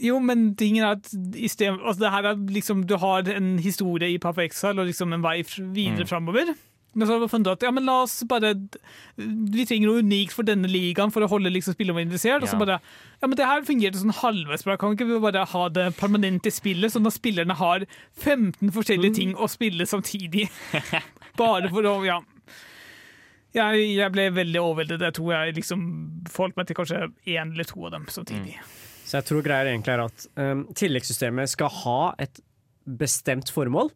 Jo, 0.02 0.20
men 0.20 0.56
tingen 0.60 0.84
er 0.84 0.98
at 0.98 1.06
stedet, 1.08 1.80
altså 1.80 2.00
det 2.02 2.12
her 2.12 2.24
er 2.32 2.36
liksom, 2.52 2.86
du 2.88 2.98
har 3.00 3.28
en 3.32 3.58
historie 3.64 4.10
i 4.14 4.18
Papa 4.20 4.44
Exile 4.44 4.82
og 4.82 4.88
liksom 4.90 5.14
en 5.16 5.22
vei 5.24 5.42
videre 5.44 6.04
Mm. 6.04 6.10
framover. 6.10 6.56
Men 6.98 7.08
så 7.10 7.14
har 7.18 7.20
vi 7.26 7.28
funnet 7.28 7.48
at 7.52 7.62
ja, 7.66 7.72
men 7.76 7.84
la 7.84 8.04
oss 8.06 8.24
bare 8.24 8.54
Vi 9.18 9.66
trenger 9.68 9.90
noe 9.90 10.00
unikt 10.00 10.32
for 10.32 10.44
denne 10.48 10.70
ligaen 10.72 11.12
for 11.12 11.26
å 11.26 11.28
holde 11.28 11.52
liksom 11.52 11.76
spillerne 11.76 12.06
interessert. 12.06 12.42
Og 12.44 12.48
så 12.48 12.58
bare 12.58 12.78
Ja, 13.22 13.28
men 13.28 13.36
det 13.36 13.46
her 13.50 13.66
fungerte 13.68 14.00
sånn 14.00 14.14
halvveis 14.16 14.64
bra. 14.64 14.78
Kan 14.80 14.96
ikke 14.96 15.08
vi 15.10 15.20
bare 15.20 15.44
ha 15.46 15.68
det 15.70 15.90
permanent 15.98 16.46
i 16.48 16.54
spillet, 16.56 16.92
sånn 16.96 17.06
at 17.06 17.14
spillerne 17.18 17.54
har 17.60 17.84
15 18.24 18.72
forskjellige 18.72 19.14
ting 19.20 19.36
å 19.36 19.50
spille 19.52 19.84
samtidig? 19.86 20.48
Bare 21.38 21.68
for 21.70 21.84
å 21.84 21.98
Ja. 22.08 22.22
Jeg, 23.56 23.96
jeg 23.96 24.12
ble 24.12 24.30
veldig 24.36 24.60
overveldet. 24.60 25.02
Jeg 25.02 25.14
tror 25.16 25.32
jeg 25.32 25.56
liksom 25.56 25.84
forholdt 26.32 26.58
meg 26.60 26.68
til 26.68 26.76
kanskje 26.76 27.04
én 27.28 27.52
eller 27.54 27.64
to 27.70 27.86
av 27.88 27.92
dem 27.96 28.06
samtidig. 28.12 28.58
Så 29.06 29.20
jeg 29.20 29.28
tror 29.30 29.46
greia 29.46 29.70
egentlig 29.70 29.94
er 29.94 30.04
at 30.08 30.26
um, 30.42 30.66
tilleggssystemet 30.74 31.52
skal 31.52 31.70
ha 31.84 32.00
et 32.22 32.42
bestemt 32.86 33.52
formål, 33.54 33.92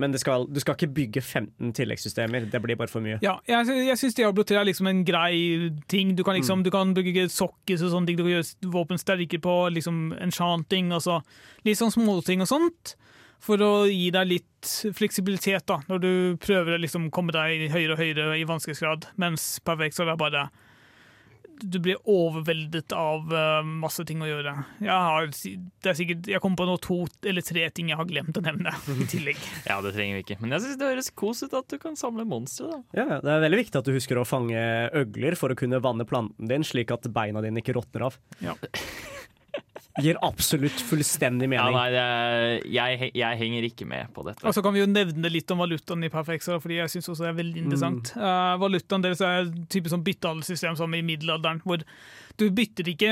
men 0.00 0.14
det 0.14 0.22
skal, 0.22 0.46
du 0.48 0.56
skal 0.62 0.76
ikke 0.78 0.94
bygge 0.96 1.20
15 1.20 1.74
tilleggssystemer. 1.76 2.46
Det 2.48 2.60
blir 2.64 2.78
bare 2.80 2.88
for 2.88 3.04
mye. 3.04 3.18
Ja, 3.24 3.34
jeg, 3.48 3.68
jeg 3.90 3.98
syns 4.00 4.16
Diablo 4.16 4.44
3 4.48 4.56
er 4.62 4.68
liksom 4.70 4.88
en 4.88 5.02
grei 5.04 5.68
ting. 5.92 6.14
Du 6.16 6.22
kan 6.24 6.38
liksom, 6.38 6.62
du 6.64 6.70
kan 6.72 6.94
bygge 6.96 7.26
sokkis 7.32 7.84
og 7.84 7.92
sånne 7.92 8.08
ting. 8.08 8.16
Du 8.16 8.24
kan 8.24 8.32
gjøre 8.32 8.72
våpen 8.72 9.00
sterkere 9.00 9.42
på 9.44 9.56
liksom 9.76 10.14
enchanting. 10.16 10.94
Altså, 10.96 11.20
litt 11.68 11.80
sånn 11.80 11.92
småting 11.92 12.40
og 12.44 12.48
sånt. 12.48 12.94
For 13.42 13.60
å 13.60 13.70
gi 13.90 14.08
deg 14.14 14.30
litt 14.30 14.72
fleksibilitet 14.96 15.66
da, 15.68 15.80
når 15.90 16.00
du 16.00 16.12
prøver 16.40 16.76
å 16.76 16.80
liksom 16.80 17.10
komme 17.12 17.34
deg 17.34 17.66
høyere 17.74 17.96
og 17.96 18.00
høyere 18.00 18.36
i 18.38 18.46
vanskelighetsgrad. 18.48 19.10
Mens 19.20 19.56
perfekt 19.66 19.98
så 19.98 20.06
er 20.06 20.12
det 20.14 20.20
bare 20.22 20.46
Du 21.62 21.78
blir 21.82 22.00
overveldet 22.08 22.92
av 22.96 23.30
uh, 23.32 23.62
masse 23.64 24.04
ting 24.08 24.22
å 24.24 24.28
gjøre. 24.28 24.54
Jeg, 24.82 24.90
har, 24.92 25.28
det 25.32 25.92
er 25.92 25.98
sikkert, 25.98 26.30
jeg 26.34 26.42
kommer 26.42 26.62
på 26.62 26.68
nå 26.68 26.76
to 26.82 26.98
eller 27.28 27.46
tre 27.46 27.68
ting 27.74 27.92
jeg 27.92 28.00
har 28.00 28.08
glemt 28.08 28.38
å 28.38 28.44
nevne 28.44 28.74
i 28.92 29.08
tillegg. 29.12 29.40
Ja, 29.68 29.78
det 29.84 29.94
trenger 29.96 30.18
vi 30.18 30.24
ikke. 30.26 30.38
Men 30.42 30.56
jeg 30.56 30.66
syns 30.66 30.80
det 30.80 30.90
høres 30.90 31.12
kos 31.22 31.44
ut 31.46 31.56
at 31.58 31.70
du 31.70 31.78
kan 31.82 31.98
samle 31.98 32.26
monstre. 32.28 32.82
Ja, 32.96 33.20
det 33.22 33.30
er 33.30 33.44
veldig 33.46 33.62
viktig 33.64 33.80
at 33.82 33.88
du 33.88 33.94
husker 33.96 34.20
å 34.20 34.26
fange 34.28 34.62
øgler 34.98 35.38
for 35.38 35.54
å 35.54 35.58
kunne 35.58 35.82
vanne 35.82 36.06
planten 36.08 36.50
din, 36.50 36.66
slik 36.66 36.92
at 36.94 37.08
beina 37.14 37.44
dine 37.44 37.62
ikke 37.62 37.76
råtner 37.78 38.08
av. 38.10 38.18
Ja. 38.42 38.56
Gir 40.00 40.16
absolutt 40.24 40.78
fullstendig 40.88 41.50
mening. 41.52 41.74
Ja, 41.74 41.82
nei, 41.82 41.88
det, 41.92 42.70
jeg, 42.72 43.10
jeg 43.18 43.38
henger 43.42 43.66
ikke 43.66 43.84
med 43.88 44.08
på 44.16 44.24
dette. 44.24 44.46
Og 44.48 44.54
så 44.56 44.62
kan 44.64 44.72
vi 44.72 44.80
jo 44.80 44.88
nevne 44.88 45.28
litt 45.28 45.50
om 45.52 45.60
valutaen 45.60 46.06
i 46.06 46.08
Perfexa, 46.12 46.56
fordi 46.62 46.78
jeg 46.78 46.92
syns 46.94 47.10
også 47.12 47.26
det 47.26 47.28
er 47.28 47.36
veldig 47.42 47.64
interessant. 47.66 48.12
Eh, 48.16 48.52
valutaen 48.62 49.04
deres 49.04 49.20
er 49.20 49.42
et 49.42 49.58
type 49.72 49.92
sånn 49.92 50.04
byttehandelssystem 50.06 50.78
som 50.80 50.96
i 50.96 51.02
middelalderen, 51.04 51.60
hvor 51.66 51.84
du 52.40 52.46
bytter 52.56 52.88
ikke 52.88 53.10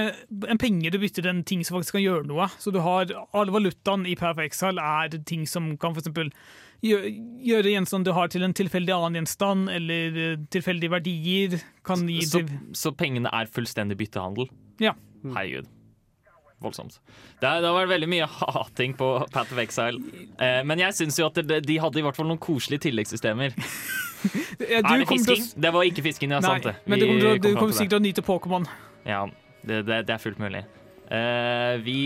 en 0.49 0.61
penge, 0.61 0.89
du 0.89 0.97
bytter 1.03 1.28
en 1.28 1.43
ting 1.45 1.66
som 1.68 1.76
faktisk 1.76 1.99
kan 1.99 2.05
gjøre 2.07 2.24
noe. 2.31 2.49
Så 2.62 2.72
du 2.72 2.81
har 2.81 3.12
all 3.37 3.53
valutaen 3.53 4.07
i 4.09 4.16
Perfexal 4.16 4.81
er 4.81 5.20
ting 5.28 5.45
som 5.51 5.74
kan 5.81 5.93
eksempel 6.01 6.33
gjøre 6.81 7.74
gjenstand 7.74 8.09
du 8.09 8.14
har 8.16 8.31
til 8.33 8.47
en 8.47 8.57
tilfeldig 8.57 8.95
annen 8.97 9.20
gjenstand, 9.20 9.68
eller 9.68 10.16
eh, 10.16 10.39
tilfeldige 10.49 10.95
verdier. 10.95 11.59
Kan 11.85 12.09
gi 12.09 12.22
Så, 12.24 12.41
så, 12.47 12.62
så 12.87 12.95
pengene 12.97 13.28
er 13.37 13.53
fullstendig 13.53 14.01
byttehandel? 14.01 14.49
Ja. 14.81 14.95
Herregud. 15.28 15.68
Voldsomt. 16.61 16.98
Det, 17.40 17.48
det 17.48 17.64
har 17.64 17.76
vært 17.78 17.92
veldig 17.94 18.08
mye 18.12 18.26
hating 18.56 18.92
på 18.98 19.06
Path 19.32 19.52
of 19.54 19.61
Exile. 19.62 20.00
Eh, 20.36 20.61
men 20.68 20.82
jeg 20.82 20.96
syns 20.98 21.16
jo 21.20 21.28
at 21.30 21.40
det, 21.40 21.62
de 21.66 21.78
hadde 21.80 22.00
i 22.02 22.04
hvert 22.04 22.18
fall 22.18 22.28
noen 22.28 22.40
koselige 22.42 22.84
tilleggssystemer. 22.88 23.54
ja, 24.61 24.82
er 24.82 24.98
det 25.00 25.08
fisking? 25.08 25.46
å- 25.46 25.62
Det 25.64 25.72
var 25.72 25.88
ikke 25.88 26.04
fisking, 26.04 26.34
ja. 26.36 26.40
Nei, 26.44 26.50
sant 26.58 26.68
det. 26.68 26.74
men 26.86 27.00
du 27.00 27.06
kommer, 27.06 27.56
kom 27.62 27.72
det. 27.72 27.78
sikkert 27.78 27.94
til 27.96 28.00
å 28.02 28.04
nyte 28.08 28.26
Pokémon. 28.26 28.68
Ja, 29.08 29.22
det, 29.64 29.80
det, 29.88 30.04
er 30.12 30.20
fullt 30.20 30.38
mulig. 30.42 30.64
Eh, 31.11 31.78
vi 31.86 32.02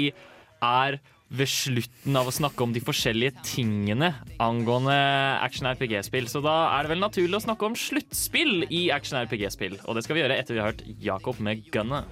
er 0.63 1.01
ved 1.35 1.51
slutten 1.51 2.15
av 2.15 2.29
å 2.31 2.33
snakke 2.35 2.63
om 2.63 2.71
de 2.75 2.79
forskjellige 2.85 3.33
tingene 3.49 4.13
angående 4.39 4.95
action 5.43 5.67
RPG-spill, 5.67 6.29
så 6.31 6.39
da 6.45 6.53
er 6.77 6.87
det 6.87 6.93
vel 6.95 7.03
naturlig 7.03 7.41
å 7.41 7.43
snakke 7.43 7.67
om 7.67 7.75
sluttspill 7.75 8.69
i 8.71 8.85
action 8.95 9.19
RPG-spill. 9.25 9.81
Og 9.89 9.97
det 9.99 10.05
skal 10.07 10.15
vi 10.15 10.23
gjøre 10.23 10.37
etter 10.39 10.55
vi 10.55 10.63
har 10.63 10.71
hørt 10.71 10.85
Jakob 11.03 11.41
med 11.43 11.65
gunnet. 11.75 12.07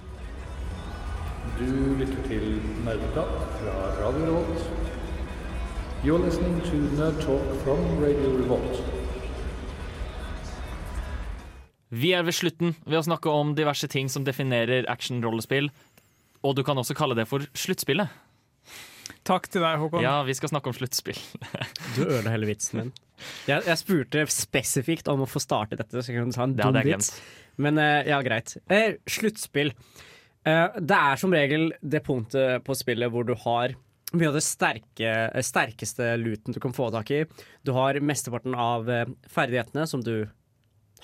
Du 1.43 1.67
lytter 1.99 2.21
til 2.23 2.43
Nerdeprat 2.85 3.33
fra 3.59 3.73
Radio 3.99 4.25
Revolt. 4.29 4.61
You're 6.03 6.19
listening 6.23 6.61
to 6.69 6.77
Nerd 6.95 7.19
Talk 7.21 7.43
from 7.63 7.81
Radio 7.99 8.29
Revolt. 8.39 8.79
Vi 11.91 12.13
er 12.15 12.23
ved 12.23 12.33
slutten 12.37 12.71
ved 12.87 13.01
å 13.01 13.03
snakke 13.05 13.31
om 13.31 13.51
diverse 13.57 13.89
ting 13.91 14.07
som 14.09 14.23
definerer 14.23 14.87
action-rollespill. 14.89 15.67
Og 16.47 16.55
du 16.55 16.63
kan 16.63 16.79
også 16.79 16.95
kalle 16.97 17.19
det 17.19 17.27
for 17.27 17.43
sluttspillet. 17.53 18.15
Takk 19.27 19.51
til 19.51 19.67
deg, 19.67 19.77
Håkon. 19.83 20.03
Ja, 20.03 20.21
vi 20.23 20.35
skal 20.39 20.53
snakke 20.53 20.71
om 20.71 20.77
sluttspill. 20.79 21.19
Du 21.97 22.05
ødela 22.07 22.33
hele 22.33 22.47
vitsen 22.49 22.79
min. 22.79 22.95
Jeg, 23.51 23.67
jeg 23.67 23.79
spurte 23.83 24.25
spesifikt 24.31 25.11
om 25.11 25.27
å 25.27 25.29
få 25.29 25.43
starte 25.43 25.75
dette, 25.79 25.99
så 25.99 26.07
jeg 26.07 26.23
kunne 26.23 26.35
ta 26.35 26.47
en 26.47 26.55
dum 26.55 26.81
vits. 26.87 27.13
Men 27.59 27.77
eh, 27.83 28.07
ja, 28.09 28.23
greit. 28.25 28.55
Eh, 28.71 28.95
sluttspill. 29.11 29.75
Eh, 30.43 30.79
det 30.79 30.97
er 30.99 31.19
som 31.19 31.33
regel 31.33 31.71
det 31.81 32.03
punktet 32.05 32.63
på 32.67 32.75
spillet 32.75 33.11
hvor 33.11 33.27
du 33.27 33.33
har 33.45 33.75
mye 34.13 34.29
av 34.29 34.35
det 34.37 34.43
sterke, 34.45 35.11
sterkeste 35.41 36.11
luten 36.21 36.53
du 36.53 36.59
kan 36.61 36.75
få 36.75 36.91
tak 36.93 37.09
i. 37.15 37.23
Du 37.65 37.73
har 37.73 37.97
mesteparten 38.03 38.53
av 38.53 38.89
eh, 38.91 39.07
ferdighetene 39.33 39.87
som 39.89 40.03
du 40.05 40.27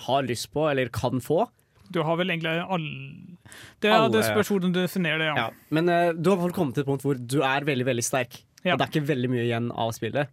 har 0.05 0.27
lyst 0.27 0.51
på 0.53 0.67
eller 0.69 0.91
kan 0.93 1.23
få. 1.23 1.47
Du 1.89 2.03
har 2.05 2.19
vel 2.19 2.29
egentlig 2.29 2.51
alle 2.61 3.37
Det 3.81 3.89
Alle- 3.89 4.13
det 4.13 4.27
spørs 4.27 4.51
hvordan 4.51 4.73
du 4.75 4.81
definerer 4.83 5.17
det, 5.17 5.25
ja. 5.31 5.35
Ja. 5.35 5.49
Men 5.73 5.89
uh, 5.89 6.13
du 6.13 6.29
har 6.29 6.51
kommet 6.53 6.75
til 6.77 6.83
et 6.83 6.87
punkt 6.87 7.01
hvor 7.01 7.17
du 7.17 7.39
er 7.41 7.65
veldig 7.65 7.87
veldig 7.87 8.03
sterk. 8.05 8.43
Ja. 8.61 8.75
Og 8.75 8.77
det 8.77 8.85
er 8.85 8.91
ikke 8.93 9.09
veldig 9.09 9.29
mye 9.31 9.45
igjen 9.47 9.71
av 9.73 9.95
spillet. 9.97 10.29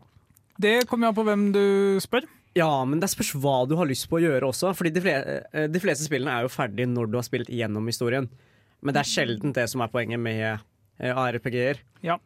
Det 0.61 0.87
kommer 0.91 1.09
an 1.09 1.17
på 1.17 1.25
hvem 1.25 1.47
du 1.55 1.63
spør. 2.05 2.27
Ja, 2.57 2.85
men 2.85 3.01
det 3.01 3.09
spørs 3.09 3.33
hva 3.41 3.67
du 3.69 3.75
har 3.77 3.89
lyst 3.89 4.09
på 4.11 4.19
å 4.19 4.23
gjøre 4.25 4.51
også. 4.51 4.75
Fordi 4.77 4.93
de, 4.93 5.01
fle 5.05 5.17
de 5.73 5.81
fleste 5.81 6.05
spillene 6.05 6.33
er 6.35 6.45
jo 6.45 6.53
ferdig 6.53 6.89
når 6.93 7.09
du 7.09 7.17
har 7.17 7.25
spilt 7.25 7.49
gjennom 7.49 7.89
historien. 7.89 8.29
Men 8.85 8.95
det 8.95 9.03
er 9.03 9.11
sjelden 9.11 9.55
det 9.57 9.67
som 9.73 9.83
er 9.85 9.93
poenget 9.93 10.21
med 10.21 10.43
eh, 10.47 11.13
ARPG-er. 11.13 11.81
Ja. 12.07 12.19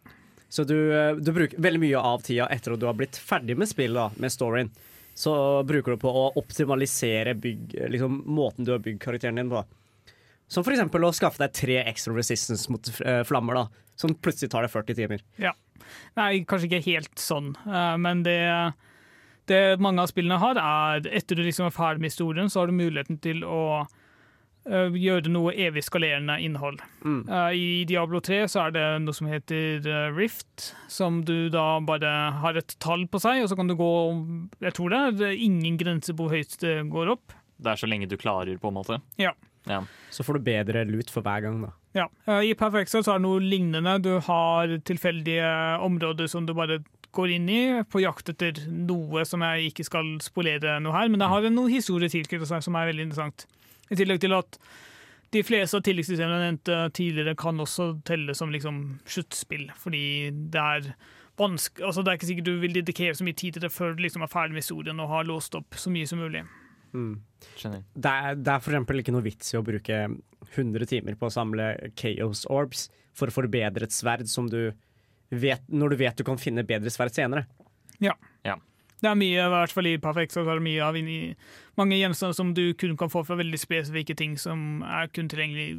Så 0.50 0.64
du, 0.64 0.76
eh, 0.92 1.14
du 1.14 1.32
bruker 1.32 1.62
veldig 1.62 1.82
mye 1.82 2.04
av 2.12 2.24
tida 2.26 2.48
etter 2.50 2.74
at 2.74 2.82
du 2.82 2.88
har 2.88 2.96
blitt 2.98 3.18
ferdig 3.18 3.56
med 3.58 3.70
spillet, 3.70 4.18
med 4.18 4.34
storyen. 4.34 4.72
Så 5.14 5.32
bruker 5.66 5.94
du 5.94 6.00
på 6.00 6.10
å 6.10 6.30
optimalisere 6.40 7.36
bygg, 7.38 7.76
liksom, 7.92 8.22
måten 8.26 8.66
du 8.66 8.72
har 8.74 8.82
bygd 8.82 9.00
karakteren 9.02 9.38
din 9.38 9.52
på. 9.52 9.62
Som 10.50 10.66
eksempel 10.66 11.06
å 11.06 11.12
skaffe 11.14 11.38
deg 11.42 11.54
tre 11.54 11.78
extra 11.84 12.14
resistance 12.16 12.70
mot 12.72 12.92
eh, 13.04 13.22
flammer, 13.28 13.60
da. 13.60 13.86
Som 14.00 14.16
plutselig 14.16 14.50
tar 14.50 14.66
deg 14.66 14.72
40 14.72 14.98
timer. 14.98 15.24
Ja. 15.38 15.54
Nei, 16.18 16.42
kanskje 16.48 16.68
ikke 16.68 16.84
helt 16.84 17.18
sånn, 17.18 17.54
men 17.98 18.20
det, 18.22 18.36
det 19.50 19.58
mange 19.82 20.04
av 20.04 20.10
spillene 20.10 20.38
har, 20.38 20.60
er 20.60 21.08
etter 21.18 21.38
du 21.38 21.42
liksom 21.42 21.66
er 21.66 21.74
ferdig 21.74 22.04
med 22.04 22.12
historien, 22.12 22.50
så 22.52 22.62
har 22.62 22.70
du 22.70 22.76
muligheten 22.76 23.18
til 23.24 23.42
å 23.42 23.88
eh, 24.68 24.96
gjøre 25.00 25.32
noe 25.32 25.52
evig 25.54 25.84
skalerende 25.86 26.36
innhold. 26.42 26.80
Mm. 27.04 27.22
Uh, 27.28 27.50
I 27.56 27.68
Diablo 27.88 28.20
3 28.24 28.42
så 28.50 28.66
er 28.66 28.76
det 28.76 28.86
noe 29.04 29.16
som 29.16 29.30
heter 29.30 29.86
uh, 29.86 30.10
Rift, 30.16 30.72
som 30.90 31.22
du 31.26 31.48
da 31.52 31.80
bare 31.84 32.14
har 32.42 32.58
et 32.60 32.76
tall 32.82 33.06
på 33.10 33.20
seg, 33.22 33.44
og 33.44 33.50
så 33.52 33.58
kan 33.58 33.70
du 33.70 33.76
gå 33.78 33.90
Jeg 34.64 34.76
tror 34.76 34.92
det 34.92 35.28
er 35.30 35.36
ingen 35.36 35.78
grense 35.80 36.14
på 36.14 36.26
hvor 36.26 36.36
høyt 36.36 36.58
det 36.62 36.76
går 36.92 37.14
opp. 37.16 37.36
Det 37.60 37.72
er 37.72 37.80
så 37.80 37.88
lenge 37.88 38.08
du 38.10 38.16
klarer, 38.20 38.56
på 38.60 38.70
en 38.70 38.78
måte. 38.80 39.00
Ja. 39.20 39.34
Ja. 39.68 39.82
Så 40.10 40.24
får 40.24 40.38
du 40.38 40.46
bedre 40.48 40.86
lut 40.88 41.10
for 41.12 41.24
hver 41.24 41.44
gang, 41.44 41.60
da. 41.66 41.74
Ja. 41.92 42.06
I 42.40 42.54
Perfect 42.54 42.86
Excel 42.86 43.02
så 43.04 43.16
er 43.16 43.20
det 43.20 43.26
noe 43.26 43.42
lignende. 43.42 43.98
Du 44.00 44.14
har 44.24 44.72
tilfeldige 44.86 45.50
områder 45.84 46.30
som 46.30 46.46
du 46.48 46.54
bare 46.56 46.78
går 47.16 47.32
inn 47.36 47.48
i 47.50 47.62
på 47.90 48.02
jakt 48.04 48.32
etter 48.32 48.60
noe 48.70 49.24
som 49.28 49.42
jeg 49.46 49.70
ikke 49.70 49.86
skal 49.88 50.12
spolere 50.22 50.78
noe 50.82 50.94
her, 50.94 51.10
men 51.10 51.22
det 51.22 51.30
har 51.30 51.48
noen 51.50 51.72
historier 51.72 52.12
tilknyttet 52.12 52.50
seg 52.50 52.64
som 52.66 52.78
er 52.78 52.90
veldig 52.90 53.08
interessant. 53.08 53.46
I 53.90 53.98
tillegg 53.98 54.22
til 54.22 54.36
at 54.36 54.58
de 55.34 55.42
fleste 55.46 55.78
av 55.78 55.84
tilleggssystemene 55.86 56.38
jeg 56.38 56.46
nevnte 56.48 56.78
tidligere, 56.96 57.36
kan 57.38 57.62
også 57.62 57.92
telle 58.06 58.34
som 58.34 58.50
liksom 58.54 58.80
sluttspill, 59.06 59.68
fordi 59.78 60.04
det 60.52 60.62
er 60.62 60.92
vanskelig 61.40 61.86
altså 61.86 62.02
Det 62.02 62.10
er 62.10 62.18
ikke 62.18 62.28
sikkert 62.28 62.48
du 62.50 62.56
vil 62.60 62.74
dedikere 62.74 63.16
så 63.16 63.24
mye 63.24 63.38
tid 63.38 63.56
til 63.56 63.62
det 63.64 63.70
før 63.72 63.94
du 63.96 64.02
liksom 64.04 64.26
er 64.26 64.32
ferdig 64.32 64.56
med 64.56 64.64
historien 64.64 65.00
og 65.00 65.08
har 65.08 65.28
låst 65.28 65.54
opp 65.56 65.78
så 65.78 65.92
mye 65.92 66.08
som 66.08 66.20
mulig. 66.20 66.42
Mm. 66.92 67.22
Det 67.62 68.10
er, 68.10 68.34
det 68.34 68.50
er 68.50 68.60
for 68.60 68.74
eksempel 68.74 69.00
ikke 69.00 69.14
noe 69.14 69.24
vits 69.24 69.54
i 69.54 69.58
å 69.58 69.64
bruke 69.64 70.02
100 70.50 70.90
timer 70.90 71.16
på 71.16 71.28
å 71.28 71.32
samle 71.32 71.72
Chaos 71.96 72.44
Orbs 72.50 72.88
for 73.16 73.30
å 73.30 73.34
forbedre 73.34 73.86
et 73.86 73.94
sverd 73.94 74.28
som 74.28 74.50
du 74.50 74.72
vet, 75.30 75.62
når 75.68 75.92
du 75.92 76.00
vet 76.00 76.18
du 76.18 76.26
kan 76.26 76.40
finne 76.40 76.66
bedre 76.66 76.90
sverd 76.92 77.14
senere. 77.14 77.46
Ja. 78.02 78.16
Ja. 78.46 78.56
Det 79.00 79.08
er 79.08 79.16
mye, 79.16 79.46
i 79.46 79.52
hvert 79.54 79.72
fall 79.72 79.88
i 79.88 79.96
Perfect, 80.00 80.34
så 80.34 80.42
er 80.44 80.58
det 80.58 80.66
mye 80.66 80.84
av 80.84 80.96
inni, 80.98 81.34
mange 81.80 81.96
gjenstander 81.96 82.36
som 82.36 82.52
du 82.56 82.74
kun 82.76 82.98
kan 83.00 83.12
få 83.12 83.22
fra 83.24 83.38
veldig 83.40 83.60
spesifikke 83.60 84.16
ting 84.18 84.36
som 84.40 84.84
er 84.84 85.08
kun 85.14 85.30
tilgjengelig 85.30 85.70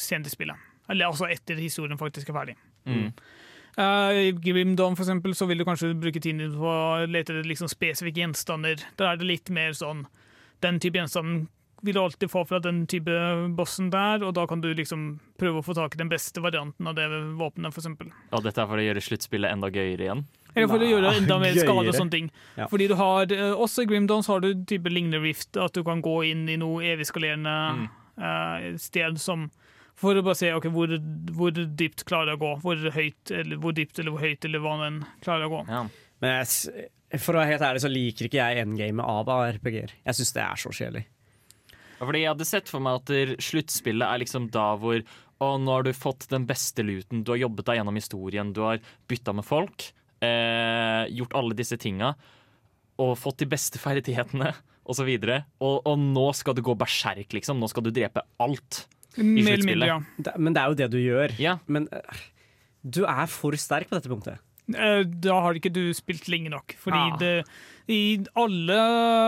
sent 0.00 0.28
i 0.28 0.32
spillet. 0.32 0.68
Eller 0.90 1.10
altså 1.10 1.28
etter 1.30 1.60
historien 1.60 2.00
faktisk 2.00 2.30
er 2.30 2.38
ferdig. 2.38 2.56
Mm. 2.88 3.10
Uh, 3.76 4.10
I 4.16 4.32
Grim 4.32 4.74
Dawn 4.76 4.96
for 4.96 5.04
eksempel, 5.04 5.36
så 5.36 5.46
vil 5.46 5.60
du 5.60 5.66
kanskje 5.68 5.92
bruke 5.94 6.20
tiden 6.20 6.40
din 6.42 6.56
på 6.56 6.66
å 6.66 7.04
lete 7.06 7.36
etter 7.36 7.46
liksom 7.46 7.70
spesifikke 7.70 8.24
gjenstander. 8.24 8.80
Der 8.98 9.12
er 9.12 9.20
det 9.20 9.28
litt 9.28 9.52
mer 9.52 9.76
sånn 9.76 10.06
Den 10.60 10.76
type 10.80 10.98
gjenstand 10.98 11.46
vil 11.82 11.94
du 11.96 12.00
alltid 12.02 12.30
få 12.30 12.44
fra 12.48 12.58
den 12.62 12.82
type 12.90 13.12
bossen 13.56 13.90
der, 13.92 14.22
og 14.26 14.34
da 14.36 14.46
kan 14.50 14.60
du 14.60 14.68
liksom 14.76 15.18
prøve 15.40 15.60
å 15.60 15.64
få 15.64 15.74
tak 15.78 15.94
i 15.96 16.00
den 16.00 16.10
beste 16.12 16.42
varianten 16.44 16.86
av 16.90 16.96
det 16.98 17.06
våpenet, 17.38 17.76
eksempel. 17.76 18.10
Og 18.36 18.44
dette 18.44 18.60
er 18.60 18.68
for 18.68 18.80
å 18.80 18.84
gjøre 18.84 19.02
sluttspillet 19.04 19.52
enda 19.54 19.70
gøyere 19.72 20.06
igjen. 20.06 20.24
Eller 20.54 20.66
for 20.66 20.82
å 20.82 20.90
gjøre 20.90 21.14
enda 21.20 21.38
mer 21.38 21.54
skade 21.62 21.86
og 21.92 21.94
sånne 21.96 22.14
ting. 22.16 22.28
Ja. 22.58 22.66
Fordi 22.70 22.88
du 22.90 22.96
har, 22.98 23.30
eh, 23.32 23.52
Også 23.54 23.84
i 23.84 23.88
Grim 23.90 24.08
Dawn 24.10 24.24
har 24.26 24.40
du 24.42 24.50
type 24.66 24.90
lignende 24.90 25.22
rift, 25.22 25.56
at 25.56 25.72
du 25.76 25.84
kan 25.86 26.02
gå 26.02 26.16
inn 26.32 26.48
i 26.50 26.58
noe 26.60 26.82
evigskalerende 26.90 27.56
Mm. 27.70 27.88
uh, 28.20 28.76
sted 28.76 29.20
som 29.20 29.50
For 30.00 30.16
å 30.16 30.22
bare 30.24 30.34
se 30.36 30.48
okay, 30.56 30.70
hvor, 30.72 30.88
hvor 31.36 31.50
dypt 31.52 32.04
klarer 32.08 32.32
jeg 32.32 32.38
å 32.38 32.40
gå. 32.40 32.52
Hvor 32.64 32.90
høyt 32.96 33.30
eller 33.36 33.58
hvor 33.60 33.74
dypt 33.76 33.98
eller 34.00 34.14
hvor 34.14 34.24
høyt 34.24 34.44
eller 34.48 34.62
hva 34.64 34.74
enn 34.86 35.02
klarer 35.20 35.44
jeg 35.44 35.50
å 35.50 35.54
gå. 35.58 35.62
Ja. 35.68 35.82
Men 36.24 36.36
jeg, 36.38 36.86
for 37.20 37.36
å 37.36 37.42
være 37.42 37.50
helt 37.52 37.64
ærlig 37.68 37.82
så 37.84 37.90
liker 37.92 38.28
ikke 38.28 38.40
jeg 38.40 38.64
endgamet 38.64 39.04
av 39.04 39.28
RPG-er. 39.58 39.92
Jeg 40.06 40.16
syns 40.16 40.32
det 40.32 40.42
er 40.44 40.60
så 40.62 40.72
kjedelig. 40.72 41.04
Fordi 42.00 42.22
jeg 42.22 42.32
hadde 42.32 42.48
sett 42.48 42.70
for 42.72 42.82
meg 42.84 43.00
at 43.02 43.40
sluttspillet 43.44 44.06
er 44.06 44.22
liksom 44.22 44.48
da 44.52 44.72
hvor 44.80 45.02
Og 45.40 45.60
nå 45.60 45.74
har 45.74 45.84
du 45.86 45.92
fått 45.96 46.26
den 46.32 46.46
beste 46.48 46.84
luten, 46.84 47.22
du 47.24 47.32
har 47.34 47.42
jobbet 47.42 47.68
deg 47.68 47.80
gjennom 47.80 47.96
historien, 47.96 48.52
du 48.56 48.60
har 48.64 48.80
bytta 49.08 49.32
med 49.36 49.46
folk, 49.48 49.86
eh, 50.20 51.06
gjort 51.16 51.36
alle 51.40 51.56
disse 51.56 51.78
tinga, 51.80 52.10
og 53.00 53.14
fått 53.16 53.40
de 53.40 53.48
beste 53.48 53.80
ferdighetene, 53.80 54.50
og 54.84 54.98
så 54.98 55.06
videre. 55.08 55.44
Og, 55.64 55.80
og 55.88 55.96
nå 55.96 56.26
skal 56.36 56.56
du 56.58 56.60
gå 56.66 56.74
berserk, 56.76 57.32
liksom. 57.32 57.56
Nå 57.56 57.70
skal 57.72 57.86
du 57.86 57.92
drepe 57.94 58.24
alt. 58.42 58.82
i 59.16 59.42
sluttspillet. 59.46 60.36
men 60.36 60.54
det 60.54 60.60
er 60.60 60.68
jo 60.68 60.78
det 60.82 60.90
du 60.92 61.00
gjør. 61.00 61.34
Ja. 61.40 61.56
Men 61.66 61.88
eh, 61.94 62.20
du 62.84 63.04
er 63.08 63.26
for 63.30 63.56
sterk 63.56 63.88
på 63.88 63.96
dette 63.96 64.12
punktet. 64.12 64.44
Eh, 64.74 65.02
Da 65.04 65.40
har 65.40 65.54
ikke 65.54 65.72
du 65.72 65.92
spilt 65.94 66.28
lenge 66.28 66.50
nok. 66.50 66.74
Fordi 66.78 67.12
Ah. 67.12 67.16
det, 67.18 67.44
i 67.88 68.18
alle, 68.36 68.78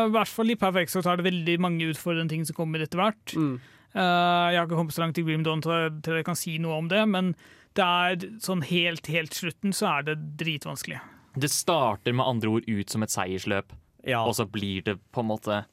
i 0.06 0.10
hvert 0.14 0.28
fall 0.28 0.50
i 0.50 0.54
Perfect, 0.56 0.90
så 0.90 1.02
tar 1.02 1.16
det 1.16 1.24
veldig 1.32 1.58
mange 1.60 1.80
utfordrende 1.90 2.28
ting 2.30 2.44
som 2.44 2.54
kommer 2.54 2.80
etter 2.82 2.98
hvert. 3.00 3.34
Mm. 3.34 3.60
Eh, 3.94 4.52
jeg 4.52 4.58
har 4.58 4.66
ikke 4.66 4.76
kommet 4.78 4.94
så 4.94 5.02
langt 5.04 5.18
i 5.18 5.22
Grim 5.22 5.42
Dawn 5.44 5.60
til, 5.60 5.90
til 6.02 6.14
jeg 6.14 6.24
kan 6.24 6.36
si 6.36 6.58
noe 6.58 6.78
om 6.78 6.88
det, 6.88 7.06
men 7.08 7.34
det 7.74 7.82
er 7.84 8.16
sånn 8.40 8.62
helt, 8.64 9.06
helt 9.06 9.32
slutten 9.34 9.72
så 9.72 9.98
er 9.98 10.02
det 10.02 10.36
dritvanskelig. 10.38 11.00
Det 11.36 11.48
starter 11.50 12.12
med 12.12 12.24
andre 12.26 12.48
ord 12.48 12.64
ut 12.68 12.90
som 12.90 13.02
et 13.02 13.10
seiersløp, 13.10 13.72
Ja. 14.06 14.22
og 14.24 14.34
så 14.34 14.44
blir 14.50 14.82
det 14.84 14.98
på 15.12 15.20
en 15.20 15.28
måte 15.28 15.64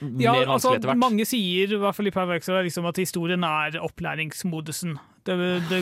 Ja, 0.00 0.32
mer 0.32 0.46
altså, 0.46 0.70
vanskelig 0.70 0.76
etter 0.78 0.88
hvert. 0.88 0.98
mange 0.98 1.24
sier, 1.28 1.72
i 1.72 1.76
hvert 1.76 1.94
fall 1.94 2.06
i 2.06 2.10
Perfect, 2.10 2.48
er 2.48 2.62
liksom 2.64 2.86
at 2.88 2.96
historien 2.96 3.44
er 3.44 3.70
opplæringsmodusen. 3.80 4.98
Det, 5.24 5.36
det, 5.68 5.80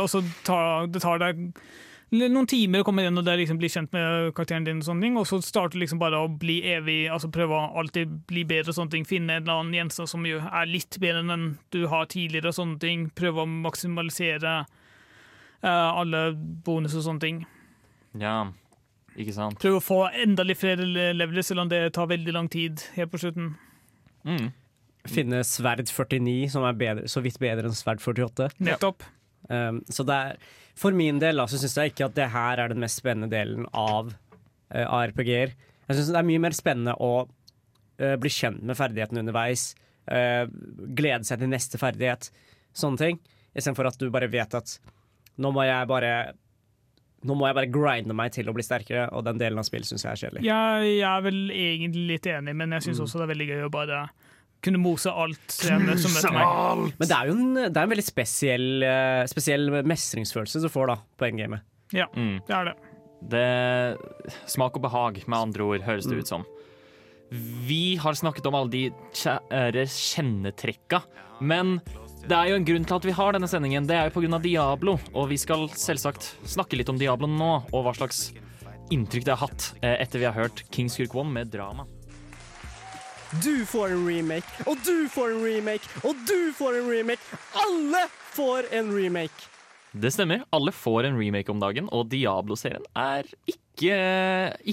og 0.00 0.08
så 0.10 0.24
tar, 0.42 0.86
det 0.90 1.00
tar 1.02 1.18
deg 1.22 1.54
noen 2.10 2.46
timer 2.50 2.82
og 2.82 2.88
kommer 2.88 3.06
inn 3.06 3.18
og 3.20 3.24
der 3.26 3.38
liksom 3.38 3.58
blir 3.60 3.70
kjent 3.70 3.92
med 3.94 4.32
karakteren 4.34 4.64
din, 4.66 4.80
og 4.82 4.86
sånne 4.88 5.06
ting, 5.06 5.18
og 5.20 5.26
så 5.30 5.38
starter 5.44 5.76
du 5.78 5.84
liksom 5.84 6.00
bare 6.00 6.18
å 6.18 6.30
bli 6.42 6.56
evig, 6.72 7.04
altså 7.12 7.30
prøve 7.30 7.54
å 7.54 7.68
alltid 7.78 8.16
bli 8.30 8.42
bedre 8.50 8.72
og 8.72 8.78
sånne 8.80 8.94
ting. 8.96 9.06
Finne 9.06 9.36
en 9.38 9.44
eller 9.44 9.60
annen 9.60 9.76
gjenstand 9.78 10.10
som 10.10 10.26
jo 10.26 10.40
er 10.42 10.66
litt 10.70 10.98
bedre 11.02 11.22
enn 11.22 11.30
den 11.30 11.44
du 11.70 11.84
har 11.92 12.08
tidligere 12.10 12.50
og 12.50 12.58
sånne 12.58 12.80
ting. 12.82 13.04
Prøve 13.14 13.44
å 13.44 13.50
maksimalisere 13.50 14.56
uh, 14.66 15.90
alle 16.00 16.24
bonus 16.66 16.96
og 16.98 17.06
sånne 17.06 17.24
ting. 17.26 17.44
Ja, 18.18 18.48
ikke 19.14 19.36
sant. 19.36 19.60
Prøve 19.62 19.78
å 19.78 19.84
få 19.84 20.00
enda 20.10 20.42
litt 20.46 20.58
flere 20.58 20.86
le- 20.86 21.12
leveler, 21.14 21.46
selv 21.46 21.62
om 21.64 21.70
det 21.70 21.84
tar 21.94 22.10
veldig 22.10 22.34
lang 22.34 22.50
tid 22.50 22.82
helt 22.96 23.14
på 23.14 23.22
slutten. 23.22 23.52
Mm. 24.26 24.50
Finne 25.08 25.44
sverd 25.46 25.86
49, 25.86 26.50
som 26.52 26.66
er 26.66 26.76
bedre, 26.76 27.08
så 27.08 27.22
vidt 27.24 27.38
bedre 27.40 27.70
enn 27.70 27.76
sverd 27.78 28.02
48. 28.02 28.50
Nettopp. 28.66 29.06
Um, 29.50 29.82
så 29.90 30.06
det 30.06 30.16
er, 30.16 30.50
for 30.78 30.94
min 30.96 31.18
del 31.22 31.40
da, 31.40 31.48
så 31.50 31.58
syns 31.58 31.76
jeg 31.76 31.92
ikke 31.92 32.06
at 32.06 32.16
det 32.18 32.30
her 32.32 32.62
er 32.62 32.72
den 32.72 32.82
mest 32.82 33.02
spennende 33.02 33.30
delen 33.32 33.66
av 33.74 34.12
uh, 34.14 34.86
RPG-er. 35.10 35.56
Jeg 35.90 35.98
syns 35.98 36.12
det 36.14 36.20
er 36.20 36.28
mye 36.28 36.42
mer 36.42 36.54
spennende 36.56 36.94
å 37.02 37.12
uh, 37.26 38.16
bli 38.22 38.30
kjent 38.30 38.62
med 38.62 38.78
ferdighetene 38.78 39.24
underveis. 39.24 39.72
uh, 40.10 40.46
glede 40.96 41.26
seg 41.26 41.42
til 41.42 41.50
neste 41.50 41.80
ferdighet. 41.80 42.30
Sånne 42.76 43.02
ting. 43.02 43.20
Istedenfor 43.50 43.90
at 43.90 43.98
du 43.98 44.08
bare 44.14 44.30
vet 44.30 44.54
at 44.54 44.78
nå 45.40 45.50
må 45.54 45.66
jeg 45.66 45.88
bare 45.90 46.14
nå 47.26 47.36
må 47.36 47.48
jeg 47.48 47.56
bare 47.58 47.68
grinde 47.72 48.16
meg 48.16 48.32
til 48.32 48.48
å 48.48 48.54
bli 48.56 48.64
sterkere, 48.64 49.10
og 49.12 49.26
den 49.26 49.40
delen 49.40 49.60
av 49.60 49.66
spillet 49.68 49.90
syns 49.90 50.06
jeg 50.06 50.12
er 50.12 50.20
kjedelig. 50.22 50.44
Jeg, 50.46 50.92
jeg 50.94 51.08
er 51.10 51.24
vel 51.26 51.40
egentlig 51.52 52.04
litt 52.14 52.28
enig, 52.32 52.54
men 52.56 52.72
jeg 52.76 52.86
syns 52.86 53.02
også 53.04 53.20
det 53.20 53.26
er 53.26 53.32
veldig 53.34 53.48
gøy 53.50 53.64
å 53.66 53.72
bare 53.74 53.98
kunne 54.62 54.80
mose 54.82 55.10
alt 55.12 55.54
som 55.54 55.82
møter 55.86 56.32
meg. 56.34 56.92
Men 57.00 57.08
det 57.08 57.16
er 57.16 57.30
jo 57.30 57.34
en, 57.36 57.50
det 57.60 57.76
er 57.76 57.82
en 57.86 57.92
veldig 57.94 58.06
spesiell, 58.06 58.68
uh, 58.84 59.24
spesiell 59.30 59.68
mestringsfølelse 59.88 60.62
du 60.64 60.68
får 60.72 60.92
da 60.92 60.96
på 61.20 61.28
endgamet. 61.30 61.64
Ja, 61.96 62.06
Mm. 62.14 62.40
det 62.46 62.54
er 62.54 62.70
det. 62.70 62.74
Det 63.30 64.40
Smak 64.48 64.76
og 64.78 64.82
behag, 64.86 65.22
med 65.26 65.38
andre 65.38 65.62
ord, 65.66 65.82
høres 65.84 66.06
det 66.08 66.20
ut 66.22 66.28
som. 66.30 66.44
Vi 67.30 67.96
har 68.00 68.14
snakket 68.18 68.46
om 68.48 68.56
alle 68.58 68.70
de 68.72 68.84
kjære 69.14 69.84
kjennetrekka, 69.86 71.02
men 71.40 71.78
det 72.26 72.36
er 72.36 72.50
jo 72.50 72.56
en 72.58 72.66
grunn 72.68 72.84
til 72.88 72.96
at 72.96 73.06
vi 73.06 73.14
har 73.16 73.32
denne 73.36 73.48
sendingen. 73.48 73.86
Det 73.88 73.96
er 73.96 74.08
jo 74.10 74.20
pga. 74.20 74.40
Diablo, 74.42 74.98
og 75.14 75.28
vi 75.30 75.36
skal 75.40 75.68
selvsagt 75.68 76.34
snakke 76.44 76.76
litt 76.76 76.88
om 76.92 76.98
Diablo 77.00 77.28
nå, 77.30 77.52
og 77.72 77.84
hva 77.86 77.94
slags 77.96 78.32
inntrykk 78.90 79.24
det 79.28 79.36
har 79.36 79.46
hatt 79.48 79.68
eh, 79.82 79.96
etter 80.02 80.18
vi 80.18 80.26
har 80.26 80.34
hørt 80.34 80.64
Kings 80.74 80.96
Kirk 80.98 81.14
One 81.14 81.30
med 81.32 81.52
drama. 81.52 81.86
Du 83.30 83.66
får 83.66 83.92
en 83.94 84.08
remake, 84.08 84.64
og 84.66 84.78
du 84.82 85.06
får 85.08 85.36
en 85.36 85.44
remake, 85.44 85.86
og 86.02 86.18
du 86.26 86.50
får 86.58 86.80
en 86.80 86.88
remake. 86.90 87.22
Alle 87.54 88.00
får 88.34 88.66
en 88.74 88.90
remake. 88.90 89.46
Det 89.92 90.10
stemmer. 90.10 90.42
Alle 90.50 90.72
får 90.74 91.06
en 91.06 91.18
remake 91.18 91.52
om 91.52 91.60
dagen, 91.62 91.86
og 91.94 92.08
Diablo-serien 92.10 92.82
er 92.98 93.28
ikke, 93.46 94.00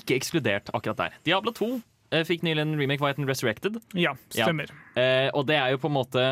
ikke 0.01 0.17
ekskludert 0.17 0.71
akkurat 0.73 1.03
der. 1.03 1.19
Diablo 1.29 1.53
2 1.53 1.69
eh, 2.09 2.25
fikk 2.25 2.45
nylig 2.47 2.65
en 2.65 2.73
remake, 2.81 3.01
hva 3.03 3.13
het 3.13 3.21
den? 3.21 3.29
Resurrected? 3.29 3.77
Ja, 3.93 4.15
stemmer. 4.33 4.73
Eh, 4.97 5.29
og 5.37 5.45
det 5.49 5.59
er 5.61 5.75
jo 5.75 5.81
på 5.85 5.91
en 5.93 5.97
måte 5.99 6.25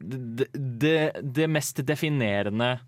det, 0.00 0.48
det, 0.56 0.96
det 1.20 1.48
mest 1.52 1.84
definerende 1.84 2.78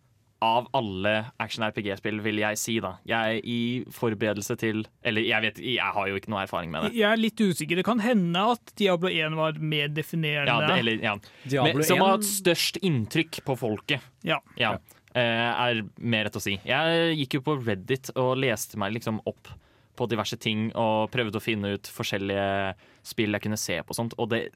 av 0.42 0.68
alle 0.76 1.14
action-RPG-spill, 1.42 2.20
vil 2.24 2.40
jeg 2.42 2.58
si. 2.60 2.76
da 2.82 2.96
Jeg 3.08 3.38
er 3.38 3.48
I 3.48 3.60
forberedelse 3.94 4.56
til 4.60 4.84
Eller 5.06 5.24
jeg 5.26 5.46
vet, 5.46 5.60
jeg 5.62 5.94
har 5.96 6.08
jo 6.10 6.18
ikke 6.18 6.32
noe 6.34 6.42
erfaring 6.44 6.72
med 6.72 6.88
det. 6.88 6.94
Jeg 6.98 7.08
er 7.10 7.20
litt 7.20 7.40
usikker. 7.40 7.78
Det 7.78 7.86
kan 7.86 8.02
hende 8.02 8.46
at 8.56 8.74
Diablo 8.78 9.10
1 9.12 9.38
var 9.38 9.60
mer 9.60 9.92
definerende. 9.94 10.52
Ja, 10.52 10.68
det, 10.68 10.80
eller, 10.82 11.02
ja. 11.02 11.64
Men, 11.64 11.84
som 11.86 12.02
har 12.02 12.16
hatt 12.16 12.28
størst 12.28 12.80
inntrykk 12.82 13.42
på 13.46 13.56
folket. 13.60 14.04
Ja. 14.26 14.40
Ja, 14.58 14.76
eh, 15.14 15.22
er 15.22 15.82
mer 15.96 16.26
rett 16.28 16.38
å 16.38 16.42
si. 16.42 16.58
Jeg 16.66 17.18
gikk 17.22 17.38
jo 17.38 17.44
på 17.48 17.58
Reddit 17.62 18.12
og 18.16 18.34
leste 18.42 18.80
meg 18.80 18.96
liksom 18.98 19.22
opp 19.28 19.54
på 19.98 20.08
diverse 20.08 20.38
ting 20.40 20.70
og 20.78 21.10
prøvde 21.12 21.36
å 21.36 21.44
finne 21.44 21.74
ut 21.76 21.88
forskjellige 21.92 22.72
spill 23.06 23.36
jeg 23.36 23.44
kunne 23.44 23.60
se 23.60 23.76
på. 23.82 23.92
og 23.92 23.98
Sånt. 23.98 24.16
Og 24.18 24.30
det, 24.32 24.46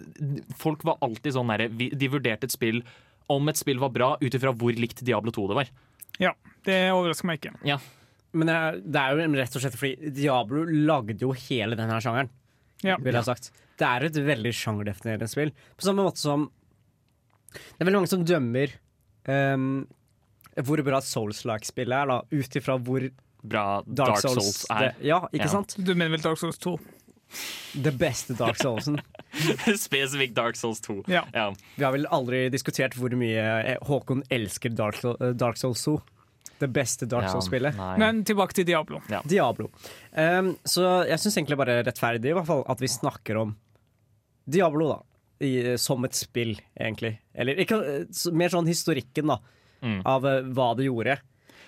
folk 0.57 0.85
var 0.87 1.01
alltid 1.05 1.37
sånn 1.37 1.53
derre 1.53 1.69
De 1.69 2.09
vurderte 2.09 2.49
et 2.49 2.55
spill 2.55 2.81
om 3.33 3.49
et 3.51 3.59
spill 3.59 3.79
var 3.83 3.91
bra 3.95 4.13
ut 4.21 4.35
ifra 4.39 4.53
hvor 4.55 4.77
likt 4.79 5.03
Diablo 5.07 5.33
2 5.35 5.49
det 5.53 5.57
var. 5.63 5.71
ja. 6.23 6.33
Det 6.67 6.77
overrasker 6.91 7.29
meg 7.31 7.39
ikke. 7.39 7.53
Ja, 7.63 7.77
Men 8.35 8.49
det 8.51 8.99
er 8.99 9.13
jo 9.15 9.27
rett 9.39 9.55
og 9.55 9.63
slett 9.63 9.77
fordi 9.79 10.09
Diablo 10.17 10.65
lagde 10.67 11.15
jo 11.23 11.29
hele 11.31 11.77
denne 11.79 12.01
sjangeren. 12.03 12.29
Ja. 12.83 12.97
Vil 12.99 13.13
jeg 13.15 13.21
ha 13.23 13.29
sagt. 13.29 13.53
Det 13.79 13.87
er 13.87 14.07
et 14.09 14.19
veldig 14.27 14.51
sjangerdefinerende 14.53 15.29
spill. 15.31 15.53
På 15.79 15.87
samme 15.87 16.03
måte 16.03 16.19
som 16.19 16.49
Det 17.55 17.79
er 17.79 17.87
veldig 17.87 18.01
mange 18.01 18.11
som 18.11 18.25
dømmer 18.27 18.75
um, 19.31 19.87
hvor 20.67 20.83
bra 20.83 20.99
Souls-like-spillet 21.07 21.95
er, 22.03 22.11
da, 22.11 22.19
ut 22.35 22.59
ifra 22.59 22.77
hvor 22.83 23.07
bra 23.47 23.65
Dark, 23.87 24.17
Dark 24.17 24.21
Souls, 24.25 24.43
Souls, 24.43 24.61
er. 24.75 24.89
Det, 24.89 25.07
ja, 25.07 25.21
ikke 25.31 25.47
Ja. 25.47 25.53
sant? 25.55 25.77
Du 25.79 25.95
mener 25.95 26.17
vel 26.17 26.25
Dark 26.27 26.39
Souls 26.43 26.59
2? 26.59 26.75
Det 27.77 27.93
beste 27.99 28.35
Dark 28.39 28.57
Soulsen. 28.61 29.01
Spesifikt 29.87 30.35
Dark 30.37 30.57
Souls 30.57 30.81
2. 30.81 31.03
Ja. 31.13 31.25
Ja. 31.35 31.49
Vi 31.77 31.85
har 31.85 31.93
vel 31.93 32.07
aldri 32.15 32.45
diskutert 32.53 32.95
hvor 32.97 33.13
mye 33.19 33.43
eh, 33.63 33.79
Håkon 33.85 34.23
elsker 34.33 34.73
Dark, 34.79 35.03
eh, 35.05 35.33
Dark 35.37 35.59
Souls 35.61 35.83
2. 35.85 35.97
Det 36.59 36.71
beste 36.73 37.05
Dark 37.11 37.27
Ja, 37.27 37.35
Souls-spillet. 37.35 37.77
Men 38.01 38.23
tilbake 38.25 38.57
til 38.57 38.65
Diablo. 38.65 39.03
Diablo. 39.29 39.67
Um, 40.17 40.55
så 40.65 40.87
jeg 41.05 41.21
syns 41.21 41.37
egentlig 41.37 41.59
bare 41.61 41.83
rettferdig 41.85 42.31
i 42.31 42.37
hvert 42.39 42.49
fall 42.49 42.63
at 42.73 42.81
vi 42.81 42.89
snakker 42.89 43.43
om 43.43 43.53
Diablo 44.49 44.87
da 44.95 44.97
i, 45.45 45.51
som 45.77 46.07
et 46.09 46.17
spill, 46.17 46.55
egentlig. 46.81 47.19
Eller 47.37 47.59
ikke, 47.61 47.77
eh, 47.85 48.31
mer 48.33 48.55
sånn 48.55 48.71
historikken 48.71 49.35
da 49.35 49.41
Mm. 49.85 49.99
av 50.09 50.25
uh, 50.25 50.39
hva 50.57 50.71
det 50.75 50.87
gjorde. 50.87 51.19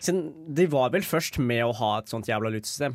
Siden 0.00 0.30
de 0.56 0.64
var 0.72 0.88
vel 0.94 1.02
først 1.04 1.36
med 1.44 1.60
å 1.66 1.74
ha 1.76 1.90
et 2.00 2.08
sånt 2.08 2.26
jævla 2.26 2.48
lootsystem. 2.54 2.94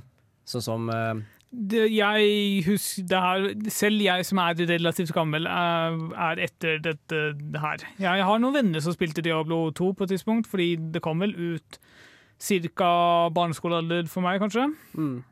Sånn 0.50 0.64
som 0.66 0.90
eh, 0.90 1.20
Det, 1.54 1.84
jeg 1.94 2.64
husker 2.66 3.04
det 3.06 3.20
her, 3.22 3.44
Selv 3.70 4.02
jeg 4.02 4.26
som 4.26 4.40
er 4.42 4.58
relativt 4.58 5.14
gammel, 5.14 5.46
er, 5.46 5.98
er 6.18 6.40
etter 6.48 6.80
dette 6.82 7.20
det 7.38 7.62
her. 7.62 7.84
Jeg 8.02 8.26
har 8.26 8.40
noen 8.42 8.56
venner 8.58 8.82
som 8.82 8.96
spilte 8.96 9.22
Diablo 9.22 9.68
2 9.70 9.92
på 9.94 10.08
et 10.08 10.16
tidspunkt, 10.16 10.50
fordi 10.50 10.76
det 10.96 11.04
kom 11.06 11.22
vel 11.22 11.36
ut 11.38 11.78
ca. 12.42 12.90
barneskolealder 13.30 14.10
for 14.10 14.26
meg, 14.26 14.42
kanskje. 14.42 14.66
mm, 14.94 15.24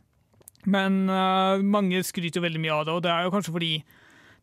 Men 0.65 1.09
uh, 1.09 1.57
mange 1.63 2.03
skryter 2.05 2.45
veldig 2.45 2.61
mye 2.61 2.78
av 2.78 2.86
det, 2.86 2.93
og 2.93 3.03
det 3.03 3.11
er 3.11 3.26
jo 3.26 3.34
kanskje 3.34 3.55
fordi 3.57 3.74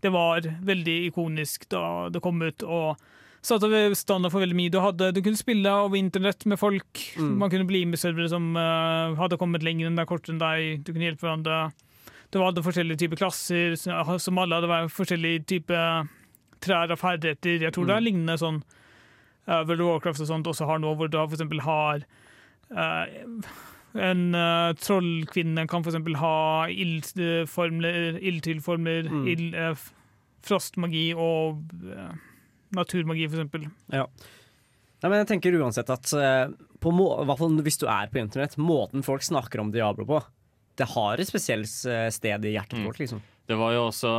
det 0.02 0.12
var 0.12 0.42
veldig 0.42 0.98
ikonisk 1.08 1.68
da 1.70 2.08
det 2.10 2.22
kom 2.22 2.42
ut. 2.42 2.62
og 2.62 2.98
satte 3.44 3.94
standard 3.96 4.32
for 4.32 4.42
veldig 4.42 4.56
mye. 4.58 4.70
Du, 4.72 4.80
hadde, 4.82 5.10
du 5.14 5.20
kunne 5.24 5.38
spille 5.38 5.70
over 5.70 5.96
internett 5.98 6.44
med 6.50 6.58
folk. 6.60 7.02
Mm. 7.16 7.34
Man 7.38 7.50
kunne 7.52 7.68
bli 7.68 7.84
med 7.86 8.00
servere 8.00 8.28
som 8.32 8.50
uh, 8.56 9.14
hadde 9.18 9.38
kommet 9.40 9.62
lenger 9.66 9.88
enn 9.88 9.98
deg, 10.00 10.08
kortere 10.10 10.34
enn 10.34 10.42
deg. 10.42 10.82
Du 10.86 10.92
kunne 10.92 11.06
hjelpe 11.08 11.26
hverandre. 11.26 11.60
Du 12.34 12.40
hadde 12.42 12.64
forskjellige 12.66 13.00
typer 13.04 13.20
klasser 13.22 13.76
som 13.78 14.40
alle 14.42 14.58
hadde 14.58 14.68
vært 14.68 14.92
forskjellige 14.92 15.46
typer 15.48 16.08
trær 16.60 16.90
av 16.92 17.00
ferdigheter. 17.00 17.62
Jeg 17.64 17.72
tror 17.72 17.88
det 17.88 17.94
er 17.96 18.04
lignende 18.04 18.36
sånn 18.40 18.58
uh, 19.48 19.62
World 19.62 19.80
of 19.80 19.92
Warcraft 19.94 20.26
og 20.26 20.30
sånt 20.32 20.50
også 20.50 20.68
har 20.68 20.82
nå, 20.82 20.92
hvor 20.98 21.08
du 21.08 21.16
eksempel 21.22 21.62
har 21.64 22.02
uh, 22.74 23.04
En 23.98 24.24
uh, 24.36 24.74
trollkvinne 24.76 25.64
kan 25.70 25.86
f.eks. 25.86 25.96
ha 26.20 26.34
ildformler, 26.68 28.18
ildtilformler, 28.20 29.08
Mm. 29.08 29.24
ild, 29.32 29.54
uh, 29.56 29.72
frostmagi 30.44 31.12
og 31.16 31.62
eh, 31.88 32.12
naturmagi, 32.76 33.28
f.eks. 33.30 33.68
Ja. 33.92 34.06
Nei, 34.98 35.08
men 35.12 35.18
jeg 35.20 35.28
tenker 35.30 35.54
uansett 35.60 35.90
at 35.94 36.12
eh, 36.18 36.48
på 36.82 36.90
må 36.92 37.06
hvert 37.24 37.38
fall 37.38 37.54
hvis 37.62 37.78
du 37.78 37.86
er 37.86 38.08
på 38.10 38.18
internett, 38.18 38.56
måten 38.58 39.04
folk 39.06 39.22
snakker 39.22 39.60
om 39.62 39.70
Diablo 39.70 40.04
på, 40.08 40.18
det 40.78 40.86
har 40.94 41.18
et 41.18 41.26
spesielt 41.30 41.70
eh, 41.90 42.08
sted 42.14 42.44
i 42.44 42.54
hjertet 42.54 42.78
vårt, 42.78 42.82
Mm. 42.82 42.86
folk, 42.90 42.98
liksom. 42.98 43.22
Det 43.48 43.56
var 43.56 43.72
jo 43.72 43.86
også, 43.88 44.10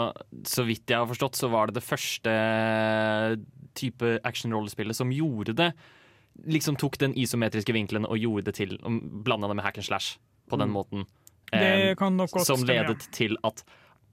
så 0.47 0.63
vidt 0.65 0.89
jeg 0.89 0.97
har 0.97 1.05
forstått, 1.07 1.35
så 1.37 1.49
var 1.51 1.67
det 1.69 1.75
det 1.77 1.83
første 1.85 2.31
type 3.77 4.19
actionrollespillet 4.25 4.95
som 4.97 5.11
gjorde 5.13 5.53
det. 5.55 5.69
Liksom 6.49 6.77
tok 6.79 6.97
den 7.01 7.13
isometriske 7.19 7.73
vinkelen 7.75 8.07
og 8.07 8.17
gjorde 8.17 8.49
det 8.49 8.55
til 8.59 8.77
Blanda 9.23 9.49
det 9.51 9.57
med 9.59 9.65
hack 9.67 9.77
and 9.77 9.85
slash 9.85 10.17
på 10.49 10.57
den 10.57 10.69
Mm. 10.69 10.73
måten. 10.79 11.05
Det 11.51 11.89
Eh, 11.91 11.95
kan 11.95 12.15
nok 12.17 12.29
godt 12.31 12.45
som 12.45 12.63
ledet 12.65 13.07
til 13.11 13.35
at 13.43 13.63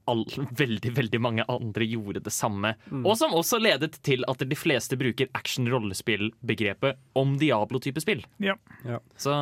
all, 0.07 0.23
veldig 0.63 0.91
veldig 0.97 1.19
mange 1.21 1.45
andre 1.51 1.85
gjorde 1.87 2.23
det 2.23 2.33
samme. 2.33 2.73
Mm. 2.91 3.05
Og 3.05 3.17
som 3.19 3.31
også 3.37 3.59
ledet 3.61 3.99
til 4.03 4.23
at 4.27 4.39
de 4.47 4.55
fleste 4.57 4.97
bruker 4.99 5.27
action-rollespill-begrepet 5.37 6.97
om 7.15 7.37
Diablo-type 7.41 8.01
spill. 8.01 8.25
Ja. 8.43 8.55
Ja. 8.85 8.99
Så 9.17 9.33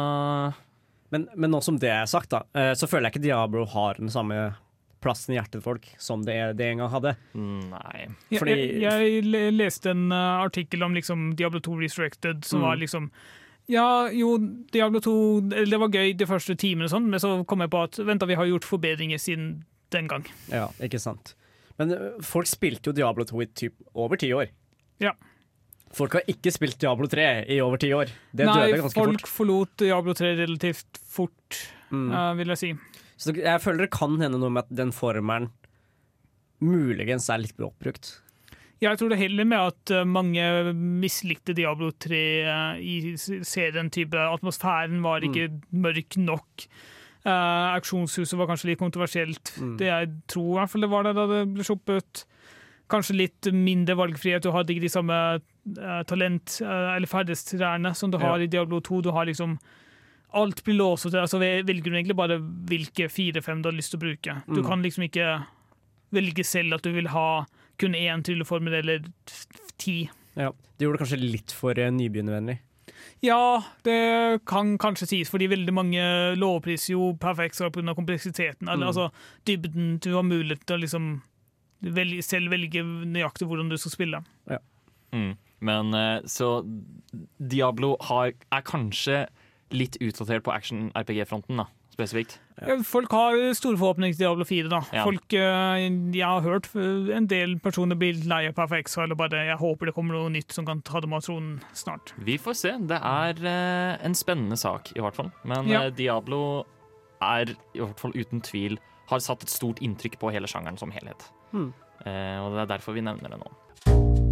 Men, 1.12 1.28
men 1.38 1.52
nå 1.54 1.62
som 1.64 1.78
det 1.80 1.90
er 1.94 2.06
sagt, 2.10 2.32
da, 2.34 2.42
eh, 2.58 2.74
så 2.76 2.88
føler 2.90 3.08
jeg 3.08 3.14
ikke 3.16 3.28
Diablo 3.28 3.66
har 3.72 3.96
den 4.02 4.10
samme 4.12 4.56
plassen 5.06 5.36
i 5.36 5.38
hjertet 5.38 5.60
til 5.60 5.62
folk 5.62 5.86
som 6.02 6.24
det, 6.26 6.36
det 6.58 6.66
en 6.72 6.80
gang 6.82 6.90
hadde. 6.90 7.12
nei. 7.38 8.08
Fordi- 8.34 8.56
jeg, 8.82 8.82
jeg 8.82 9.24
le- 9.24 9.52
leste 9.54 9.92
en 9.94 10.12
eh, 10.12 10.42
artikkel 10.44 10.82
om 10.84 10.96
liksom 10.98 11.36
Diablo 11.38 11.60
2 11.62 11.78
Restricted, 11.84 12.44
som 12.44 12.60
Mm. 12.60 12.66
var 12.68 12.76
liksom 12.78 13.12
Ja, 13.68 14.10
jo, 14.14 14.38
Diablo 14.72 15.00
2 15.00 15.50
Det 15.50 15.80
var 15.80 15.90
gøy 15.90 16.14
de 16.18 16.26
første 16.26 16.56
timene, 16.56 16.84
og 16.86 16.92
sånn, 16.92 17.08
men 17.10 17.20
så 17.20 17.46
kom 17.48 17.60
jeg 17.62 17.70
på 17.74 17.84
at 17.84 17.98
vent 17.98 18.20
da, 18.20 18.26
vi 18.28 18.36
har 18.36 18.46
gjort 18.46 18.64
forbedringer 18.66 19.18
siden 19.18 19.64
den 19.96 20.10
gang. 20.12 20.28
Ja, 20.52 20.68
ikke 20.84 21.00
sant. 21.02 21.34
Men 21.80 21.92
folk 22.24 22.48
spilte 22.48 22.92
jo 22.92 22.96
Diablo 22.96 23.26
2 23.28 23.42
i 23.44 23.48
typ 23.52 23.80
over 23.96 24.20
ti 24.20 24.30
år. 24.36 24.52
Ja. 25.04 25.12
Folk 25.96 26.16
har 26.18 26.28
ikke 26.32 26.52
spilt 26.52 26.78
Diablo 26.82 27.08
3 27.12 27.26
i 27.52 27.60
over 27.64 27.80
ti 27.80 27.90
år. 27.96 28.12
Det 28.36 28.48
Nei, 28.48 28.56
døde 28.56 28.82
ganske 28.84 28.96
fort. 29.00 29.12
Nei, 29.12 29.20
folk 29.20 29.32
forlot 29.32 29.76
Diablo 29.84 30.16
3 30.18 30.34
relativt 30.44 31.00
fort, 31.16 31.62
Mm. 31.94 32.08
uh, 32.12 32.34
vil 32.36 32.50
jeg 32.52 32.58
si. 32.58 32.70
Så 33.22 33.32
jeg 33.38 33.62
føler 33.62 33.86
det 33.86 33.92
kan 33.94 34.16
hende 34.20 34.40
noe 34.42 34.50
med 34.52 34.66
at 34.66 34.72
den 34.76 34.92
formelen 34.92 35.52
muligens 36.66 37.30
er 37.32 37.44
litt 37.44 37.60
oppbrukt. 37.62 38.18
Jeg 38.84 39.00
tror 39.00 39.14
det 39.14 39.20
heller 39.22 39.48
med 39.48 39.72
at 39.72 39.92
eh, 39.96 40.04
mange 40.08 40.44
mislikte 40.76 41.56
Diablo 41.56 41.92
3 42.04 42.18
eh, 42.44 42.82
i 42.84 43.16
serien. 43.18 43.88
type 43.94 44.20
Atmosfæren 44.20 45.00
var 45.06 45.24
ikke 45.24 45.48
mørk 45.72 46.18
nok. 46.20 46.66
Eh, 47.26 47.76
Auksjonshuset 47.76 48.38
var 48.38 48.48
kanskje 48.52 48.70
litt 48.70 48.80
kontroversielt. 48.80 49.54
Mm. 49.58 49.78
Det 49.80 49.88
jeg 49.90 50.10
tror 50.30 50.52
i 50.52 50.60
hvert 50.60 50.70
fall 50.76 50.82
det 50.86 50.90
var 50.92 51.04
det 51.08 51.14
da 51.18 51.26
det 51.32 51.40
ble 51.56 51.64
sluppet. 51.66 52.26
Kanskje 52.88 53.16
litt 53.18 53.50
mindre 53.52 53.96
valgfrihet. 53.98 54.44
Du 54.46 54.52
hadde 54.54 54.70
ikke 54.76 54.84
de 54.86 54.92
samme 54.94 55.16
uh, 55.42 56.04
talent- 56.06 56.60
uh, 56.62 56.94
eller 56.96 57.10
ferdighetstrærne 57.10 57.96
som 57.98 58.12
du 58.14 58.20
har 58.22 58.38
Ja. 58.38 58.44
i 58.46 58.48
Diablo 58.48 58.80
2. 58.80 59.02
Du 59.02 59.12
har 59.12 59.26
liksom 59.26 59.58
Alt 60.36 60.64
blir 60.66 60.76
låst 60.76 61.04
til 61.08 61.12
deg, 61.12 61.30
så 61.32 61.40
velger 61.40 61.82
du 61.86 61.94
egentlig 61.96 62.16
bare 62.18 62.36
hvilke 62.68 63.06
fire-fem 63.10 63.62
du 63.64 63.70
har 63.70 63.76
lyst 63.78 63.92
til 63.94 64.00
å 64.00 64.04
bruke. 64.04 64.34
Du 64.48 64.62
Mm. 64.62 64.66
kan 64.68 64.82
liksom 64.84 65.04
ikke 65.08 65.46
velge 66.12 66.44
selv 66.44 66.74
at 66.76 66.82
du 66.84 66.92
vil 66.92 67.08
ha 67.08 67.46
kun 67.80 67.94
én 67.96 68.22
trylleformel 68.22 68.74
eller 68.74 69.00
ti. 69.78 70.10
Ja. 70.36 70.52
Det 70.78 70.86
gjorde 70.86 70.98
det 71.00 71.08
kanskje 71.08 71.32
litt 71.32 71.52
for 71.56 71.74
nybegynnervennlig. 71.74 72.60
Ja, 73.24 73.64
det 73.84 74.42
kan 74.46 74.78
kanskje 74.78 75.08
sies, 75.08 75.30
fordi 75.32 75.48
veldig 75.50 75.74
mange 75.74 76.04
lovpriser 76.38 76.94
jo 76.94 77.14
Perfect 77.20 77.56
Star 77.56 77.70
pga. 77.70 77.96
kompleksiteten. 77.96 78.68
Eller 78.70 78.86
Mm. 78.86 78.92
altså 78.92 79.12
dybden. 79.46 80.00
Du 80.00 80.14
har 80.16 80.24
mulighet 80.24 80.66
til 80.66 80.78
å 80.78 80.82
liksom 80.82 81.22
velge, 81.82 82.22
selv 82.24 82.50
velge 82.52 82.84
nøyaktig 82.84 83.48
hvordan 83.48 83.70
du 83.70 83.78
skal 83.78 83.92
spille. 83.92 84.24
Mm. 85.14 85.38
Men 85.62 85.94
eh, 85.94 86.22
så 86.26 86.64
Diablo 87.40 87.96
har, 88.02 88.34
er 88.52 88.62
kanskje 88.62 89.28
litt 89.72 89.98
utdatert 90.02 90.44
på 90.44 90.52
action-RPG-fronten, 90.54 91.58
da, 91.58 91.66
spesifikt. 91.96 92.38
Ja, 92.62 92.78
Folk 92.88 93.12
har 93.16 93.36
store 93.58 93.80
forhåpninger 93.80 94.16
til 94.16 94.26
Diablo 94.26 94.46
4. 94.48 94.70
da. 94.72 94.82
Ja. 94.96 95.04
Folk, 95.08 95.34
eh, 95.34 95.86
Jeg 96.16 96.26
har 96.28 96.42
hørt 96.46 96.70
eh, 96.76 97.16
en 97.18 97.28
del 97.32 97.58
personer 97.60 97.96
bli 98.00 98.12
lei 98.28 98.46
av 98.50 98.56
Perfect 98.56 98.96
eller 99.02 99.16
bare 99.16 99.46
jeg 99.50 99.58
håper 99.60 99.90
det 99.90 99.96
kommer 99.96 100.16
noe 100.20 100.30
nytt 100.34 100.52
som 100.56 100.66
kan 100.68 100.82
ta 100.82 101.00
dem 101.04 101.14
av 101.14 101.24
tronen 101.26 101.62
snart. 101.74 102.14
Vi 102.18 102.38
får 102.38 102.56
se. 102.56 102.76
Det 102.88 103.00
er 103.02 103.42
eh, 103.46 104.06
en 104.06 104.16
spennende 104.16 104.58
sak, 104.60 104.92
i 104.96 105.02
hvert 105.04 105.16
fall. 105.16 105.32
Men 105.44 105.68
Ja. 105.72 105.90
Diablo 105.90 106.66
er 107.22 107.56
i 107.74 107.80
hvert 107.80 108.00
fall 108.00 108.12
uten 108.16 108.42
tvil 108.42 108.78
har 109.10 109.20
satt 109.20 109.44
et 109.44 109.50
stort 109.54 109.80
inntrykk 109.86 110.20
på 110.20 110.32
hele 110.34 110.48
sjangeren 110.50 110.78
som 110.82 110.92
helhet. 110.92 111.30
Hmm. 111.52 111.74
Eh, 112.06 112.38
og 112.42 112.54
det 112.54 112.66
er 112.66 112.78
derfor 112.78 112.94
vi 112.98 113.06
nevner 113.06 113.30
det 113.30 113.40
nå. 113.40 114.25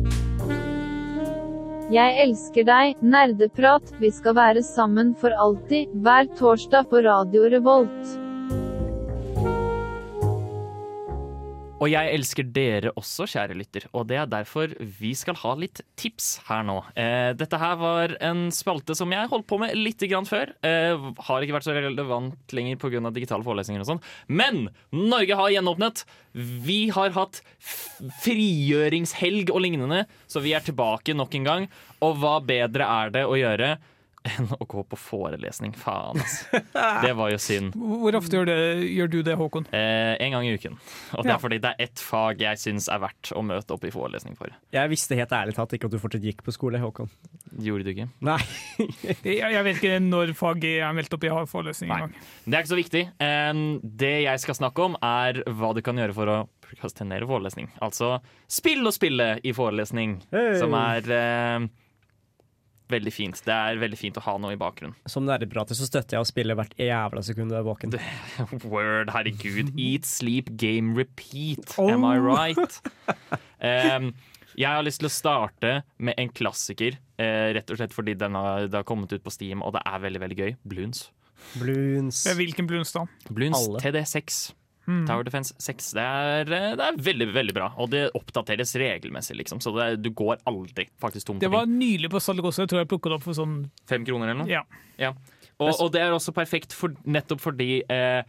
Jeg 1.91 2.15
elsker 2.23 2.63
deg, 2.63 2.99
nerdeprat, 3.03 3.89
vi 3.99 4.07
skal 4.15 4.37
være 4.37 4.63
sammen 4.63 5.11
for 5.19 5.35
alltid, 5.35 5.91
hver 6.05 6.29
torsdag 6.39 6.87
på 6.87 7.01
Radio 7.03 7.49
Revolt. 7.51 8.22
Og 11.83 11.89
jeg 11.91 12.13
elsker 12.15 12.47
dere 12.55 12.93
også, 12.95 13.25
kjære 13.27 13.57
lytter, 13.59 13.85
og 13.91 14.05
det 14.07 14.15
er 14.21 14.29
derfor 14.31 14.71
vi 15.01 15.11
skal 15.19 15.35
ha 15.41 15.51
litt 15.59 15.81
tips 15.99 16.37
her 16.47 16.63
nå. 16.63 16.77
Eh, 16.95 17.33
dette 17.35 17.59
her 17.59 17.75
var 17.81 18.13
en 18.23 18.45
spalte 18.55 18.95
som 18.95 19.11
jeg 19.11 19.27
holdt 19.31 19.49
på 19.49 19.59
med 19.59 19.75
litt 19.75 19.99
grann 20.07 20.27
før. 20.29 20.53
Eh, 20.63 20.95
har 21.27 21.43
ikke 21.43 21.57
vært 21.57 21.67
så 21.67 21.75
relevant 21.75 22.55
lenger 22.55 22.79
pga. 22.79 23.11
digitale 23.11 23.43
forelesninger 23.43 23.83
og 23.83 23.89
sånn. 23.89 24.03
Men 24.31 24.69
Norge 24.95 25.35
har 25.35 25.51
gjenåpnet. 25.51 26.05
Vi 26.33 26.87
har 26.95 27.11
hatt 27.17 27.41
frigjøringshelg 28.23 29.51
og 29.51 29.65
lignende, 29.65 30.05
så 30.23 30.39
vi 30.39 30.55
er 30.55 30.63
tilbake 30.63 31.17
nok 31.17 31.35
en 31.35 31.49
gang. 31.49 31.67
Og 31.99 32.15
hva 32.23 32.37
bedre 32.39 32.87
er 32.87 33.11
det 33.11 33.27
å 33.27 33.35
gjøre 33.35 33.75
enn 34.23 34.47
å 34.55 34.65
gå 34.69 34.83
på 34.87 34.97
forelesning? 34.99 35.73
Faen, 35.77 36.19
altså. 36.23 36.61
Det 37.05 37.11
var 37.17 37.31
jo 37.33 37.39
synd. 37.43 37.73
Hvor 37.75 38.15
ofte 38.19 38.37
gjør, 38.39 38.47
det, 38.49 38.57
gjør 38.93 39.09
du 39.11 39.17
det, 39.27 39.35
Håkon? 39.39 39.67
Eh, 39.75 40.13
en 40.23 40.35
gang 40.37 40.47
i 40.47 40.53
uken. 40.55 40.77
Og 41.17 41.23
det 41.25 41.31
Ja. 41.33 41.35
er 41.35 41.41
fordi 41.43 41.59
det 41.63 41.71
er 41.73 41.83
ett 41.87 41.99
fag 42.03 42.39
jeg 42.43 42.61
syns 42.61 42.87
er 42.93 43.01
verdt 43.03 43.31
å 43.35 43.43
møte 43.45 43.75
opp 43.75 43.83
i 43.87 43.91
forelesning 43.93 44.37
for. 44.39 44.53
Jeg 44.73 44.89
visste 44.93 45.17
helt 45.19 45.35
ærlig 45.35 45.55
talt 45.57 45.73
ikke 45.75 45.89
at 45.91 45.95
du 45.95 45.99
fortsatt 45.99 46.23
gikk 46.23 46.43
på 46.45 46.53
skole, 46.55 46.79
Håkon. 46.79 47.09
Gjorde 47.59 47.83
du 47.85 47.91
ikke? 47.93 48.07
Nei. 48.25 48.39
Jeg, 49.23 49.63
vet 49.67 49.77
ikke 49.81 49.99
når 50.01 50.33
faget 50.37 50.79
er 50.87 50.95
meldt 50.97 51.13
opp 51.13 51.23
i 51.27 51.31
forelesning 51.51 51.91
engang. 51.93 52.15
Det 52.45 52.55
er 52.57 52.63
ikke 52.63 52.73
så 52.73 52.79
viktig. 52.79 53.03
Det 54.03 54.13
jeg 54.23 54.39
skal 54.43 54.57
snakke 54.57 54.87
om, 54.87 54.95
er 55.03 55.43
hva 55.53 55.73
du 55.75 55.81
kan 55.85 55.99
gjøre 55.99 56.15
for 56.17 56.31
å 56.31 56.37
prokrastinere 56.63 57.27
forelesning. 57.29 57.67
Altså 57.83 58.15
spill 58.51 58.81
og 58.89 58.95
spille 58.95 59.35
i 59.45 59.53
forelesning, 59.55 60.17
Hey. 60.33 60.55
som 60.59 60.73
er 60.79 61.05
em, 61.17 61.67
veldig 62.91 63.13
fint. 63.13 63.39
Det 63.45 63.53
er 63.53 63.79
veldig 63.81 63.99
fint 63.99 64.17
å 64.19 64.23
ha 64.25 64.35
noe 64.41 64.55
i 64.55 64.59
bakgrunnen. 64.59 64.95
Som 65.09 65.27
nerdeprater 65.27 65.77
så 65.77 65.87
støtter 65.87 66.17
jeg 66.17 66.25
å 66.25 66.29
spille 66.29 66.57
hvert 66.57 66.75
jævla 66.79 67.23
sekund 67.25 67.53
du 67.53 67.57
er 67.59 67.65
våken. 67.65 67.95
Word, 68.73 69.13
herregud. 69.15 69.73
Eat, 69.79 70.07
sleep, 70.09 70.51
game, 70.59 70.93
repeat. 70.97 71.75
Oh. 71.77 71.91
Am 71.93 72.05
I 72.07 72.17
right? 72.21 72.79
Um, 73.63 74.09
jeg 74.59 74.67
har 74.67 74.83
lyst 74.83 74.99
til 74.99 75.07
å 75.07 75.13
starte 75.13 75.69
med 76.03 76.17
en 76.19 76.27
klassiker, 76.35 76.97
uh, 77.15 77.53
rett 77.55 77.69
og 77.71 77.79
slett 77.79 77.93
fordi 77.95 78.17
den 78.19 78.35
har, 78.35 78.65
det 78.67 78.75
har 78.75 78.83
kommet 78.83 79.13
ut 79.15 79.23
på 79.23 79.31
Steam, 79.31 79.63
og 79.63 79.71
det 79.77 79.85
er 79.87 80.01
veldig 80.03 80.19
veldig 80.19 80.37
gøy. 80.41 80.51
Bloons. 80.67 81.05
Bloons. 81.61 82.25
Hvilken 82.35 82.67
Bloons 82.67 82.91
da? 82.91 83.05
Bloons 83.31 83.69
TD6. 83.79 84.41
Hmm. 84.83 85.05
Tower 85.07 85.23
Defense 85.23 85.55
6. 85.63 85.91
Det 85.95 86.03
er, 86.03 86.49
eh, 86.51 86.73
det 86.79 86.87
er 86.87 86.97
veldig 87.05 87.27
veldig 87.33 87.55
bra, 87.55 87.69
og 87.79 87.91
det 87.93 88.03
oppdateres 88.19 88.75
regelmessig, 88.79 89.37
liksom. 89.39 89.61
Så 89.63 89.71
det, 89.77 90.03
du 90.03 90.09
går 90.11 90.41
aldri 90.49 90.89
faktisk 90.99 91.29
tom 91.29 91.39
Det 91.39 91.51
var 91.51 91.69
nylig 91.69 92.11
på 92.11 92.21
salg 92.23 92.43
også. 92.43 92.65
Jeg 92.65 92.73
tror 92.73 92.83
jeg 92.83 92.91
plukket 92.91 93.13
det 93.13 93.19
opp 93.19 93.27
for 93.27 93.37
sånn 93.37 93.57
Fem 93.89 94.05
kroner 94.07 94.31
eller 94.33 94.43
noe? 94.43 94.63
Ja. 94.99 95.13
Og, 95.61 95.69
og 95.71 95.91
det 95.93 96.01
er 96.03 96.15
også 96.15 96.33
perfekt 96.35 96.73
for, 96.75 96.95
nettopp 97.05 97.41
fordi 97.43 97.83
eh, 97.91 98.23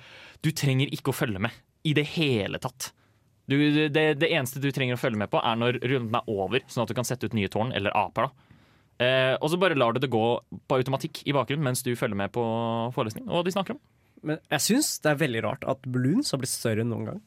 du 0.44 0.52
trenger 0.54 0.92
ikke 0.94 1.10
å 1.10 1.16
følge 1.16 1.42
med 1.42 1.54
i 1.84 1.94
det 1.96 2.06
hele 2.14 2.60
tatt. 2.62 2.92
Du, 3.50 3.56
det, 3.92 4.04
det 4.20 4.30
eneste 4.30 4.62
du 4.62 4.70
trenger 4.72 4.96
å 4.96 5.00
følge 5.00 5.20
med 5.20 5.32
på, 5.32 5.40
er 5.42 5.58
når 5.60 5.80
runden 5.82 6.16
er 6.16 6.28
over, 6.32 6.64
sånn 6.70 6.86
at 6.86 6.92
du 6.92 6.96
kan 6.96 7.04
sette 7.08 7.28
ut 7.28 7.36
nye 7.36 7.50
tårn, 7.52 7.74
eller 7.76 7.92
aper. 7.98 8.28
da. 8.28 8.54
Eh, 9.04 9.34
og 9.40 9.50
så 9.50 9.58
bare 9.58 9.76
lar 9.76 9.92
du 9.92 9.98
det 10.00 10.12
gå 10.12 10.22
på 10.70 10.78
automatikk 10.78 11.24
i 11.26 11.34
bakgrunnen 11.34 11.66
mens 11.66 11.82
du 11.82 11.90
følger 11.98 12.14
med 12.18 12.30
på 12.34 12.44
forelesningen 12.94 13.32
og 13.32 13.42
de 13.46 13.54
snakker 13.54 13.74
om. 13.74 13.82
Men 14.24 14.40
jeg 14.54 14.64
syns 14.64 14.90
det 15.04 15.12
er 15.12 15.20
veldig 15.20 15.42
rart 15.44 15.64
at 15.68 15.86
Bloons 15.94 16.32
har 16.34 16.40
blitt 16.42 16.52
større 16.52 16.84
enn 16.84 16.90
noen 16.92 17.08
gang. 17.12 17.22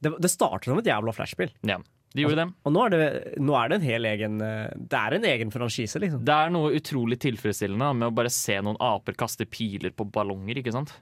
Det, 0.00 0.12
det 0.24 0.30
startet 0.32 0.70
som 0.70 0.80
et 0.80 0.88
jævla 0.88 1.12
flashspill. 1.14 1.52
Ja, 1.68 1.76
de 2.16 2.24
gjorde 2.24 2.40
det. 2.42 2.46
Og 2.66 2.72
nå 2.74 2.82
er 2.86 2.94
det, 2.94 3.00
nå 3.38 3.54
er 3.58 3.70
det 3.70 3.76
en 3.78 3.84
hel 3.86 4.08
egen 4.10 4.40
eh, 4.42 4.72
Det 4.74 4.98
er 4.98 5.14
en 5.18 5.26
egen 5.30 5.52
franchise, 5.54 6.00
liksom. 6.02 6.24
Det 6.26 6.34
er 6.34 6.50
noe 6.54 6.72
utrolig 6.74 7.20
tilfredsstillende 7.22 7.92
med 8.00 8.08
å 8.08 8.14
bare 8.16 8.32
se 8.34 8.56
noen 8.64 8.80
aper 8.82 9.14
kaste 9.20 9.46
piler 9.46 9.94
på 9.94 10.08
ballonger, 10.10 10.58
ikke 10.62 10.74
sant? 10.74 10.96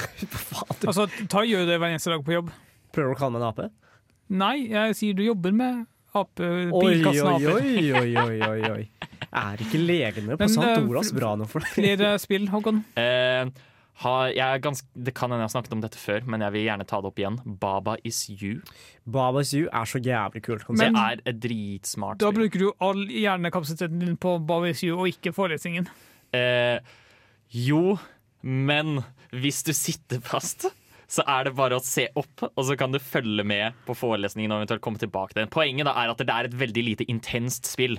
Altså, 0.88 1.04
ta 1.28 1.42
gjør 1.44 1.66
det 1.68 1.76
hver 1.76 1.92
eneste 1.92 2.12
dag 2.14 2.22
på 2.24 2.32
jobb. 2.32 2.50
Prøver 2.94 3.12
du 3.12 3.16
å 3.16 3.20
kalle 3.20 3.34
meg 3.36 3.42
en 3.42 3.48
ape? 3.50 3.66
Nei, 4.40 4.54
jeg 4.70 4.94
sier 4.96 5.16
du 5.18 5.24
jobber 5.26 5.52
med 5.52 5.82
ape, 6.16 6.46
oi, 6.74 6.94
aper. 7.06 7.50
oi, 7.52 7.82
oi, 8.00 8.08
oi, 8.18 8.38
oi, 8.46 8.70
oi. 8.70 9.10
Er 9.30 9.60
ikke 9.62 9.78
legene 9.78 10.34
på 10.34 10.40
Men, 10.40 10.50
St. 10.50 10.64
eh, 10.64 10.86
Olavs 10.88 11.12
bra 11.14 11.34
nok 11.38 11.50
for 11.52 11.62
deg? 11.66 11.74
Flere 11.76 12.14
spill, 12.22 12.48
Håkon? 12.50 12.80
Eh, 12.98 13.50
har, 14.00 14.30
jeg 14.32 14.40
er 14.44 14.62
ganske, 14.64 14.86
det 14.96 15.12
kan 15.16 15.28
hende 15.28 15.44
jeg 15.44 15.50
har 15.50 15.54
snakket 15.54 15.74
om 15.76 15.82
dette 15.84 16.00
før, 16.00 16.24
men 16.32 16.40
jeg 16.44 16.54
vil 16.54 16.64
gjerne 16.64 16.86
ta 16.88 17.00
det 17.02 17.10
opp 17.10 17.20
igjen. 17.20 17.36
Baba 17.60 17.96
is 18.08 18.22
you. 18.32 18.62
Baba 19.04 19.42
is 19.44 19.52
You 19.56 19.68
er 19.68 19.88
så 19.88 20.00
jævlig 20.00 20.42
kult 20.46 20.64
Det 20.78 20.88
er 20.88 21.20
et 21.26 21.40
dritsmart 21.42 22.20
Da 22.22 22.30
bruker 22.32 22.62
du 22.62 22.68
all 22.84 23.02
hjernekapasiteten 23.10 24.00
din 24.00 24.16
på 24.20 24.38
Baba 24.38 24.70
is 24.72 24.82
you, 24.86 24.96
og 24.96 25.10
ikke 25.12 25.34
forelesningen. 25.36 25.88
Eh, 26.36 26.78
jo, 27.50 27.98
men 28.42 29.02
hvis 29.34 29.64
du 29.66 29.72
sitter 29.76 30.22
fast, 30.24 30.70
så 31.10 31.24
er 31.26 31.48
det 31.48 31.56
bare 31.58 31.76
å 31.76 31.84
se 31.84 32.06
opp, 32.18 32.46
og 32.48 32.62
så 32.66 32.76
kan 32.78 32.94
du 32.94 33.00
følge 33.02 33.44
med 33.46 33.76
på 33.86 33.96
forelesningen 33.98 34.52
og 34.54 34.62
eventuelt 34.62 34.84
komme 34.84 35.02
tilbake 35.02 35.34
til 35.34 35.42
den. 35.42 35.52
Poenget 35.52 35.88
da 35.88 35.96
er 35.98 36.12
at 36.12 36.22
det 36.22 36.34
er 36.34 36.48
et 36.48 36.56
veldig 36.60 36.84
lite 36.86 37.08
intenst 37.10 37.68
spill. 37.68 37.98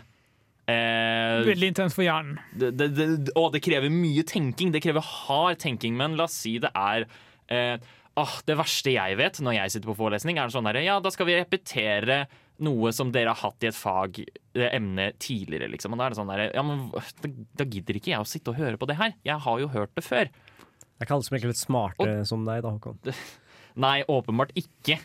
Eh, 0.69 1.41
Veldig 1.47 1.71
intens 1.71 1.95
for 1.97 2.05
hjernen. 2.05 2.37
det, 2.53 2.69
det, 2.77 2.91
det, 2.95 3.33
og 3.35 3.49
det 3.55 3.63
krever 3.65 3.91
mye 3.91 4.23
tenking. 4.27 4.71
Det 4.71 4.83
krever 4.83 5.03
hard 5.03 5.57
tenking, 5.63 5.97
men 5.97 6.15
la 6.19 6.27
oss 6.29 6.37
si 6.43 6.57
det 6.61 6.69
er 6.77 7.07
eh, 7.51 7.75
ah, 8.19 8.35
Det 8.45 8.55
verste 8.59 8.93
jeg 8.93 9.17
vet 9.19 9.41
når 9.41 9.57
jeg 9.57 9.73
sitter 9.73 9.91
på 9.91 9.97
forelesning, 10.03 10.37
er 10.39 10.53
sånn 10.53 10.69
derre 10.69 10.85
Ja, 10.85 10.99
da 11.03 11.11
skal 11.13 11.27
vi 11.29 11.39
repetere 11.39 12.23
noe 12.61 12.91
som 12.93 13.09
dere 13.09 13.33
har 13.33 13.41
hatt 13.41 13.65
i 13.65 13.71
et 13.71 13.77
fag, 13.77 14.19
eh, 14.53 14.69
emne, 14.69 15.09
tidligere, 15.17 15.71
liksom. 15.73 15.95
Og 15.95 16.01
da 16.01 16.05
er 16.05 16.13
det 16.13 16.19
sånn 16.21 16.29
derre 16.29 16.49
Ja, 16.53 16.61
men 16.67 16.87
da, 16.93 17.31
da 17.57 17.65
gidder 17.65 17.97
ikke 17.97 18.13
jeg 18.13 18.21
å 18.21 18.29
sitte 18.29 18.53
og 18.53 18.61
høre 18.61 18.77
på 18.77 18.89
det 18.91 18.99
her. 19.01 19.15
Jeg 19.25 19.41
har 19.47 19.63
jo 19.63 19.71
hørt 19.73 19.95
det 19.97 20.05
før. 20.05 20.29
Det 20.29 21.01
er 21.01 21.07
ikke 21.07 21.17
alle 21.17 21.25
som 21.25 21.37
er 21.39 21.47
litt 21.49 21.57
smarte 21.63 22.11
som 22.29 22.45
deg, 22.45 22.61
da, 22.61 22.75
Håkon. 22.77 23.01
Nei, 23.87 23.97
åpenbart 24.11 24.53
ikke. 24.59 24.99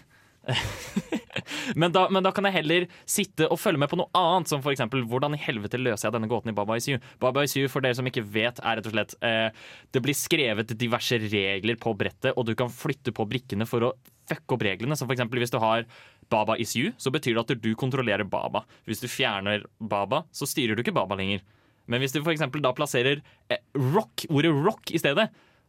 men, 1.81 1.93
da, 1.95 2.07
men 2.13 2.25
da 2.25 2.31
kan 2.35 2.47
jeg 2.49 2.57
heller 2.61 2.87
sitte 3.09 3.49
og 3.51 3.59
følge 3.61 3.81
med 3.83 3.91
på 3.91 3.99
noe 3.99 4.11
annet, 4.17 4.51
som 4.51 4.63
f.eks. 4.63 4.85
hvordan 5.11 5.37
i 5.37 5.41
helvete 5.43 5.81
løser 5.81 6.09
jeg 6.09 6.17
denne 6.17 6.31
gåten 6.31 6.53
i 6.53 6.57
Baba 6.57 6.77
Is 6.79 6.89
You? 6.91 7.01
Baba 7.23 7.45
Is 7.47 7.57
You, 7.59 7.71
for 7.73 7.85
dere 7.85 7.99
som 7.99 8.07
ikke 8.09 8.25
vet, 8.25 8.61
er 8.63 8.79
rett 8.79 8.89
og 8.89 8.95
slett 8.95 9.17
eh, 9.27 9.49
Det 9.95 10.03
blir 10.05 10.17
skrevet 10.17 10.77
diverse 10.79 11.19
regler 11.27 11.81
på 11.83 11.95
brettet, 11.99 12.33
og 12.35 12.47
du 12.49 12.55
kan 12.59 12.73
flytte 12.73 13.15
på 13.17 13.27
brikkene 13.29 13.69
for 13.69 13.89
å 13.89 13.93
fucke 14.27 14.57
opp 14.57 14.65
reglene. 14.67 14.99
For 14.99 15.15
eksempel 15.15 15.43
hvis 15.43 15.55
du 15.55 15.61
har 15.63 15.87
Baba 16.33 16.57
Is 16.63 16.75
You, 16.79 16.95
så 16.99 17.13
betyr 17.15 17.37
det 17.37 17.45
at 17.45 17.67
du 17.67 17.73
kontrollerer 17.79 18.27
Baba. 18.29 18.65
Hvis 18.87 19.03
du 19.03 19.11
fjerner 19.11 19.67
Baba, 19.79 20.25
så 20.35 20.49
styrer 20.49 20.77
du 20.77 20.85
ikke 20.85 20.97
Baba 20.97 21.19
lenger. 21.19 21.45
Men 21.87 22.03
hvis 22.03 22.15
du 22.15 22.23
for 22.25 22.63
da 22.63 22.73
plasserer 22.75 23.23
eh, 23.51 23.63
rock, 23.95 24.27
ordet 24.31 24.51
rock 24.51 24.91
i 24.91 24.99
stedet, 24.99 25.29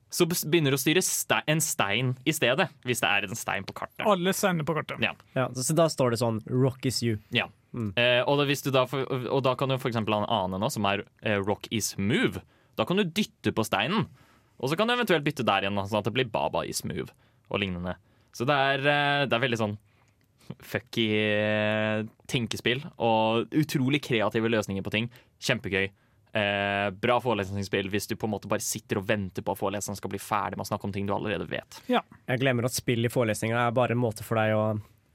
så 0.10 0.26
begynner 0.28 0.72
du 0.72 0.78
å 0.78 0.82
styre 0.82 1.02
ste 1.04 1.42
en 1.52 1.62
stein 1.64 2.14
i 2.28 2.34
stedet, 2.36 2.70
hvis 2.88 3.02
det 3.04 3.10
er 3.10 3.28
en 3.28 3.40
stein 3.40 3.66
på 3.68 3.76
kartet. 3.76 4.06
Alle 4.08 4.32
steiner 4.36 4.68
på 4.68 4.76
kartet. 4.78 5.02
Ja. 5.04 5.12
Ja, 5.36 5.48
så 5.52 5.76
da 5.76 5.90
står 5.92 6.14
det 6.14 6.22
sånn 6.22 6.40
Rock 6.48 6.88
is 6.88 7.02
you. 7.04 7.18
Ja. 7.36 7.50
Eh, 7.76 8.22
og, 8.24 8.38
da, 8.40 8.46
hvis 8.48 8.64
du 8.66 8.72
da, 8.74 8.86
for, 8.90 9.04
og 9.06 9.44
da 9.46 9.54
kan 9.60 9.70
du 9.70 9.76
for 9.78 9.92
eksempel 9.92 10.16
ha 10.16 10.24
en 10.24 10.32
annen 10.32 10.64
nå, 10.64 10.70
som 10.74 10.88
er 10.90 11.04
eh, 11.22 11.38
rock 11.44 11.68
is 11.76 11.92
move. 12.00 12.42
Da 12.80 12.88
kan 12.88 13.00
du 13.00 13.04
dytte 13.04 13.52
på 13.54 13.66
steinen, 13.68 14.08
og 14.58 14.72
så 14.72 14.80
kan 14.80 14.90
du 14.90 14.96
eventuelt 14.96 15.26
bytte 15.26 15.46
der 15.46 15.66
igjen, 15.66 15.78
sånn 15.84 16.00
at 16.00 16.08
det 16.08 16.16
blir 16.16 16.32
baba 16.32 16.64
is 16.66 16.84
move 16.88 17.12
og 17.52 17.62
lignende. 17.62 17.98
Så 18.36 18.48
det 18.48 18.56
er, 18.56 18.88
eh, 18.88 19.28
det 19.28 19.36
er 19.36 19.44
veldig 19.44 19.60
sånn 19.60 19.78
fucky 20.64 21.08
eh, 21.20 22.06
tenkespill 22.32 22.86
og 23.04 23.52
utrolig 23.58 24.00
kreative 24.06 24.52
løsninger 24.52 24.86
på 24.86 24.94
ting. 24.94 25.10
Kjempegøy. 25.44 25.90
Eh, 26.38 26.90
bra 26.92 27.18
forelesningsspill 27.24 27.90
hvis 27.94 28.10
du 28.10 28.16
på 28.20 28.28
en 28.28 28.34
måte 28.36 28.50
bare 28.52 28.64
sitter 28.64 29.00
og 29.00 29.08
venter 29.10 29.46
på 29.46 29.54
at 29.54 29.60
foreleseren 29.62 29.98
skal 29.98 30.12
bli 30.12 30.20
ferdig 30.22 30.60
med 30.60 30.66
å 30.66 30.70
snakke 30.70 30.88
om 30.90 30.94
ting 30.96 31.08
du 31.08 31.14
allerede 31.16 31.48
vet. 31.50 31.80
Ja. 31.92 32.04
Jeg 32.28 32.44
glemmer 32.44 32.68
at 32.68 32.76
spill 32.76 33.08
i 33.08 33.12
forelesninga 33.12 33.68
er 33.68 33.76
bare 33.76 33.96
en 33.96 34.02
måte 34.02 34.26
for 34.28 34.40
deg 34.40 34.54
å 34.58 34.66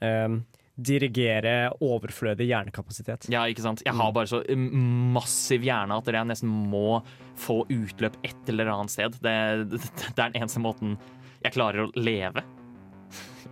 eh, 0.03 0.37
dirigere 0.83 1.55
overflødig 1.85 2.49
hjernekapasitet. 2.49 3.29
Ja, 3.33 3.45
ikke 3.51 3.65
sant? 3.65 3.85
Jeg 3.87 3.95
har 3.99 4.15
bare 4.17 4.31
så 4.31 4.41
massiv 4.57 5.67
hjerne 5.67 6.01
at 6.01 6.09
jeg 6.09 6.31
nesten 6.31 6.49
må 6.73 7.03
få 7.39 7.63
utløp 7.69 8.17
et 8.25 8.49
eller 8.53 8.73
annet 8.73 8.95
sted. 8.95 9.21
Det, 9.23 9.37
det, 9.75 9.83
det 9.83 10.17
er 10.17 10.33
den 10.33 10.41
eneste 10.43 10.65
måten 10.65 10.97
jeg 11.43 11.55
klarer 11.55 11.87
å 11.87 11.93
leve. 11.99 12.45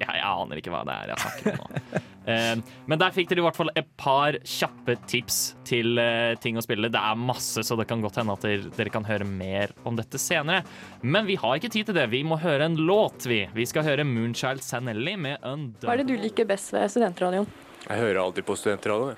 Jeg, 0.00 0.08
jeg 0.16 0.24
aner 0.24 0.56
ikke 0.56 0.70
hva 0.72 0.78
det 0.88 0.94
er 0.94 1.10
jeg 1.10 1.20
snakker 1.20 1.58
om 1.58 1.58
nå. 1.74 1.80
Eh, 2.28 2.56
men 2.90 3.00
der 3.00 3.14
fikk 3.14 3.30
dere 3.30 3.42
i 3.42 3.46
hvert 3.46 3.58
fall 3.58 3.72
et 3.78 3.88
par 4.00 4.36
kjappe 4.44 4.96
tips 5.10 5.40
til 5.68 6.00
eh, 6.02 6.34
ting 6.42 6.58
å 6.60 6.64
spille. 6.64 6.90
Det 6.92 7.00
er 7.00 7.20
masse, 7.20 7.64
så 7.66 7.78
det 7.78 7.88
kan 7.90 8.04
godt 8.04 8.20
hende 8.20 8.36
at 8.36 8.44
dere, 8.46 8.72
dere 8.76 8.92
kan 8.92 9.06
høre 9.08 9.26
mer 9.28 9.74
om 9.88 9.96
dette 9.98 10.20
senere. 10.20 10.64
Men 11.02 11.28
vi 11.28 11.38
har 11.40 11.56
ikke 11.58 11.72
tid 11.72 11.90
til 11.90 11.98
det. 11.98 12.08
Vi 12.12 12.22
må 12.26 12.40
høre 12.42 12.68
en 12.68 12.78
låt, 12.78 13.28
vi. 13.30 13.44
Vi 13.56 13.68
skal 13.68 13.86
høre 13.88 14.06
Moonchild 14.08 14.64
Sanelli 14.66 15.16
med 15.16 15.40
Undone. 15.40 15.86
Hva 15.86 15.96
er 15.96 16.04
det 16.04 16.10
du 16.12 16.16
liker 16.20 16.48
best 16.48 16.74
ved 16.76 16.90
studentradioen? 16.92 17.48
Jeg 17.86 17.96
hører 17.96 18.20
alltid 18.26 18.44
på 18.44 18.58
studentradioen. 18.60 19.16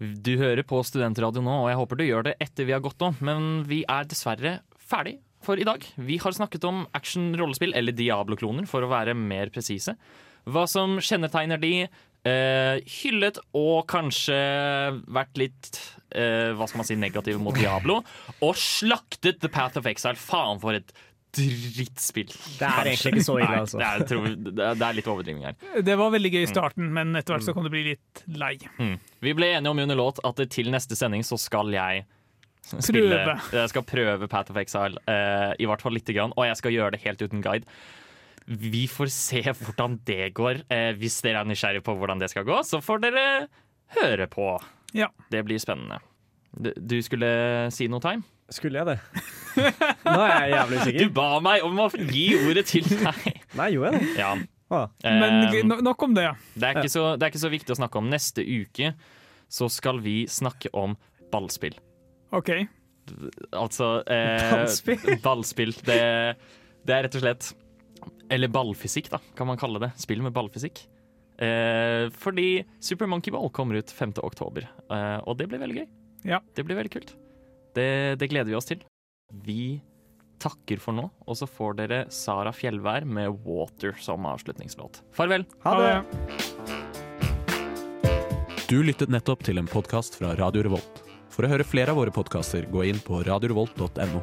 Du 0.00 0.32
hører 0.40 0.64
på 0.64 0.78
Studentradio 0.80 1.42
nå, 1.44 1.54
og 1.64 1.68
jeg 1.68 1.76
håper 1.76 1.98
du 1.98 2.06
gjør 2.06 2.24
det 2.30 2.32
etter 2.40 2.64
vi 2.64 2.72
har 2.72 2.80
gått 2.80 3.02
om, 3.04 3.18
men 3.20 3.66
vi 3.68 3.82
er 3.84 4.06
dessverre 4.08 4.54
ferdig 4.80 5.18
for 5.44 5.60
i 5.60 5.66
dag. 5.68 5.84
Vi 6.00 6.16
har 6.22 6.32
snakket 6.32 6.64
om 6.68 6.86
action-rollespill, 6.96 7.74
eller 7.76 7.92
Diablo-kloner, 7.96 8.64
for 8.68 8.84
å 8.84 8.88
være 8.88 9.12
mer 9.16 9.52
presise. 9.52 9.92
Hva 10.46 10.66
som 10.68 10.98
kjennetegner 10.98 11.60
de, 11.60 11.88
eh, 12.24 12.80
hyllet 13.00 13.38
og 13.54 13.86
kanskje 13.88 14.38
vært 15.08 15.36
litt 15.36 15.80
eh, 16.12 16.50
hva 16.56 16.66
skal 16.68 16.78
man 16.78 16.86
si, 16.88 16.96
negativ 16.96 17.38
mot 17.40 17.54
Diablo, 17.54 18.00
og 18.42 18.54
slaktet 18.58 19.40
The 19.40 19.48
Path 19.48 19.76
of 19.78 19.86
Exile. 19.86 20.16
Faen 20.18 20.58
for 20.60 20.72
et 20.74 20.90
drittspill. 21.30 22.26
Det 22.58 22.66
er 22.66 22.88
egentlig 22.90 23.12
ikke 23.14 23.22
så 23.28 23.36
ille, 23.38 23.50
Nei, 23.52 23.58
altså. 23.62 23.78
Det 23.78 23.86
er, 23.86 24.06
tror, 24.10 24.24
det 24.58 24.82
er- 24.82 24.96
litt 24.96 25.06
overdrivning 25.12 25.44
her. 25.46 25.54
Det 25.86 25.94
var 26.00 26.10
veldig 26.10 26.32
gøy 26.32 26.40
i 26.42 26.46
Mm. 26.48 26.52
starten, 26.54 26.92
men 26.92 27.14
etter 27.14 27.34
hvert 27.36 27.46
så 27.46 27.54
kan 27.54 27.62
det 27.62 27.70
bli 27.70 27.84
litt 27.92 28.24
lei. 28.34 28.56
Mm. 28.80 28.98
Vi 29.22 29.32
ble 29.38 29.46
enige 29.54 29.70
om 29.70 29.78
under 29.78 29.94
låt 29.94 30.18
at 30.24 30.42
til 30.50 30.66
neste 30.74 30.96
sending 30.98 31.22
så 31.22 31.38
skal 31.38 31.70
jeg 31.70 32.04
spille 32.66 33.14
Prøve. 33.24 33.52
Jeg 33.52 33.68
skal 33.68 33.82
prøve 33.82 34.28
Path 34.28 34.50
of 34.50 34.56
Exile, 34.56 34.98
eh, 35.06 35.54
i 35.60 35.66
hvert 35.66 35.80
fall 35.80 35.92
lite 35.92 36.12
grann, 36.12 36.32
og 36.36 36.44
jeg 36.46 36.56
skal 36.56 36.72
gjøre 36.72 36.90
det 36.92 37.00
helt 37.02 37.22
uten 37.22 37.40
guide. 37.42 37.64
Vi 38.50 38.84
får 38.90 39.10
se 39.14 39.40
hvordan 39.46 39.98
det 40.08 40.32
går. 40.34 40.64
Eh, 40.72 40.90
hvis 40.98 41.20
dere 41.22 41.44
er 41.44 41.48
nysgjerrige 41.50 41.84
på 41.86 41.94
hvordan 41.98 42.18
det 42.18 42.30
skal 42.32 42.46
gå, 42.48 42.56
så 42.66 42.80
får 42.82 43.04
dere 43.04 43.24
høre 43.96 44.26
på. 44.30 44.52
Ja. 44.96 45.06
Det 45.30 45.44
blir 45.46 45.60
spennende. 45.62 46.00
Du, 46.50 46.72
du 46.74 46.96
skulle 47.06 47.28
si 47.70 47.86
noe, 47.90 48.02
Time? 48.02 48.24
Skulle 48.50 48.80
jeg 48.80 48.88
det? 48.88 48.96
Nå 50.10 50.16
er 50.26 50.32
jeg 50.34 50.54
jævlig 50.56 50.80
usikker. 50.80 51.04
Du 51.06 51.14
ba 51.14 51.28
meg 51.44 51.62
om 51.66 51.78
å 51.84 51.86
gi 51.94 52.24
ordet 52.48 52.64
til 52.72 52.88
deg. 52.90 53.28
Nei, 53.58 53.68
gjorde 53.76 53.92
jeg 53.94 54.02
det? 54.02 54.16
Ja. 54.18 54.32
Ah. 54.70 54.90
Men 55.02 55.46
no- 55.66 55.80
nok 55.82 56.02
om 56.06 56.12
det, 56.14 56.24
ja. 56.28 56.34
Det 56.54 56.66
er, 56.68 56.80
ikke 56.82 56.90
så, 56.92 57.04
det 57.18 57.26
er 57.26 57.32
ikke 57.32 57.42
så 57.42 57.50
viktig 57.54 57.74
å 57.74 57.78
snakke 57.78 57.98
om. 58.02 58.10
Neste 58.10 58.42
uke 58.46 58.92
så 59.50 59.66
skal 59.70 59.98
vi 60.02 60.24
snakke 60.30 60.70
om 60.78 60.98
ballspill. 61.30 61.78
OK. 62.34 62.50
Altså 63.58 63.88
eh, 64.10 64.44
Ballspill? 64.50 65.16
ballspill. 65.22 65.72
Det, 65.86 66.00
det 66.86 66.94
er 66.96 67.06
rett 67.06 67.18
og 67.18 67.24
slett 67.24 67.48
Eller 68.30 68.48
ballfysikk, 68.48 69.10
da, 69.10 69.18
kan 69.34 69.48
man 69.50 69.58
kalle 69.58 69.82
det. 69.82 69.90
Spill 69.98 70.22
med 70.22 70.34
ballfysikk. 70.36 70.84
Eh, 71.40 72.06
fordi 72.14 72.64
Super 72.78 73.08
Monkey 73.10 73.32
Ball 73.34 73.50
kommer 73.50 73.80
ut 73.80 73.90
5. 73.90 74.12
oktober, 74.22 74.68
eh, 74.90 75.18
og 75.24 75.38
det 75.40 75.48
blir 75.50 75.62
veldig 75.62 75.80
gøy. 75.80 75.88
Ja. 76.30 76.38
Det 76.54 76.64
blir 76.68 76.78
veldig 76.78 76.92
kult. 76.92 77.14
Det, 77.74 78.18
det 78.20 78.28
gleder 78.30 78.52
vi 78.52 78.58
oss 78.58 78.68
til. 78.70 78.84
Vi 79.46 79.80
takker 80.40 80.80
for 80.80 80.96
nå, 80.96 81.08
og 81.26 81.36
så 81.36 81.48
får 81.48 81.76
dere 81.82 82.00
Sara 82.12 82.52
Fjellvær 82.54 83.04
med 83.04 83.42
'Water' 83.44 83.98
som 84.00 84.26
avslutningslåt. 84.26 85.02
Farvel. 85.12 85.44
Ha 85.64 85.74
det! 85.80 85.94
Du 88.70 88.78
lyttet 88.86 89.10
nettopp 89.10 89.42
til 89.42 89.58
en 89.58 89.66
podkast 89.66 90.20
fra 90.20 90.36
Radio 90.38 90.62
Revolt. 90.62 91.02
For 91.30 91.46
å 91.46 91.50
høre 91.50 91.66
flere 91.66 91.90
av 91.90 91.98
våre 91.98 92.14
podkaster, 92.14 92.68
gå 92.70 92.86
inn 92.86 93.00
på 93.02 93.24
radiorevolt.no. 93.26 94.22